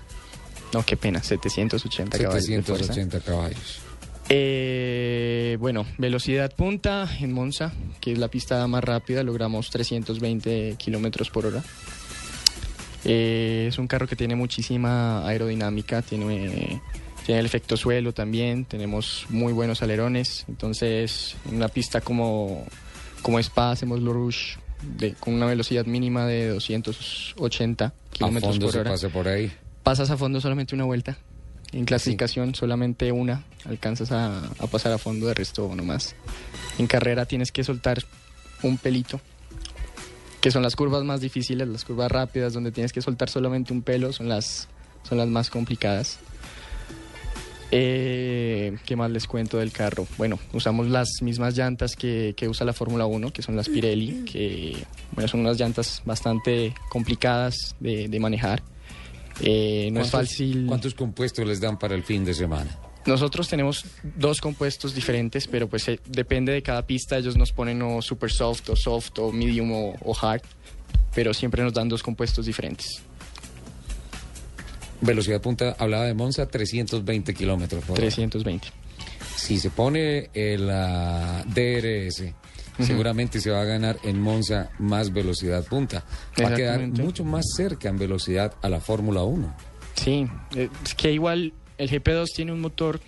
No, 0.73 0.84
qué 0.85 0.98
pena, 0.98 1.22
780 1.22 2.18
caballos. 2.18 2.48
de 2.48 2.61
fuerza. 2.64 2.93
780 2.93 3.19
caballos. 3.19 3.81
Eh, 4.30 5.57
bueno, 5.60 5.85
velocidad 5.98 6.53
punta 6.56 7.10
en 7.19 7.34
Monza, 7.34 7.73
que 7.99 8.14
es 8.14 8.18
la 8.18 8.30
pista 8.30 8.65
más 8.68 8.84
rápida, 8.84 9.23
logramos 9.23 9.69
320 9.69 10.76
kilómetros 10.77 11.30
por 11.30 11.48
hora. 11.48 11.61
Eh, 13.03 13.65
es 13.68 13.77
un 13.77 13.88
carro 13.88 14.07
que 14.07 14.15
tiene 14.15 14.35
muchísima 14.35 15.27
aerodinámica, 15.27 16.02
tiene, 16.02 16.81
tiene 17.26 17.39
el 17.39 17.45
efecto 17.45 17.76
suelo 17.76 18.14
también, 18.14 18.65
tenemos 18.65 19.26
muy 19.30 19.53
buenos 19.53 19.81
alerones, 19.81 20.45
entonces 20.48 21.35
en 21.49 21.56
una 21.56 21.68
pista 21.68 21.99
como, 22.02 22.65
como 23.22 23.39
Spa 23.39 23.72
hacemos 23.72 23.99
lo 23.99 24.14
Rouge 24.14 24.60
de, 24.81 25.14
con 25.15 25.34
una 25.34 25.48
velocidad 25.48 25.85
mínima 25.85 26.26
de 26.26 26.49
280 26.49 27.85
A 27.85 27.93
kilómetros 28.11 28.60
por 28.60 28.72
se 28.72 28.80
hora. 28.80 28.91
pasa 28.91 29.10
por 29.10 29.27
ahí. 29.27 29.52
Pasas 29.83 30.09
a 30.09 30.17
fondo 30.17 30.39
solamente 30.41 30.75
una 30.75 30.85
vuelta. 30.85 31.17
En 31.71 31.85
clasificación 31.85 32.53
solamente 32.53 33.11
una 33.11 33.45
alcanzas 33.65 34.11
a, 34.11 34.45
a 34.59 34.67
pasar 34.67 34.91
a 34.91 34.97
fondo, 34.97 35.27
de 35.27 35.33
resto 35.33 35.73
no 35.75 35.83
más. 35.83 36.15
En 36.77 36.87
carrera 36.87 37.25
tienes 37.25 37.51
que 37.51 37.63
soltar 37.63 38.03
un 38.63 38.77
pelito, 38.77 39.21
que 40.41 40.51
son 40.51 40.63
las 40.63 40.75
curvas 40.75 41.03
más 41.03 41.21
difíciles, 41.21 41.67
las 41.67 41.85
curvas 41.85 42.11
rápidas 42.11 42.53
donde 42.53 42.71
tienes 42.71 42.91
que 42.91 43.01
soltar 43.01 43.29
solamente 43.29 43.71
un 43.71 43.81
pelo, 43.81 44.11
son 44.11 44.27
las, 44.27 44.67
son 45.03 45.17
las 45.17 45.27
más 45.27 45.49
complicadas. 45.49 46.19
Eh, 47.73 48.77
¿Qué 48.85 48.97
más 48.97 49.09
les 49.11 49.27
cuento 49.27 49.57
del 49.57 49.71
carro? 49.71 50.05
Bueno, 50.17 50.39
usamos 50.51 50.89
las 50.89 51.07
mismas 51.21 51.55
llantas 51.55 51.95
que, 51.95 52.33
que 52.35 52.49
usa 52.49 52.65
la 52.65 52.73
Fórmula 52.73 53.05
1, 53.05 53.31
que 53.31 53.41
son 53.41 53.55
las 53.55 53.69
Pirelli, 53.69 54.25
que 54.25 54.83
bueno, 55.13 55.29
son 55.29 55.39
unas 55.39 55.57
llantas 55.57 56.01
bastante 56.03 56.73
complicadas 56.89 57.75
de, 57.79 58.09
de 58.09 58.19
manejar. 58.19 58.61
Eh, 59.43 59.89
no 59.91 60.01
es 60.01 60.09
¿Cuántos- 60.11 60.30
fácil. 60.30 60.65
¿Cuántos 60.68 60.93
compuestos 60.93 61.45
les 61.47 61.59
dan 61.59 61.77
para 61.80 61.95
el 61.95 62.03
fin 62.03 62.23
de 62.23 62.34
semana? 62.34 62.77
Nosotros 63.05 63.47
tenemos 63.47 63.84
dos 64.15 64.39
compuestos 64.39 64.93
diferentes, 64.93 65.47
pero 65.47 65.68
pues 65.68 65.88
eh, 65.88 65.99
depende 66.05 66.51
de 66.51 66.61
cada 66.61 66.85
pista. 66.85 67.18
Ellos 67.18 67.35
nos 67.35 67.51
ponen 67.51 67.81
o 67.81 68.01
super 68.01 68.31
soft 68.31 68.69
o 68.69 68.76
soft 68.76 69.18
o 69.18 69.31
medium 69.31 69.72
o, 69.72 69.95
o 70.01 70.15
hard, 70.22 70.41
pero 71.15 71.34
siempre 71.34 71.63
nos 71.63 71.73
dan 71.73 71.89
dos 71.89 72.03
compuestos 72.03 72.45
diferentes. 72.45 73.01
Velocidad 75.01 75.41
punta, 75.41 75.76
hablaba 75.80 76.05
de 76.05 76.13
Monza, 76.13 76.47
320 76.47 77.34
kilómetros 77.34 77.81
por 77.84 77.93
hora. 77.93 78.01
320. 78.01 78.68
Si 79.35 79.57
se 79.57 79.72
pone 79.72 80.30
el 80.35 80.69
ah, 80.69 81.43
DRS, 81.47 82.26
Seguramente 82.83 83.39
se 83.39 83.51
va 83.51 83.61
a 83.61 83.65
ganar 83.65 83.97
en 84.03 84.19
Monza 84.19 84.69
más 84.79 85.11
velocidad 85.11 85.65
punta. 85.65 86.03
Va 86.41 86.49
a 86.49 86.55
quedar 86.55 86.87
mucho 86.87 87.23
más 87.23 87.45
cerca 87.55 87.89
en 87.89 87.97
velocidad 87.97 88.53
a 88.61 88.69
la 88.69 88.79
Fórmula 88.79 89.23
1. 89.23 89.55
Sí, 89.95 90.27
eh, 90.55 90.69
es 90.83 90.95
que 90.95 91.11
igual 91.11 91.53
el 91.77 91.89
GP2 91.89 92.27
tiene 92.35 92.51
un 92.51 92.61
motor 92.61 92.99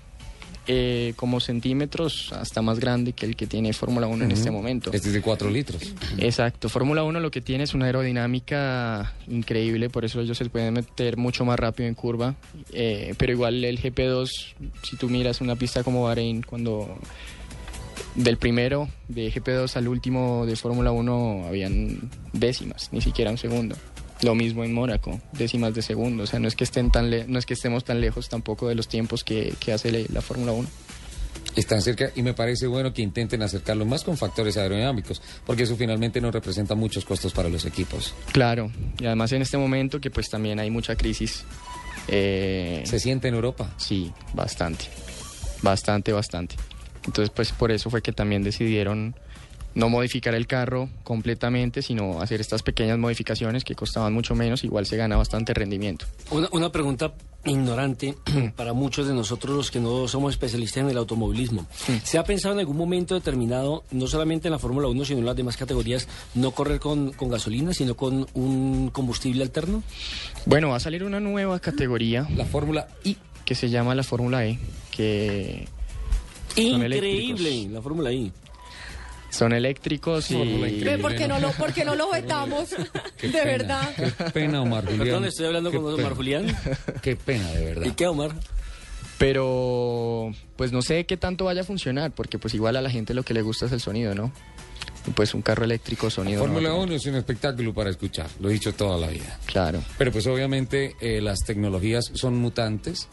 eh, 0.65 1.11
como 1.17 1.41
centímetros 1.41 2.31
hasta 2.31 2.61
más 2.61 2.79
grande 2.79 3.11
que 3.11 3.25
el 3.25 3.35
que 3.35 3.47
tiene 3.47 3.73
Fórmula 3.73 4.07
1 4.07 4.23
en 4.23 4.31
este 4.31 4.49
momento. 4.49 4.91
Este 4.93 5.09
es 5.09 5.13
de 5.13 5.21
4 5.21 5.49
litros. 5.49 5.93
Exacto, 6.17 6.69
Fórmula 6.69 7.03
1 7.03 7.19
lo 7.19 7.31
que 7.31 7.41
tiene 7.41 7.65
es 7.65 7.73
una 7.73 7.87
aerodinámica 7.87 9.13
increíble, 9.27 9.89
por 9.89 10.05
eso 10.05 10.21
ellos 10.21 10.37
se 10.37 10.45
pueden 10.49 10.75
meter 10.75 11.17
mucho 11.17 11.43
más 11.43 11.59
rápido 11.59 11.89
en 11.89 11.95
curva, 11.95 12.35
eh, 12.71 13.13
pero 13.17 13.33
igual 13.33 13.61
el 13.65 13.77
GP2, 13.77 14.29
si 14.83 14.95
tú 14.95 15.09
miras 15.09 15.41
una 15.41 15.57
pista 15.57 15.83
como 15.83 16.03
Bahrein, 16.03 16.43
cuando 16.43 16.97
del 18.15 18.37
primero 18.37 18.89
de 19.07 19.31
GP2 19.31 19.75
al 19.75 19.87
último 19.87 20.45
de 20.45 20.55
Fórmula 20.55 20.91
1 20.91 21.45
habían 21.47 22.09
décimas, 22.33 22.89
ni 22.91 23.01
siquiera 23.01 23.31
un 23.31 23.37
segundo. 23.37 23.75
Lo 24.21 24.35
mismo 24.35 24.63
en 24.63 24.73
Mónaco, 24.73 25.19
décimas 25.33 25.73
de 25.73 25.81
segundo, 25.81 26.23
o 26.23 26.27
sea, 26.27 26.39
no 26.39 26.47
es 26.47 26.55
que 26.55 26.63
estén 26.63 26.91
tan 26.91 27.09
le- 27.09 27.25
no 27.27 27.39
es 27.39 27.45
que 27.45 27.53
estemos 27.55 27.83
tan 27.83 27.99
lejos 27.99 28.29
tampoco 28.29 28.69
de 28.69 28.75
los 28.75 28.87
tiempos 28.87 29.23
que, 29.23 29.53
que 29.59 29.73
hace 29.73 30.07
la 30.09 30.21
Fórmula 30.21 30.53
1. 30.53 30.69
Están 31.57 31.81
cerca 31.81 32.09
y 32.15 32.21
me 32.23 32.33
parece 32.33 32.65
bueno 32.67 32.93
que 32.93 33.01
intenten 33.01 33.41
acercarlo 33.43 33.85
más 33.85 34.03
con 34.03 34.17
factores 34.17 34.55
aerodinámicos, 34.57 35.21
porque 35.45 35.63
eso 35.63 35.75
finalmente 35.75 36.19
no 36.21 36.31
representa 36.31 36.73
muchos 36.73 37.05
costos 37.05 37.33
para 37.33 37.49
los 37.49 37.65
equipos. 37.65 38.13
Claro, 38.31 38.71
y 38.99 39.05
además 39.05 39.31
en 39.33 39.41
este 39.41 39.57
momento 39.57 39.99
que 39.99 40.09
pues 40.09 40.29
también 40.29 40.59
hay 40.59 40.71
mucha 40.71 40.95
crisis. 40.95 41.43
eh, 42.07 42.81
¿Se 42.85 42.99
siente 42.99 43.27
en 43.27 43.35
Europa? 43.35 43.71
Sí, 43.77 44.11
bastante, 44.33 44.85
bastante, 45.61 46.11
bastante. 46.11 46.55
Entonces 47.05 47.29
pues 47.29 47.51
por 47.51 47.71
eso 47.71 47.89
fue 47.89 48.01
que 48.01 48.11
también 48.11 48.43
decidieron 48.43 49.15
no 49.75 49.89
modificar 49.89 50.35
el 50.35 50.47
carro 50.47 50.89
completamente, 51.03 51.81
sino 51.81 52.21
hacer 52.21 52.41
estas 52.41 52.63
pequeñas 52.63 52.97
modificaciones 52.97 53.63
que 53.63 53.75
costaban 53.75 54.13
mucho 54.13 54.35
menos, 54.35 54.63
igual 54.63 54.85
se 54.85 54.97
gana 54.97 55.17
bastante 55.17 55.53
rendimiento. 55.53 56.05
Una, 56.31 56.47
una 56.51 56.71
pregunta 56.71 57.13
ignorante 57.45 58.15
para 58.55 58.73
muchos 58.73 59.07
de 59.07 59.13
nosotros 59.13 59.55
los 59.55 59.71
que 59.71 59.79
no 59.79 60.07
somos 60.07 60.33
especialistas 60.33 60.83
en 60.83 60.89
el 60.89 60.97
automovilismo. 60.97 61.65
¿Se 62.03 62.17
ha 62.17 62.23
pensado 62.23 62.53
en 62.53 62.59
algún 62.59 62.77
momento 62.77 63.15
determinado, 63.15 63.83
no 63.91 64.07
solamente 64.07 64.47
en 64.47 64.53
la 64.53 64.59
Fórmula 64.59 64.87
1, 64.87 65.05
sino 65.05 65.19
en 65.19 65.25
las 65.25 65.35
demás 65.35 65.57
categorías, 65.57 66.07
no 66.35 66.51
correr 66.51 66.79
con, 66.79 67.11
con 67.11 67.29
gasolina, 67.29 67.73
sino 67.73 67.95
con 67.95 68.27
un 68.33 68.89
combustible 68.91 69.43
alterno? 69.43 69.83
Bueno, 70.45 70.69
va 70.69 70.77
a 70.77 70.79
salir 70.79 71.03
una 71.03 71.19
nueva 71.19 71.59
categoría. 71.59 72.27
La 72.35 72.45
Fórmula 72.45 72.87
I. 73.03 73.17
Que 73.45 73.55
se 73.55 73.69
llama 73.69 73.93
la 73.93 74.03
Fórmula 74.03 74.45
E, 74.45 74.57
que... 74.91 75.67
son 76.55 76.83
Increíble, 76.83 77.67
la 77.71 77.81
Fórmula 77.81 78.11
I. 78.11 78.31
Son 79.29 79.51
eléctricos 79.51 80.29
y... 80.29 80.83
Ve, 80.83 80.99
¿Por 80.99 81.15
qué 81.15 81.27
no 81.27 81.39
lo, 81.39 81.51
por 81.53 81.73
qué 81.73 81.83
no 81.83 81.95
lo 81.95 82.11
vetamos? 82.11 82.69
Qué 83.17 83.27
de 83.27 83.33
pena, 83.33 83.45
verdad. 83.45 83.95
Qué 83.95 84.23
pena, 84.31 84.61
Omar 84.61 84.83
Julián. 84.85 84.99
Perdón, 84.99 85.25
estoy 85.25 85.45
hablando 85.47 85.71
Qué 85.71 85.77
con 85.77 85.85
pena. 85.87 86.03
Omar 86.03 86.15
Julián. 86.15 86.57
Qué 87.01 87.15
pena, 87.15 87.49
de 87.51 87.65
verdad. 87.65 87.85
¿Y 87.85 87.91
qué, 87.93 88.07
Omar? 88.07 88.31
Pero 89.17 90.31
pues 90.55 90.71
no 90.71 90.81
sé 90.81 91.05
qué 91.05 91.17
tanto 91.17 91.45
vaya 91.45 91.61
a 91.61 91.63
funcionar, 91.63 92.11
porque 92.11 92.37
pues 92.37 92.53
igual 92.53 92.75
a 92.75 92.81
la 92.81 92.89
gente 92.89 93.13
lo 93.13 93.23
que 93.23 93.33
le 93.33 93.41
gusta 93.41 93.65
es 93.65 93.71
el 93.71 93.79
sonido, 93.79 94.13
¿no? 94.13 94.31
Pues 95.15 95.33
un 95.33 95.41
carro 95.41 95.65
eléctrico 95.65 96.09
sonido. 96.09 96.39
no 96.39 96.45
Fórmula 96.45 96.69
tener. 96.69 96.83
1 96.87 96.95
es 96.95 97.05
un 97.05 97.15
espectáculo 97.15 97.73
para 97.73 97.89
escuchar, 97.89 98.29
lo 98.39 98.49
he 98.49 98.53
dicho 98.53 98.73
toda 98.73 98.97
la 98.97 99.07
vida. 99.07 99.37
Claro. 99.45 99.83
Pero 99.97 100.11
pues 100.11 100.25
obviamente 100.27 100.95
eh, 101.01 101.21
las 101.21 101.39
tecnologías 101.39 102.11
son 102.13 102.35
mutantes, 102.37 103.09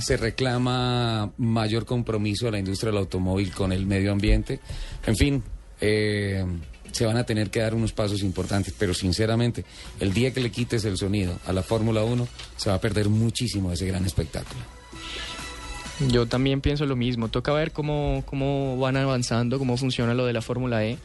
se 0.00 0.16
reclama 0.16 1.32
mayor 1.38 1.84
compromiso 1.84 2.48
a 2.48 2.52
la 2.52 2.58
industria 2.58 2.90
del 2.92 3.00
automóvil 3.00 3.52
con 3.52 3.72
el 3.72 3.86
medio 3.86 4.12
ambiente, 4.12 4.60
en 5.06 5.16
fin, 5.16 5.42
eh, 5.80 6.44
se 6.92 7.06
van 7.06 7.16
a 7.16 7.24
tener 7.24 7.50
que 7.50 7.60
dar 7.60 7.74
unos 7.74 7.92
pasos 7.92 8.22
importantes, 8.22 8.74
pero 8.78 8.94
sinceramente, 8.94 9.64
el 9.98 10.12
día 10.12 10.32
que 10.32 10.40
le 10.40 10.50
quites 10.50 10.84
el 10.84 10.96
sonido 10.96 11.38
a 11.46 11.52
la 11.52 11.62
Fórmula 11.62 12.04
1, 12.04 12.28
se 12.56 12.70
va 12.70 12.76
a 12.76 12.80
perder 12.80 13.08
muchísimo 13.08 13.70
de 13.70 13.74
ese 13.74 13.86
gran 13.86 14.04
espectáculo. 14.04 14.60
Yo 16.08 16.26
también 16.26 16.60
pienso 16.60 16.84
lo 16.86 16.96
mismo. 16.96 17.28
Toca 17.28 17.52
ver 17.52 17.72
cómo, 17.72 18.22
cómo 18.26 18.76
van 18.78 18.96
avanzando, 18.96 19.58
cómo 19.58 19.76
funciona 19.76 20.14
lo 20.14 20.26
de 20.26 20.32
la 20.32 20.42
Fórmula 20.42 20.84
E. 20.84 20.98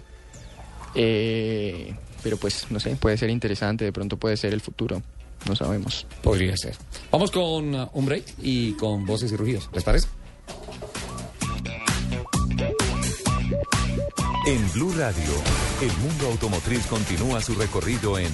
Eh, 1.00 1.94
pero 2.24 2.38
pues, 2.38 2.66
no 2.72 2.80
sé, 2.80 2.96
puede 2.96 3.18
ser 3.18 3.30
interesante, 3.30 3.86
de 3.86 3.94
pronto 3.94 4.18
puede 4.18 4.36
ser 4.36 4.54
el 4.54 4.62
futuro. 4.62 5.02
No 5.48 5.56
sabemos. 5.56 6.08
Podría 6.24 6.58
ser. 6.58 6.76
Vamos 7.12 7.30
con 7.30 7.76
uh, 7.76 7.90
un 7.94 8.06
break 8.06 8.26
y 8.42 8.74
con 8.74 9.06
voces 9.06 9.32
y 9.32 9.38
rugidos, 9.38 9.70
¿les 9.74 9.84
parece? 9.84 10.08
En 14.48 14.72
Blue 14.74 14.94
Radio, 14.98 15.34
el 15.82 15.92
mundo 15.98 16.28
automotriz 16.32 16.86
continúa 16.88 17.42
su 17.42 17.54
recorrido 17.54 18.18
en 18.18 18.32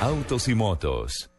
Autos 0.00 0.48
y 0.48 0.54
Motos. 0.54 1.30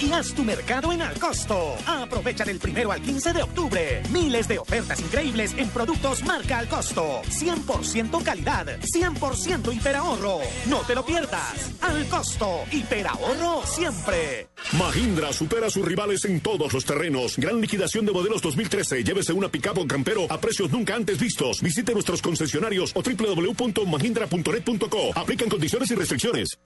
Y 0.00 0.12
haz 0.12 0.32
tu 0.34 0.44
mercado 0.44 0.92
en 0.92 1.02
Alcosto. 1.02 1.74
Aprovecha 1.86 2.44
del 2.44 2.58
primero 2.58 2.92
al 2.92 3.02
15 3.02 3.32
de 3.32 3.42
octubre. 3.42 4.02
Miles 4.12 4.46
de 4.48 4.58
ofertas 4.58 5.00
increíbles 5.00 5.54
en 5.56 5.70
productos 5.70 6.22
marca 6.24 6.58
Alcosto. 6.58 7.22
100% 7.28 8.22
calidad, 8.22 8.66
100% 8.80 9.74
hiperahorro. 9.74 10.40
No 10.66 10.80
te 10.80 10.94
lo 10.94 11.02
pierdas. 11.04 11.72
Alcosto, 11.80 12.64
hiperahorro 12.70 13.64
siempre. 13.66 14.48
Mahindra 14.78 15.32
supera 15.32 15.68
a 15.68 15.70
sus 15.70 15.84
rivales 15.84 16.24
en 16.24 16.40
todos 16.40 16.72
los 16.72 16.84
terrenos. 16.84 17.36
Gran 17.36 17.60
liquidación 17.60 18.06
de 18.06 18.12
modelos 18.12 18.42
2013. 18.42 19.02
Llévese 19.04 19.32
una 19.32 19.48
pickup 19.48 19.78
o 19.78 19.86
campero 19.86 20.26
a 20.30 20.40
precios 20.40 20.70
nunca 20.70 20.94
antes 20.94 21.18
vistos. 21.18 21.60
Visite 21.62 21.94
nuestros 21.94 22.22
concesionarios 22.22 22.92
o 22.94 23.02
www.mahindra.red.co. 23.02 25.12
Aplican 25.14 25.48
condiciones 25.48 25.90
y 25.90 25.94
restricciones. 25.94 26.58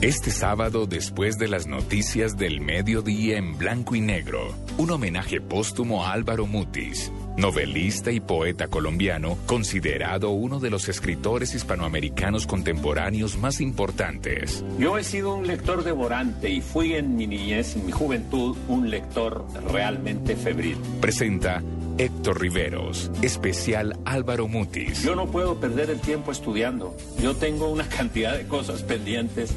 Este 0.00 0.30
sábado, 0.30 0.86
después 0.86 1.38
de 1.38 1.48
las 1.48 1.66
noticias 1.66 2.36
del 2.36 2.60
mediodía 2.60 3.36
en 3.36 3.58
blanco 3.58 3.96
y 3.96 4.00
negro, 4.00 4.54
un 4.76 4.92
homenaje 4.92 5.40
póstumo 5.40 6.04
a 6.04 6.12
Álvaro 6.12 6.46
Mutis, 6.46 7.10
novelista 7.38 8.10
y 8.10 8.20
poeta 8.20 8.68
colombiano, 8.68 9.38
considerado 9.46 10.30
uno 10.30 10.58
de 10.58 10.70
los 10.70 10.88
escritores 10.88 11.54
hispanoamericanos 11.54 12.46
contemporáneos 12.46 13.38
más 13.38 13.60
importantes. 13.60 14.64
Yo 14.78 14.98
he 14.98 15.04
sido 15.04 15.34
un 15.34 15.46
lector 15.46 15.84
devorante 15.84 16.50
y 16.50 16.60
fui 16.60 16.94
en 16.94 17.16
mi 17.16 17.26
niñez, 17.26 17.76
en 17.76 17.86
mi 17.86 17.92
juventud, 17.92 18.56
un 18.66 18.90
lector 18.90 19.46
realmente 19.70 20.36
febril. 20.36 20.76
Presenta 21.00 21.62
Héctor 21.98 22.40
Riveros, 22.40 23.10
especial 23.22 23.98
Álvaro 24.04 24.46
Mutis. 24.46 25.02
Yo 25.02 25.16
no 25.16 25.26
puedo 25.26 25.58
perder 25.58 25.90
el 25.90 26.00
tiempo 26.00 26.30
estudiando. 26.30 26.96
Yo 27.20 27.34
tengo 27.34 27.68
una 27.68 27.88
cantidad 27.88 28.36
de 28.36 28.46
cosas 28.46 28.82
pendientes. 28.84 29.52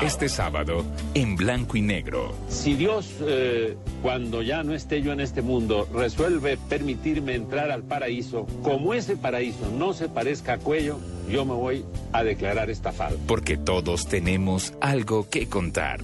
Este 0.00 0.28
sábado, 0.28 0.84
en 1.14 1.34
blanco 1.34 1.76
y 1.76 1.82
negro. 1.82 2.32
Si 2.48 2.74
Dios, 2.74 3.16
eh, 3.26 3.76
cuando 4.02 4.42
ya 4.42 4.62
no 4.62 4.72
esté 4.72 5.02
yo 5.02 5.12
en 5.12 5.20
este 5.20 5.42
mundo, 5.42 5.88
resuelve 5.92 6.58
permitirme 7.04 7.34
entrar 7.34 7.70
al 7.70 7.82
paraíso, 7.82 8.46
como 8.62 8.94
ese 8.94 9.16
paraíso 9.16 9.70
no 9.78 9.92
se 9.92 10.08
parezca 10.08 10.54
a 10.54 10.58
cuello, 10.58 10.98
yo 11.28 11.44
me 11.44 11.52
voy 11.52 11.84
a 12.12 12.24
declarar 12.24 12.70
estafado. 12.70 13.18
Porque 13.26 13.58
todos 13.58 14.08
tenemos 14.08 14.72
algo 14.80 15.28
que 15.28 15.46
contar. 15.46 16.00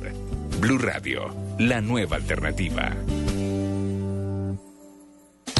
Blue 0.61 0.77
Radio, 0.77 1.35
la 1.59 1.81
nueva 1.81 2.17
alternativa. 2.17 2.95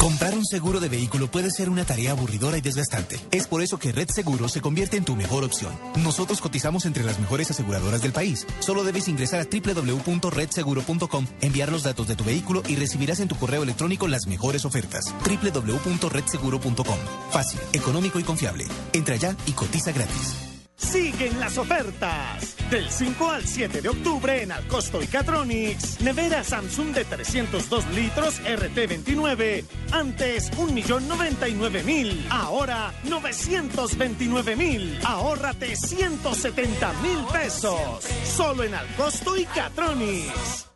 Comprar 0.01 0.35
un 0.35 0.47
seguro 0.47 0.81
de 0.81 0.89
vehículo 0.89 1.27
puede 1.27 1.51
ser 1.51 1.69
una 1.69 1.85
tarea 1.85 2.13
aburridora 2.13 2.57
y 2.57 2.63
desgastante. 2.63 3.21
Es 3.33 3.47
por 3.47 3.61
eso 3.61 3.79
que 3.79 3.93
Red 3.93 4.09
Seguro 4.09 4.49
se 4.49 4.63
convierte 4.63 4.97
en 4.97 5.05
tu 5.05 5.15
mejor 5.15 5.45
opción. 5.45 5.79
Nosotros 6.03 6.41
cotizamos 6.41 6.87
entre 6.87 7.05
las 7.05 7.21
mejores 7.21 7.51
aseguradoras 7.51 8.01
del 8.01 8.13
país. 8.13 8.47
Solo 8.61 8.83
debes 8.83 9.09
ingresar 9.09 9.41
a 9.41 9.45
www.redseguro.com, 9.45 11.27
enviar 11.43 11.71
los 11.71 11.83
datos 11.83 12.09
de 12.09 12.17
tu 12.17 12.25
vehículo 12.25 12.63
y 12.67 12.77
recibirás 12.77 13.21
en 13.21 13.29
tu 13.29 13.37
correo 13.37 13.63
electrónico 13.63 14.09
las 14.09 14.27
mejores 14.27 14.65
ofertas. 14.65 15.05
www.redseguro.com. 15.23 16.99
Fácil, 17.31 17.61
económico 17.75 18.19
y 18.19 18.23
confiable. 18.23 18.67
Entra 18.95 19.17
ya 19.17 19.37
y 19.47 19.53
cotiza 19.53 19.93
gratis. 19.93 20.50
Siguen 20.81 21.39
las 21.39 21.59
ofertas. 21.59 22.57
Del 22.71 22.91
5 22.91 23.31
al 23.31 23.45
7 23.45 23.83
de 23.83 23.89
octubre 23.89 24.43
en 24.43 24.51
Alcosto 24.51 25.03
y 25.03 25.07
Catronics. 25.07 26.01
Nevera 26.01 26.43
Samsung 26.43 26.95
de 26.95 27.05
302 27.05 27.87
litros 27.91 28.41
RT29. 28.43 29.65
Antes 29.93 30.51
1.099.000. 30.53 32.27
Ahora 32.31 32.93
929.000. 33.05 35.05
Ahórrate 35.05 35.77
170 35.77 36.93
mil 37.03 37.19
pesos. 37.33 38.05
Solo 38.25 38.65
en 38.65 38.75
Alcosto 38.75 39.37
y 39.37 39.45
Catronics. 39.45 40.67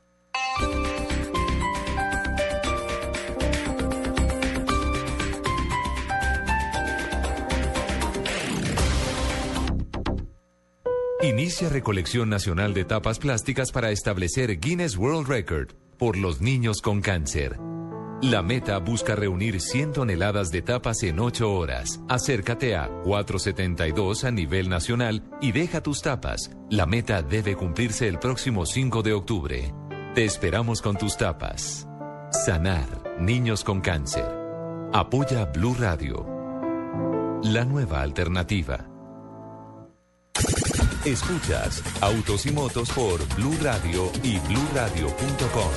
Inicia 11.24 11.70
recolección 11.70 12.28
nacional 12.28 12.74
de 12.74 12.84
tapas 12.84 13.18
plásticas 13.18 13.72
para 13.72 13.90
establecer 13.90 14.60
Guinness 14.60 14.98
World 14.98 15.26
Record 15.26 15.72
por 15.96 16.18
los 16.18 16.42
niños 16.42 16.82
con 16.82 17.00
cáncer. 17.00 17.58
La 18.20 18.42
meta 18.42 18.76
busca 18.76 19.16
reunir 19.16 19.58
100 19.58 19.92
toneladas 19.94 20.50
de 20.50 20.60
tapas 20.60 21.02
en 21.02 21.18
8 21.18 21.50
horas. 21.50 22.02
Acércate 22.10 22.76
a 22.76 22.90
472 23.04 24.24
a 24.24 24.30
nivel 24.32 24.68
nacional 24.68 25.22
y 25.40 25.52
deja 25.52 25.82
tus 25.82 26.02
tapas. 26.02 26.50
La 26.68 26.84
meta 26.84 27.22
debe 27.22 27.56
cumplirse 27.56 28.06
el 28.06 28.18
próximo 28.18 28.66
5 28.66 29.02
de 29.02 29.14
octubre. 29.14 29.74
Te 30.14 30.26
esperamos 30.26 30.82
con 30.82 30.98
tus 30.98 31.16
tapas. 31.16 31.88
Sanar 32.44 33.18
niños 33.18 33.64
con 33.64 33.80
cáncer. 33.80 34.30
Apoya 34.92 35.46
Blue 35.46 35.74
Radio. 35.78 36.26
La 37.44 37.64
nueva 37.64 38.02
alternativa. 38.02 38.93
Escuchas 41.04 41.82
Autos 42.00 42.46
y 42.46 42.50
Motos 42.50 42.88
por 42.90 43.22
Blue 43.36 43.54
Radio 43.60 44.10
y 44.22 44.38
bluradio.com. 44.38 45.70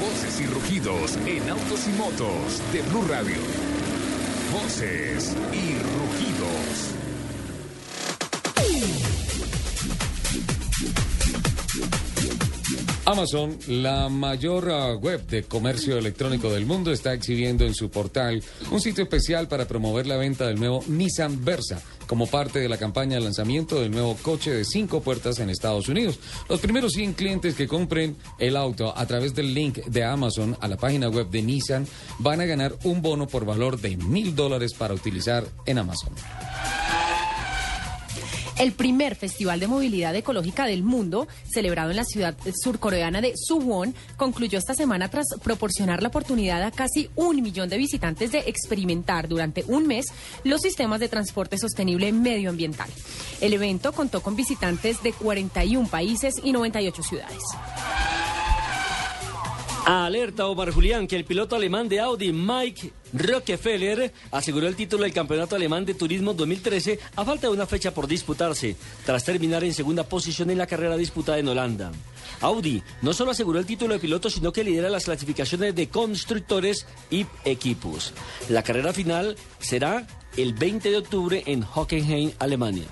Voces 0.00 0.40
y 0.40 0.46
rugidos 0.46 1.16
en 1.26 1.50
Autos 1.50 1.86
y 1.86 1.92
Motos 1.98 2.62
de 2.72 2.80
Blue 2.88 3.04
Radio. 3.08 3.36
Voces 4.54 5.36
y 5.52 5.74
rugidos. 5.74 7.01
Amazon, 13.04 13.58
la 13.66 14.08
mayor 14.08 14.68
uh, 14.68 14.96
web 14.96 15.26
de 15.26 15.42
comercio 15.42 15.98
electrónico 15.98 16.50
del 16.50 16.66
mundo, 16.66 16.92
está 16.92 17.12
exhibiendo 17.12 17.64
en 17.64 17.74
su 17.74 17.90
portal 17.90 18.42
un 18.70 18.80
sitio 18.80 19.02
especial 19.02 19.48
para 19.48 19.66
promover 19.66 20.06
la 20.06 20.16
venta 20.16 20.46
del 20.46 20.60
nuevo 20.60 20.84
Nissan 20.86 21.44
Versa 21.44 21.82
como 22.06 22.28
parte 22.28 22.60
de 22.60 22.68
la 22.68 22.76
campaña 22.76 23.16
de 23.16 23.22
lanzamiento 23.22 23.80
del 23.80 23.90
nuevo 23.90 24.16
coche 24.22 24.52
de 24.52 24.64
cinco 24.64 25.00
puertas 25.00 25.40
en 25.40 25.50
Estados 25.50 25.88
Unidos. 25.88 26.20
Los 26.48 26.60
primeros 26.60 26.92
100 26.92 27.14
clientes 27.14 27.54
que 27.56 27.66
compren 27.66 28.16
el 28.38 28.56
auto 28.56 28.96
a 28.96 29.04
través 29.06 29.34
del 29.34 29.52
link 29.52 29.78
de 29.78 30.04
Amazon 30.04 30.56
a 30.60 30.68
la 30.68 30.76
página 30.76 31.08
web 31.08 31.28
de 31.28 31.42
Nissan 31.42 31.86
van 32.18 32.40
a 32.40 32.46
ganar 32.46 32.76
un 32.84 33.02
bono 33.02 33.26
por 33.26 33.44
valor 33.44 33.80
de 33.80 33.96
mil 33.96 34.36
dólares 34.36 34.74
para 34.74 34.94
utilizar 34.94 35.44
en 35.66 35.78
Amazon. 35.78 36.12
El 38.62 38.70
primer 38.70 39.16
festival 39.16 39.58
de 39.58 39.66
movilidad 39.66 40.14
ecológica 40.14 40.66
del 40.66 40.84
mundo, 40.84 41.26
celebrado 41.52 41.90
en 41.90 41.96
la 41.96 42.04
ciudad 42.04 42.36
surcoreana 42.62 43.20
de 43.20 43.32
Suwon, 43.34 43.92
concluyó 44.16 44.56
esta 44.56 44.72
semana 44.72 45.08
tras 45.08 45.26
proporcionar 45.42 46.00
la 46.00 46.10
oportunidad 46.10 46.62
a 46.62 46.70
casi 46.70 47.10
un 47.16 47.42
millón 47.42 47.68
de 47.68 47.76
visitantes 47.76 48.30
de 48.30 48.38
experimentar 48.46 49.26
durante 49.26 49.64
un 49.66 49.88
mes 49.88 50.06
los 50.44 50.60
sistemas 50.60 51.00
de 51.00 51.08
transporte 51.08 51.58
sostenible 51.58 52.12
medioambiental. 52.12 52.88
El 53.40 53.52
evento 53.52 53.90
contó 53.90 54.22
con 54.22 54.36
visitantes 54.36 55.02
de 55.02 55.12
41 55.12 55.88
países 55.88 56.34
y 56.40 56.52
98 56.52 57.02
ciudades. 57.02 57.42
Alerta 59.86 60.46
Omar 60.46 60.70
Julián 60.70 61.08
que 61.08 61.16
el 61.16 61.24
piloto 61.24 61.56
alemán 61.56 61.88
de 61.88 61.98
Audi, 61.98 62.32
Mike 62.32 62.92
Rockefeller, 63.12 64.12
aseguró 64.30 64.66
el 64.66 64.76
título 64.76 65.04
del 65.04 65.12
Campeonato 65.12 65.56
Alemán 65.56 65.84
de 65.84 65.94
Turismo 65.94 66.34
2013 66.34 66.98
a 67.16 67.24
falta 67.24 67.46
de 67.46 67.52
una 67.52 67.66
fecha 67.66 67.92
por 67.92 68.06
disputarse, 68.06 68.76
tras 69.04 69.24
terminar 69.24 69.64
en 69.64 69.74
segunda 69.74 70.04
posición 70.04 70.50
en 70.50 70.58
la 70.58 70.66
carrera 70.66 70.96
disputada 70.96 71.38
en 71.38 71.48
Holanda. 71.48 71.92
Audi 72.40 72.82
no 73.02 73.12
solo 73.12 73.30
aseguró 73.30 73.58
el 73.58 73.66
título 73.66 73.94
de 73.94 74.00
piloto, 74.00 74.30
sino 74.30 74.52
que 74.52 74.64
lidera 74.64 74.88
las 74.88 75.04
clasificaciones 75.04 75.74
de 75.74 75.88
constructores 75.88 76.86
y 77.10 77.26
equipos. 77.44 78.12
La 78.48 78.62
carrera 78.62 78.92
final 78.92 79.36
será 79.58 80.06
el 80.36 80.54
20 80.54 80.90
de 80.90 80.96
octubre 80.96 81.42
en 81.46 81.62
Hockenheim, 81.62 82.32
Alemania. 82.38 82.86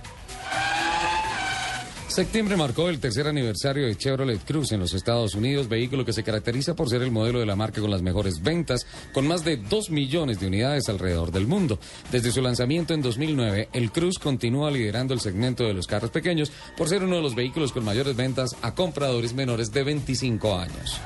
Septiembre 2.10 2.56
marcó 2.56 2.88
el 2.88 2.98
tercer 2.98 3.28
aniversario 3.28 3.86
de 3.86 3.96
Chevrolet 3.96 4.44
Cruze 4.44 4.74
en 4.74 4.80
los 4.80 4.94
Estados 4.94 5.36
Unidos, 5.36 5.68
vehículo 5.68 6.04
que 6.04 6.12
se 6.12 6.24
caracteriza 6.24 6.74
por 6.74 6.90
ser 6.90 7.02
el 7.02 7.12
modelo 7.12 7.38
de 7.38 7.46
la 7.46 7.54
marca 7.54 7.80
con 7.80 7.90
las 7.90 8.02
mejores 8.02 8.42
ventas, 8.42 8.84
con 9.12 9.28
más 9.28 9.44
de 9.44 9.56
2 9.58 9.90
millones 9.90 10.40
de 10.40 10.48
unidades 10.48 10.88
alrededor 10.88 11.30
del 11.30 11.46
mundo. 11.46 11.78
Desde 12.10 12.32
su 12.32 12.42
lanzamiento 12.42 12.94
en 12.94 13.02
2009, 13.02 13.68
el 13.72 13.92
Cruze 13.92 14.18
continúa 14.20 14.72
liderando 14.72 15.14
el 15.14 15.20
segmento 15.20 15.62
de 15.62 15.72
los 15.72 15.86
carros 15.86 16.10
pequeños 16.10 16.50
por 16.76 16.88
ser 16.88 17.04
uno 17.04 17.14
de 17.14 17.22
los 17.22 17.36
vehículos 17.36 17.70
con 17.70 17.84
mayores 17.84 18.16
ventas 18.16 18.56
a 18.60 18.74
compradores 18.74 19.32
menores 19.32 19.70
de 19.70 19.84
25 19.84 20.58
años. 20.58 21.00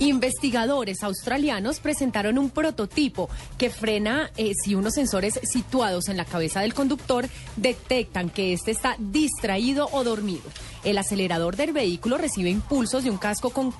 Investigadores 0.00 1.02
australianos 1.02 1.78
presentaron 1.78 2.38
un 2.38 2.48
prototipo 2.48 3.28
que 3.58 3.68
frena 3.68 4.30
eh, 4.38 4.52
si 4.54 4.74
unos 4.74 4.94
sensores 4.94 5.38
situados 5.42 6.08
en 6.08 6.16
la 6.16 6.24
cabeza 6.24 6.62
del 6.62 6.72
conductor 6.72 7.28
detectan 7.56 8.30
que 8.30 8.54
éste 8.54 8.70
está 8.70 8.96
distraído 8.98 9.90
o 9.92 10.02
dormido. 10.02 10.44
El 10.84 10.96
acelerador 10.96 11.56
del 11.56 11.74
vehículo 11.74 12.16
recibe 12.16 12.48
impulsos 12.48 13.04
de 13.04 13.10
un 13.10 13.18
casco 13.18 13.50
con 13.50 13.74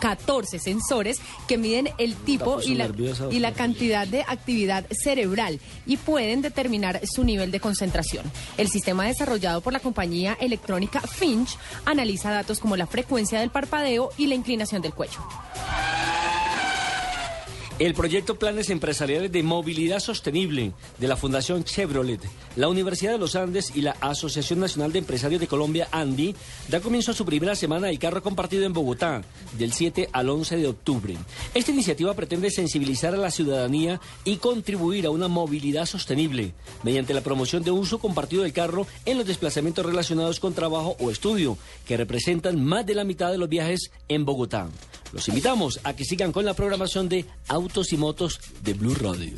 14 0.00 0.58
sensores 0.58 1.20
que 1.46 1.58
miden 1.58 1.90
el 1.98 2.14
tipo 2.14 2.62
y 2.62 2.74
la, 2.74 2.88
y 3.30 3.40
la 3.40 3.52
cantidad 3.52 4.06
de 4.08 4.22
actividad 4.22 4.86
cerebral 4.90 5.60
y 5.84 5.98
pueden 5.98 6.40
determinar 6.40 7.02
su 7.06 7.22
nivel 7.22 7.50
de 7.50 7.60
concentración. 7.60 8.24
El 8.56 8.68
sistema 8.68 9.04
desarrollado 9.04 9.60
por 9.60 9.74
la 9.74 9.80
compañía 9.80 10.38
electrónica 10.40 11.02
Finch 11.02 11.58
analiza 11.84 12.30
datos 12.30 12.60
como 12.60 12.78
la 12.78 12.86
frecuencia 12.86 13.40
del 13.40 13.50
parpadeo 13.50 14.08
y 14.16 14.28
la 14.28 14.34
inclinación 14.34 14.80
del 14.80 14.94
cuello. 14.94 15.20
El 17.78 17.92
proyecto 17.92 18.38
Planes 18.38 18.70
Empresariales 18.70 19.30
de 19.30 19.42
Movilidad 19.42 20.00
Sostenible 20.00 20.72
de 20.98 21.08
la 21.08 21.16
Fundación 21.18 21.62
Chevrolet, 21.62 22.22
la 22.56 22.68
Universidad 22.68 23.12
de 23.12 23.18
los 23.18 23.36
Andes 23.36 23.70
y 23.74 23.82
la 23.82 23.90
Asociación 24.00 24.60
Nacional 24.60 24.92
de 24.92 25.00
Empresarios 25.00 25.42
de 25.42 25.46
Colombia, 25.46 25.86
ANDI, 25.92 26.34
da 26.70 26.80
comienzo 26.80 27.10
a 27.10 27.14
su 27.14 27.26
primera 27.26 27.54
semana 27.54 27.88
del 27.88 27.98
carro 27.98 28.22
compartido 28.22 28.64
en 28.64 28.72
Bogotá, 28.72 29.20
del 29.58 29.74
7 29.74 30.08
al 30.10 30.30
11 30.30 30.56
de 30.56 30.68
octubre. 30.68 31.16
Esta 31.52 31.70
iniciativa 31.70 32.14
pretende 32.14 32.50
sensibilizar 32.50 33.12
a 33.12 33.18
la 33.18 33.30
ciudadanía 33.30 34.00
y 34.24 34.36
contribuir 34.36 35.04
a 35.04 35.10
una 35.10 35.28
movilidad 35.28 35.84
sostenible 35.84 36.54
mediante 36.82 37.12
la 37.12 37.20
promoción 37.20 37.62
de 37.62 37.72
uso 37.72 37.98
compartido 37.98 38.44
del 38.44 38.54
carro 38.54 38.86
en 39.04 39.18
los 39.18 39.26
desplazamientos 39.26 39.84
relacionados 39.84 40.40
con 40.40 40.54
trabajo 40.54 40.96
o 40.98 41.10
estudio, 41.10 41.58
que 41.84 41.98
representan 41.98 42.64
más 42.64 42.86
de 42.86 42.94
la 42.94 43.04
mitad 43.04 43.30
de 43.30 43.36
los 43.36 43.50
viajes 43.50 43.90
en 44.08 44.24
Bogotá. 44.24 44.70
Los 45.16 45.28
invitamos 45.28 45.80
a 45.82 45.96
que 45.96 46.04
sigan 46.04 46.30
con 46.30 46.44
la 46.44 46.52
programación 46.52 47.08
de 47.08 47.24
Autos 47.48 47.94
y 47.94 47.96
Motos 47.96 48.38
de 48.60 48.74
Blue 48.74 48.94
Radio. 48.94 49.34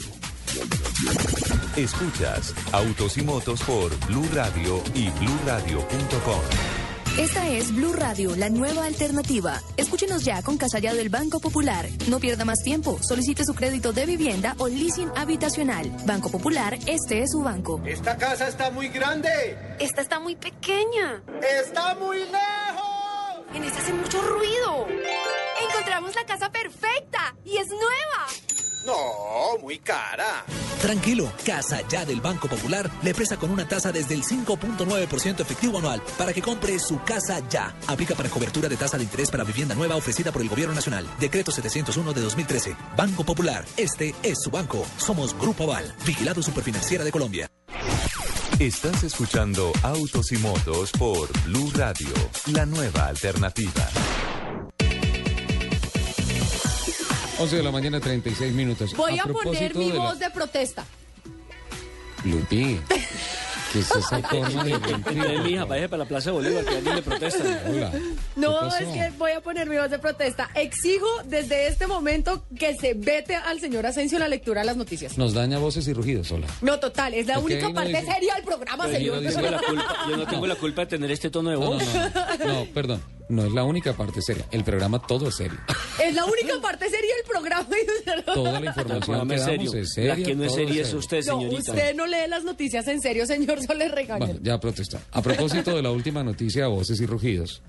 Escuchas 1.77 2.53
Autos 2.73 3.17
y 3.17 3.23
Motos 3.23 3.63
por 3.63 3.97
Blue 4.09 4.27
Radio 4.35 4.83
y 4.93 5.09
bluradio.com. 5.09 6.41
Esta 7.17 7.49
es 7.49 7.73
Blue 7.73 7.93
Radio, 7.93 8.35
la 8.35 8.51
nueva 8.51 8.87
alternativa. 8.87 9.63
Escúchenos 9.77 10.25
ya 10.25 10.43
con 10.43 10.59
Casallado 10.59 10.97
del 10.97 11.11
Banco 11.11 11.39
Popular. 11.39 11.87
No 12.09 12.19
pierda 12.19 12.45
más 12.45 12.59
tiempo. 12.65 12.99
Solicite 13.01 13.45
su 13.45 13.55
crédito 13.55 13.93
de 13.93 14.05
vivienda 14.05 14.57
o 14.59 14.67
leasing 14.67 15.13
habitacional. 15.15 15.89
Banco 16.05 16.29
Popular, 16.29 16.77
este 16.87 17.23
es 17.23 17.31
su 17.31 17.43
banco. 17.43 17.81
Esta 17.87 18.17
casa 18.17 18.49
está 18.49 18.73
muy 18.73 18.89
grande. 18.89 19.57
Esta 19.79 20.03
está 20.03 20.19
muy 20.19 20.35
pequeña. 20.35 21.23
Está 21.63 21.95
muy 21.95 22.19
lejos. 22.19 22.99
En 23.55 23.65
esta 23.65 23.79
hace 23.79 23.93
mucho 23.93 24.21
ruido. 24.21 24.87
Encontramos 25.79 26.13
la 26.17 26.27
casa 26.27 26.51
perfecta 26.51 27.37
y 27.45 27.57
es 27.57 27.69
nueva. 27.69 28.27
No, 28.85 29.59
muy 29.61 29.79
cara. 29.79 30.45
Tranquilo, 30.83 31.31
Casa 31.47 31.87
Ya 31.89 32.05
del 32.05 32.21
Banco 32.21 32.49
Popular 32.49 32.91
le 33.01 33.15
presta 33.15 33.37
con 33.37 33.53
una 33.53 33.69
tasa 33.69 33.93
desde 33.93 34.15
el 34.15 34.25
5.9% 34.25 35.41
efectivo 35.41 35.79
anual 35.79 36.03
para 36.17 36.33
que 36.33 36.43
compre 36.43 36.81
su 36.81 37.01
casa 37.05 37.41
ya. 37.49 37.77
Aplica 37.87 38.17
para 38.17 38.29
cobertura 38.29 38.69
de 38.69 38.77
tasa 38.77 38.97
de 38.97 39.05
interés 39.05 39.31
para 39.31 39.45
vivienda 39.45 39.77
nueva 39.77 39.95
ofrecida 39.95 40.33
por 40.33 40.43
el 40.43 40.49
Gobierno 40.49 40.75
Nacional. 40.75 41.07
Decreto 41.21 41.53
701 41.53 42.13
de 42.13 42.21
2013. 42.23 42.77
Banco 42.97 43.23
Popular. 43.23 43.65
Este 43.77 44.17
es 44.25 44.43
su 44.43 44.51
banco. 44.51 44.85
Somos 44.97 45.39
Grupo 45.39 45.63
Aval, 45.63 45.95
vigilado 46.05 46.43
superfinanciera 46.43 47.05
de 47.05 47.13
Colombia. 47.13 47.49
Estás 48.59 49.05
escuchando 49.05 49.71
Autos 49.85 50.33
y 50.33 50.39
Motos 50.39 50.91
por 50.91 51.31
Blue 51.45 51.71
Radio, 51.77 52.09
la 52.47 52.67
nueva 52.67 53.07
alternativa. 53.07 53.89
11 57.39 57.57
de 57.57 57.63
la 57.63 57.71
mañana, 57.71 58.01
36 58.01 58.53
minutos. 58.55 58.95
Voy 58.95 59.19
a, 59.19 59.25
poner 59.25 59.75
mi 59.75 59.89
de 59.91 59.95
la- 59.97 60.01
voz 60.05 60.19
de 60.19 60.31
protesta. 60.31 60.85
Lupi, 62.25 62.81
¿qué 63.73 63.79
es 63.79 63.91
esa 63.93 64.19
forma 64.23 64.65
de 64.65 64.73
Eh, 64.73 65.39
mija, 65.45 65.65
vaya 65.65 65.89
para 65.89 66.03
la 66.03 66.09
Plaza 66.09 66.31
de 66.31 66.37
Bolívar, 66.37 66.65
que 66.65 66.77
alguien 66.77 66.97
le 66.97 67.03
protesta. 67.03 67.45
Hola. 67.69 67.93
No, 68.35 68.67
es 68.75 68.89
que 68.89 69.13
voy 69.17 69.31
a 69.33 69.41
poner 69.41 69.69
mi 69.71 69.77
voz 69.77 69.89
de 69.89 70.01
protesta. 70.01 70.51
Exijo 70.57 71.07
desde 71.27 71.69
este 71.69 71.87
momento 71.87 72.45
que 72.59 72.75
se 72.77 72.95
vete 72.95 73.37
al 73.37 73.61
señor 73.61 73.87
Asensio 73.87 74.19
la 74.19 74.27
lectura 74.27 74.63
de 74.63 74.67
las 74.67 74.77
noticias. 74.77 75.17
Nos 75.17 75.33
daña 75.33 75.59
voces 75.59 75.87
y 75.87 75.93
rugidos, 75.93 76.33
hola. 76.33 76.49
No, 76.61 76.81
total, 76.81 77.15
es 77.15 77.29
la 77.29 77.39
única 77.39 77.69
no 77.69 77.75
parte 77.75 77.91
dice- 77.91 78.13
seria 78.13 78.35
del 78.35 78.43
programa, 78.45 78.85
Pero 78.87 78.99
yo, 78.99 79.15
señor. 79.15 79.23
no 79.23 79.31
tengo 79.31 79.51
la 79.51 79.59
culpa, 79.63 79.97
yo 80.11 80.17
no 80.17 80.27
tengo 80.27 80.47
la 80.49 80.55
culpa 80.57 80.81
de 80.83 80.87
tener 80.89 81.11
este 81.13 81.31
tono 81.31 81.51
de 81.51 81.57
No, 81.57 81.67
voz. 81.67 81.85
no, 81.85 82.47
no, 82.47 82.53
no, 82.61 82.65
perdón. 82.75 83.01
No 83.29 83.45
es 83.45 83.53
la 83.53 83.65
única 83.65 83.93
parte 83.93 84.23
seria. 84.23 84.47
El 84.51 84.65
programa 84.65 85.01
todo 85.01 85.29
es 85.29 85.37
serio. 85.37 85.59
Es 86.03 86.15
la 86.15 86.25
única 86.25 86.61
parte 86.63 86.87
seria 86.89 87.15
del 87.17 87.25
programa. 87.29 87.67
Toda 88.35 88.61
la 88.61 88.67
información 88.67 89.29
que 89.29 89.35
es 89.35 89.41
damos 89.47 89.71
serio. 89.71 89.73
es 89.83 89.93
seria. 89.93 90.17
La 90.17 90.25
que 90.25 90.35
no 90.35 90.45
es 90.45 90.55
seria 90.55 90.83
es 90.83 90.95
usted, 90.95 91.19
No, 91.27 91.39
señorita. 91.41 91.73
usted 91.73 91.95
no 91.95 92.07
lee 92.07 92.27
las 92.29 92.45
noticias 92.45 92.87
en 92.89 93.01
serio, 93.03 93.27
señor, 93.27 93.61
solo 93.63 93.81
le 93.81 93.89
regaña. 93.89 94.25
Bueno, 94.27 94.41
ya 94.43 94.59
protesta. 94.59 95.01
A 95.13 95.21
propósito 95.21 95.77
de 95.77 95.83
la 95.83 95.91
última 95.91 96.25
noticia, 96.25 96.67
voces 96.69 97.01
y 97.01 97.07
rugidos. 97.07 97.61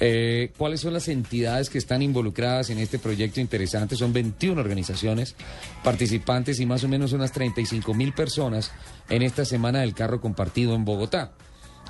eh, 0.00 0.52
¿Cuáles 0.56 0.80
son 0.80 0.92
las 0.94 1.08
entidades 1.08 1.68
que 1.70 1.78
están 1.78 2.00
involucradas 2.02 2.70
en 2.70 2.78
este 2.78 2.98
proyecto 2.98 3.40
interesante? 3.40 3.96
Son 3.96 4.12
21 4.12 4.60
organizaciones 4.60 5.34
participantes 5.82 6.58
y 6.60 6.66
más 6.66 6.84
o 6.84 6.88
menos 6.88 7.12
unas 7.12 7.32
35 7.32 7.94
mil 7.94 8.12
personas 8.12 8.72
en 9.08 9.22
esta 9.22 9.44
semana 9.44 9.80
del 9.80 9.94
carro 9.94 10.20
compartido 10.20 10.74
en 10.74 10.84
Bogotá. 10.84 11.32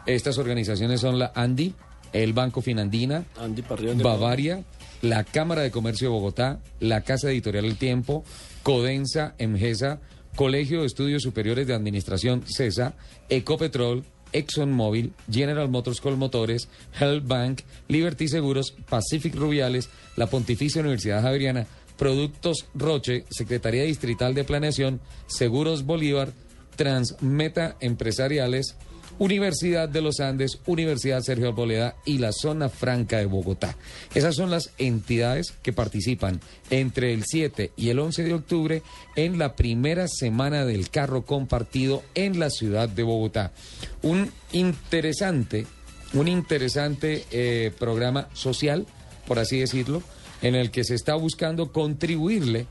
Estas 0.06 0.38
organizaciones 0.38 1.00
son 1.00 1.18
la 1.18 1.32
ANDI, 1.34 1.74
el 2.16 2.32
Banco 2.32 2.62
Finandina, 2.62 3.24
Andy 3.38 3.62
Bavaria, 4.02 4.64
la 5.02 5.24
Cámara 5.24 5.62
de 5.62 5.70
Comercio 5.70 6.08
de 6.08 6.14
Bogotá, 6.14 6.60
la 6.80 7.02
Casa 7.02 7.30
Editorial 7.30 7.64
El 7.64 7.76
Tiempo, 7.76 8.24
Codensa, 8.62 9.34
Emgesa, 9.38 10.00
Colegio 10.34 10.80
de 10.80 10.86
Estudios 10.86 11.22
Superiores 11.22 11.66
de 11.66 11.74
Administración, 11.74 12.42
CESA, 12.46 12.94
Ecopetrol, 13.28 14.04
ExxonMobil, 14.32 15.12
General 15.30 15.68
Motors 15.68 16.00
Colmotores, 16.00 16.68
Health 16.98 17.26
Bank, 17.26 17.60
Liberty 17.88 18.28
Seguros, 18.28 18.74
Pacific 18.88 19.34
Rubiales, 19.34 19.88
la 20.16 20.26
Pontificia 20.26 20.80
Universidad 20.80 21.22
Javeriana, 21.22 21.66
Productos 21.96 22.66
Roche, 22.74 23.24
Secretaría 23.30 23.84
Distrital 23.84 24.34
de 24.34 24.44
Planeación, 24.44 25.00
Seguros 25.26 25.84
Bolívar, 25.84 26.32
Transmeta 26.76 27.76
Empresariales, 27.80 28.76
Universidad 29.18 29.88
de 29.88 30.02
los 30.02 30.20
Andes, 30.20 30.58
Universidad 30.66 31.22
Sergio 31.22 31.48
Arboleda 31.48 31.96
y 32.04 32.18
la 32.18 32.32
Zona 32.32 32.68
Franca 32.68 33.18
de 33.18 33.26
Bogotá. 33.26 33.76
Esas 34.14 34.34
son 34.34 34.50
las 34.50 34.70
entidades 34.78 35.54
que 35.62 35.72
participan 35.72 36.40
entre 36.70 37.12
el 37.12 37.24
7 37.24 37.72
y 37.76 37.88
el 37.88 37.98
11 37.98 38.24
de 38.24 38.34
octubre 38.34 38.82
en 39.14 39.38
la 39.38 39.56
primera 39.56 40.06
semana 40.08 40.64
del 40.64 40.90
carro 40.90 41.24
compartido 41.24 42.02
en 42.14 42.38
la 42.38 42.50
ciudad 42.50 42.88
de 42.88 43.02
Bogotá. 43.02 43.52
Un 44.02 44.30
interesante, 44.52 45.66
un 46.12 46.28
interesante 46.28 47.24
eh, 47.30 47.72
programa 47.78 48.28
social, 48.34 48.86
por 49.26 49.38
así 49.38 49.58
decirlo, 49.58 50.02
en 50.42 50.54
el 50.54 50.70
que 50.70 50.84
se 50.84 50.94
está 50.94 51.14
buscando 51.14 51.72
contribuirle 51.72 52.66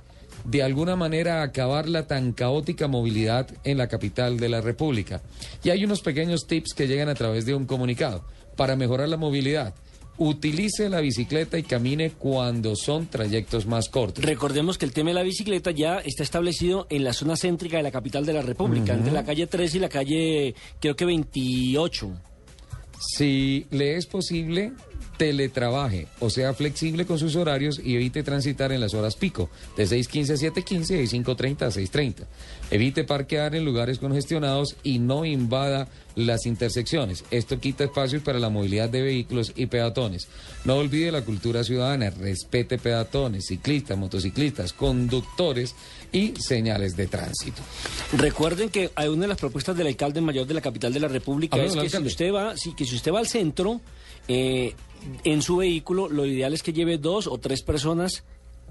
de 0.46 0.64
alguna 0.64 0.96
manera 0.96 1.42
acabar 1.42 1.90
la 1.90 2.08
tan 2.08 2.32
caótica 2.32 2.88
movilidad 2.88 3.48
en 3.64 3.78
la 3.78 3.88
capital 3.88 4.38
de 4.38 4.50
la 4.50 4.62
República. 4.62 5.22
Y 5.64 5.72
hay 5.72 5.84
unos 5.84 6.02
pequeños 6.02 6.48
tips 6.48 6.74
que 6.74 6.88
llegan 6.88 7.10
a 7.10 7.16
través 7.16 7.46
de 7.46 7.56
un 7.56 7.66
comunicado 7.66 8.24
para 8.56 8.76
mejorar 8.76 9.10
la 9.10 9.18
movilidad. 9.18 9.74
Utilice 10.18 10.88
la 10.88 11.02
bicicleta 11.02 11.58
y 11.58 11.64
camine 11.64 12.12
cuando 12.12 12.76
son 12.78 13.08
trayectos 13.08 13.66
más 13.66 13.90
cortos. 13.90 14.24
Recordemos 14.24 14.78
que 14.78 14.86
el 14.86 14.94
tema 14.94 15.10
de 15.10 15.16
la 15.16 15.24
bicicleta 15.24 15.72
ya 15.72 15.98
está 15.98 16.24
establecido 16.24 16.88
en 16.90 17.04
la 17.04 17.12
zona 17.12 17.36
céntrica 17.36 17.78
de 17.78 17.84
la 17.84 17.92
capital 17.92 18.26
de 18.26 18.32
la 18.32 18.42
República, 18.42 18.94
entre 18.94 19.12
la 19.12 19.26
calle 19.26 19.48
13 19.48 19.78
y 19.78 19.80
la 19.82 19.90
calle, 19.90 20.56
creo 20.80 20.96
que 20.96 21.04
28. 21.04 22.14
Si 22.98 23.68
le 23.72 23.98
es 23.98 24.06
posible, 24.06 24.72
teletrabaje, 25.18 26.08
o 26.20 26.30
sea, 26.30 26.54
flexible 26.54 27.06
con 27.06 27.20
sus 27.20 27.36
horarios 27.36 27.80
y 27.84 27.96
evite 27.96 28.24
transitar 28.24 28.72
en 28.72 28.82
las 28.82 28.94
horas 28.94 29.16
pico, 29.16 29.50
de 29.78 29.86
6.15 29.86 30.32
a 30.32 30.52
7.15 30.52 31.04
y 31.04 31.24
5.30 31.24 31.62
a 31.62 31.70
6.30. 31.70 32.26
Evite 32.72 33.04
parquear 33.04 33.56
en 33.56 33.66
lugares 33.66 34.00
congestionados 34.00 34.76
y 34.84 35.00
no 35.00 35.26
invada 35.26 35.88
las 36.16 36.46
intersecciones. 36.46 37.24
Esto 37.32 37.60
quita 37.60 37.84
espacios 37.84 38.24
para 38.24 38.40
la 38.40 38.50
movilidad 38.50 38.90
de 38.90 39.02
vehículos 39.02 39.52
y 39.56 39.66
peatones. 39.66 40.28
No 40.64 40.76
olvide 40.76 41.12
la 41.12 41.24
cultura 41.24 41.64
ciudadana, 41.64 42.10
respete 42.10 42.78
peatones, 42.78 43.46
ciclistas, 43.48 43.98
motociclistas, 43.98 44.74
conductores 44.74 45.76
y 46.12 46.34
señales 46.38 46.96
de 46.96 47.08
tránsito. 47.08 47.62
Recuerden 48.14 48.70
que 48.70 48.92
hay 48.96 49.10
una 49.10 49.24
de 49.24 49.28
las 49.28 49.38
propuestas 49.38 49.76
del 49.76 49.88
alcalde 49.88 50.22
mayor 50.22 50.48
de 50.48 50.54
la 50.54 50.62
capital 50.62 50.94
de 50.94 51.00
la 51.00 51.08
República 51.08 51.58
es 51.58 51.76
que 51.76 51.90
si 51.90 51.98
usted 51.98 52.34
va, 52.34 52.56
sí, 52.58 52.74
que 52.74 52.86
si 52.86 52.96
usted 52.96 53.12
va 53.12 53.20
al 53.20 53.28
centro 53.28 53.82
eh, 54.28 54.74
en 55.24 55.42
su 55.42 55.58
vehículo, 55.58 56.10
lo 56.10 56.26
ideal 56.26 56.54
es 56.54 56.64
que 56.64 56.74
lleve 56.74 56.98
dos 56.98 57.28
o 57.28 57.38
tres 57.38 57.62
personas 57.62 58.24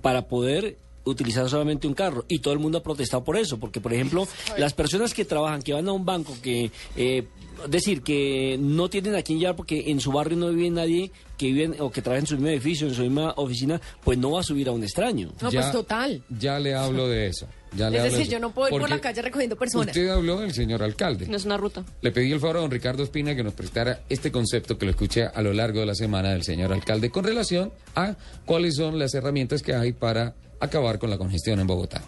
para 0.02 0.26
poder 0.28 0.76
utilizar 1.04 1.48
solamente 1.48 1.86
un 1.86 1.94
carro 1.94 2.24
y 2.28 2.38
todo 2.38 2.54
el 2.54 2.60
mundo 2.60 2.78
ha 2.78 2.82
protestado 2.82 3.22
por 3.22 3.36
eso 3.36 3.58
porque 3.58 3.78
por 3.78 3.92
ejemplo 3.92 4.26
las 4.56 4.72
personas 4.72 5.12
que 5.12 5.26
trabajan 5.26 5.60
que 5.60 5.74
van 5.74 5.86
a 5.86 5.92
un 5.92 6.06
banco 6.06 6.34
que 6.42 6.70
eh, 6.96 7.24
decir 7.68 8.00
que 8.02 8.56
no 8.58 8.88
tienen 8.88 9.14
a 9.14 9.22
quién 9.22 9.38
llevar 9.38 9.54
porque 9.54 9.90
en 9.90 10.00
su 10.00 10.12
barrio 10.12 10.38
no 10.38 10.48
vive 10.48 10.70
nadie 10.70 11.10
que 11.36 11.46
vive 11.52 11.76
o 11.78 11.90
que 11.90 12.00
trabaja 12.00 12.20
en 12.20 12.26
su 12.26 12.34
mismo 12.36 12.48
edificio 12.48 12.88
en 12.88 12.94
su 12.94 13.02
misma 13.02 13.34
oficina 13.36 13.78
pues 14.02 14.16
no 14.16 14.30
va 14.30 14.40
a 14.40 14.42
subir 14.42 14.66
a 14.68 14.72
un 14.72 14.82
extraño 14.82 15.30
No, 15.42 15.50
pues 15.50 15.70
total. 15.72 16.22
Ya 16.38 16.58
le 16.58 16.74
hablo 16.74 17.06
de 17.06 17.26
eso. 17.26 17.46
Ya 17.76 17.90
le 17.90 17.98
Es 17.98 18.04
decir, 18.04 18.22
eso. 18.22 18.30
yo 18.32 18.38
no 18.40 18.52
puedo 18.52 18.74
ir 18.74 18.80
por 18.80 18.90
la 18.90 19.00
calle 19.00 19.22
recogiendo 19.22 19.56
personas. 19.56 19.88
Usted 19.88 20.08
habló 20.08 20.40
del 20.40 20.52
señor 20.52 20.82
alcalde. 20.82 21.26
No 21.26 21.36
es 21.36 21.44
una 21.44 21.56
ruta. 21.56 21.84
Le 22.02 22.12
pedí 22.12 22.32
el 22.32 22.40
favor 22.40 22.58
a 22.58 22.60
don 22.60 22.70
Ricardo 22.70 23.02
Espina 23.02 23.34
que 23.34 23.42
nos 23.42 23.54
prestara 23.54 24.00
este 24.08 24.30
concepto 24.30 24.78
que 24.78 24.84
lo 24.86 24.90
escuché 24.92 25.24
a 25.24 25.42
lo 25.42 25.52
largo 25.52 25.80
de 25.80 25.86
la 25.86 25.94
semana 25.94 26.30
del 26.30 26.42
señor 26.42 26.72
alcalde 26.72 27.10
con 27.10 27.24
relación 27.24 27.72
a 27.94 28.14
cuáles 28.44 28.76
son 28.76 28.98
las 28.98 29.14
herramientas 29.14 29.62
que 29.62 29.74
hay 29.74 29.92
para 29.92 30.34
acabar 30.60 30.98
con 30.98 31.10
la 31.10 31.18
congestión 31.18 31.60
en 31.60 31.66
Bogotá. 31.66 32.02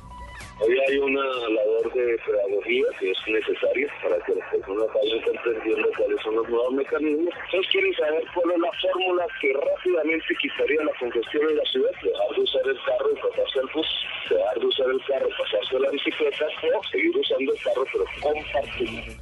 Hoy 0.58 0.72
hay 0.88 0.96
una 0.96 1.20
labor 1.20 1.92
de 1.92 2.16
pedagogía 2.24 2.86
que 2.98 3.10
es 3.10 3.18
necesaria 3.28 3.88
para 4.02 4.16
que 4.24 4.34
las 4.34 4.48
personas 4.48 4.88
vayan 4.94 5.20
comprendiendo 5.20 5.88
cuáles 5.98 6.22
son 6.22 6.34
los 6.36 6.48
nuevos 6.48 6.72
mecanismos. 6.72 7.34
Entonces 7.44 7.70
quieren 7.72 7.92
saber 7.92 8.24
cuál 8.32 8.50
es 8.56 8.60
la 8.64 8.72
fórmula 8.80 9.26
que 9.38 9.52
rápidamente 9.52 10.32
quitaría 10.40 10.80
la 10.80 10.92
congestión 10.98 11.44
en 11.50 11.56
la 11.58 11.64
ciudad, 11.64 11.90
dejar 12.02 12.30
de 12.32 12.40
usar 12.40 12.62
el 12.64 12.78
carro 12.88 13.08
y 13.12 13.16
pasarse 13.20 13.58
al 13.60 13.68
bus, 13.74 13.90
dejar 14.30 14.56
de 14.58 14.66
usar 14.66 14.86
el 14.88 15.00
carro 15.04 15.28
y 15.28 15.34
pasarse 15.36 15.78
la 15.78 15.90
bicicleta 15.90 16.46
o 16.72 16.84
seguir 16.88 17.16
usando 17.16 17.52
el 17.52 17.60
carro 17.60 17.84
pero 17.92 18.04
compartir. 18.24 19.16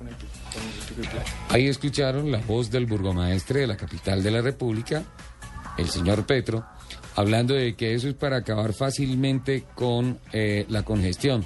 Ahí 1.50 1.66
escucharon 1.66 2.30
la 2.30 2.38
voz 2.46 2.70
del 2.70 2.86
burgomaestre 2.86 3.60
de 3.60 3.66
la 3.66 3.76
capital 3.76 4.22
de 4.22 4.30
la 4.30 4.40
República, 4.40 5.02
el 5.78 5.88
señor 5.88 6.24
Petro, 6.26 6.64
hablando 7.16 7.54
de 7.54 7.74
que 7.74 7.94
eso 7.94 8.08
es 8.08 8.14
para 8.14 8.38
acabar 8.38 8.72
fácilmente 8.72 9.64
con 9.74 10.18
eh, 10.32 10.64
la 10.68 10.82
congestión. 10.84 11.44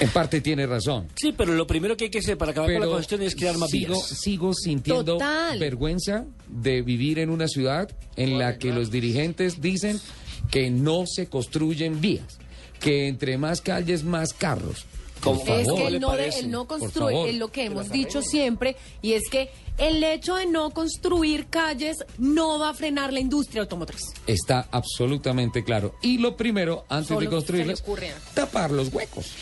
En 0.00 0.08
parte 0.10 0.40
tiene 0.40 0.64
razón. 0.64 1.08
sí 1.16 1.34
pero 1.36 1.52
lo 1.54 1.66
primero 1.66 1.96
que 1.96 2.04
hay 2.04 2.10
que 2.10 2.20
hacer 2.20 2.38
para 2.38 2.52
acabar 2.52 2.70
con 2.72 2.80
la 2.82 2.86
congestión 2.86 3.20
es 3.22 3.34
crear 3.34 3.58
más 3.58 3.68
sigo, 3.70 3.94
vías 3.94 4.06
sigo 4.06 4.54
sintiendo 4.54 5.14
Total. 5.14 5.58
vergüenza 5.58 6.24
de 6.46 6.82
vivir 6.82 7.18
en 7.18 7.30
una 7.30 7.48
ciudad 7.48 7.88
en 8.14 8.38
la 8.38 8.58
que 8.58 8.72
los 8.72 8.92
dirigentes 8.92 9.60
dicen 9.60 9.98
que 10.52 10.70
no 10.70 11.04
se 11.04 11.26
construyen 11.26 12.00
vías, 12.00 12.38
que 12.78 13.08
entre 13.08 13.38
más 13.38 13.60
calles, 13.60 14.04
más 14.04 14.32
carros. 14.32 14.86
Por 15.20 15.34
Es 15.36 15.44
favor. 15.66 15.76
que 15.80 15.86
el 15.88 16.00
no, 16.00 16.12
de- 16.12 16.28
el 16.28 16.50
no 16.52 16.64
favor. 16.66 17.28
es 17.28 17.34
lo 17.36 17.48
que 17.50 17.64
hemos 17.64 17.90
dicho 17.90 18.22
siempre 18.22 18.76
y 19.02 19.14
es 19.14 19.24
que 19.28 19.50
el 19.78 20.02
hecho 20.02 20.34
de 20.36 20.46
no 20.46 20.70
construir 20.70 21.46
calles 21.46 22.04
no 22.18 22.58
va 22.58 22.70
a 22.70 22.74
frenar 22.74 23.12
la 23.12 23.20
industria 23.20 23.62
automotriz. 23.62 24.02
Está 24.26 24.68
absolutamente 24.70 25.64
claro. 25.64 25.94
Y 26.02 26.18
lo 26.18 26.36
primero, 26.36 26.84
antes 26.88 27.08
Solo 27.08 27.20
de 27.20 27.28
construirlas, 27.28 27.82
tapar 28.34 28.70
los 28.70 28.92
huecos. 28.92 29.32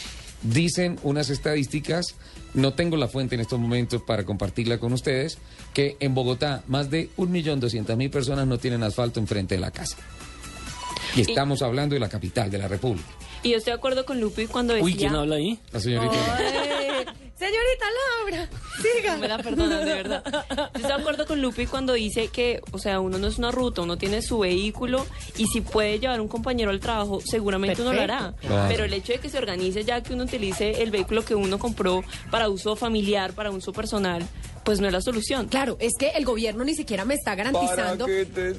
Dicen 0.43 0.99
unas 1.03 1.31
estadísticas, 1.31 2.15
no 2.55 2.75
tengo 2.75 2.97
la 2.97 3.09
fuente 3.09 3.35
en 3.35 3.41
estos 3.41 3.59
momentos 3.59 4.03
para 4.03 4.25
compartirla 4.25 4.79
con 4.79 4.93
ustedes, 4.93 5.39
que 5.73 5.97
en 5.99 6.15
Bogotá 6.15 6.63
más 6.69 6.91
de 6.91 7.11
1.200.000 7.17 8.11
personas 8.11 8.47
no 8.47 8.59
tienen 8.59 8.83
asfalto 8.83 9.19
enfrente 9.19 9.55
de 9.55 9.61
la 9.61 9.71
casa. 9.71 9.97
Y 11.15 11.23
estamos 11.23 11.63
hablando 11.63 11.95
de 11.95 12.01
la 12.01 12.09
capital 12.09 12.51
de 12.51 12.59
la 12.59 12.69
República. 12.69 13.09
Y 13.47 13.51
yo 13.51 13.59
estoy 13.59 13.73
de 13.73 13.77
acuerdo 13.77 14.05
con 14.05 14.21
Lupi 14.21 14.47
cuando 14.47 14.75
decía... 14.75 14.85
Uy, 14.85 14.97
¿quién 14.97 15.15
habla 15.15 15.37
ahí? 15.37 15.57
La 15.73 15.79
señorita. 15.79 16.37
Ay, 16.37 17.05
Señorita 17.37 17.87
Laura, 18.19 18.49
siga. 18.83 19.17
Me 19.19 19.29
la 19.29 19.39
perdonan, 19.39 19.85
de 19.85 19.95
verdad. 19.95 20.25
Yo 20.25 20.65
estoy 20.75 20.83
de 20.83 20.93
acuerdo 20.93 21.27
con 21.27 21.41
Lupi 21.41 21.67
cuando 21.67 21.93
dice 21.93 22.27
que, 22.29 22.61
o 22.73 22.79
sea, 22.79 22.99
uno 22.99 23.19
no 23.19 23.29
es 23.29 23.39
una 23.39 23.53
ruta, 23.53 23.83
uno 23.83 23.99
tiene 23.99 24.21
su 24.23 24.41
vehículo 24.41 25.07
y 25.37 25.47
si 25.47 25.61
puede 25.61 26.01
llevar 26.01 26.21
un 26.21 26.29
compañero 26.29 26.71
al 26.71 26.81
trabajo, 26.81 27.21
seguramente 27.25 27.83
uno 27.83 27.93
lo 27.93 28.01
hará. 28.01 28.35
Pero 28.69 28.85
el 28.85 28.93
hecho 28.95 29.13
de 29.13 29.21
que 29.21 29.29
se 29.29 29.39
organice 29.39 29.85
ya 29.85 30.03
que 30.03 30.15
uno 30.15 30.25
utilice 30.25 30.83
el 30.83 30.91
vehículo 30.91 31.25
que 31.25 31.37
uno 31.37 31.59
compró 31.61 32.03
para 32.33 32.49
uso 32.49 32.75
familiar, 32.75 33.33
para 33.33 33.51
uso 33.51 33.73
personal, 33.73 34.27
pues 34.67 34.81
no 34.81 34.89
es 34.89 34.93
la 34.93 35.01
solución. 35.01 35.47
Claro, 35.47 35.77
es 35.81 35.93
que 35.97 36.09
el 36.11 36.25
gobierno 36.25 36.65
ni 36.65 36.75
siquiera 36.75 37.05
me 37.05 37.15
está 37.15 37.37
garantizando. 37.37 38.05
te 38.05 38.53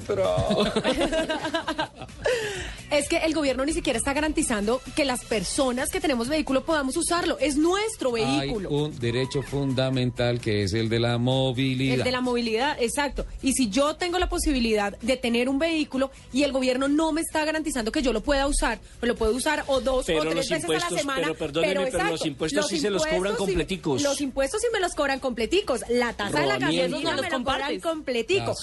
Es 2.90 3.06
que 3.08 3.18
el 3.18 3.34
gobierno 3.34 3.66
ni 3.66 3.74
siquiera 3.74 3.98
está 3.98 4.14
garantizando 4.14 4.80
que 4.96 5.04
las 5.04 5.22
personas 5.26 5.90
que 5.90 6.00
tenemos 6.00 6.28
vehículo 6.28 6.64
podamos 6.64 6.96
usarlo. 6.96 7.36
Es 7.38 7.56
nuestro 7.56 8.14
Hay 8.14 8.40
vehículo. 8.40 8.70
un 8.70 8.98
derecho 8.98 9.42
fundamental 9.42 10.40
que 10.40 10.62
es 10.62 10.72
el 10.72 10.88
de 10.88 10.98
la 10.98 11.18
movilidad. 11.18 11.98
El 11.98 12.04
de 12.04 12.12
la 12.12 12.22
movilidad, 12.22 12.78
exacto. 12.80 13.26
Y 13.42 13.52
si 13.52 13.68
yo 13.68 13.96
tengo 13.96 14.18
la 14.18 14.30
posibilidad 14.30 14.96
de 15.00 15.18
tener 15.18 15.50
un 15.50 15.58
vehículo 15.58 16.10
y 16.32 16.44
el 16.44 16.52
gobierno 16.52 16.88
no 16.88 17.12
me 17.12 17.20
está 17.20 17.44
garantizando 17.44 17.92
que 17.92 18.00
yo 18.00 18.14
lo 18.14 18.22
pueda 18.22 18.46
usar, 18.46 18.78
pues 19.00 19.08
lo 19.08 19.16
puedo 19.16 19.34
usar 19.36 19.64
o 19.66 19.82
dos 19.82 20.06
Pero 20.06 20.20
o 20.20 20.22
tres 20.22 20.34
los 20.36 20.48
veces 20.48 20.64
a 20.64 20.68
la 20.68 20.74
impuestos, 20.74 20.98
semana. 20.98 21.20
pero 21.20 21.34
perdóneme, 21.34 21.74
pero 21.74 21.86
exacto, 21.86 22.10
los 22.12 22.24
impuestos 22.26 22.68
sí 22.68 22.78
se 22.78 22.88
los 22.90 23.04
cobran 23.06 23.36
completicos. 23.36 24.02
los 24.02 24.20
impuestos 24.22 24.62
sí 24.62 24.68
me 24.72 24.80
los 24.80 24.94
cobran 24.94 25.20
completicos. 25.20 25.82
La 25.98 26.12
tasa 26.12 26.40
de 26.40 26.46
la 26.46 26.58
gasolina 26.58 26.88
No 26.88 27.22
me 27.22 27.30
lo 27.30 27.44
cobran 27.44 27.80
completico. 27.80 28.54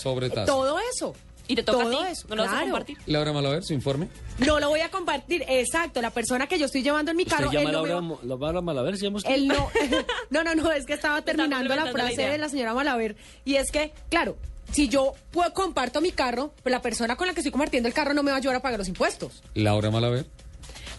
Todo 0.45 0.77
eso. 0.93 1.13
Y 1.47 1.55
te 1.55 1.61
toca 1.61 1.83
Todo 1.83 2.01
a 2.01 2.05
ti, 2.07 2.11
eso, 2.11 2.27
no 2.27 2.35
lo 2.37 2.43
vas 2.43 2.53
a 2.53 2.61
compartir. 2.61 2.97
Laura 3.05 3.31
Malaver, 3.31 3.63
su 3.63 3.73
informe. 3.73 4.07
No 4.39 4.59
lo 4.59 4.69
voy 4.69 4.79
a 4.79 4.89
compartir, 4.89 5.43
exacto. 5.47 6.01
La 6.01 6.09
persona 6.09 6.47
que 6.47 6.57
yo 6.57 6.65
estoy 6.65 6.81
llevando 6.81 7.11
en 7.11 7.17
mi 7.17 7.21
¿Usted 7.23 7.35
carro, 7.37 7.51
llama 7.51 7.69
él 7.69 7.75
a 7.75 7.79
no 7.79 7.83
me 7.83 7.89
Laura, 7.89 8.15
va- 8.15 8.47
Laura 8.47 8.61
Malaver? 8.61 8.97
¿Se 8.97 9.03
llama 9.05 9.17
usted? 9.17 9.31
él 9.31 9.47
no, 9.47 9.69
no, 10.31 10.43
no, 10.43 10.55
no, 10.55 10.71
es 10.71 10.87
que 10.87 10.93
estaba 10.93 11.21
terminando 11.21 11.75
la 11.75 11.85
frase 11.91 12.23
de 12.29 12.37
la 12.39 12.49
señora 12.49 12.73
Malaver. 12.73 13.15
Y 13.43 13.57
es 13.57 13.69
que, 13.69 13.93
claro, 14.09 14.37
si 14.71 14.89
yo 14.89 15.13
puedo, 15.29 15.53
comparto 15.53 16.01
mi 16.01 16.11
carro, 16.11 16.51
pues 16.63 16.71
la 16.71 16.81
persona 16.81 17.15
con 17.15 17.27
la 17.27 17.33
que 17.35 17.41
estoy 17.41 17.51
compartiendo 17.51 17.87
el 17.87 17.93
carro 17.93 18.15
no 18.15 18.23
me 18.23 18.31
va 18.31 18.37
a 18.37 18.39
ayudar 18.39 18.55
a 18.55 18.61
pagar 18.63 18.79
los 18.79 18.87
impuestos. 18.87 19.43
Laura 19.53 19.91
Malaver. 19.91 20.25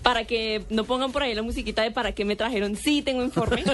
Para 0.03 0.25
que 0.25 0.65
no 0.71 0.85
pongan 0.85 1.13
por 1.13 1.23
ahí 1.23 1.35
la 1.35 1.43
musiquita 1.43 1.83
de 1.83 1.91
para 1.91 2.13
qué 2.13 2.25
me 2.25 2.37
trajeron. 2.37 2.77
Sí, 2.77 3.03
tengo 3.03 3.23
informe. 3.23 3.65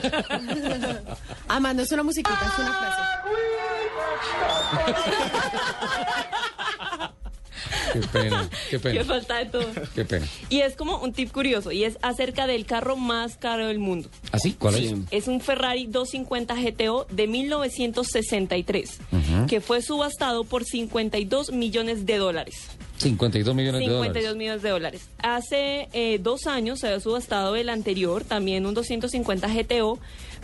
No 1.74 1.82
es 1.82 1.92
una 1.92 2.02
musiquita, 2.02 2.38
es 2.52 2.58
una 2.58 2.72
frase. 2.72 3.02
Qué 7.92 8.00
pena, 8.00 8.48
qué 8.70 8.70
Qué 8.70 8.78
pena. 8.78 9.04
falta 9.04 9.38
de 9.38 9.46
todo. 9.46 9.66
Qué 9.94 10.04
pena. 10.04 10.26
Y 10.48 10.60
es 10.60 10.74
como 10.76 10.98
un 10.98 11.12
tip 11.12 11.30
curioso, 11.32 11.72
y 11.72 11.84
es 11.84 11.98
acerca 12.02 12.46
del 12.46 12.64
carro 12.66 12.96
más 12.96 13.36
caro 13.36 13.66
del 13.68 13.78
mundo. 13.78 14.08
¿Así? 14.32 14.52
¿Cuál 14.54 14.76
es? 14.76 14.94
Es 15.10 15.28
un 15.28 15.40
Ferrari 15.40 15.86
250 15.86 16.54
GTO 16.54 17.06
de 17.10 17.26
1963, 17.26 18.98
Ujú. 19.12 19.46
que 19.46 19.60
fue 19.60 19.82
subastado 19.82 20.44
por 20.44 20.64
52 20.64 21.52
millones 21.52 22.06
de 22.06 22.16
dólares. 22.16 22.68
52 22.98 23.54
millones 23.56 23.80
de 23.80 23.86
52 23.86 24.14
dólares. 24.22 24.36
millones 24.38 24.62
de 24.62 24.70
dólares. 24.70 25.08
Hace 25.18 25.88
eh, 25.92 26.18
dos 26.22 26.46
años 26.46 26.78
se 26.80 26.86
había 26.86 27.00
subastado 27.00 27.56
el 27.56 27.68
anterior, 27.68 28.22
también 28.24 28.64
un 28.64 28.74
250 28.74 29.48
GTO, 29.48 29.98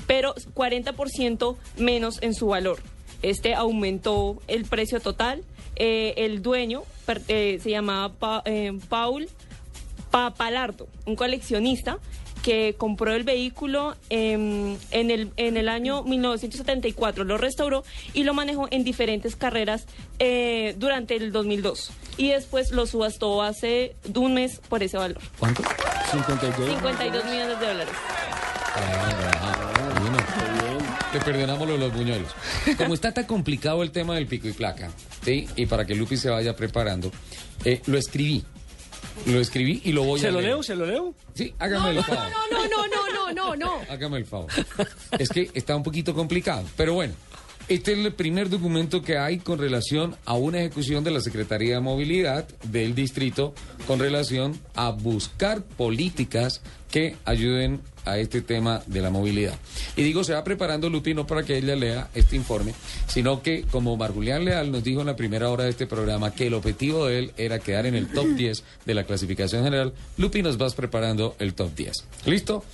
pero 0.07 0.35
40% 0.55 1.57
menos 1.77 2.19
en 2.21 2.35
su 2.35 2.49
valor. 2.49 2.81
Este 3.23 3.55
aumentó 3.55 4.41
el 4.49 4.65
precio 4.65 5.01
total. 5.01 5.43
Eh, 5.79 6.15
el 6.17 6.43
dueño 6.43 6.83
per- 7.07 7.23
eh, 7.29 7.59
se 7.63 7.71
llamaba 7.71 8.13
Pa- 8.13 8.43
eh, 8.45 8.77
Paul 8.89 9.29
Papalardo, 10.11 10.89
un 11.07 11.17
coleccionista 11.17 11.99
que 12.43 12.75
compró 12.79 13.13
el 13.13 13.25
vehículo 13.25 13.97
en, 14.11 14.79
el, 14.93 15.31
en 15.37 15.57
el 15.57 15.69
año 15.69 16.03
1974, 16.05 17.25
lo 17.25 17.37
restauró 17.37 17.85
y 18.15 18.23
lo 18.23 18.33
manejó 18.33 18.69
en 18.71 18.85
diferentes 18.85 19.37
carreras 19.37 19.87
eh, 20.19 20.75
durante 20.79 21.17
el 21.17 21.31
2002. 21.33 21.91
Y 22.17 22.29
después 22.29 22.71
lo 22.71 22.87
subastó 22.87 23.43
hace 23.43 23.97
un 24.15 24.35
mes 24.35 24.61
por 24.69 24.83
ese 24.83 24.97
valor. 24.97 25.21
¿Cuánto? 25.39 25.63
52. 26.13 26.69
52 26.71 27.25
millones 27.27 27.61
de 27.61 27.67
dólares. 27.67 27.95
Ah. 28.77 29.38
Te 31.19 31.25
perdonamos 31.25 31.67
lo 31.67 31.73
de 31.75 31.81
los 31.81 31.93
buñuelos. 31.95 32.29
Como 32.77 32.95
está 32.95 33.13
tan 33.13 33.25
complicado 33.25 33.83
el 33.83 33.91
tema 33.91 34.15
del 34.15 34.27
pico 34.27 34.47
y 34.49 34.53
placa, 34.53 34.91
¿sí? 35.25 35.49
Y 35.57 35.67
para 35.67 35.85
que 35.85 35.95
Lupi 35.95 36.17
se 36.17 36.31
vaya 36.31 36.55
preparando, 36.55 37.11
eh, 37.65 37.83
lo 37.87 37.99
escribí. 37.99 38.45
Lo 39.27 39.41
escribí 39.41 39.81
y 39.85 39.93
lo 39.93 40.05
voy 40.05 40.21
a 40.21 40.23
¿Se 40.23 40.31
lo 40.31 40.41
leer. 40.41 40.53
leo? 40.53 40.63
¿Se 40.63 40.77
lo 40.77 40.87
leo? 40.87 41.15
Sí, 41.35 41.53
hágame 41.59 41.91
el 41.91 42.05
favor. 42.05 42.25
No, 42.53 42.69
no, 42.69 42.87
no, 42.87 43.33
no, 43.33 43.33
no, 43.33 43.57
no. 43.57 43.73
Hágame 43.91 44.19
el 44.19 44.27
favor. 44.27 44.47
Es 45.19 45.29
que 45.29 45.51
está 45.55 45.75
un 45.75 45.83
poquito 45.83 46.15
complicado, 46.15 46.65
pero 46.77 46.95
bueno. 46.95 47.15
Este 47.69 47.93
es 47.93 47.99
el 47.99 48.15
primer 48.15 48.49
documento 48.49 49.03
que 49.03 49.19
hay 49.19 49.41
con 49.41 49.59
relación 49.59 50.17
a 50.25 50.33
una 50.35 50.61
ejecución 50.61 51.05
de 51.05 51.11
la 51.11 51.21
Secretaría 51.21 51.75
de 51.75 51.81
Movilidad 51.81 52.49
del 52.65 52.95
distrito 52.95 53.53
con 53.87 53.99
relación 53.99 54.59
a 54.75 54.89
buscar 54.89 55.63
políticas 55.63 56.63
que 56.91 57.17
ayuden 57.27 57.83
a 58.11 58.19
este 58.19 58.43
tema 58.43 58.83
de 58.87 59.01
la 59.01 59.11
movilidad. 59.11 59.59
Y 59.97 60.03
digo, 60.03 60.25
se 60.25 60.35
va 60.35 60.45
preparando 60.45 60.89
Lupi 60.89 61.15
no 61.15 61.27
para 61.27 61.43
que 61.43 61.57
ella 61.57 61.77
lea 61.77 62.09
este 62.15 62.37
informe, 62.37 62.75
sino 63.07 63.43
que 63.43 63.63
como 63.71 63.97
Margulián 63.97 64.45
Leal 64.45 64.71
nos 64.71 64.85
dijo 64.85 65.01
en 65.01 65.07
la 65.07 65.17
primera 65.17 65.51
hora 65.51 65.65
de 65.65 65.71
este 65.71 65.87
programa 65.87 66.33
que 66.33 66.47
el 66.47 66.55
objetivo 66.55 67.07
de 67.07 67.19
él 67.19 67.33
era 67.37 67.59
quedar 67.59 67.87
en 67.87 67.95
el 67.95 68.09
top 68.09 68.27
10 68.37 68.65
de 68.87 68.95
la 68.95 69.05
clasificación 69.05 69.65
general, 69.65 69.93
Lupi 70.17 70.43
nos 70.43 70.59
vas 70.59 70.75
preparando 70.75 71.37
el 71.39 71.55
top 71.55 71.75
10. 71.75 71.93
¿Listo? 72.27 72.65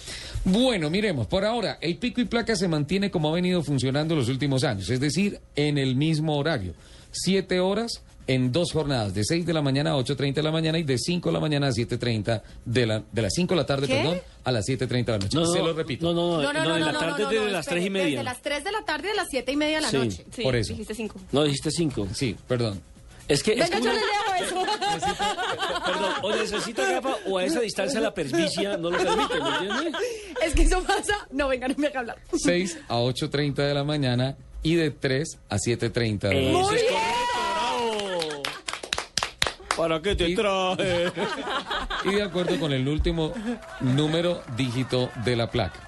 Bueno, 0.44 0.90
miremos, 0.90 1.26
por 1.26 1.44
ahora 1.44 1.78
el 1.80 1.96
pico 1.96 2.20
y 2.20 2.26
placa 2.26 2.54
se 2.54 2.68
mantiene 2.68 3.10
como 3.10 3.30
ha 3.30 3.34
venido 3.34 3.62
funcionando 3.62 4.14
los 4.14 4.28
últimos 4.28 4.62
años, 4.62 4.90
es 4.90 5.00
decir, 5.00 5.40
en 5.56 5.78
el 5.78 5.96
mismo 5.96 6.36
horario. 6.36 6.74
Siete 7.10 7.60
horas 7.60 8.02
en 8.26 8.52
dos 8.52 8.72
jornadas, 8.72 9.12
de 9.14 9.22
6 9.24 9.44
de 9.44 9.52
la 9.52 9.60
mañana 9.60 9.92
a 9.92 9.96
8.30 9.96 10.34
de 10.34 10.42
la 10.42 10.50
mañana 10.50 10.78
y 10.78 10.82
de 10.82 10.96
5 10.98 11.28
de 11.28 11.32
la 11.34 11.40
mañana 11.40 11.66
a 11.66 11.70
7.30 11.70 12.42
de 12.64 12.86
la, 12.86 13.02
de 13.12 13.22
las 13.22 13.32
5 13.34 13.52
de 13.54 13.56
la 13.60 13.66
tarde, 13.66 13.86
¿Qué? 13.86 13.96
perdón, 13.96 14.20
a 14.44 14.52
las 14.52 14.64
7.30 14.66 15.04
de 15.04 15.12
la 15.12 15.18
noche. 15.18 15.36
No, 15.36 15.40
no, 15.44 15.52
Se 15.52 15.58
lo 15.58 15.72
repito. 15.74 16.06
No, 16.06 16.14
no, 16.14 16.42
No, 16.42 16.52
no, 16.52 16.64
no, 16.64 16.68
no, 16.70 16.78
la 16.86 16.92
no, 16.92 16.98
tarde 16.98 17.22
no, 17.24 17.30
de 17.30 17.36
no, 17.36 17.44
las 17.46 17.60
espere, 17.66 17.80
tres 17.80 17.86
y 17.86 17.90
media. 17.90 18.06
Desde 18.06 18.24
las 18.24 18.40
3 18.42 18.64
de 18.64 18.72
la 18.72 18.84
tarde 18.84 19.08
de 19.08 19.14
las 19.14 19.26
7 19.30 19.52
y 19.52 19.56
media 19.56 19.76
de 19.76 19.82
la 19.82 19.90
Sí. 19.90 19.96
noche. 19.98 20.24
Sí, 20.34 20.42
Por 20.42 20.56
eso. 20.56 20.72
dijiste 20.72 20.94
5. 20.94 21.20
No, 21.32 21.42
dijiste 21.44 21.70
cinco. 21.70 22.08
Sí, 22.14 22.34
perdón. 22.48 22.80
Es 23.28 23.42
que... 23.42 23.52
es 23.52 23.58
Venga, 23.58 23.76
que 23.78 23.82
yo 23.82 23.90
uno- 23.90 24.00
le 24.00 24.06
leo 24.06 24.46
eso. 24.46 24.62
Perdón, 25.84 26.12
o 26.22 26.34
necesita 26.36 26.90
gafa 26.92 27.16
o 27.26 27.38
a 27.38 27.44
esa 27.44 27.60
distancia 27.60 28.00
la 28.00 28.12
presbicia 28.14 28.76
no 28.76 28.90
lo 28.90 28.98
permite, 28.98 29.40
¿me 29.40 29.48
entiende? 29.68 29.98
Es 30.44 30.54
que 30.54 30.62
eso 30.62 30.82
pasa. 30.82 31.26
No, 31.30 31.48
venga, 31.48 31.68
no 31.68 31.74
me 31.78 31.86
haga 31.88 32.00
hablar. 32.00 32.18
6 32.34 32.78
a 32.88 32.96
8.30 32.98 33.54
de 33.66 33.74
la 33.74 33.84
mañana 33.84 34.36
y 34.62 34.74
de 34.74 34.90
3 34.90 35.38
a 35.48 35.56
7.30 35.56 36.18
de 36.28 36.34
la 36.42 36.52
noche. 36.52 36.76
es 36.76 36.82
correcto, 36.82 36.94
bravo. 36.94 37.03
¿Para 39.76 40.00
qué 40.00 40.14
te 40.14 40.34
traje? 40.34 41.12
y 42.04 42.14
de 42.14 42.22
acuerdo 42.22 42.58
con 42.60 42.72
el 42.72 42.86
último 42.88 43.32
número 43.80 44.42
dígito 44.56 45.10
de 45.24 45.36
la 45.36 45.50
placa. 45.50 45.80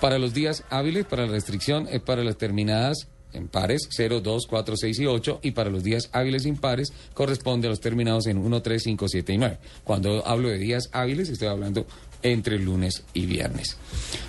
Para 0.00 0.18
los 0.18 0.34
días 0.34 0.64
hábiles, 0.70 1.06
para 1.06 1.26
la 1.26 1.32
restricción 1.32 1.88
es 1.90 2.00
para 2.00 2.24
las 2.24 2.36
terminadas 2.36 3.08
en 3.32 3.48
pares 3.48 3.88
0, 3.90 4.20
2, 4.20 4.46
4, 4.48 4.76
6 4.76 4.98
y 5.00 5.06
8 5.06 5.40
y 5.42 5.50
para 5.52 5.70
los 5.70 5.84
días 5.84 6.10
hábiles 6.12 6.46
impares 6.46 6.92
corresponde 7.14 7.68
a 7.68 7.70
los 7.70 7.80
terminados 7.80 8.26
en 8.26 8.38
1, 8.38 8.62
3, 8.62 8.82
5, 8.82 9.08
7 9.08 9.32
y 9.32 9.38
9. 9.38 9.58
Cuando 9.84 10.26
hablo 10.26 10.48
de 10.48 10.58
días 10.58 10.88
hábiles 10.92 11.28
estoy 11.28 11.48
hablando 11.48 11.86
entre 12.22 12.58
lunes 12.58 13.04
y 13.14 13.26
viernes. 13.26 13.76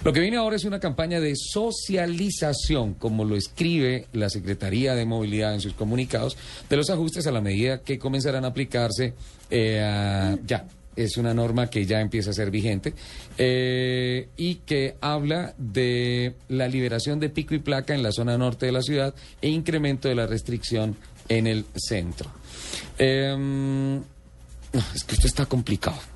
Lo 0.04 0.14
que 0.14 0.20
viene 0.20 0.38
ahora 0.38 0.56
es 0.56 0.66
una 0.66 0.80
campaña 0.80 1.20
de 1.20 1.34
socialización, 1.36 2.96
como 2.96 3.26
lo 3.26 3.36
escribe 3.36 4.08
la 4.14 4.30
Secretaría 4.30 4.96
de 4.96 5.06
Movilidad 5.06 5.54
en 5.54 5.62
sus 5.62 5.74
comunicados, 5.74 6.38
de 6.70 6.78
los 6.78 6.90
ajustes 6.90 7.28
a 7.28 7.32
la 7.32 7.42
medida 7.42 7.82
que 7.82 8.00
comenzarán 8.00 8.46
a 8.46 8.50
aplicarse 8.50 9.14
eh, 9.50 10.38
ya 10.46 10.66
es 10.96 11.18
una 11.18 11.34
norma 11.34 11.68
que 11.68 11.86
ya 11.86 12.02
empieza 12.02 12.32
a 12.32 12.34
ser 12.34 12.52
vigente 12.52 12.94
eh, 13.38 14.28
y 14.38 14.56
que 14.56 14.96
habla 15.02 15.54
de 15.58 16.36
la 16.50 16.68
liberación 16.68 17.20
de 17.20 17.30
pico 17.30 17.56
y 17.56 17.60
placa 17.60 17.94
en 17.94 18.04
la 18.04 18.12
zona 18.12 18.38
norte 18.38 18.66
de 18.66 18.72
la 18.72 18.82
ciudad 18.82 19.14
e 19.42 19.50
incremento 19.50 20.10
de 20.10 20.16
la 20.16 20.28
restricción 20.28 20.96
en 21.30 21.48
el 21.48 21.66
centro. 21.76 22.30
Em, 22.98 23.98
es 24.94 25.04
que 25.06 25.16
esto 25.16 25.28
está 25.28 25.46
complicado. 25.46 26.11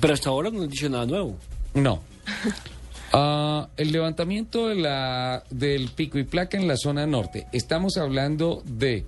Pero 0.00 0.14
hasta 0.14 0.30
ahora 0.30 0.50
no 0.50 0.62
han 0.62 0.68
dicho 0.68 0.88
nada 0.88 1.06
nuevo. 1.06 1.36
No. 1.74 2.02
Ah, 3.14 3.68
el 3.76 3.92
levantamiento 3.92 4.68
de 4.68 4.74
la, 4.76 5.44
del 5.50 5.90
pico 5.90 6.18
y 6.18 6.24
placa 6.24 6.56
en 6.56 6.66
la 6.66 6.78
zona 6.78 7.06
norte. 7.06 7.46
Estamos 7.52 7.98
hablando 7.98 8.62
de... 8.64 9.04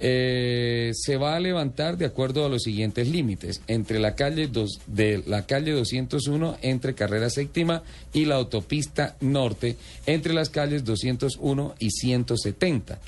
eh, 0.00 0.90
se 0.92 1.16
va 1.18 1.36
a 1.36 1.38
levantar 1.38 1.96
de 1.96 2.06
acuerdo 2.06 2.44
a 2.44 2.48
los 2.48 2.64
siguientes 2.64 3.06
límites 3.06 3.62
entre 3.68 4.00
la 4.00 4.16
calle 4.16 4.48
dos, 4.48 4.80
de 4.88 5.22
la 5.24 5.46
calle 5.46 5.70
201 5.70 6.56
entre 6.62 6.96
carrera 6.96 7.30
séptima 7.30 7.84
y 8.12 8.24
la 8.24 8.34
autopista 8.34 9.14
norte 9.20 9.76
entre 10.04 10.34
las 10.34 10.50
calles 10.50 10.84
201 10.84 11.76
y 11.78 11.90
170 11.90 12.98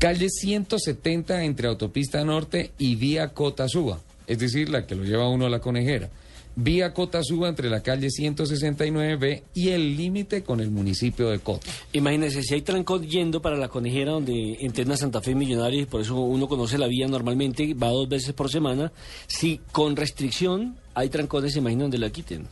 calle 0.00 0.28
170 0.28 1.44
entre 1.44 1.68
autopista 1.68 2.24
norte 2.24 2.72
y 2.76 2.96
vía 2.96 3.28
Cota 3.28 3.68
Suba 3.68 4.00
es 4.26 4.38
decir, 4.38 4.68
la 4.68 4.86
que 4.86 4.94
lo 4.94 5.04
lleva 5.04 5.28
uno 5.28 5.46
a 5.46 5.50
la 5.50 5.60
conejera. 5.60 6.08
Vía 6.58 6.94
Cota 6.94 7.22
Suba 7.22 7.50
entre 7.50 7.68
la 7.68 7.82
calle 7.82 8.08
169B 8.08 9.42
y 9.52 9.68
el 9.68 9.94
límite 9.94 10.42
con 10.42 10.60
el 10.60 10.70
municipio 10.70 11.28
de 11.28 11.38
Cota. 11.38 11.66
Imagínese, 11.92 12.42
si 12.42 12.54
hay 12.54 12.62
trancón 12.62 13.06
yendo 13.06 13.42
para 13.42 13.58
la 13.58 13.68
conejera 13.68 14.12
donde 14.12 14.56
entrena 14.60 14.96
Santa 14.96 15.20
Fe 15.20 15.34
Millonarios, 15.34 15.82
y 15.82 15.86
por 15.86 16.00
eso 16.00 16.18
uno 16.18 16.48
conoce 16.48 16.78
la 16.78 16.86
vía 16.86 17.06
normalmente, 17.08 17.74
va 17.74 17.88
dos 17.88 18.08
veces 18.08 18.32
por 18.32 18.50
semana. 18.50 18.90
Si 19.26 19.60
con 19.70 19.96
restricción 19.96 20.76
hay 20.94 21.10
trancones, 21.10 21.56
imagina 21.56 21.82
donde 21.82 21.98
la 21.98 22.08
quiten. 22.08 22.46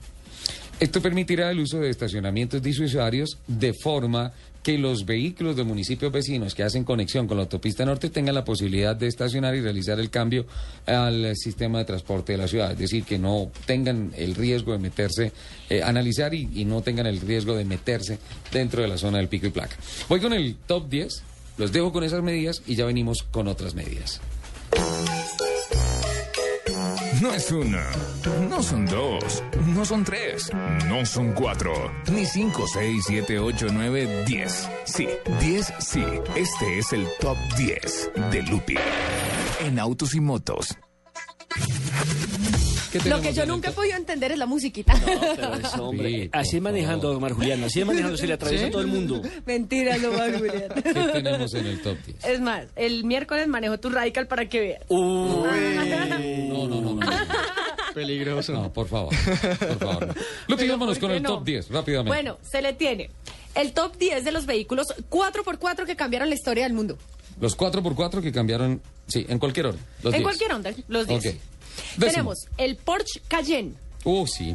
Esto 0.80 1.00
permitirá 1.00 1.50
el 1.50 1.60
uso 1.60 1.78
de 1.80 1.90
estacionamientos 1.90 2.60
disuasorios 2.60 3.38
de 3.46 3.72
forma 3.74 4.32
que 4.64 4.78
los 4.78 5.04
vehículos 5.04 5.56
de 5.56 5.62
municipios 5.62 6.10
vecinos 6.10 6.54
que 6.54 6.62
hacen 6.62 6.84
conexión 6.84 7.28
con 7.28 7.36
la 7.36 7.42
autopista 7.42 7.84
norte 7.84 8.08
tengan 8.08 8.34
la 8.34 8.44
posibilidad 8.44 8.96
de 8.96 9.06
estacionar 9.06 9.54
y 9.54 9.60
realizar 9.60 10.00
el 10.00 10.08
cambio 10.08 10.46
al 10.86 11.36
sistema 11.36 11.78
de 11.78 11.84
transporte 11.84 12.32
de 12.32 12.38
la 12.38 12.48
ciudad. 12.48 12.72
Es 12.72 12.78
decir, 12.78 13.04
que 13.04 13.18
no 13.18 13.52
tengan 13.66 14.12
el 14.16 14.34
riesgo 14.34 14.72
de 14.72 14.78
meterse, 14.78 15.32
eh, 15.68 15.82
analizar 15.82 16.32
y, 16.32 16.48
y 16.54 16.64
no 16.64 16.80
tengan 16.80 17.06
el 17.06 17.20
riesgo 17.20 17.54
de 17.54 17.66
meterse 17.66 18.18
dentro 18.50 18.80
de 18.80 18.88
la 18.88 18.96
zona 18.96 19.18
del 19.18 19.28
pico 19.28 19.46
y 19.46 19.50
placa. 19.50 19.76
Voy 20.08 20.20
con 20.20 20.32
el 20.32 20.56
top 20.66 20.88
10, 20.88 21.22
los 21.58 21.70
dejo 21.70 21.92
con 21.92 22.02
esas 22.02 22.22
medidas 22.22 22.62
y 22.66 22.74
ya 22.74 22.86
venimos 22.86 23.22
con 23.22 23.48
otras 23.48 23.74
medidas. 23.74 24.22
No 27.24 27.32
es 27.32 27.50
una, 27.50 27.90
no 28.50 28.62
son 28.62 28.84
dos, 28.84 29.42
no 29.68 29.82
son 29.86 30.04
tres, 30.04 30.50
no 30.86 31.06
son 31.06 31.32
cuatro, 31.32 31.72
ni 32.12 32.26
cinco, 32.26 32.66
seis, 32.70 33.02
siete, 33.06 33.38
ocho, 33.38 33.68
nueve, 33.72 34.24
diez. 34.26 34.68
Sí, 34.84 35.08
diez, 35.40 35.72
sí. 35.78 36.04
Este 36.36 36.78
es 36.78 36.92
el 36.92 37.06
top 37.20 37.38
10 37.56 38.10
de 38.30 38.42
Lupi 38.42 38.74
en 39.60 39.78
autos 39.78 40.14
y 40.14 40.20
motos. 40.20 40.76
Lo 43.08 43.20
que 43.20 43.32
yo 43.32 43.44
nunca 43.44 43.70
he 43.70 43.72
podido 43.72 43.96
entender 43.96 44.32
es 44.32 44.38
la 44.38 44.46
musiquita. 44.46 44.94
Pero 45.04 45.54
eso, 45.54 45.88
hombre, 45.88 46.28
así 46.32 46.56
es 46.56 46.62
manejando, 46.62 47.16
Omar 47.16 47.32
Julián, 47.32 47.62
así 47.64 47.80
es 47.80 47.86
manejando, 47.86 48.16
se 48.16 48.26
le 48.26 48.34
atraviesa 48.34 48.66
a 48.66 48.70
todo 48.70 48.82
el 48.82 48.86
mundo. 48.86 49.20
Mentira, 49.46 49.96
no 49.98 50.12
va 50.12 50.26
Julián. 50.38 50.68
¿Qué 50.82 50.92
tenemos 51.22 51.54
en 51.54 51.66
el 51.66 51.82
top 51.82 51.96
10? 52.06 52.24
Es 52.24 52.40
más, 52.40 52.66
el 52.76 53.04
miércoles 53.04 53.48
manejo 53.48 53.78
tu 53.78 53.90
radical 53.90 54.26
para 54.26 54.48
que 54.48 54.60
veas. 54.60 54.82
No, 54.90 55.44
no, 55.44 55.84
no, 55.84 56.18
no. 56.18 56.43
Peligroso. 57.94 58.52
No, 58.52 58.72
por 58.72 58.88
favor, 58.88 59.14
por 59.58 59.78
favor. 59.78 60.06
no. 60.08 60.14
Lupi, 60.48 60.68
vámonos 60.68 60.98
con 60.98 61.10
el 61.12 61.22
no? 61.22 61.36
top 61.36 61.44
10, 61.44 61.68
rápidamente. 61.70 62.08
Bueno, 62.08 62.38
se 62.42 62.60
le 62.60 62.72
tiene 62.72 63.10
el 63.54 63.72
top 63.72 63.96
10 63.96 64.24
de 64.24 64.32
los 64.32 64.46
vehículos 64.46 64.88
4x4 65.10 65.86
que 65.86 65.96
cambiaron 65.96 66.28
la 66.28 66.34
historia 66.34 66.64
del 66.64 66.72
mundo. 66.72 66.98
Los 67.40 67.56
4x4 67.56 68.20
que 68.20 68.32
cambiaron, 68.32 68.82
sí, 69.06 69.24
en 69.28 69.38
cualquier 69.38 69.66
orden. 69.66 69.80
En 70.04 70.10
10. 70.10 70.22
cualquier 70.22 70.52
onda, 70.52 70.72
los 70.88 71.06
10. 71.06 71.18
Ok. 71.18 71.24
Décimo. 71.96 72.10
Tenemos 72.10 72.38
el 72.56 72.76
Porsche 72.76 73.20
Cayenne. 73.26 73.74
Uh, 74.04 74.26
sí. 74.26 74.54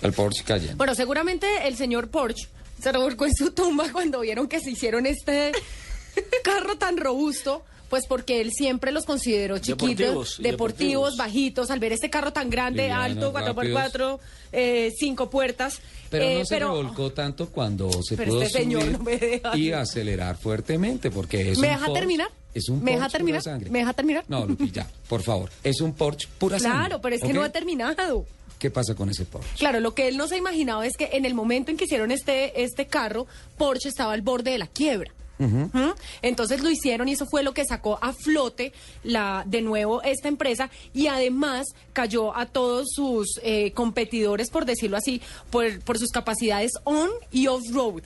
El 0.00 0.12
Porsche 0.12 0.44
Cayenne. 0.44 0.74
Bueno, 0.74 0.94
seguramente 0.94 1.46
el 1.66 1.76
señor 1.76 2.08
Porsche 2.08 2.48
se 2.80 2.90
revolcó 2.92 3.26
en 3.26 3.34
su 3.34 3.52
tumba 3.52 3.86
cuando 3.92 4.20
vieron 4.20 4.48
que 4.48 4.60
se 4.60 4.70
hicieron 4.70 5.06
este 5.06 5.52
carro 6.44 6.76
tan 6.76 6.96
robusto. 6.96 7.64
Pues 7.92 8.06
porque 8.06 8.40
él 8.40 8.52
siempre 8.54 8.90
los 8.90 9.04
consideró 9.04 9.58
chiquitos, 9.58 9.86
Deportivos, 9.98 10.38
y 10.38 10.42
deportivos, 10.44 10.44
deportivos. 10.44 11.16
bajitos, 11.18 11.70
al 11.70 11.78
ver 11.78 11.92
este 11.92 12.08
carro 12.08 12.32
tan 12.32 12.48
grande, 12.48 12.90
alto, 12.90 13.34
4x4, 13.34 14.18
eh, 14.52 14.90
cinco 14.98 15.28
puertas. 15.28 15.78
Pero 16.08 16.24
eh, 16.24 16.38
no 16.38 16.44
se 16.46 16.58
revolcó 16.58 17.12
tanto 17.12 17.50
cuando 17.50 17.90
se 18.02 18.16
Pero 18.16 18.30
pudo 18.32 18.42
este 18.44 18.60
señor 18.60 18.80
subir 18.84 18.96
no 18.98 19.04
me 19.04 19.18
deja. 19.18 19.54
y 19.58 19.72
acelerar 19.72 20.38
fuertemente, 20.38 21.10
porque 21.10 21.50
es 21.52 21.58
¿Me 21.58 21.68
un 21.68 21.74
deja 21.74 21.86
Porsche- 21.88 21.92
terminar? 21.98 22.28
Es 22.54 22.68
un 22.70 22.82
¿Me 22.82 22.92
deja 22.92 23.10
terminar? 23.10 23.42
pura 23.42 23.52
sangre. 23.52 23.68
¿Me 23.70 23.78
deja 23.80 23.92
terminar? 23.92 24.24
No, 24.26 24.46
Lupi, 24.46 24.70
ya, 24.70 24.88
por 25.06 25.20
favor. 25.22 25.50
Es 25.62 25.82
un 25.82 25.92
Porsche 25.92 26.28
pura 26.38 26.58
sangre. 26.58 26.78
Claro, 26.78 27.02
pero 27.02 27.16
es 27.16 27.20
que 27.20 27.34
no 27.34 27.42
ha 27.42 27.50
terminado. 27.50 28.24
¿Qué 28.58 28.70
pasa 28.70 28.94
con 28.94 29.10
ese 29.10 29.26
Porsche? 29.26 29.50
Claro, 29.58 29.80
lo 29.80 29.94
que 29.94 30.08
él 30.08 30.16
no 30.16 30.28
se 30.28 30.36
ha 30.36 30.38
imaginado 30.38 30.82
es 30.82 30.96
que 30.96 31.10
en 31.12 31.26
el 31.26 31.34
momento 31.34 31.70
en 31.70 31.76
que 31.76 31.84
hicieron 31.84 32.10
este, 32.10 32.62
este 32.64 32.86
carro, 32.86 33.26
Porsche 33.58 33.90
estaba 33.90 34.14
al 34.14 34.22
borde 34.22 34.52
de 34.52 34.56
la 34.58 34.66
quiebra. 34.66 35.12
¿Mm? 35.42 35.90
Entonces 36.22 36.62
lo 36.62 36.70
hicieron 36.70 37.08
y 37.08 37.12
eso 37.12 37.26
fue 37.26 37.42
lo 37.42 37.52
que 37.54 37.64
sacó 37.64 37.98
a 38.00 38.12
flote 38.12 38.72
la, 39.04 39.44
de 39.46 39.62
nuevo 39.62 40.02
esta 40.02 40.28
empresa 40.28 40.70
y 40.94 41.06
además 41.08 41.66
cayó 41.92 42.36
a 42.36 42.46
todos 42.46 42.88
sus 42.94 43.40
eh, 43.42 43.72
competidores, 43.72 44.50
por 44.50 44.64
decirlo 44.64 44.96
así, 44.96 45.20
por, 45.50 45.80
por 45.80 45.98
sus 45.98 46.10
capacidades 46.10 46.72
on 46.84 47.10
y 47.30 47.46
off-road. 47.46 48.02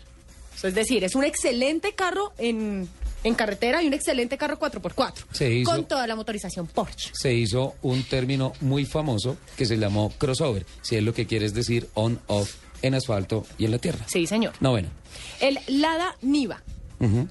Es 0.62 0.74
decir, 0.74 1.04
es 1.04 1.14
un 1.14 1.24
excelente 1.24 1.92
carro 1.94 2.32
en, 2.38 2.88
en 3.24 3.34
carretera 3.34 3.82
y 3.82 3.86
un 3.88 3.92
excelente 3.94 4.38
carro 4.38 4.58
4x4 4.58 5.12
Se 5.32 5.50
hizo- 5.52 5.70
con 5.70 5.84
toda 5.84 6.06
la 6.06 6.16
motorización 6.16 6.66
Porsche. 6.66 7.10
Se 7.12 7.34
hizo 7.34 7.74
un 7.82 8.02
término 8.04 8.52
muy 8.62 8.86
famoso 8.86 9.36
que 9.56 9.66
se 9.66 9.76
llamó 9.76 10.10
crossover, 10.16 10.64
si 10.80 10.96
es 10.96 11.02
lo 11.02 11.12
que 11.12 11.26
quieres 11.26 11.52
decir 11.52 11.88
on-off 11.94 12.54
en 12.82 12.94
asfalto 12.94 13.44
y 13.58 13.66
en 13.66 13.70
la 13.72 13.78
tierra. 13.78 14.04
Sí, 14.08 14.26
señor. 14.26 14.54
No, 14.60 14.70
bueno. 14.70 14.88
El 15.40 15.58
Lada 15.66 16.16
Niva. 16.22 16.62
Mm-hmm. 17.00 17.24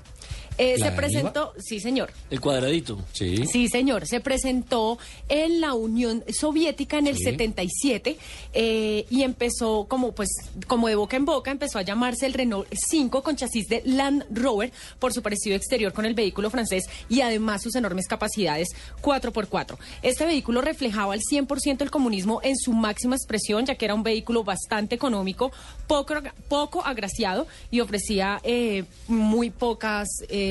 Eh, 0.57 0.76
se 0.77 0.86
¿Lada 0.86 0.95
presentó, 0.95 1.53
sí 1.57 1.80
señor, 1.80 2.11
El 2.30 2.40
cuadradito. 2.40 2.99
Sí. 3.11 3.45
sí 3.45 3.68
señor, 3.68 4.07
se 4.07 4.19
presentó 4.22 4.98
en 5.27 5.60
la 5.61 5.73
Unión 5.73 6.23
Soviética 6.30 6.98
en 6.98 7.07
el 7.07 7.18
Sí. 7.18 7.23
77 7.26 8.18
eh, 8.53 9.06
y 9.10 9.23
empezó 9.23 9.86
como 9.88 10.14
pues 10.14 10.30
como 10.68 10.88
de 10.88 10.95
boca 10.95 11.18
en 11.18 11.26
boca 11.26 11.52
empezó 11.52 11.80
a 11.80 11.82
llamarse 11.82 12.26
el 12.26 12.34
Renault 12.34 12.68
5 12.90 13.22
con 13.23 13.36
chasis 13.36 13.68
de 13.68 13.82
Land 13.86 14.26
Rover 14.32 14.72
por 14.99 15.11
su 15.14 15.22
parecido 15.22 15.56
exterior 15.56 15.91
con 15.94 16.06
el 16.06 16.14
vehículo 16.14 16.49
francés 16.49 16.86
y 17.10 17.22
además 17.22 17.61
sus 17.64 17.76
enormes 17.76 18.07
capacidades 18.07 18.69
4x4. 19.02 19.77
Este 20.02 20.26
vehículo 20.26 20.61
reflejaba 20.61 21.14
al 21.14 21.22
100% 21.22 21.82
el 21.82 21.91
comunismo 21.91 22.40
en 22.44 22.56
su 22.57 22.73
máxima 22.73 23.15
expresión 23.15 23.65
ya 23.65 23.76
que 23.76 23.86
era 23.86 23.94
un 23.94 24.03
vehículo 24.03 24.44
bastante 24.44 24.95
económico, 24.95 25.52
poco, 25.88 26.15
poco 26.48 26.86
agraciado 26.86 27.48
y 27.72 27.80
ofrecía 27.80 28.40
eh, 28.44 28.84
muy 29.07 29.49
pocas, 29.49 30.07
eh, 30.30 30.45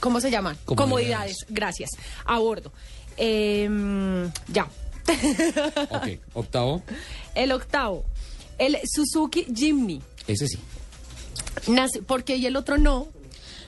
¿cómo 0.00 0.20
se 0.20 0.30
llaman? 0.30 0.56
Comodidades. 0.64 0.76
Comodidades, 0.76 1.36
gracias, 1.48 1.90
a 2.24 2.38
bordo. 2.38 2.72
Eh, 3.16 3.68
ya. 4.48 4.68
Ok, 5.90 6.08
octavo, 6.34 6.82
El 7.34 7.52
octavo, 7.52 8.04
el 8.58 8.76
Suzuki 8.84 9.46
Jimny. 9.54 10.02
ese 10.26 10.48
sí. 10.48 10.58
Nace- 11.68 12.02
porque 12.02 12.36
y 12.36 12.46
el 12.46 12.56
otro 12.56 12.76
no. 12.78 13.08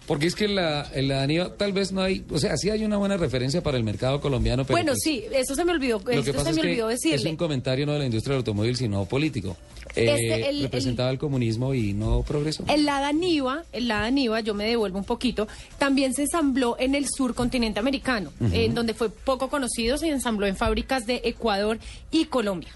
Porque 0.09 0.26
es 0.26 0.35
que 0.35 0.48
la, 0.48 0.90
en 0.94 1.06
la 1.06 1.22
Aníbal 1.22 1.55
tal 1.59 1.72
vez 1.74 1.93
no 1.93 2.01
hay, 2.01 2.24
o 2.30 2.39
sea, 2.39 2.56
sí 2.56 2.70
hay 2.70 2.82
una 2.82 2.97
buena 2.97 3.18
referencia 3.18 3.62
para 3.62 3.76
el 3.76 3.85
mercado 3.85 4.20
colombiano, 4.22 4.64
pero 4.64 4.74
bueno, 4.78 4.93
pues, 4.93 5.01
sí, 5.05 5.22
eso 5.30 5.55
se 5.55 5.64
me 5.66 5.72
olvidó, 5.72 5.98
Lo 5.98 6.05
que 6.06 6.18
esto 6.18 6.32
pasa 6.32 6.44
se 6.44 6.51
es 6.51 6.56
me 6.56 6.62
olvidó 6.62 6.89
es 6.89 7.01
decirle. 7.01 7.28
un 7.30 7.36
comentario 7.36 7.85
no 7.85 7.93
de 7.93 7.98
la 7.98 8.06
industria 8.06 8.32
del 8.32 8.39
automóvil, 8.39 8.74
sino 8.74 9.05
político. 9.05 9.56
Eh, 9.94 10.06
Este, 10.10 10.48
el- 10.48 10.62
representaba 10.62 11.10
el, 11.10 11.18
comunismo 11.18 11.74
y 11.74 11.93
no 11.93 12.22
progresó. 12.22 12.64
El 12.68 12.86
Lada 12.86 13.12
Niva, 13.12 13.64
el 13.72 13.86
Lada 13.89 14.10
Niva, 14.10 14.40
yo 14.40 14.55
me 14.55 14.64
devuelvo 14.64 14.98
un 14.98 15.05
poquito, 15.05 15.47
también 15.78 16.14
se 16.14 16.22
ensambló 16.22 16.76
en 16.78 16.94
el 16.94 17.06
sur 17.09 17.35
continente 17.35 17.78
americano, 17.78 18.32
en 18.40 18.74
donde 18.74 18.94
fue 18.94 19.10
poco 19.10 19.48
conocido, 19.51 19.98
se 19.98 20.09
ensambló 20.09 20.47
en 20.47 20.56
fábricas 20.56 21.06
de 21.06 21.20
Ecuador 21.22 21.78
y 22.10 22.24
Colombia. 22.24 22.70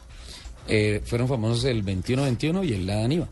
Eh, 0.68 1.00
fueron 1.06 1.28
famosos 1.28 1.64
el 1.64 1.82
21-21 1.82 2.62
y 2.68 2.74
el 2.74 2.86
Lada 2.86 3.09
Niva. 3.09 3.28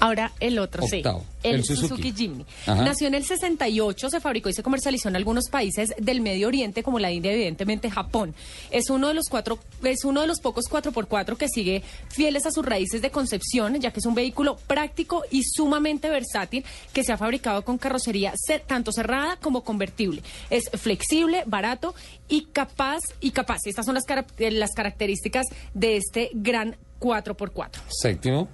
Ahora 0.00 0.32
el 0.40 0.58
otro, 0.58 0.84
Octavo, 0.84 1.20
sí. 1.20 1.26
El, 1.42 1.54
el 1.56 1.64
Suzuki. 1.64 1.88
Suzuki. 1.88 2.12
Jimny. 2.12 2.46
Ajá. 2.66 2.82
Nació 2.84 3.06
en 3.08 3.14
el 3.14 3.24
68, 3.24 4.10
se 4.10 4.20
fabricó 4.20 4.48
y 4.48 4.52
se 4.52 4.62
comercializó 4.62 5.08
en 5.08 5.16
algunos 5.16 5.48
países 5.48 5.94
del 5.98 6.20
Medio 6.20 6.48
Oriente, 6.48 6.82
como 6.82 6.98
la 6.98 7.10
India, 7.10 7.32
evidentemente 7.32 7.90
Japón. 7.90 8.34
Es 8.70 8.90
uno 8.90 9.08
de 9.08 9.14
los 9.14 9.26
cuatro, 9.28 9.58
es 9.82 10.04
uno 10.04 10.20
de 10.20 10.26
los 10.26 10.40
pocos 10.40 10.66
4x4 10.70 11.36
que 11.36 11.48
sigue 11.48 11.82
fieles 12.08 12.46
a 12.46 12.50
sus 12.50 12.64
raíces 12.64 13.00
de 13.02 13.10
concepción, 13.10 13.80
ya 13.80 13.90
que 13.92 14.00
es 14.00 14.06
un 14.06 14.14
vehículo 14.14 14.56
práctico 14.66 15.22
y 15.30 15.42
sumamente 15.44 16.08
versátil 16.10 16.64
que 16.92 17.04
se 17.04 17.12
ha 17.12 17.16
fabricado 17.16 17.64
con 17.64 17.78
carrocería 17.78 18.34
ce- 18.36 18.58
tanto 18.60 18.92
cerrada 18.92 19.36
como 19.36 19.62
convertible. 19.62 20.22
Es 20.50 20.70
flexible, 20.74 21.42
barato 21.46 21.94
y 22.28 22.46
capaz 22.52 23.00
y 23.20 23.30
capaz. 23.30 23.58
Estas 23.64 23.86
son 23.86 23.94
las, 23.94 24.04
eh, 24.38 24.50
las 24.50 24.72
características 24.72 25.46
de 25.74 25.96
este 25.96 26.30
gran 26.34 26.76
4x4. 27.00 27.80
Séptimo. 27.88 28.48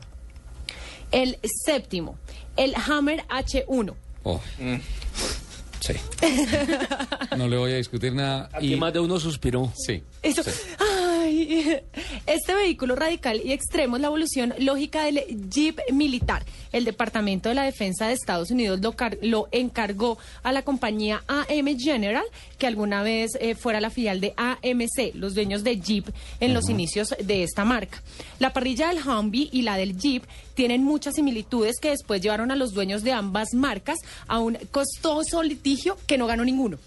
El 1.12 1.38
séptimo, 1.64 2.18
el 2.56 2.74
Hammer 2.74 3.24
H1. 3.28 3.94
Oh. 4.24 4.40
Sí. 5.80 5.94
No 7.36 7.48
le 7.48 7.56
voy 7.56 7.72
a 7.72 7.76
discutir 7.76 8.12
nada. 8.14 8.48
Aquí 8.52 8.76
más 8.76 8.92
de 8.92 9.00
uno 9.00 9.18
suspiró. 9.18 9.72
Sí. 9.74 10.02
Eso- 10.22 10.42
sí. 10.44 10.50
Este 12.26 12.54
vehículo 12.54 12.96
radical 12.96 13.40
y 13.44 13.52
extremo 13.52 13.96
es 13.96 14.02
la 14.02 14.08
evolución 14.08 14.54
lógica 14.58 15.04
del 15.04 15.22
Jeep 15.50 15.78
militar. 15.92 16.44
El 16.72 16.84
Departamento 16.84 17.48
de 17.48 17.54
la 17.54 17.64
Defensa 17.64 18.06
de 18.06 18.14
Estados 18.14 18.50
Unidos 18.50 18.80
lo, 18.80 18.94
lo 19.22 19.48
encargó 19.52 20.18
a 20.42 20.52
la 20.52 20.62
compañía 20.62 21.22
AM 21.26 21.78
General, 21.78 22.24
que 22.58 22.66
alguna 22.66 23.02
vez 23.02 23.32
eh, 23.40 23.54
fuera 23.54 23.80
la 23.80 23.90
filial 23.90 24.20
de 24.20 24.34
AMC, 24.36 25.14
los 25.14 25.34
dueños 25.34 25.64
de 25.64 25.80
Jeep 25.80 26.08
en 26.40 26.54
los 26.54 26.68
inicios 26.68 27.14
de 27.22 27.42
esta 27.42 27.64
marca. 27.64 28.02
La 28.38 28.52
parrilla 28.52 28.88
del 28.88 29.06
Humvee 29.06 29.48
y 29.52 29.62
la 29.62 29.76
del 29.76 29.96
Jeep 29.98 30.24
tienen 30.54 30.84
muchas 30.84 31.14
similitudes 31.14 31.78
que 31.80 31.90
después 31.90 32.20
llevaron 32.20 32.50
a 32.50 32.56
los 32.56 32.72
dueños 32.72 33.02
de 33.02 33.12
ambas 33.12 33.54
marcas 33.54 33.98
a 34.28 34.38
un 34.38 34.58
costoso 34.70 35.42
litigio 35.42 35.96
que 36.06 36.18
no 36.18 36.26
ganó 36.26 36.44
ninguno. 36.44 36.78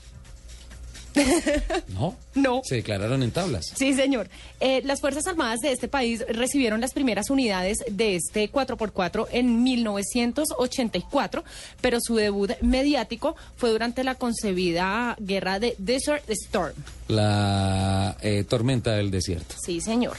¿No? 1.90 2.16
No. 2.34 2.62
Se 2.64 2.76
declararon 2.76 3.24
en 3.24 3.32
tablas. 3.32 3.72
Sí, 3.76 3.94
señor. 3.94 4.30
Eh, 4.60 4.82
las 4.86 5.02
Fuerzas 5.02 5.28
Armadas 5.28 5.60
de 5.62 5.72
este 5.72 5.88
país 5.88 6.24
recibieron 6.28 6.82
las 6.82 6.94
primeras 6.94 7.30
unidades 7.30 7.78
de 7.90 8.16
este 8.16 8.52
4x4 8.52 9.28
en 9.32 9.64
1984, 9.64 11.44
pero 11.82 12.00
su 12.02 12.16
debut 12.16 12.52
mediático 12.62 13.36
fue 13.56 13.72
durante 13.72 14.04
la 14.04 14.16
concebida 14.16 15.16
guerra 15.20 15.60
de 15.60 15.76
Desert 15.78 16.24
Storm. 16.30 16.74
La 17.08 18.18
eh, 18.22 18.44
tormenta 18.48 18.92
del 18.94 19.12
desierto. 19.12 19.56
Sí, 19.64 19.82
señor. 19.82 20.18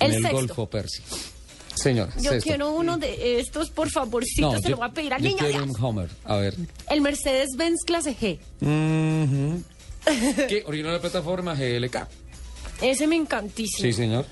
En 0.00 0.12
El. 0.12 0.28
Golfo 0.30 0.66
Pérsico. 0.68 1.16
Señora, 1.74 2.10
Yo 2.16 2.30
sexto. 2.30 2.48
quiero 2.48 2.70
uno 2.70 2.96
de 2.96 3.38
estos, 3.38 3.68
por 3.70 3.90
favorcito, 3.90 4.52
No, 4.52 4.58
se 4.60 4.70
lo 4.70 4.78
voy 4.78 4.86
a 4.88 4.92
pedir 4.92 5.12
al 5.12 5.20
yo 5.20 5.28
niño. 5.28 5.38
quiero 5.38 5.64
Dios. 5.64 5.76
un 5.78 5.84
Homer. 5.84 6.08
A 6.24 6.36
ver. 6.36 6.54
El 6.88 7.02
Mercedes-Benz 7.02 7.84
clase 7.84 8.16
G. 8.16 8.38
¿Qué? 10.48 10.62
Original 10.66 10.94
de 10.94 11.00
plataforma 11.00 11.54
GLK. 11.54 12.06
Ese 12.80 13.06
me 13.06 13.16
encantísimo. 13.16 13.86
Sí, 13.86 13.92
señor. 13.92 14.26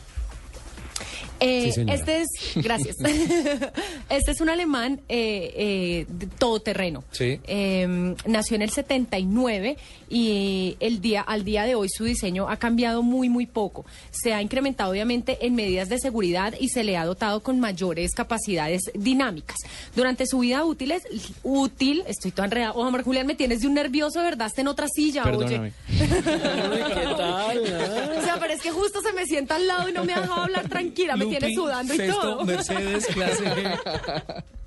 Eh, 1.41 1.73
Sí, 1.75 1.85
este 1.89 2.21
es, 2.23 2.29
gracias. 2.57 2.97
este 4.09 4.31
es 4.31 4.41
un 4.41 4.49
alemán 4.51 5.01
eh, 5.09 5.53
eh, 5.57 6.07
de 6.09 6.27
todoterreno. 6.27 7.05
Sí. 7.11 7.41
Eh, 7.45 8.15
nació 8.27 8.57
en 8.57 8.63
el 8.63 8.71
79 8.71 9.77
y 10.09 10.77
el 10.81 11.01
día 11.01 11.21
al 11.23 11.45
día 11.45 11.65
de 11.65 11.75
hoy 11.75 11.89
su 11.89 12.05
diseño 12.05 12.49
ha 12.49 12.57
cambiado 12.59 13.03
muy 13.03 13.29
muy 13.29 13.47
poco. 13.47 13.85
Se 14.11 14.33
ha 14.35 14.41
incrementado 14.43 14.91
obviamente 14.93 15.45
en 15.47 15.55
medidas 15.55 15.89
de 15.89 15.99
seguridad 15.99 16.55
y 16.59 16.69
se 16.69 16.85
le 16.85 16.97
ha 16.97 17.05
dotado 17.05 17.43
con 17.43 17.59
mayores 17.61 18.13
capacidades 18.15 18.83
dinámicas. 18.95 19.57
Durante 19.97 20.27
su 20.27 20.39
vida 20.41 20.65
útil, 20.65 20.93
es- 20.93 21.03
útil 21.43 22.05
estoy 22.07 22.31
toda 22.31 22.45
enredada. 22.47 22.73
Oh, 22.73 22.87
Omar 22.87 23.03
Julián, 23.03 23.27
me 23.27 23.35
tienes 23.35 23.61
de 23.63 23.67
un 23.67 23.75
nervioso, 23.75 24.21
¿verdad? 24.23 24.47
Está 24.47 24.61
en 24.61 24.69
otra 24.69 24.87
silla, 24.89 25.23
Perdóname. 25.25 25.73
oye. 25.89 26.85
¿Qué 26.95 27.15
tal? 27.17 27.59
O 28.19 28.23
sea, 28.23 28.37
pero 28.41 28.53
es 28.53 28.61
que 28.63 28.71
justo 28.71 29.01
se 29.03 29.13
me 29.13 29.27
sienta 29.27 29.57
al 29.57 29.67
lado 29.67 29.89
y 29.89 29.93
no 29.93 30.05
me 30.05 30.13
ha 30.13 30.21
dejado 30.21 30.43
hablar 30.43 30.69
tranquila, 30.69 31.17
me 31.25 31.39
tiene 31.39 31.55
sudando 31.55 31.95
y 31.95 32.09
todo. 32.09 32.45
Mercedes 32.45 33.07
clase 33.07 33.45
G. 33.45 34.45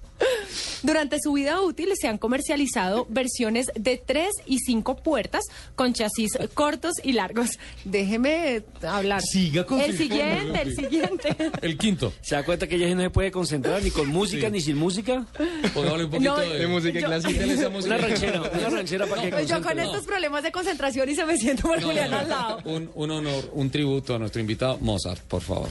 Durante 0.83 1.17
su 1.21 1.33
vida 1.33 1.59
útil 1.61 1.89
se 1.99 2.07
han 2.07 2.17
comercializado 2.17 3.05
versiones 3.09 3.67
de 3.75 3.97
tres 4.03 4.29
y 4.45 4.59
cinco 4.59 4.95
puertas 4.97 5.43
con 5.75 5.93
chasis 5.93 6.31
cortos 6.53 6.93
y 7.03 7.13
largos. 7.13 7.51
Déjeme 7.83 8.63
hablar. 8.87 9.21
Siga 9.21 9.65
con 9.65 9.81
El 9.81 9.91
su 9.91 9.97
siguiente, 9.97 10.61
el 10.61 10.75
siguiente. 10.75 11.35
El 11.61 11.77
quinto. 11.77 12.13
¿Se 12.21 12.35
da 12.35 12.43
cuenta 12.45 12.67
que 12.67 12.75
ella 12.75 12.93
no 12.95 13.01
se 13.01 13.09
puede 13.09 13.31
concentrar 13.31 13.81
ni 13.83 13.91
con 13.91 14.07
música 14.07 14.49
ni 14.49 14.61
sin 14.61 14.77
música? 14.77 15.25
Pongámosle 15.73 16.05
un 16.05 16.11
poquito 16.11 16.35
No, 16.35 16.39
de, 16.41 16.59
de 16.59 16.67
música 16.67 16.99
yo- 16.99 17.07
clásica. 17.07 17.39
de 17.45 17.53
esa 17.53 17.69
música. 17.69 17.95
Una 17.95 18.07
ranchera, 18.07 18.41
una 18.41 18.69
ranchera 18.69 19.05
para 19.07 19.21
que 19.29 19.45
yo 19.45 19.61
con 19.61 19.79
estos 19.79 20.05
problemas 20.05 20.43
de 20.43 20.51
concentración 20.51 21.09
y 21.09 21.15
se 21.15 21.25
me 21.25 21.37
siento 21.37 21.63
por 21.63 21.79
No, 21.81 21.87
Julián 21.87 22.11
no, 22.11 22.17
al 22.19 22.29
lado. 22.29 22.59
Un, 22.65 22.89
un 22.95 23.11
honor, 23.11 23.49
un 23.53 23.69
tributo 23.69 24.15
a 24.15 24.19
nuestro 24.19 24.41
invitado 24.41 24.77
Mozart, 24.79 25.21
por 25.23 25.41
favor. 25.41 25.69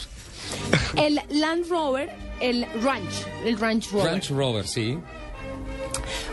El 0.96 1.20
Land 1.30 1.68
Rover, 1.68 2.10
el 2.40 2.66
Ranch, 2.82 3.26
el 3.44 3.58
Ranch 3.58 3.90
Rover. 3.90 4.12
Ranch 4.12 4.30
Rover, 4.30 4.66
sí. 4.66 4.98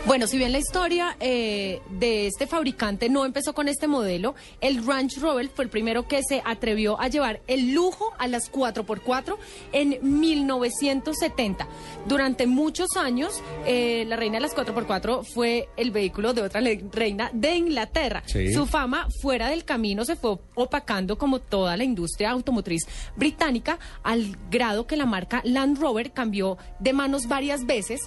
Bueno, 0.06 0.26
si 0.26 0.38
bien 0.38 0.52
la 0.52 0.58
historia 0.58 1.16
eh, 1.20 1.80
de 1.90 2.26
este 2.26 2.46
fabricante 2.46 3.08
no 3.08 3.24
empezó 3.24 3.54
con 3.54 3.68
este 3.68 3.86
modelo, 3.86 4.34
el 4.60 4.86
Ranch 4.86 5.18
Rover 5.18 5.48
fue 5.48 5.64
el 5.64 5.70
primero 5.70 6.06
que 6.06 6.20
se 6.22 6.42
atrevió 6.44 7.00
a 7.00 7.08
llevar 7.08 7.40
el 7.46 7.72
lujo 7.74 8.12
a 8.18 8.28
las 8.28 8.50
4x4 8.50 9.36
en 9.72 9.98
1970. 10.02 11.66
Durante 12.06 12.46
muchos 12.46 12.96
años, 12.96 13.42
eh, 13.66 14.04
la 14.06 14.16
reina 14.16 14.36
de 14.36 14.42
las 14.42 14.54
4x4 14.54 15.24
fue 15.24 15.68
el 15.76 15.90
vehículo 15.90 16.34
de 16.34 16.42
otra 16.42 16.60
reina 16.92 17.30
de 17.32 17.56
Inglaterra. 17.56 18.22
Sí. 18.26 18.52
Su 18.52 18.66
fama 18.66 19.08
fuera 19.20 19.48
del 19.48 19.64
camino 19.64 20.04
se 20.04 20.16
fue 20.16 20.38
opacando 20.54 21.18
como 21.18 21.40
toda 21.40 21.76
la 21.76 21.84
industria 21.84 22.30
automotriz 22.30 22.86
británica 23.16 23.78
al 24.02 24.36
grado 24.50 24.86
que 24.86 24.96
la 24.96 25.06
marca 25.06 25.40
Land 25.44 25.78
Rover 25.78 26.12
cambió 26.12 26.58
de 26.78 26.92
manos 26.92 27.28
varias 27.28 27.66
veces 27.66 28.00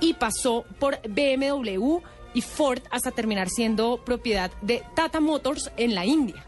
y 0.00 0.14
pasó 0.14 0.64
por 0.78 0.97
BMW 1.08 1.98
y 2.34 2.40
Ford 2.42 2.80
hasta 2.90 3.10
terminar 3.10 3.48
siendo 3.48 4.02
propiedad 4.04 4.50
de 4.62 4.82
Tata 4.94 5.20
Motors 5.20 5.70
en 5.76 5.94
la 5.94 6.04
India. 6.04 6.44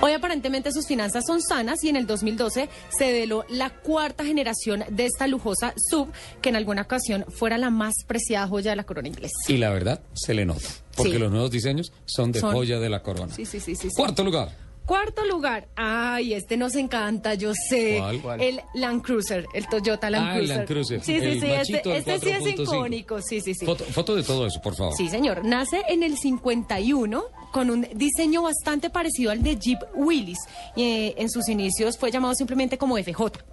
Hoy 0.00 0.12
aparentemente 0.12 0.70
sus 0.70 0.86
finanzas 0.86 1.24
son 1.26 1.42
sanas 1.42 1.82
y 1.82 1.88
en 1.88 1.96
el 1.96 2.06
2012 2.06 2.68
se 2.96 3.04
develó 3.04 3.44
la 3.48 3.70
cuarta 3.70 4.24
generación 4.24 4.84
de 4.90 5.06
esta 5.06 5.26
lujosa 5.26 5.74
sub 5.90 6.12
que 6.40 6.50
en 6.50 6.56
alguna 6.56 6.82
ocasión 6.82 7.24
fuera 7.28 7.58
la 7.58 7.68
más 7.70 7.94
preciada 8.06 8.46
joya 8.46 8.70
de 8.70 8.76
la 8.76 8.84
corona 8.84 9.08
inglesa. 9.08 9.34
Y 9.48 9.56
la 9.56 9.70
verdad, 9.70 10.00
se 10.14 10.34
le 10.34 10.44
nota. 10.44 10.68
Porque 10.96 11.12
Sí. 11.12 11.18
los 11.18 11.32
nuevos 11.32 11.50
diseños 11.50 11.92
son 12.06 12.30
de 12.30 12.38
Son- 12.40 12.52
joya 12.54 12.78
de 12.78 12.88
la 12.88 13.02
corona. 13.02 13.34
Sí, 13.34 13.44
sí, 13.44 13.58
sí, 13.58 13.74
sí. 13.74 13.88
sí. 13.90 13.96
Cuarto 13.96 14.22
lugar. 14.22 14.50
Cuarto 14.88 15.22
lugar, 15.26 15.68
ay, 15.76 16.32
este 16.32 16.56
nos 16.56 16.74
encanta, 16.74 17.34
yo 17.34 17.52
sé. 17.68 17.96
¿Cuál? 17.98 18.22
¿Cuál? 18.22 18.40
El 18.40 18.60
Land 18.74 19.02
Cruiser, 19.02 19.46
el 19.52 19.68
Toyota 19.68 20.08
Land 20.08 20.24
Ah, 20.26 20.30
el 20.32 20.36
Cruiser. 20.38 20.56
Land 20.56 20.66
Cruiser, 20.68 21.00
Sí, 21.04 21.20
sí, 21.20 21.26
el 21.26 21.40
sí, 21.40 21.46
este, 21.74 21.96
este 21.98 22.18
sí 22.20 22.28
es 22.30 22.40
4.5. 22.56 22.62
icónico, 22.62 23.20
sí, 23.20 23.40
sí, 23.42 23.52
sí. 23.54 23.66
Foto, 23.66 23.84
foto 23.84 24.16
de 24.16 24.22
todo 24.22 24.46
eso, 24.46 24.60
por 24.62 24.74
favor. 24.74 24.94
Sí, 24.96 25.08
señor. 25.10 25.44
Nace 25.44 25.82
en 25.90 26.02
el 26.02 26.16
51 26.16 27.22
con 27.52 27.68
un 27.68 27.86
diseño 27.94 28.40
bastante 28.42 28.88
parecido 28.88 29.30
al 29.30 29.42
de 29.42 29.56
Jeep 29.58 29.78
Willys. 29.94 30.38
Eh, 30.74 31.14
en 31.18 31.28
sus 31.28 31.48
inicios 31.50 31.98
fue 31.98 32.10
llamado 32.10 32.34
simplemente 32.34 32.78
como 32.78 32.96
FJ. 32.96 33.44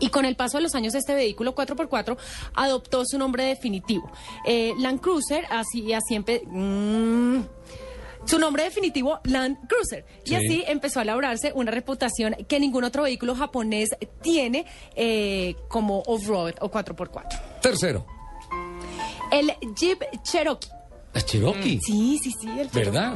Y 0.00 0.10
con 0.10 0.24
el 0.24 0.36
paso 0.36 0.58
de 0.58 0.62
los 0.62 0.74
años, 0.76 0.94
este 0.94 1.14
vehículo 1.14 1.56
4x4 1.56 2.16
adoptó 2.54 3.02
su 3.04 3.18
nombre 3.18 3.42
definitivo. 3.44 4.08
Eh, 4.46 4.72
Land 4.78 5.00
Cruiser, 5.00 5.44
así, 5.50 5.92
así 5.92 6.14
empe- 6.14 6.42
mm, 6.46 7.42
su 8.28 8.38
nombre 8.38 8.64
definitivo, 8.64 9.20
Land 9.24 9.66
Cruiser. 9.68 10.04
Y 10.24 10.28
Sí. 10.28 10.34
así 10.36 10.64
empezó 10.68 11.00
a 11.00 11.04
labrarse 11.04 11.52
una 11.54 11.70
reputación 11.70 12.36
que 12.46 12.60
ningún 12.60 12.84
otro 12.84 13.04
vehículo 13.04 13.34
japonés 13.34 13.90
tiene 14.22 14.66
eh, 14.94 15.56
como 15.68 16.02
off-road 16.06 16.54
o 16.60 16.70
4x4. 16.70 17.60
Tercero. 17.62 18.06
El 19.30 19.52
Jeep 19.74 20.02
Cherokee. 20.22 20.68
La 21.14 21.22
Cherokee. 21.22 21.78
Sí, 21.82 22.18
sí, 22.22 22.32
sí, 22.38 22.48
el 22.48 22.70
Cherokee. 22.70 22.78
¿Verdad? 22.90 23.14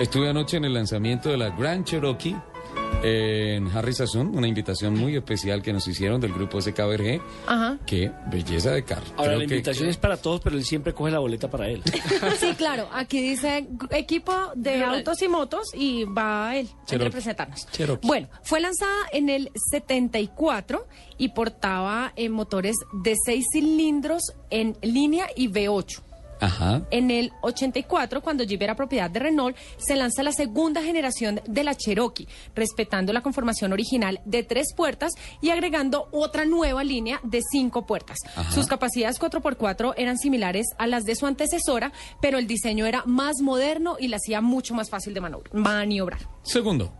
Estuve 0.00 0.28
anoche 0.28 0.56
en 0.56 0.64
el 0.64 0.74
lanzamiento 0.74 1.28
de 1.28 1.36
la 1.36 1.50
Grand 1.50 1.84
Cherokee 1.84 2.36
en 3.02 3.68
Harry 3.68 3.94
Sazón, 3.94 4.36
una 4.36 4.46
invitación 4.46 4.94
muy 4.94 5.16
especial 5.16 5.62
que 5.62 5.72
nos 5.72 5.88
hicieron 5.88 6.20
del 6.20 6.32
grupo 6.34 6.60
SKBRG. 6.60 7.20
Ajá. 7.46 7.78
Qué 7.86 8.10
belleza 8.30 8.72
de 8.72 8.84
carro. 8.84 9.06
Ahora, 9.16 9.30
Creo 9.30 9.38
la 9.40 9.46
que- 9.46 9.54
invitación 9.54 9.88
es 9.88 9.96
para 9.96 10.16
todos, 10.18 10.40
pero 10.42 10.56
él 10.56 10.64
siempre 10.64 10.92
coge 10.92 11.10
la 11.10 11.18
boleta 11.18 11.48
para 11.50 11.68
él. 11.68 11.82
Sí, 12.38 12.54
claro. 12.56 12.88
Aquí 12.92 13.20
dice 13.20 13.66
equipo 13.90 14.32
de 14.54 14.84
autos 14.84 15.20
y 15.22 15.28
motos 15.28 15.68
y 15.74 16.04
va 16.04 16.56
él 16.56 16.68
a 16.92 16.96
representarnos. 16.98 17.66
Cherokee. 17.70 18.06
Bueno, 18.06 18.28
fue 18.42 18.60
lanzada 18.60 18.94
en 19.12 19.28
el 19.30 19.50
74 19.70 20.86
y 21.18 21.28
portaba 21.30 22.12
eh, 22.16 22.28
motores 22.28 22.76
de 22.92 23.14
seis 23.24 23.44
cilindros 23.52 24.22
en 24.50 24.76
línea 24.82 25.26
y 25.36 25.48
V8. 25.48 26.00
Ajá. 26.40 26.82
En 26.90 27.10
el 27.10 27.32
84, 27.42 28.22
cuando 28.22 28.44
Jeep 28.44 28.62
era 28.62 28.74
propiedad 28.74 29.10
de 29.10 29.20
Renault, 29.20 29.56
se 29.78 29.96
lanza 29.96 30.22
la 30.22 30.32
segunda 30.32 30.82
generación 30.82 31.40
de 31.46 31.64
la 31.64 31.74
Cherokee, 31.74 32.28
respetando 32.54 33.12
la 33.12 33.20
conformación 33.20 33.72
original 33.72 34.20
de 34.24 34.42
tres 34.42 34.74
puertas 34.74 35.12
y 35.40 35.50
agregando 35.50 36.08
otra 36.12 36.44
nueva 36.44 36.84
línea 36.84 37.20
de 37.22 37.42
cinco 37.42 37.86
puertas. 37.86 38.18
Ajá. 38.34 38.50
Sus 38.52 38.66
capacidades 38.66 39.20
4x4 39.20 39.94
eran 39.96 40.18
similares 40.18 40.66
a 40.78 40.86
las 40.86 41.04
de 41.04 41.14
su 41.14 41.26
antecesora, 41.26 41.92
pero 42.20 42.38
el 42.38 42.46
diseño 42.46 42.86
era 42.86 43.02
más 43.06 43.40
moderno 43.40 43.96
y 43.98 44.08
la 44.08 44.16
hacía 44.16 44.40
mucho 44.40 44.74
más 44.74 44.90
fácil 44.90 45.14
de 45.14 45.20
maniobrar. 45.52 46.20
Segundo. 46.42 46.92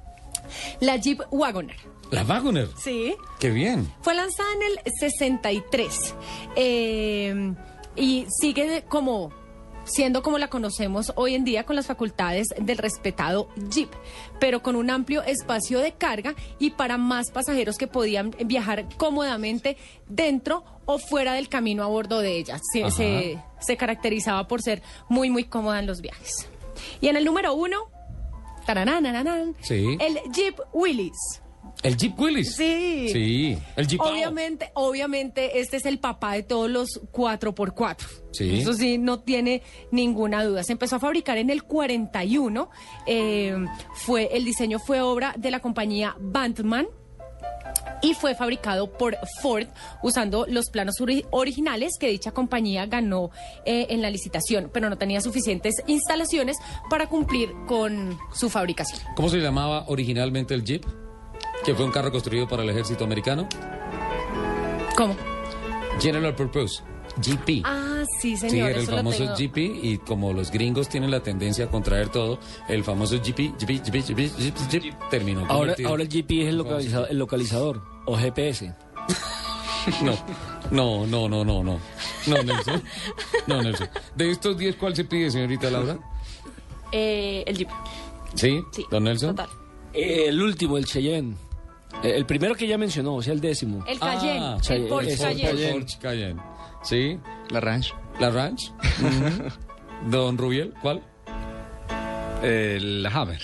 La 0.81 0.97
Jeep 0.97 1.21
Wagoner. 1.31 1.77
La 2.11 2.25
Wagoner. 2.25 2.69
Sí. 2.77 3.15
Qué 3.39 3.51
bien. 3.51 3.91
Fue 4.03 4.15
lanzada 4.15 4.49
en 4.55 4.63
el 4.63 4.93
63 4.99 6.15
eh, 6.57 7.55
y 7.97 8.27
sigue 8.41 8.85
como 8.89 9.33
siendo 9.85 10.23
como 10.23 10.39
la 10.39 10.49
conocemos 10.49 11.13
hoy 11.17 11.35
en 11.35 11.43
día 11.43 11.65
con 11.65 11.75
las 11.75 11.87
facultades 11.87 12.49
del 12.61 12.77
respetado 12.79 13.49
Jeep, 13.71 13.91
pero 14.39 14.63
con 14.63 14.77
un 14.77 14.91
amplio 14.91 15.23
espacio 15.23 15.81
de 15.81 15.93
carga 15.93 16.35
y 16.59 16.71
para 16.71 16.99
más 16.99 17.31
pasajeros 17.31 17.77
que 17.79 17.87
podían 17.87 18.31
viajar 18.45 18.87
cómodamente 18.99 19.77
dentro 20.07 20.65
o 20.85 20.99
fuera 20.99 21.33
del 21.33 21.49
camino 21.49 21.83
a 21.83 21.87
bordo 21.87 22.21
de 22.21 22.37
ella. 22.37 22.61
Se, 22.73 22.83
Ajá. 22.85 22.91
se- 22.91 23.39
se 23.61 23.77
caracterizaba 23.77 24.47
por 24.47 24.61
ser 24.63 24.83
muy, 25.09 25.31
muy 25.31 25.45
cómoda 25.45 25.79
en 25.81 25.87
los 25.87 26.03
viajes. 26.03 26.49
Y 27.01 27.09
en 27.09 27.17
el 27.17 27.25
número 27.25 27.55
uno, 27.55 27.89
Sí. 29.61 29.97
el 29.99 30.19
Jeep 30.33 30.59
Willys. 30.73 31.43
El 31.83 31.97
Jeep 31.97 32.19
Willys. 32.21 32.55
Sí. 32.57 33.09
Sí. 33.13 33.59
El 33.77 33.87
Jeep 33.89 34.01
Obviamente, 34.03 34.71
obviamente, 34.75 35.61
este 35.61 35.79
es 35.79 35.87
el 35.87 35.99
papá 35.99 36.35
de 36.35 36.43
todos 36.43 36.69
los 36.71 37.01
4x4. 37.13 37.97
Sí. 38.33 38.61
Eso 38.61 38.75
sí, 38.75 38.99
no 38.99 39.21
tiene 39.21 39.63
ninguna 39.91 40.45
duda. 40.45 40.63
Se 40.63 40.73
empezó 40.73 40.97
a 40.97 41.01
fabricar 41.01 41.39
en 41.39 41.49
el 41.51 41.63
41. 41.65 42.69
eh, 43.07 43.55
fue, 43.95 44.29
el 44.33 44.45
diseño 44.45 44.79
fue 44.79 45.01
obra 45.01 45.35
de 45.39 45.51
la 45.51 45.61
compañía 45.61 46.17
Bantman. 46.21 46.87
y 48.03 48.15
fue 48.15 48.35
fabricado 48.35 48.91
por 48.93 49.17
Ford 49.43 49.67
usando 50.03 50.47
los 50.49 50.71
planos 50.71 50.97
ori- 51.01 51.27
originales 51.31 51.97
que 51.99 52.09
dicha 52.09 52.33
compañía 52.33 52.87
ganó 52.87 53.31
eh, 53.65 53.87
en 53.91 54.01
la 54.03 54.11
licitación, 54.11 54.71
pero 54.73 54.89
no 54.91 54.97
tenía 54.99 55.21
suficientes 55.21 55.75
instalaciones 55.87 56.57
para 56.89 57.09
cumplir 57.09 57.51
con 57.67 58.19
su 58.35 58.49
fabricación. 58.51 59.01
¿Cómo 59.17 59.29
se 59.29 59.39
llamaba 59.39 59.85
originalmente 59.89 60.55
el 60.55 60.65
Jeep? 60.65 60.85
Que 61.65 61.75
fue 61.75 61.85
un 61.85 61.91
carro 61.93 62.11
construido 62.11 62.49
para 62.49 62.63
el 62.63 62.71
ejército 62.71 63.05
americano. 63.05 63.49
¿Cómo? 64.97 65.17
General 66.01 66.35
Purpose, 66.35 66.83
GP. 67.19 67.63
Ah, 67.65 68.03
sí, 68.21 68.37
Sí, 68.37 68.49
señor. 68.49 68.71
era 68.71 68.81
el 68.81 68.87
famoso. 68.87 69.35
GP 69.37 69.59
y 69.83 69.99
como 69.99 70.33
los 70.33 70.51
gringos 70.51 70.89
tienen 70.89 71.11
la 71.11 71.23
tendencia 71.23 71.67
a 71.67 71.69
contraer 71.71 72.09
todo, 72.09 72.39
el 72.69 72.83
famoso 72.85 73.17
GP, 73.17 73.55
GP, 73.59 73.83
GP, 73.85 74.03
GP, 74.03 74.29
GP, 74.39 74.71
GP 74.71 74.95
terminó 75.11 75.45
Ahora, 75.49 75.75
ahora 75.87 76.03
el 76.03 76.09
GP 76.09 76.31
es 76.43 76.49
el, 76.49 76.59
localiza- 76.59 77.07
el 77.11 77.19
localizador 77.19 77.83
o 78.07 78.17
GPS. 78.17 78.75
No, 80.03 80.13
no, 80.71 81.07
no, 81.07 81.27
no, 81.27 81.43
no, 81.43 81.65
no. 81.65 81.81
No, 82.27 82.43
Nelson. 82.43 82.83
No, 83.47 83.63
Nelson. 83.63 83.89
De 84.15 84.31
estos 84.31 84.59
10, 84.59 84.77
¿cuál 84.77 84.95
se 84.95 85.05
pide, 85.05 85.31
señorita 85.31 85.71
Laura? 85.71 85.99
Eh, 86.93 87.43
el 87.47 87.57
Jeep. 87.57 87.69
¿Sí? 88.35 88.61
Sí, 88.71 88.85
¿Don 88.91 89.05
Nelson? 89.05 89.35
total. 89.35 89.49
Eh, 89.95 90.27
el 90.29 90.43
último, 90.43 90.77
el 90.77 90.85
Cheyenne. 90.85 91.35
Eh, 92.03 92.13
el 92.17 92.25
primero 92.27 92.55
que 92.55 92.67
ya 92.67 92.79
mencionó, 92.79 93.17
o 93.17 93.23
sea, 93.23 93.33
el 93.33 93.41
décimo. 93.41 93.85
El 93.87 93.99
Cayenne, 93.99 94.41
Ah, 94.41 94.59
el 94.71 94.87
Porsche 94.87 95.17
Cayenne. 95.19 95.73
Porsche 95.73 95.99
Cayenne. 96.01 96.41
¿Sí? 96.83 97.19
La 97.51 97.61
Ranch. 97.61 97.93
¿La 98.19 98.31
Ranch? 98.31 98.73
Don 100.09 100.39
Rubiel, 100.39 100.73
¿cuál? 100.81 101.03
El 102.43 103.07
Hammer. 103.13 103.41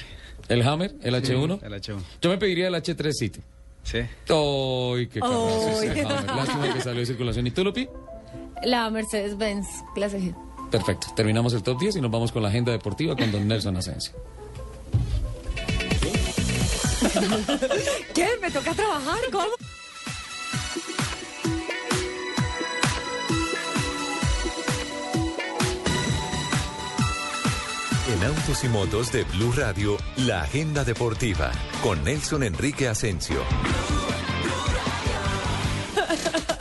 ¿El 0.48 0.62
Hammer? 0.62 0.94
¿El 1.02 1.14
H1? 1.14 1.60
El 1.62 1.72
H1. 1.74 1.98
Yo 2.22 2.30
me 2.30 2.38
pediría 2.38 2.68
el 2.68 2.74
H3 2.74 3.12
City. 3.12 3.40
Sí. 3.82 3.98
¡Ay, 3.98 5.06
qué 5.08 5.20
carrazo 5.20 5.68
ese. 5.82 6.00
Hammer! 6.00 6.24
Lástima 6.26 6.72
que 6.74 6.80
salió 6.80 7.00
de 7.00 7.06
circulación. 7.06 7.46
¿Y 7.46 7.50
tú, 7.50 7.62
Lupi? 7.64 7.88
La 8.64 8.88
Mercedes-Benz 8.90 9.66
clase 9.94 10.18
G. 10.20 10.34
Perfecto. 10.70 11.08
Terminamos 11.14 11.52
el 11.52 11.62
top 11.62 11.78
10 11.78 11.96
y 11.96 12.00
nos 12.00 12.10
vamos 12.10 12.32
con 12.32 12.42
la 12.42 12.48
agenda 12.48 12.72
deportiva 12.72 13.14
con 13.16 13.30
don 13.30 13.46
Nelson 13.46 13.76
Asensio. 13.76 14.14
¿Qué? 18.14 18.28
¿Me 18.40 18.50
toca 18.50 18.74
trabajar? 18.74 19.18
¿Cómo? 19.30 19.54
En 28.12 28.24
Autos 28.24 28.64
y 28.64 28.68
Motos 28.68 29.12
de 29.12 29.24
Blue 29.24 29.52
Radio, 29.52 29.96
la 30.18 30.42
agenda 30.42 30.84
deportiva 30.84 31.50
con 31.82 32.04
Nelson 32.04 32.44
Enrique 32.44 32.88
Asensio. 32.88 33.42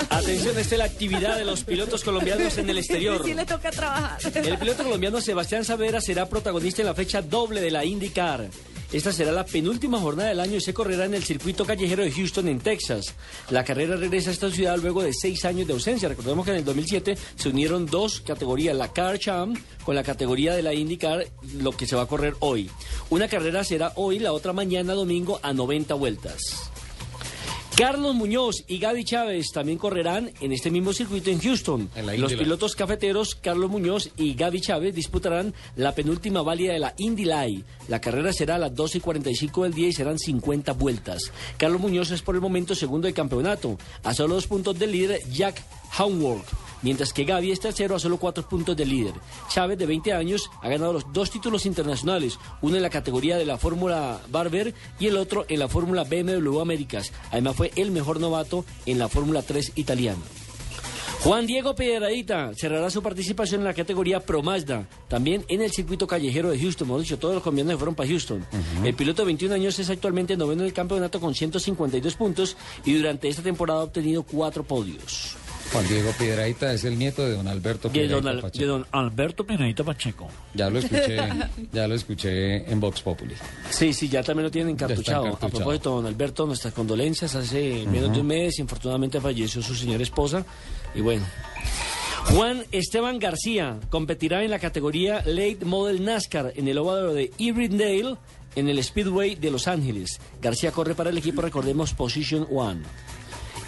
Atención, 0.09 0.57
esta 0.57 0.75
es 0.75 0.79
la 0.79 0.85
actividad 0.85 1.37
de 1.37 1.45
los 1.45 1.63
pilotos 1.63 2.03
colombianos 2.03 2.57
en 2.57 2.69
el 2.69 2.79
exterior. 2.79 3.21
Sí 3.23 3.33
le 3.33 3.45
toca 3.45 3.69
trabajar. 3.69 4.19
El 4.33 4.57
piloto 4.57 4.83
colombiano 4.83 5.21
Sebastián 5.21 5.63
Savera 5.63 6.01
será 6.01 6.27
protagonista 6.27 6.81
en 6.81 6.87
la 6.87 6.95
fecha 6.95 7.21
doble 7.21 7.61
de 7.61 7.69
la 7.69 7.85
IndyCar. 7.85 8.49
Esta 8.91 9.11
será 9.11 9.31
la 9.31 9.45
penúltima 9.45 9.99
jornada 9.99 10.29
del 10.29 10.39
año 10.39 10.57
y 10.57 10.61
se 10.61 10.73
correrá 10.73 11.05
en 11.05 11.13
el 11.13 11.23
circuito 11.23 11.65
callejero 11.65 12.03
de 12.03 12.11
Houston, 12.11 12.47
en 12.47 12.59
Texas. 12.59 13.15
La 13.49 13.63
carrera 13.63 13.95
regresa 13.95 14.29
a 14.29 14.33
esta 14.33 14.49
ciudad 14.49 14.77
luego 14.77 15.03
de 15.03 15.13
seis 15.13 15.43
años 15.45 15.67
de 15.67 15.73
ausencia. 15.73 16.07
Recordemos 16.07 16.45
que 16.45 16.51
en 16.51 16.57
el 16.57 16.65
2007 16.65 17.17
se 17.35 17.49
unieron 17.49 17.85
dos 17.85 18.21
categorías, 18.21 18.75
la 18.75 18.93
Car 18.93 19.19
Champ 19.19 19.57
con 19.83 19.95
la 19.95 20.03
categoría 20.03 20.55
de 20.55 20.61
la 20.61 20.73
IndyCar, 20.73 21.27
lo 21.57 21.71
que 21.71 21.87
se 21.87 21.95
va 21.95 22.03
a 22.03 22.07
correr 22.07 22.35
hoy. 22.39 22.69
Una 23.09 23.27
carrera 23.27 23.63
será 23.63 23.91
hoy, 23.95 24.19
la 24.19 24.33
otra 24.33 24.53
mañana 24.53 24.93
domingo 24.93 25.39
a 25.43 25.53
90 25.53 25.93
vueltas. 25.95 26.71
Carlos 27.77 28.15
Muñoz 28.15 28.63
y 28.69 28.77
Gaby 28.77 29.03
Chávez 29.03 29.51
también 29.51 29.77
correrán 29.77 30.31
en 30.39 30.53
este 30.53 30.71
mismo 30.71 30.93
circuito 30.93 31.29
en 31.29 31.41
Houston. 31.41 31.89
En 31.93 32.21
Los 32.21 32.33
pilotos 32.33 32.73
cafeteros 32.73 33.35
Carlos 33.35 33.69
Muñoz 33.69 34.11
y 34.15 34.33
Gaby 34.33 34.61
Chávez 34.61 34.95
disputarán 34.95 35.53
la 35.75 35.93
penúltima 35.93 36.41
válida 36.41 36.71
de 36.71 36.79
la 36.79 36.93
Indy 36.97 37.25
Light. 37.25 37.65
La 37.89 37.99
carrera 37.99 38.31
será 38.31 38.55
a 38.55 38.59
las 38.59 38.73
12 38.73 38.99
y 38.99 39.01
45 39.01 39.63
del 39.63 39.73
día 39.73 39.87
y 39.89 39.93
serán 39.93 40.17
50 40.17 40.71
vueltas. 40.71 41.33
Carlos 41.57 41.81
Muñoz 41.81 42.11
es 42.11 42.21
por 42.21 42.35
el 42.35 42.41
momento 42.41 42.75
segundo 42.75 43.07
del 43.07 43.13
campeonato, 43.13 43.77
a 44.05 44.13
solo 44.13 44.35
dos 44.35 44.47
puntos 44.47 44.79
del 44.79 44.93
líder 44.93 45.19
Jack 45.29 45.61
Hownworth. 45.99 46.64
Mientras 46.85 47.13
que 47.13 47.23
Gaby 47.23 47.51
es 47.51 47.59
tercero 47.59 47.95
a 47.95 47.99
solo 47.99 48.17
cuatro 48.17 48.47
puntos 48.47 48.77
del 48.77 48.89
líder. 48.89 49.15
Chávez, 49.49 49.79
de 49.79 49.87
20 49.87 50.13
años, 50.13 50.51
ha 50.61 50.69
ganado 50.69 50.93
los 50.93 51.11
dos 51.11 51.31
títulos 51.31 51.65
internacionales, 51.65 52.37
uno 52.61 52.75
en 52.75 52.83
la 52.83 52.91
categoría 52.91 53.37
de 53.37 53.45
la 53.45 53.57
Fórmula 53.57 54.21
Barber 54.29 54.71
y 54.99 55.07
el 55.07 55.17
otro 55.17 55.45
en 55.49 55.57
la 55.57 55.67
Fórmula 55.67 56.03
BMW 56.03 56.59
Américas. 56.59 57.11
Además 57.31 57.55
fue 57.55 57.71
el 57.75 57.89
mejor 57.89 58.19
novato 58.19 58.65
en 58.85 58.99
la 58.99 59.09
Fórmula 59.09 59.41
3 59.41 59.71
italiana. 59.77 60.21
Juan 61.21 61.47
Diego 61.47 61.73
Piedradita 61.73 62.51
cerrará 62.53 62.91
su 62.91 63.01
participación 63.01 63.61
en 63.61 63.65
la 63.65 63.73
categoría 63.73 64.19
Pro 64.19 64.43
Mazda, 64.43 64.87
también 65.07 65.43
en 65.47 65.63
el 65.63 65.71
circuito 65.71 66.05
callejero 66.05 66.51
de 66.51 66.59
Houston. 66.59 66.87
Hemos 66.87 67.01
dicho, 67.01 67.17
todos 67.17 67.33
los 67.33 67.41
colombianos 67.41 67.73
se 67.73 67.77
fueron 67.77 67.95
para 67.95 68.09
Houston. 68.09 68.45
El 68.83 68.93
piloto 68.93 69.23
de 69.23 69.25
21 69.25 69.55
años 69.55 69.79
es 69.79 69.89
actualmente 69.89 70.37
noveno 70.37 70.61
en 70.61 70.67
el 70.67 70.73
campeonato 70.73 71.19
con 71.19 71.33
152 71.33 72.13
puntos 72.13 72.55
y 72.85 72.93
durante 72.93 73.27
esta 73.27 73.41
temporada 73.41 73.79
ha 73.79 73.85
obtenido 73.85 74.21
cuatro 74.21 74.63
podios. 74.63 75.35
Juan 75.71 75.87
Diego 75.87 76.11
Piedraíta 76.17 76.71
es 76.73 76.83
el 76.85 76.97
nieto 76.97 77.25
de 77.25 77.33
don 77.35 77.47
Alberto 77.47 77.89
De 77.89 77.93
Piedrahíta 77.93 78.15
don, 78.21 78.27
Al- 78.35 78.41
Pacheco. 78.41 78.61
de 78.63 78.67
don 78.67 78.85
Alberto 78.91 79.45
Piedradita 79.45 79.83
Pacheco. 79.83 80.27
Ya 80.53 80.69
lo 80.69 80.79
escuché, 80.79 81.17
ya 81.73 81.87
lo 81.87 81.95
escuché 81.95 82.71
en 82.71 82.79
Vox 82.79 83.01
Populi. 83.01 83.35
Sí, 83.69 83.93
sí, 83.93 84.07
ya 84.07 84.23
también 84.23 84.45
lo 84.45 84.51
tienen 84.51 84.71
encartuchado. 84.71 85.37
A 85.41 85.49
propósito, 85.49 85.89
don 85.95 86.05
Alberto, 86.05 86.45
nuestras 86.45 86.73
condolencias. 86.73 87.35
Hace 87.35 87.85
menos 87.87 88.13
de 88.13 88.19
un 88.21 88.27
mes, 88.27 88.59
infortunadamente, 88.59 89.19
falleció 89.19 89.61
su 89.61 89.75
señora 89.75 90.03
esposa. 90.03 90.45
Y 90.93 91.01
bueno. 91.01 91.25
Juan 92.33 92.63
Esteban 92.71 93.19
García 93.19 93.77
competirá 93.89 94.43
en 94.43 94.49
la 94.51 94.57
categoría 94.59 95.21
Late 95.25 95.59
Model 95.63 96.03
NASCAR 96.03 96.53
en 96.55 96.67
el 96.67 96.77
óvalo 96.79 97.13
de 97.13 97.31
Irvindale 97.37 98.15
en 98.55 98.69
el 98.69 98.81
Speedway 98.83 99.35
de 99.35 99.51
Los 99.51 99.67
Ángeles. 99.67 100.19
García 100.41 100.71
corre 100.71 100.95
para 100.95 101.09
el 101.11 101.17
equipo, 101.17 101.41
recordemos, 101.41 101.93
Position 101.93 102.47
One. 102.49 102.81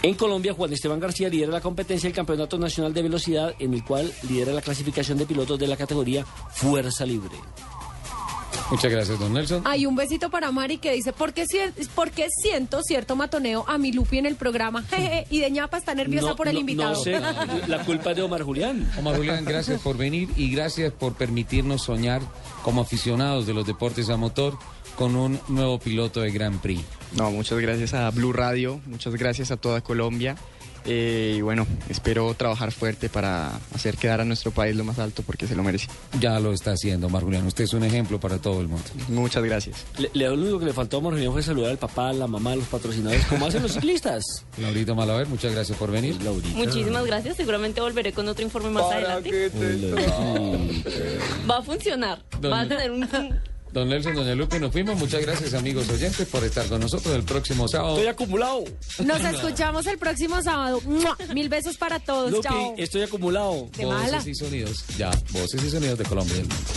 En 0.02 0.14
Colombia, 0.14 0.54
Juan 0.54 0.72
Esteban 0.72 1.00
García 1.00 1.28
lidera 1.28 1.50
la 1.50 1.60
competencia 1.60 2.08
del 2.08 2.14
Campeonato 2.14 2.56
Nacional 2.58 2.94
de 2.94 3.02
Velocidad, 3.02 3.54
en 3.58 3.74
el 3.74 3.84
cual 3.84 4.12
lidera 4.28 4.52
la 4.52 4.62
clasificación 4.62 5.18
de 5.18 5.26
pilotos 5.26 5.58
de 5.58 5.66
la 5.66 5.76
categoría 5.76 6.24
Fuerza 6.24 7.04
Libre. 7.04 7.34
Muchas 8.70 8.90
gracias, 8.92 9.18
don 9.18 9.32
Nelson. 9.32 9.62
Hay 9.64 9.86
un 9.86 9.96
besito 9.96 10.28
para 10.30 10.52
Mari 10.52 10.76
que 10.76 10.92
dice, 10.92 11.12
¿por 11.14 11.32
qué, 11.32 11.46
si- 11.46 11.58
por 11.94 12.10
qué 12.10 12.28
siento 12.30 12.82
cierto 12.82 13.16
matoneo 13.16 13.64
a 13.66 13.78
mi 13.78 13.92
Lupi 13.92 14.18
en 14.18 14.26
el 14.26 14.36
programa? 14.36 14.82
Jeje, 14.90 15.26
y 15.30 15.40
de 15.40 15.50
ñapa 15.50 15.78
está 15.78 15.94
nerviosa 15.94 16.28
No, 16.28 16.36
por 16.36 16.48
el 16.48 16.54
no, 16.54 16.60
invitado. 16.60 16.90
No 16.92 16.96
sé, 17.02 17.18
la 17.66 17.84
culpa 17.86 18.10
es 18.10 18.16
de 18.16 18.22
Omar 18.22 18.42
Julián. 18.42 18.88
Omar 18.98 19.16
Julián, 19.16 19.44
gracias 19.44 19.80
por 19.80 19.96
venir 19.96 20.28
y 20.36 20.50
gracias 20.50 20.92
por 20.92 21.14
permitirnos 21.14 21.82
soñar 21.82 22.20
como 22.62 22.82
aficionados 22.82 23.46
de 23.46 23.54
los 23.54 23.66
deportes 23.66 24.10
a 24.10 24.16
motor 24.18 24.58
con 24.98 25.14
un 25.16 25.38
nuevo 25.48 25.78
piloto 25.78 26.20
de 26.20 26.30
Grand 26.32 26.60
Prix. 26.60 26.82
No, 27.16 27.30
muchas 27.30 27.58
gracias 27.60 27.94
a 27.94 28.10
Blue 28.10 28.32
Radio, 28.32 28.80
muchas 28.86 29.14
gracias 29.14 29.50
a 29.52 29.56
toda 29.56 29.80
Colombia. 29.80 30.36
Eh, 30.90 31.34
y 31.38 31.40
bueno, 31.42 31.66
espero 31.90 32.32
trabajar 32.34 32.72
fuerte 32.72 33.08
para 33.10 33.50
hacer 33.74 33.96
quedar 33.98 34.22
a 34.22 34.24
nuestro 34.24 34.52
país 34.52 34.74
lo 34.74 34.84
más 34.84 34.98
alto 34.98 35.22
porque 35.22 35.46
se 35.46 35.54
lo 35.54 35.62
merece. 35.62 35.86
Ya 36.18 36.40
lo 36.40 36.52
está 36.52 36.70
haciendo, 36.72 37.08
Omar 37.08 37.24
Julián. 37.24 37.46
Usted 37.46 37.64
es 37.64 37.74
un 37.74 37.84
ejemplo 37.84 38.18
para 38.18 38.38
todo 38.38 38.60
el 38.62 38.68
mundo. 38.68 38.84
Muchas 39.08 39.44
gracias. 39.44 39.84
Le, 39.98 40.10
le- 40.14 40.28
lo 40.28 40.34
único 40.34 40.58
que 40.60 40.64
le 40.66 40.72
faltó 40.72 40.96
a 40.96 41.00
Omar 41.00 41.12
Julián 41.14 41.32
fue 41.32 41.42
saludar 41.42 41.72
al 41.72 41.78
papá, 41.78 42.08
a 42.08 42.12
la 42.14 42.26
mamá, 42.26 42.52
a 42.52 42.56
los 42.56 42.68
patrocinadores, 42.68 43.24
como 43.26 43.46
hacen 43.46 43.62
los 43.62 43.72
ciclistas. 43.72 44.24
Laurita 44.58 44.94
Malaver, 44.94 45.26
muchas 45.26 45.52
gracias 45.52 45.76
por 45.76 45.90
venir. 45.90 46.16
Muchísimas 46.54 47.04
gracias. 47.04 47.36
Seguramente 47.36 47.80
volveré 47.82 48.12
con 48.12 48.26
otro 48.28 48.42
informe 48.44 48.70
más 48.70 48.84
adelante. 48.90 49.50
Va 51.50 51.58
a 51.58 51.62
funcionar. 51.62 52.22
Va 52.42 52.60
a 52.60 52.68
tener 52.68 52.90
un... 52.90 53.06
Don 53.78 53.88
Nelson, 53.88 54.14
doña 54.14 54.34
Lupe, 54.34 54.58
nos 54.58 54.72
fuimos. 54.72 54.98
Muchas 54.98 55.22
gracias, 55.22 55.54
amigos 55.54 55.88
oyentes, 55.88 56.26
por 56.26 56.42
estar 56.42 56.66
con 56.66 56.80
nosotros 56.80 57.14
el 57.14 57.22
próximo 57.22 57.68
sábado. 57.68 57.94
Estoy 57.94 58.08
acumulado. 58.08 58.64
Nos 59.04 59.20
escuchamos 59.20 59.86
el 59.86 59.98
próximo 59.98 60.42
sábado. 60.42 60.80
¡Mua! 60.84 61.16
Mil 61.32 61.48
besos 61.48 61.76
para 61.76 62.00
todos. 62.00 62.32
Lupi, 62.32 62.48
Chao. 62.48 62.74
estoy 62.76 63.02
acumulado. 63.02 63.68
De 63.76 63.86
mala. 63.86 64.18
Voces 64.18 64.26
y 64.26 64.34
sonidos. 64.34 64.84
Ya, 64.96 65.10
voces 65.30 65.62
y 65.62 65.70
sonidos 65.70 65.96
de 65.96 66.04
Colombia 66.06 66.34
y 66.34 66.38
del 66.38 66.48
mundo. 66.48 66.70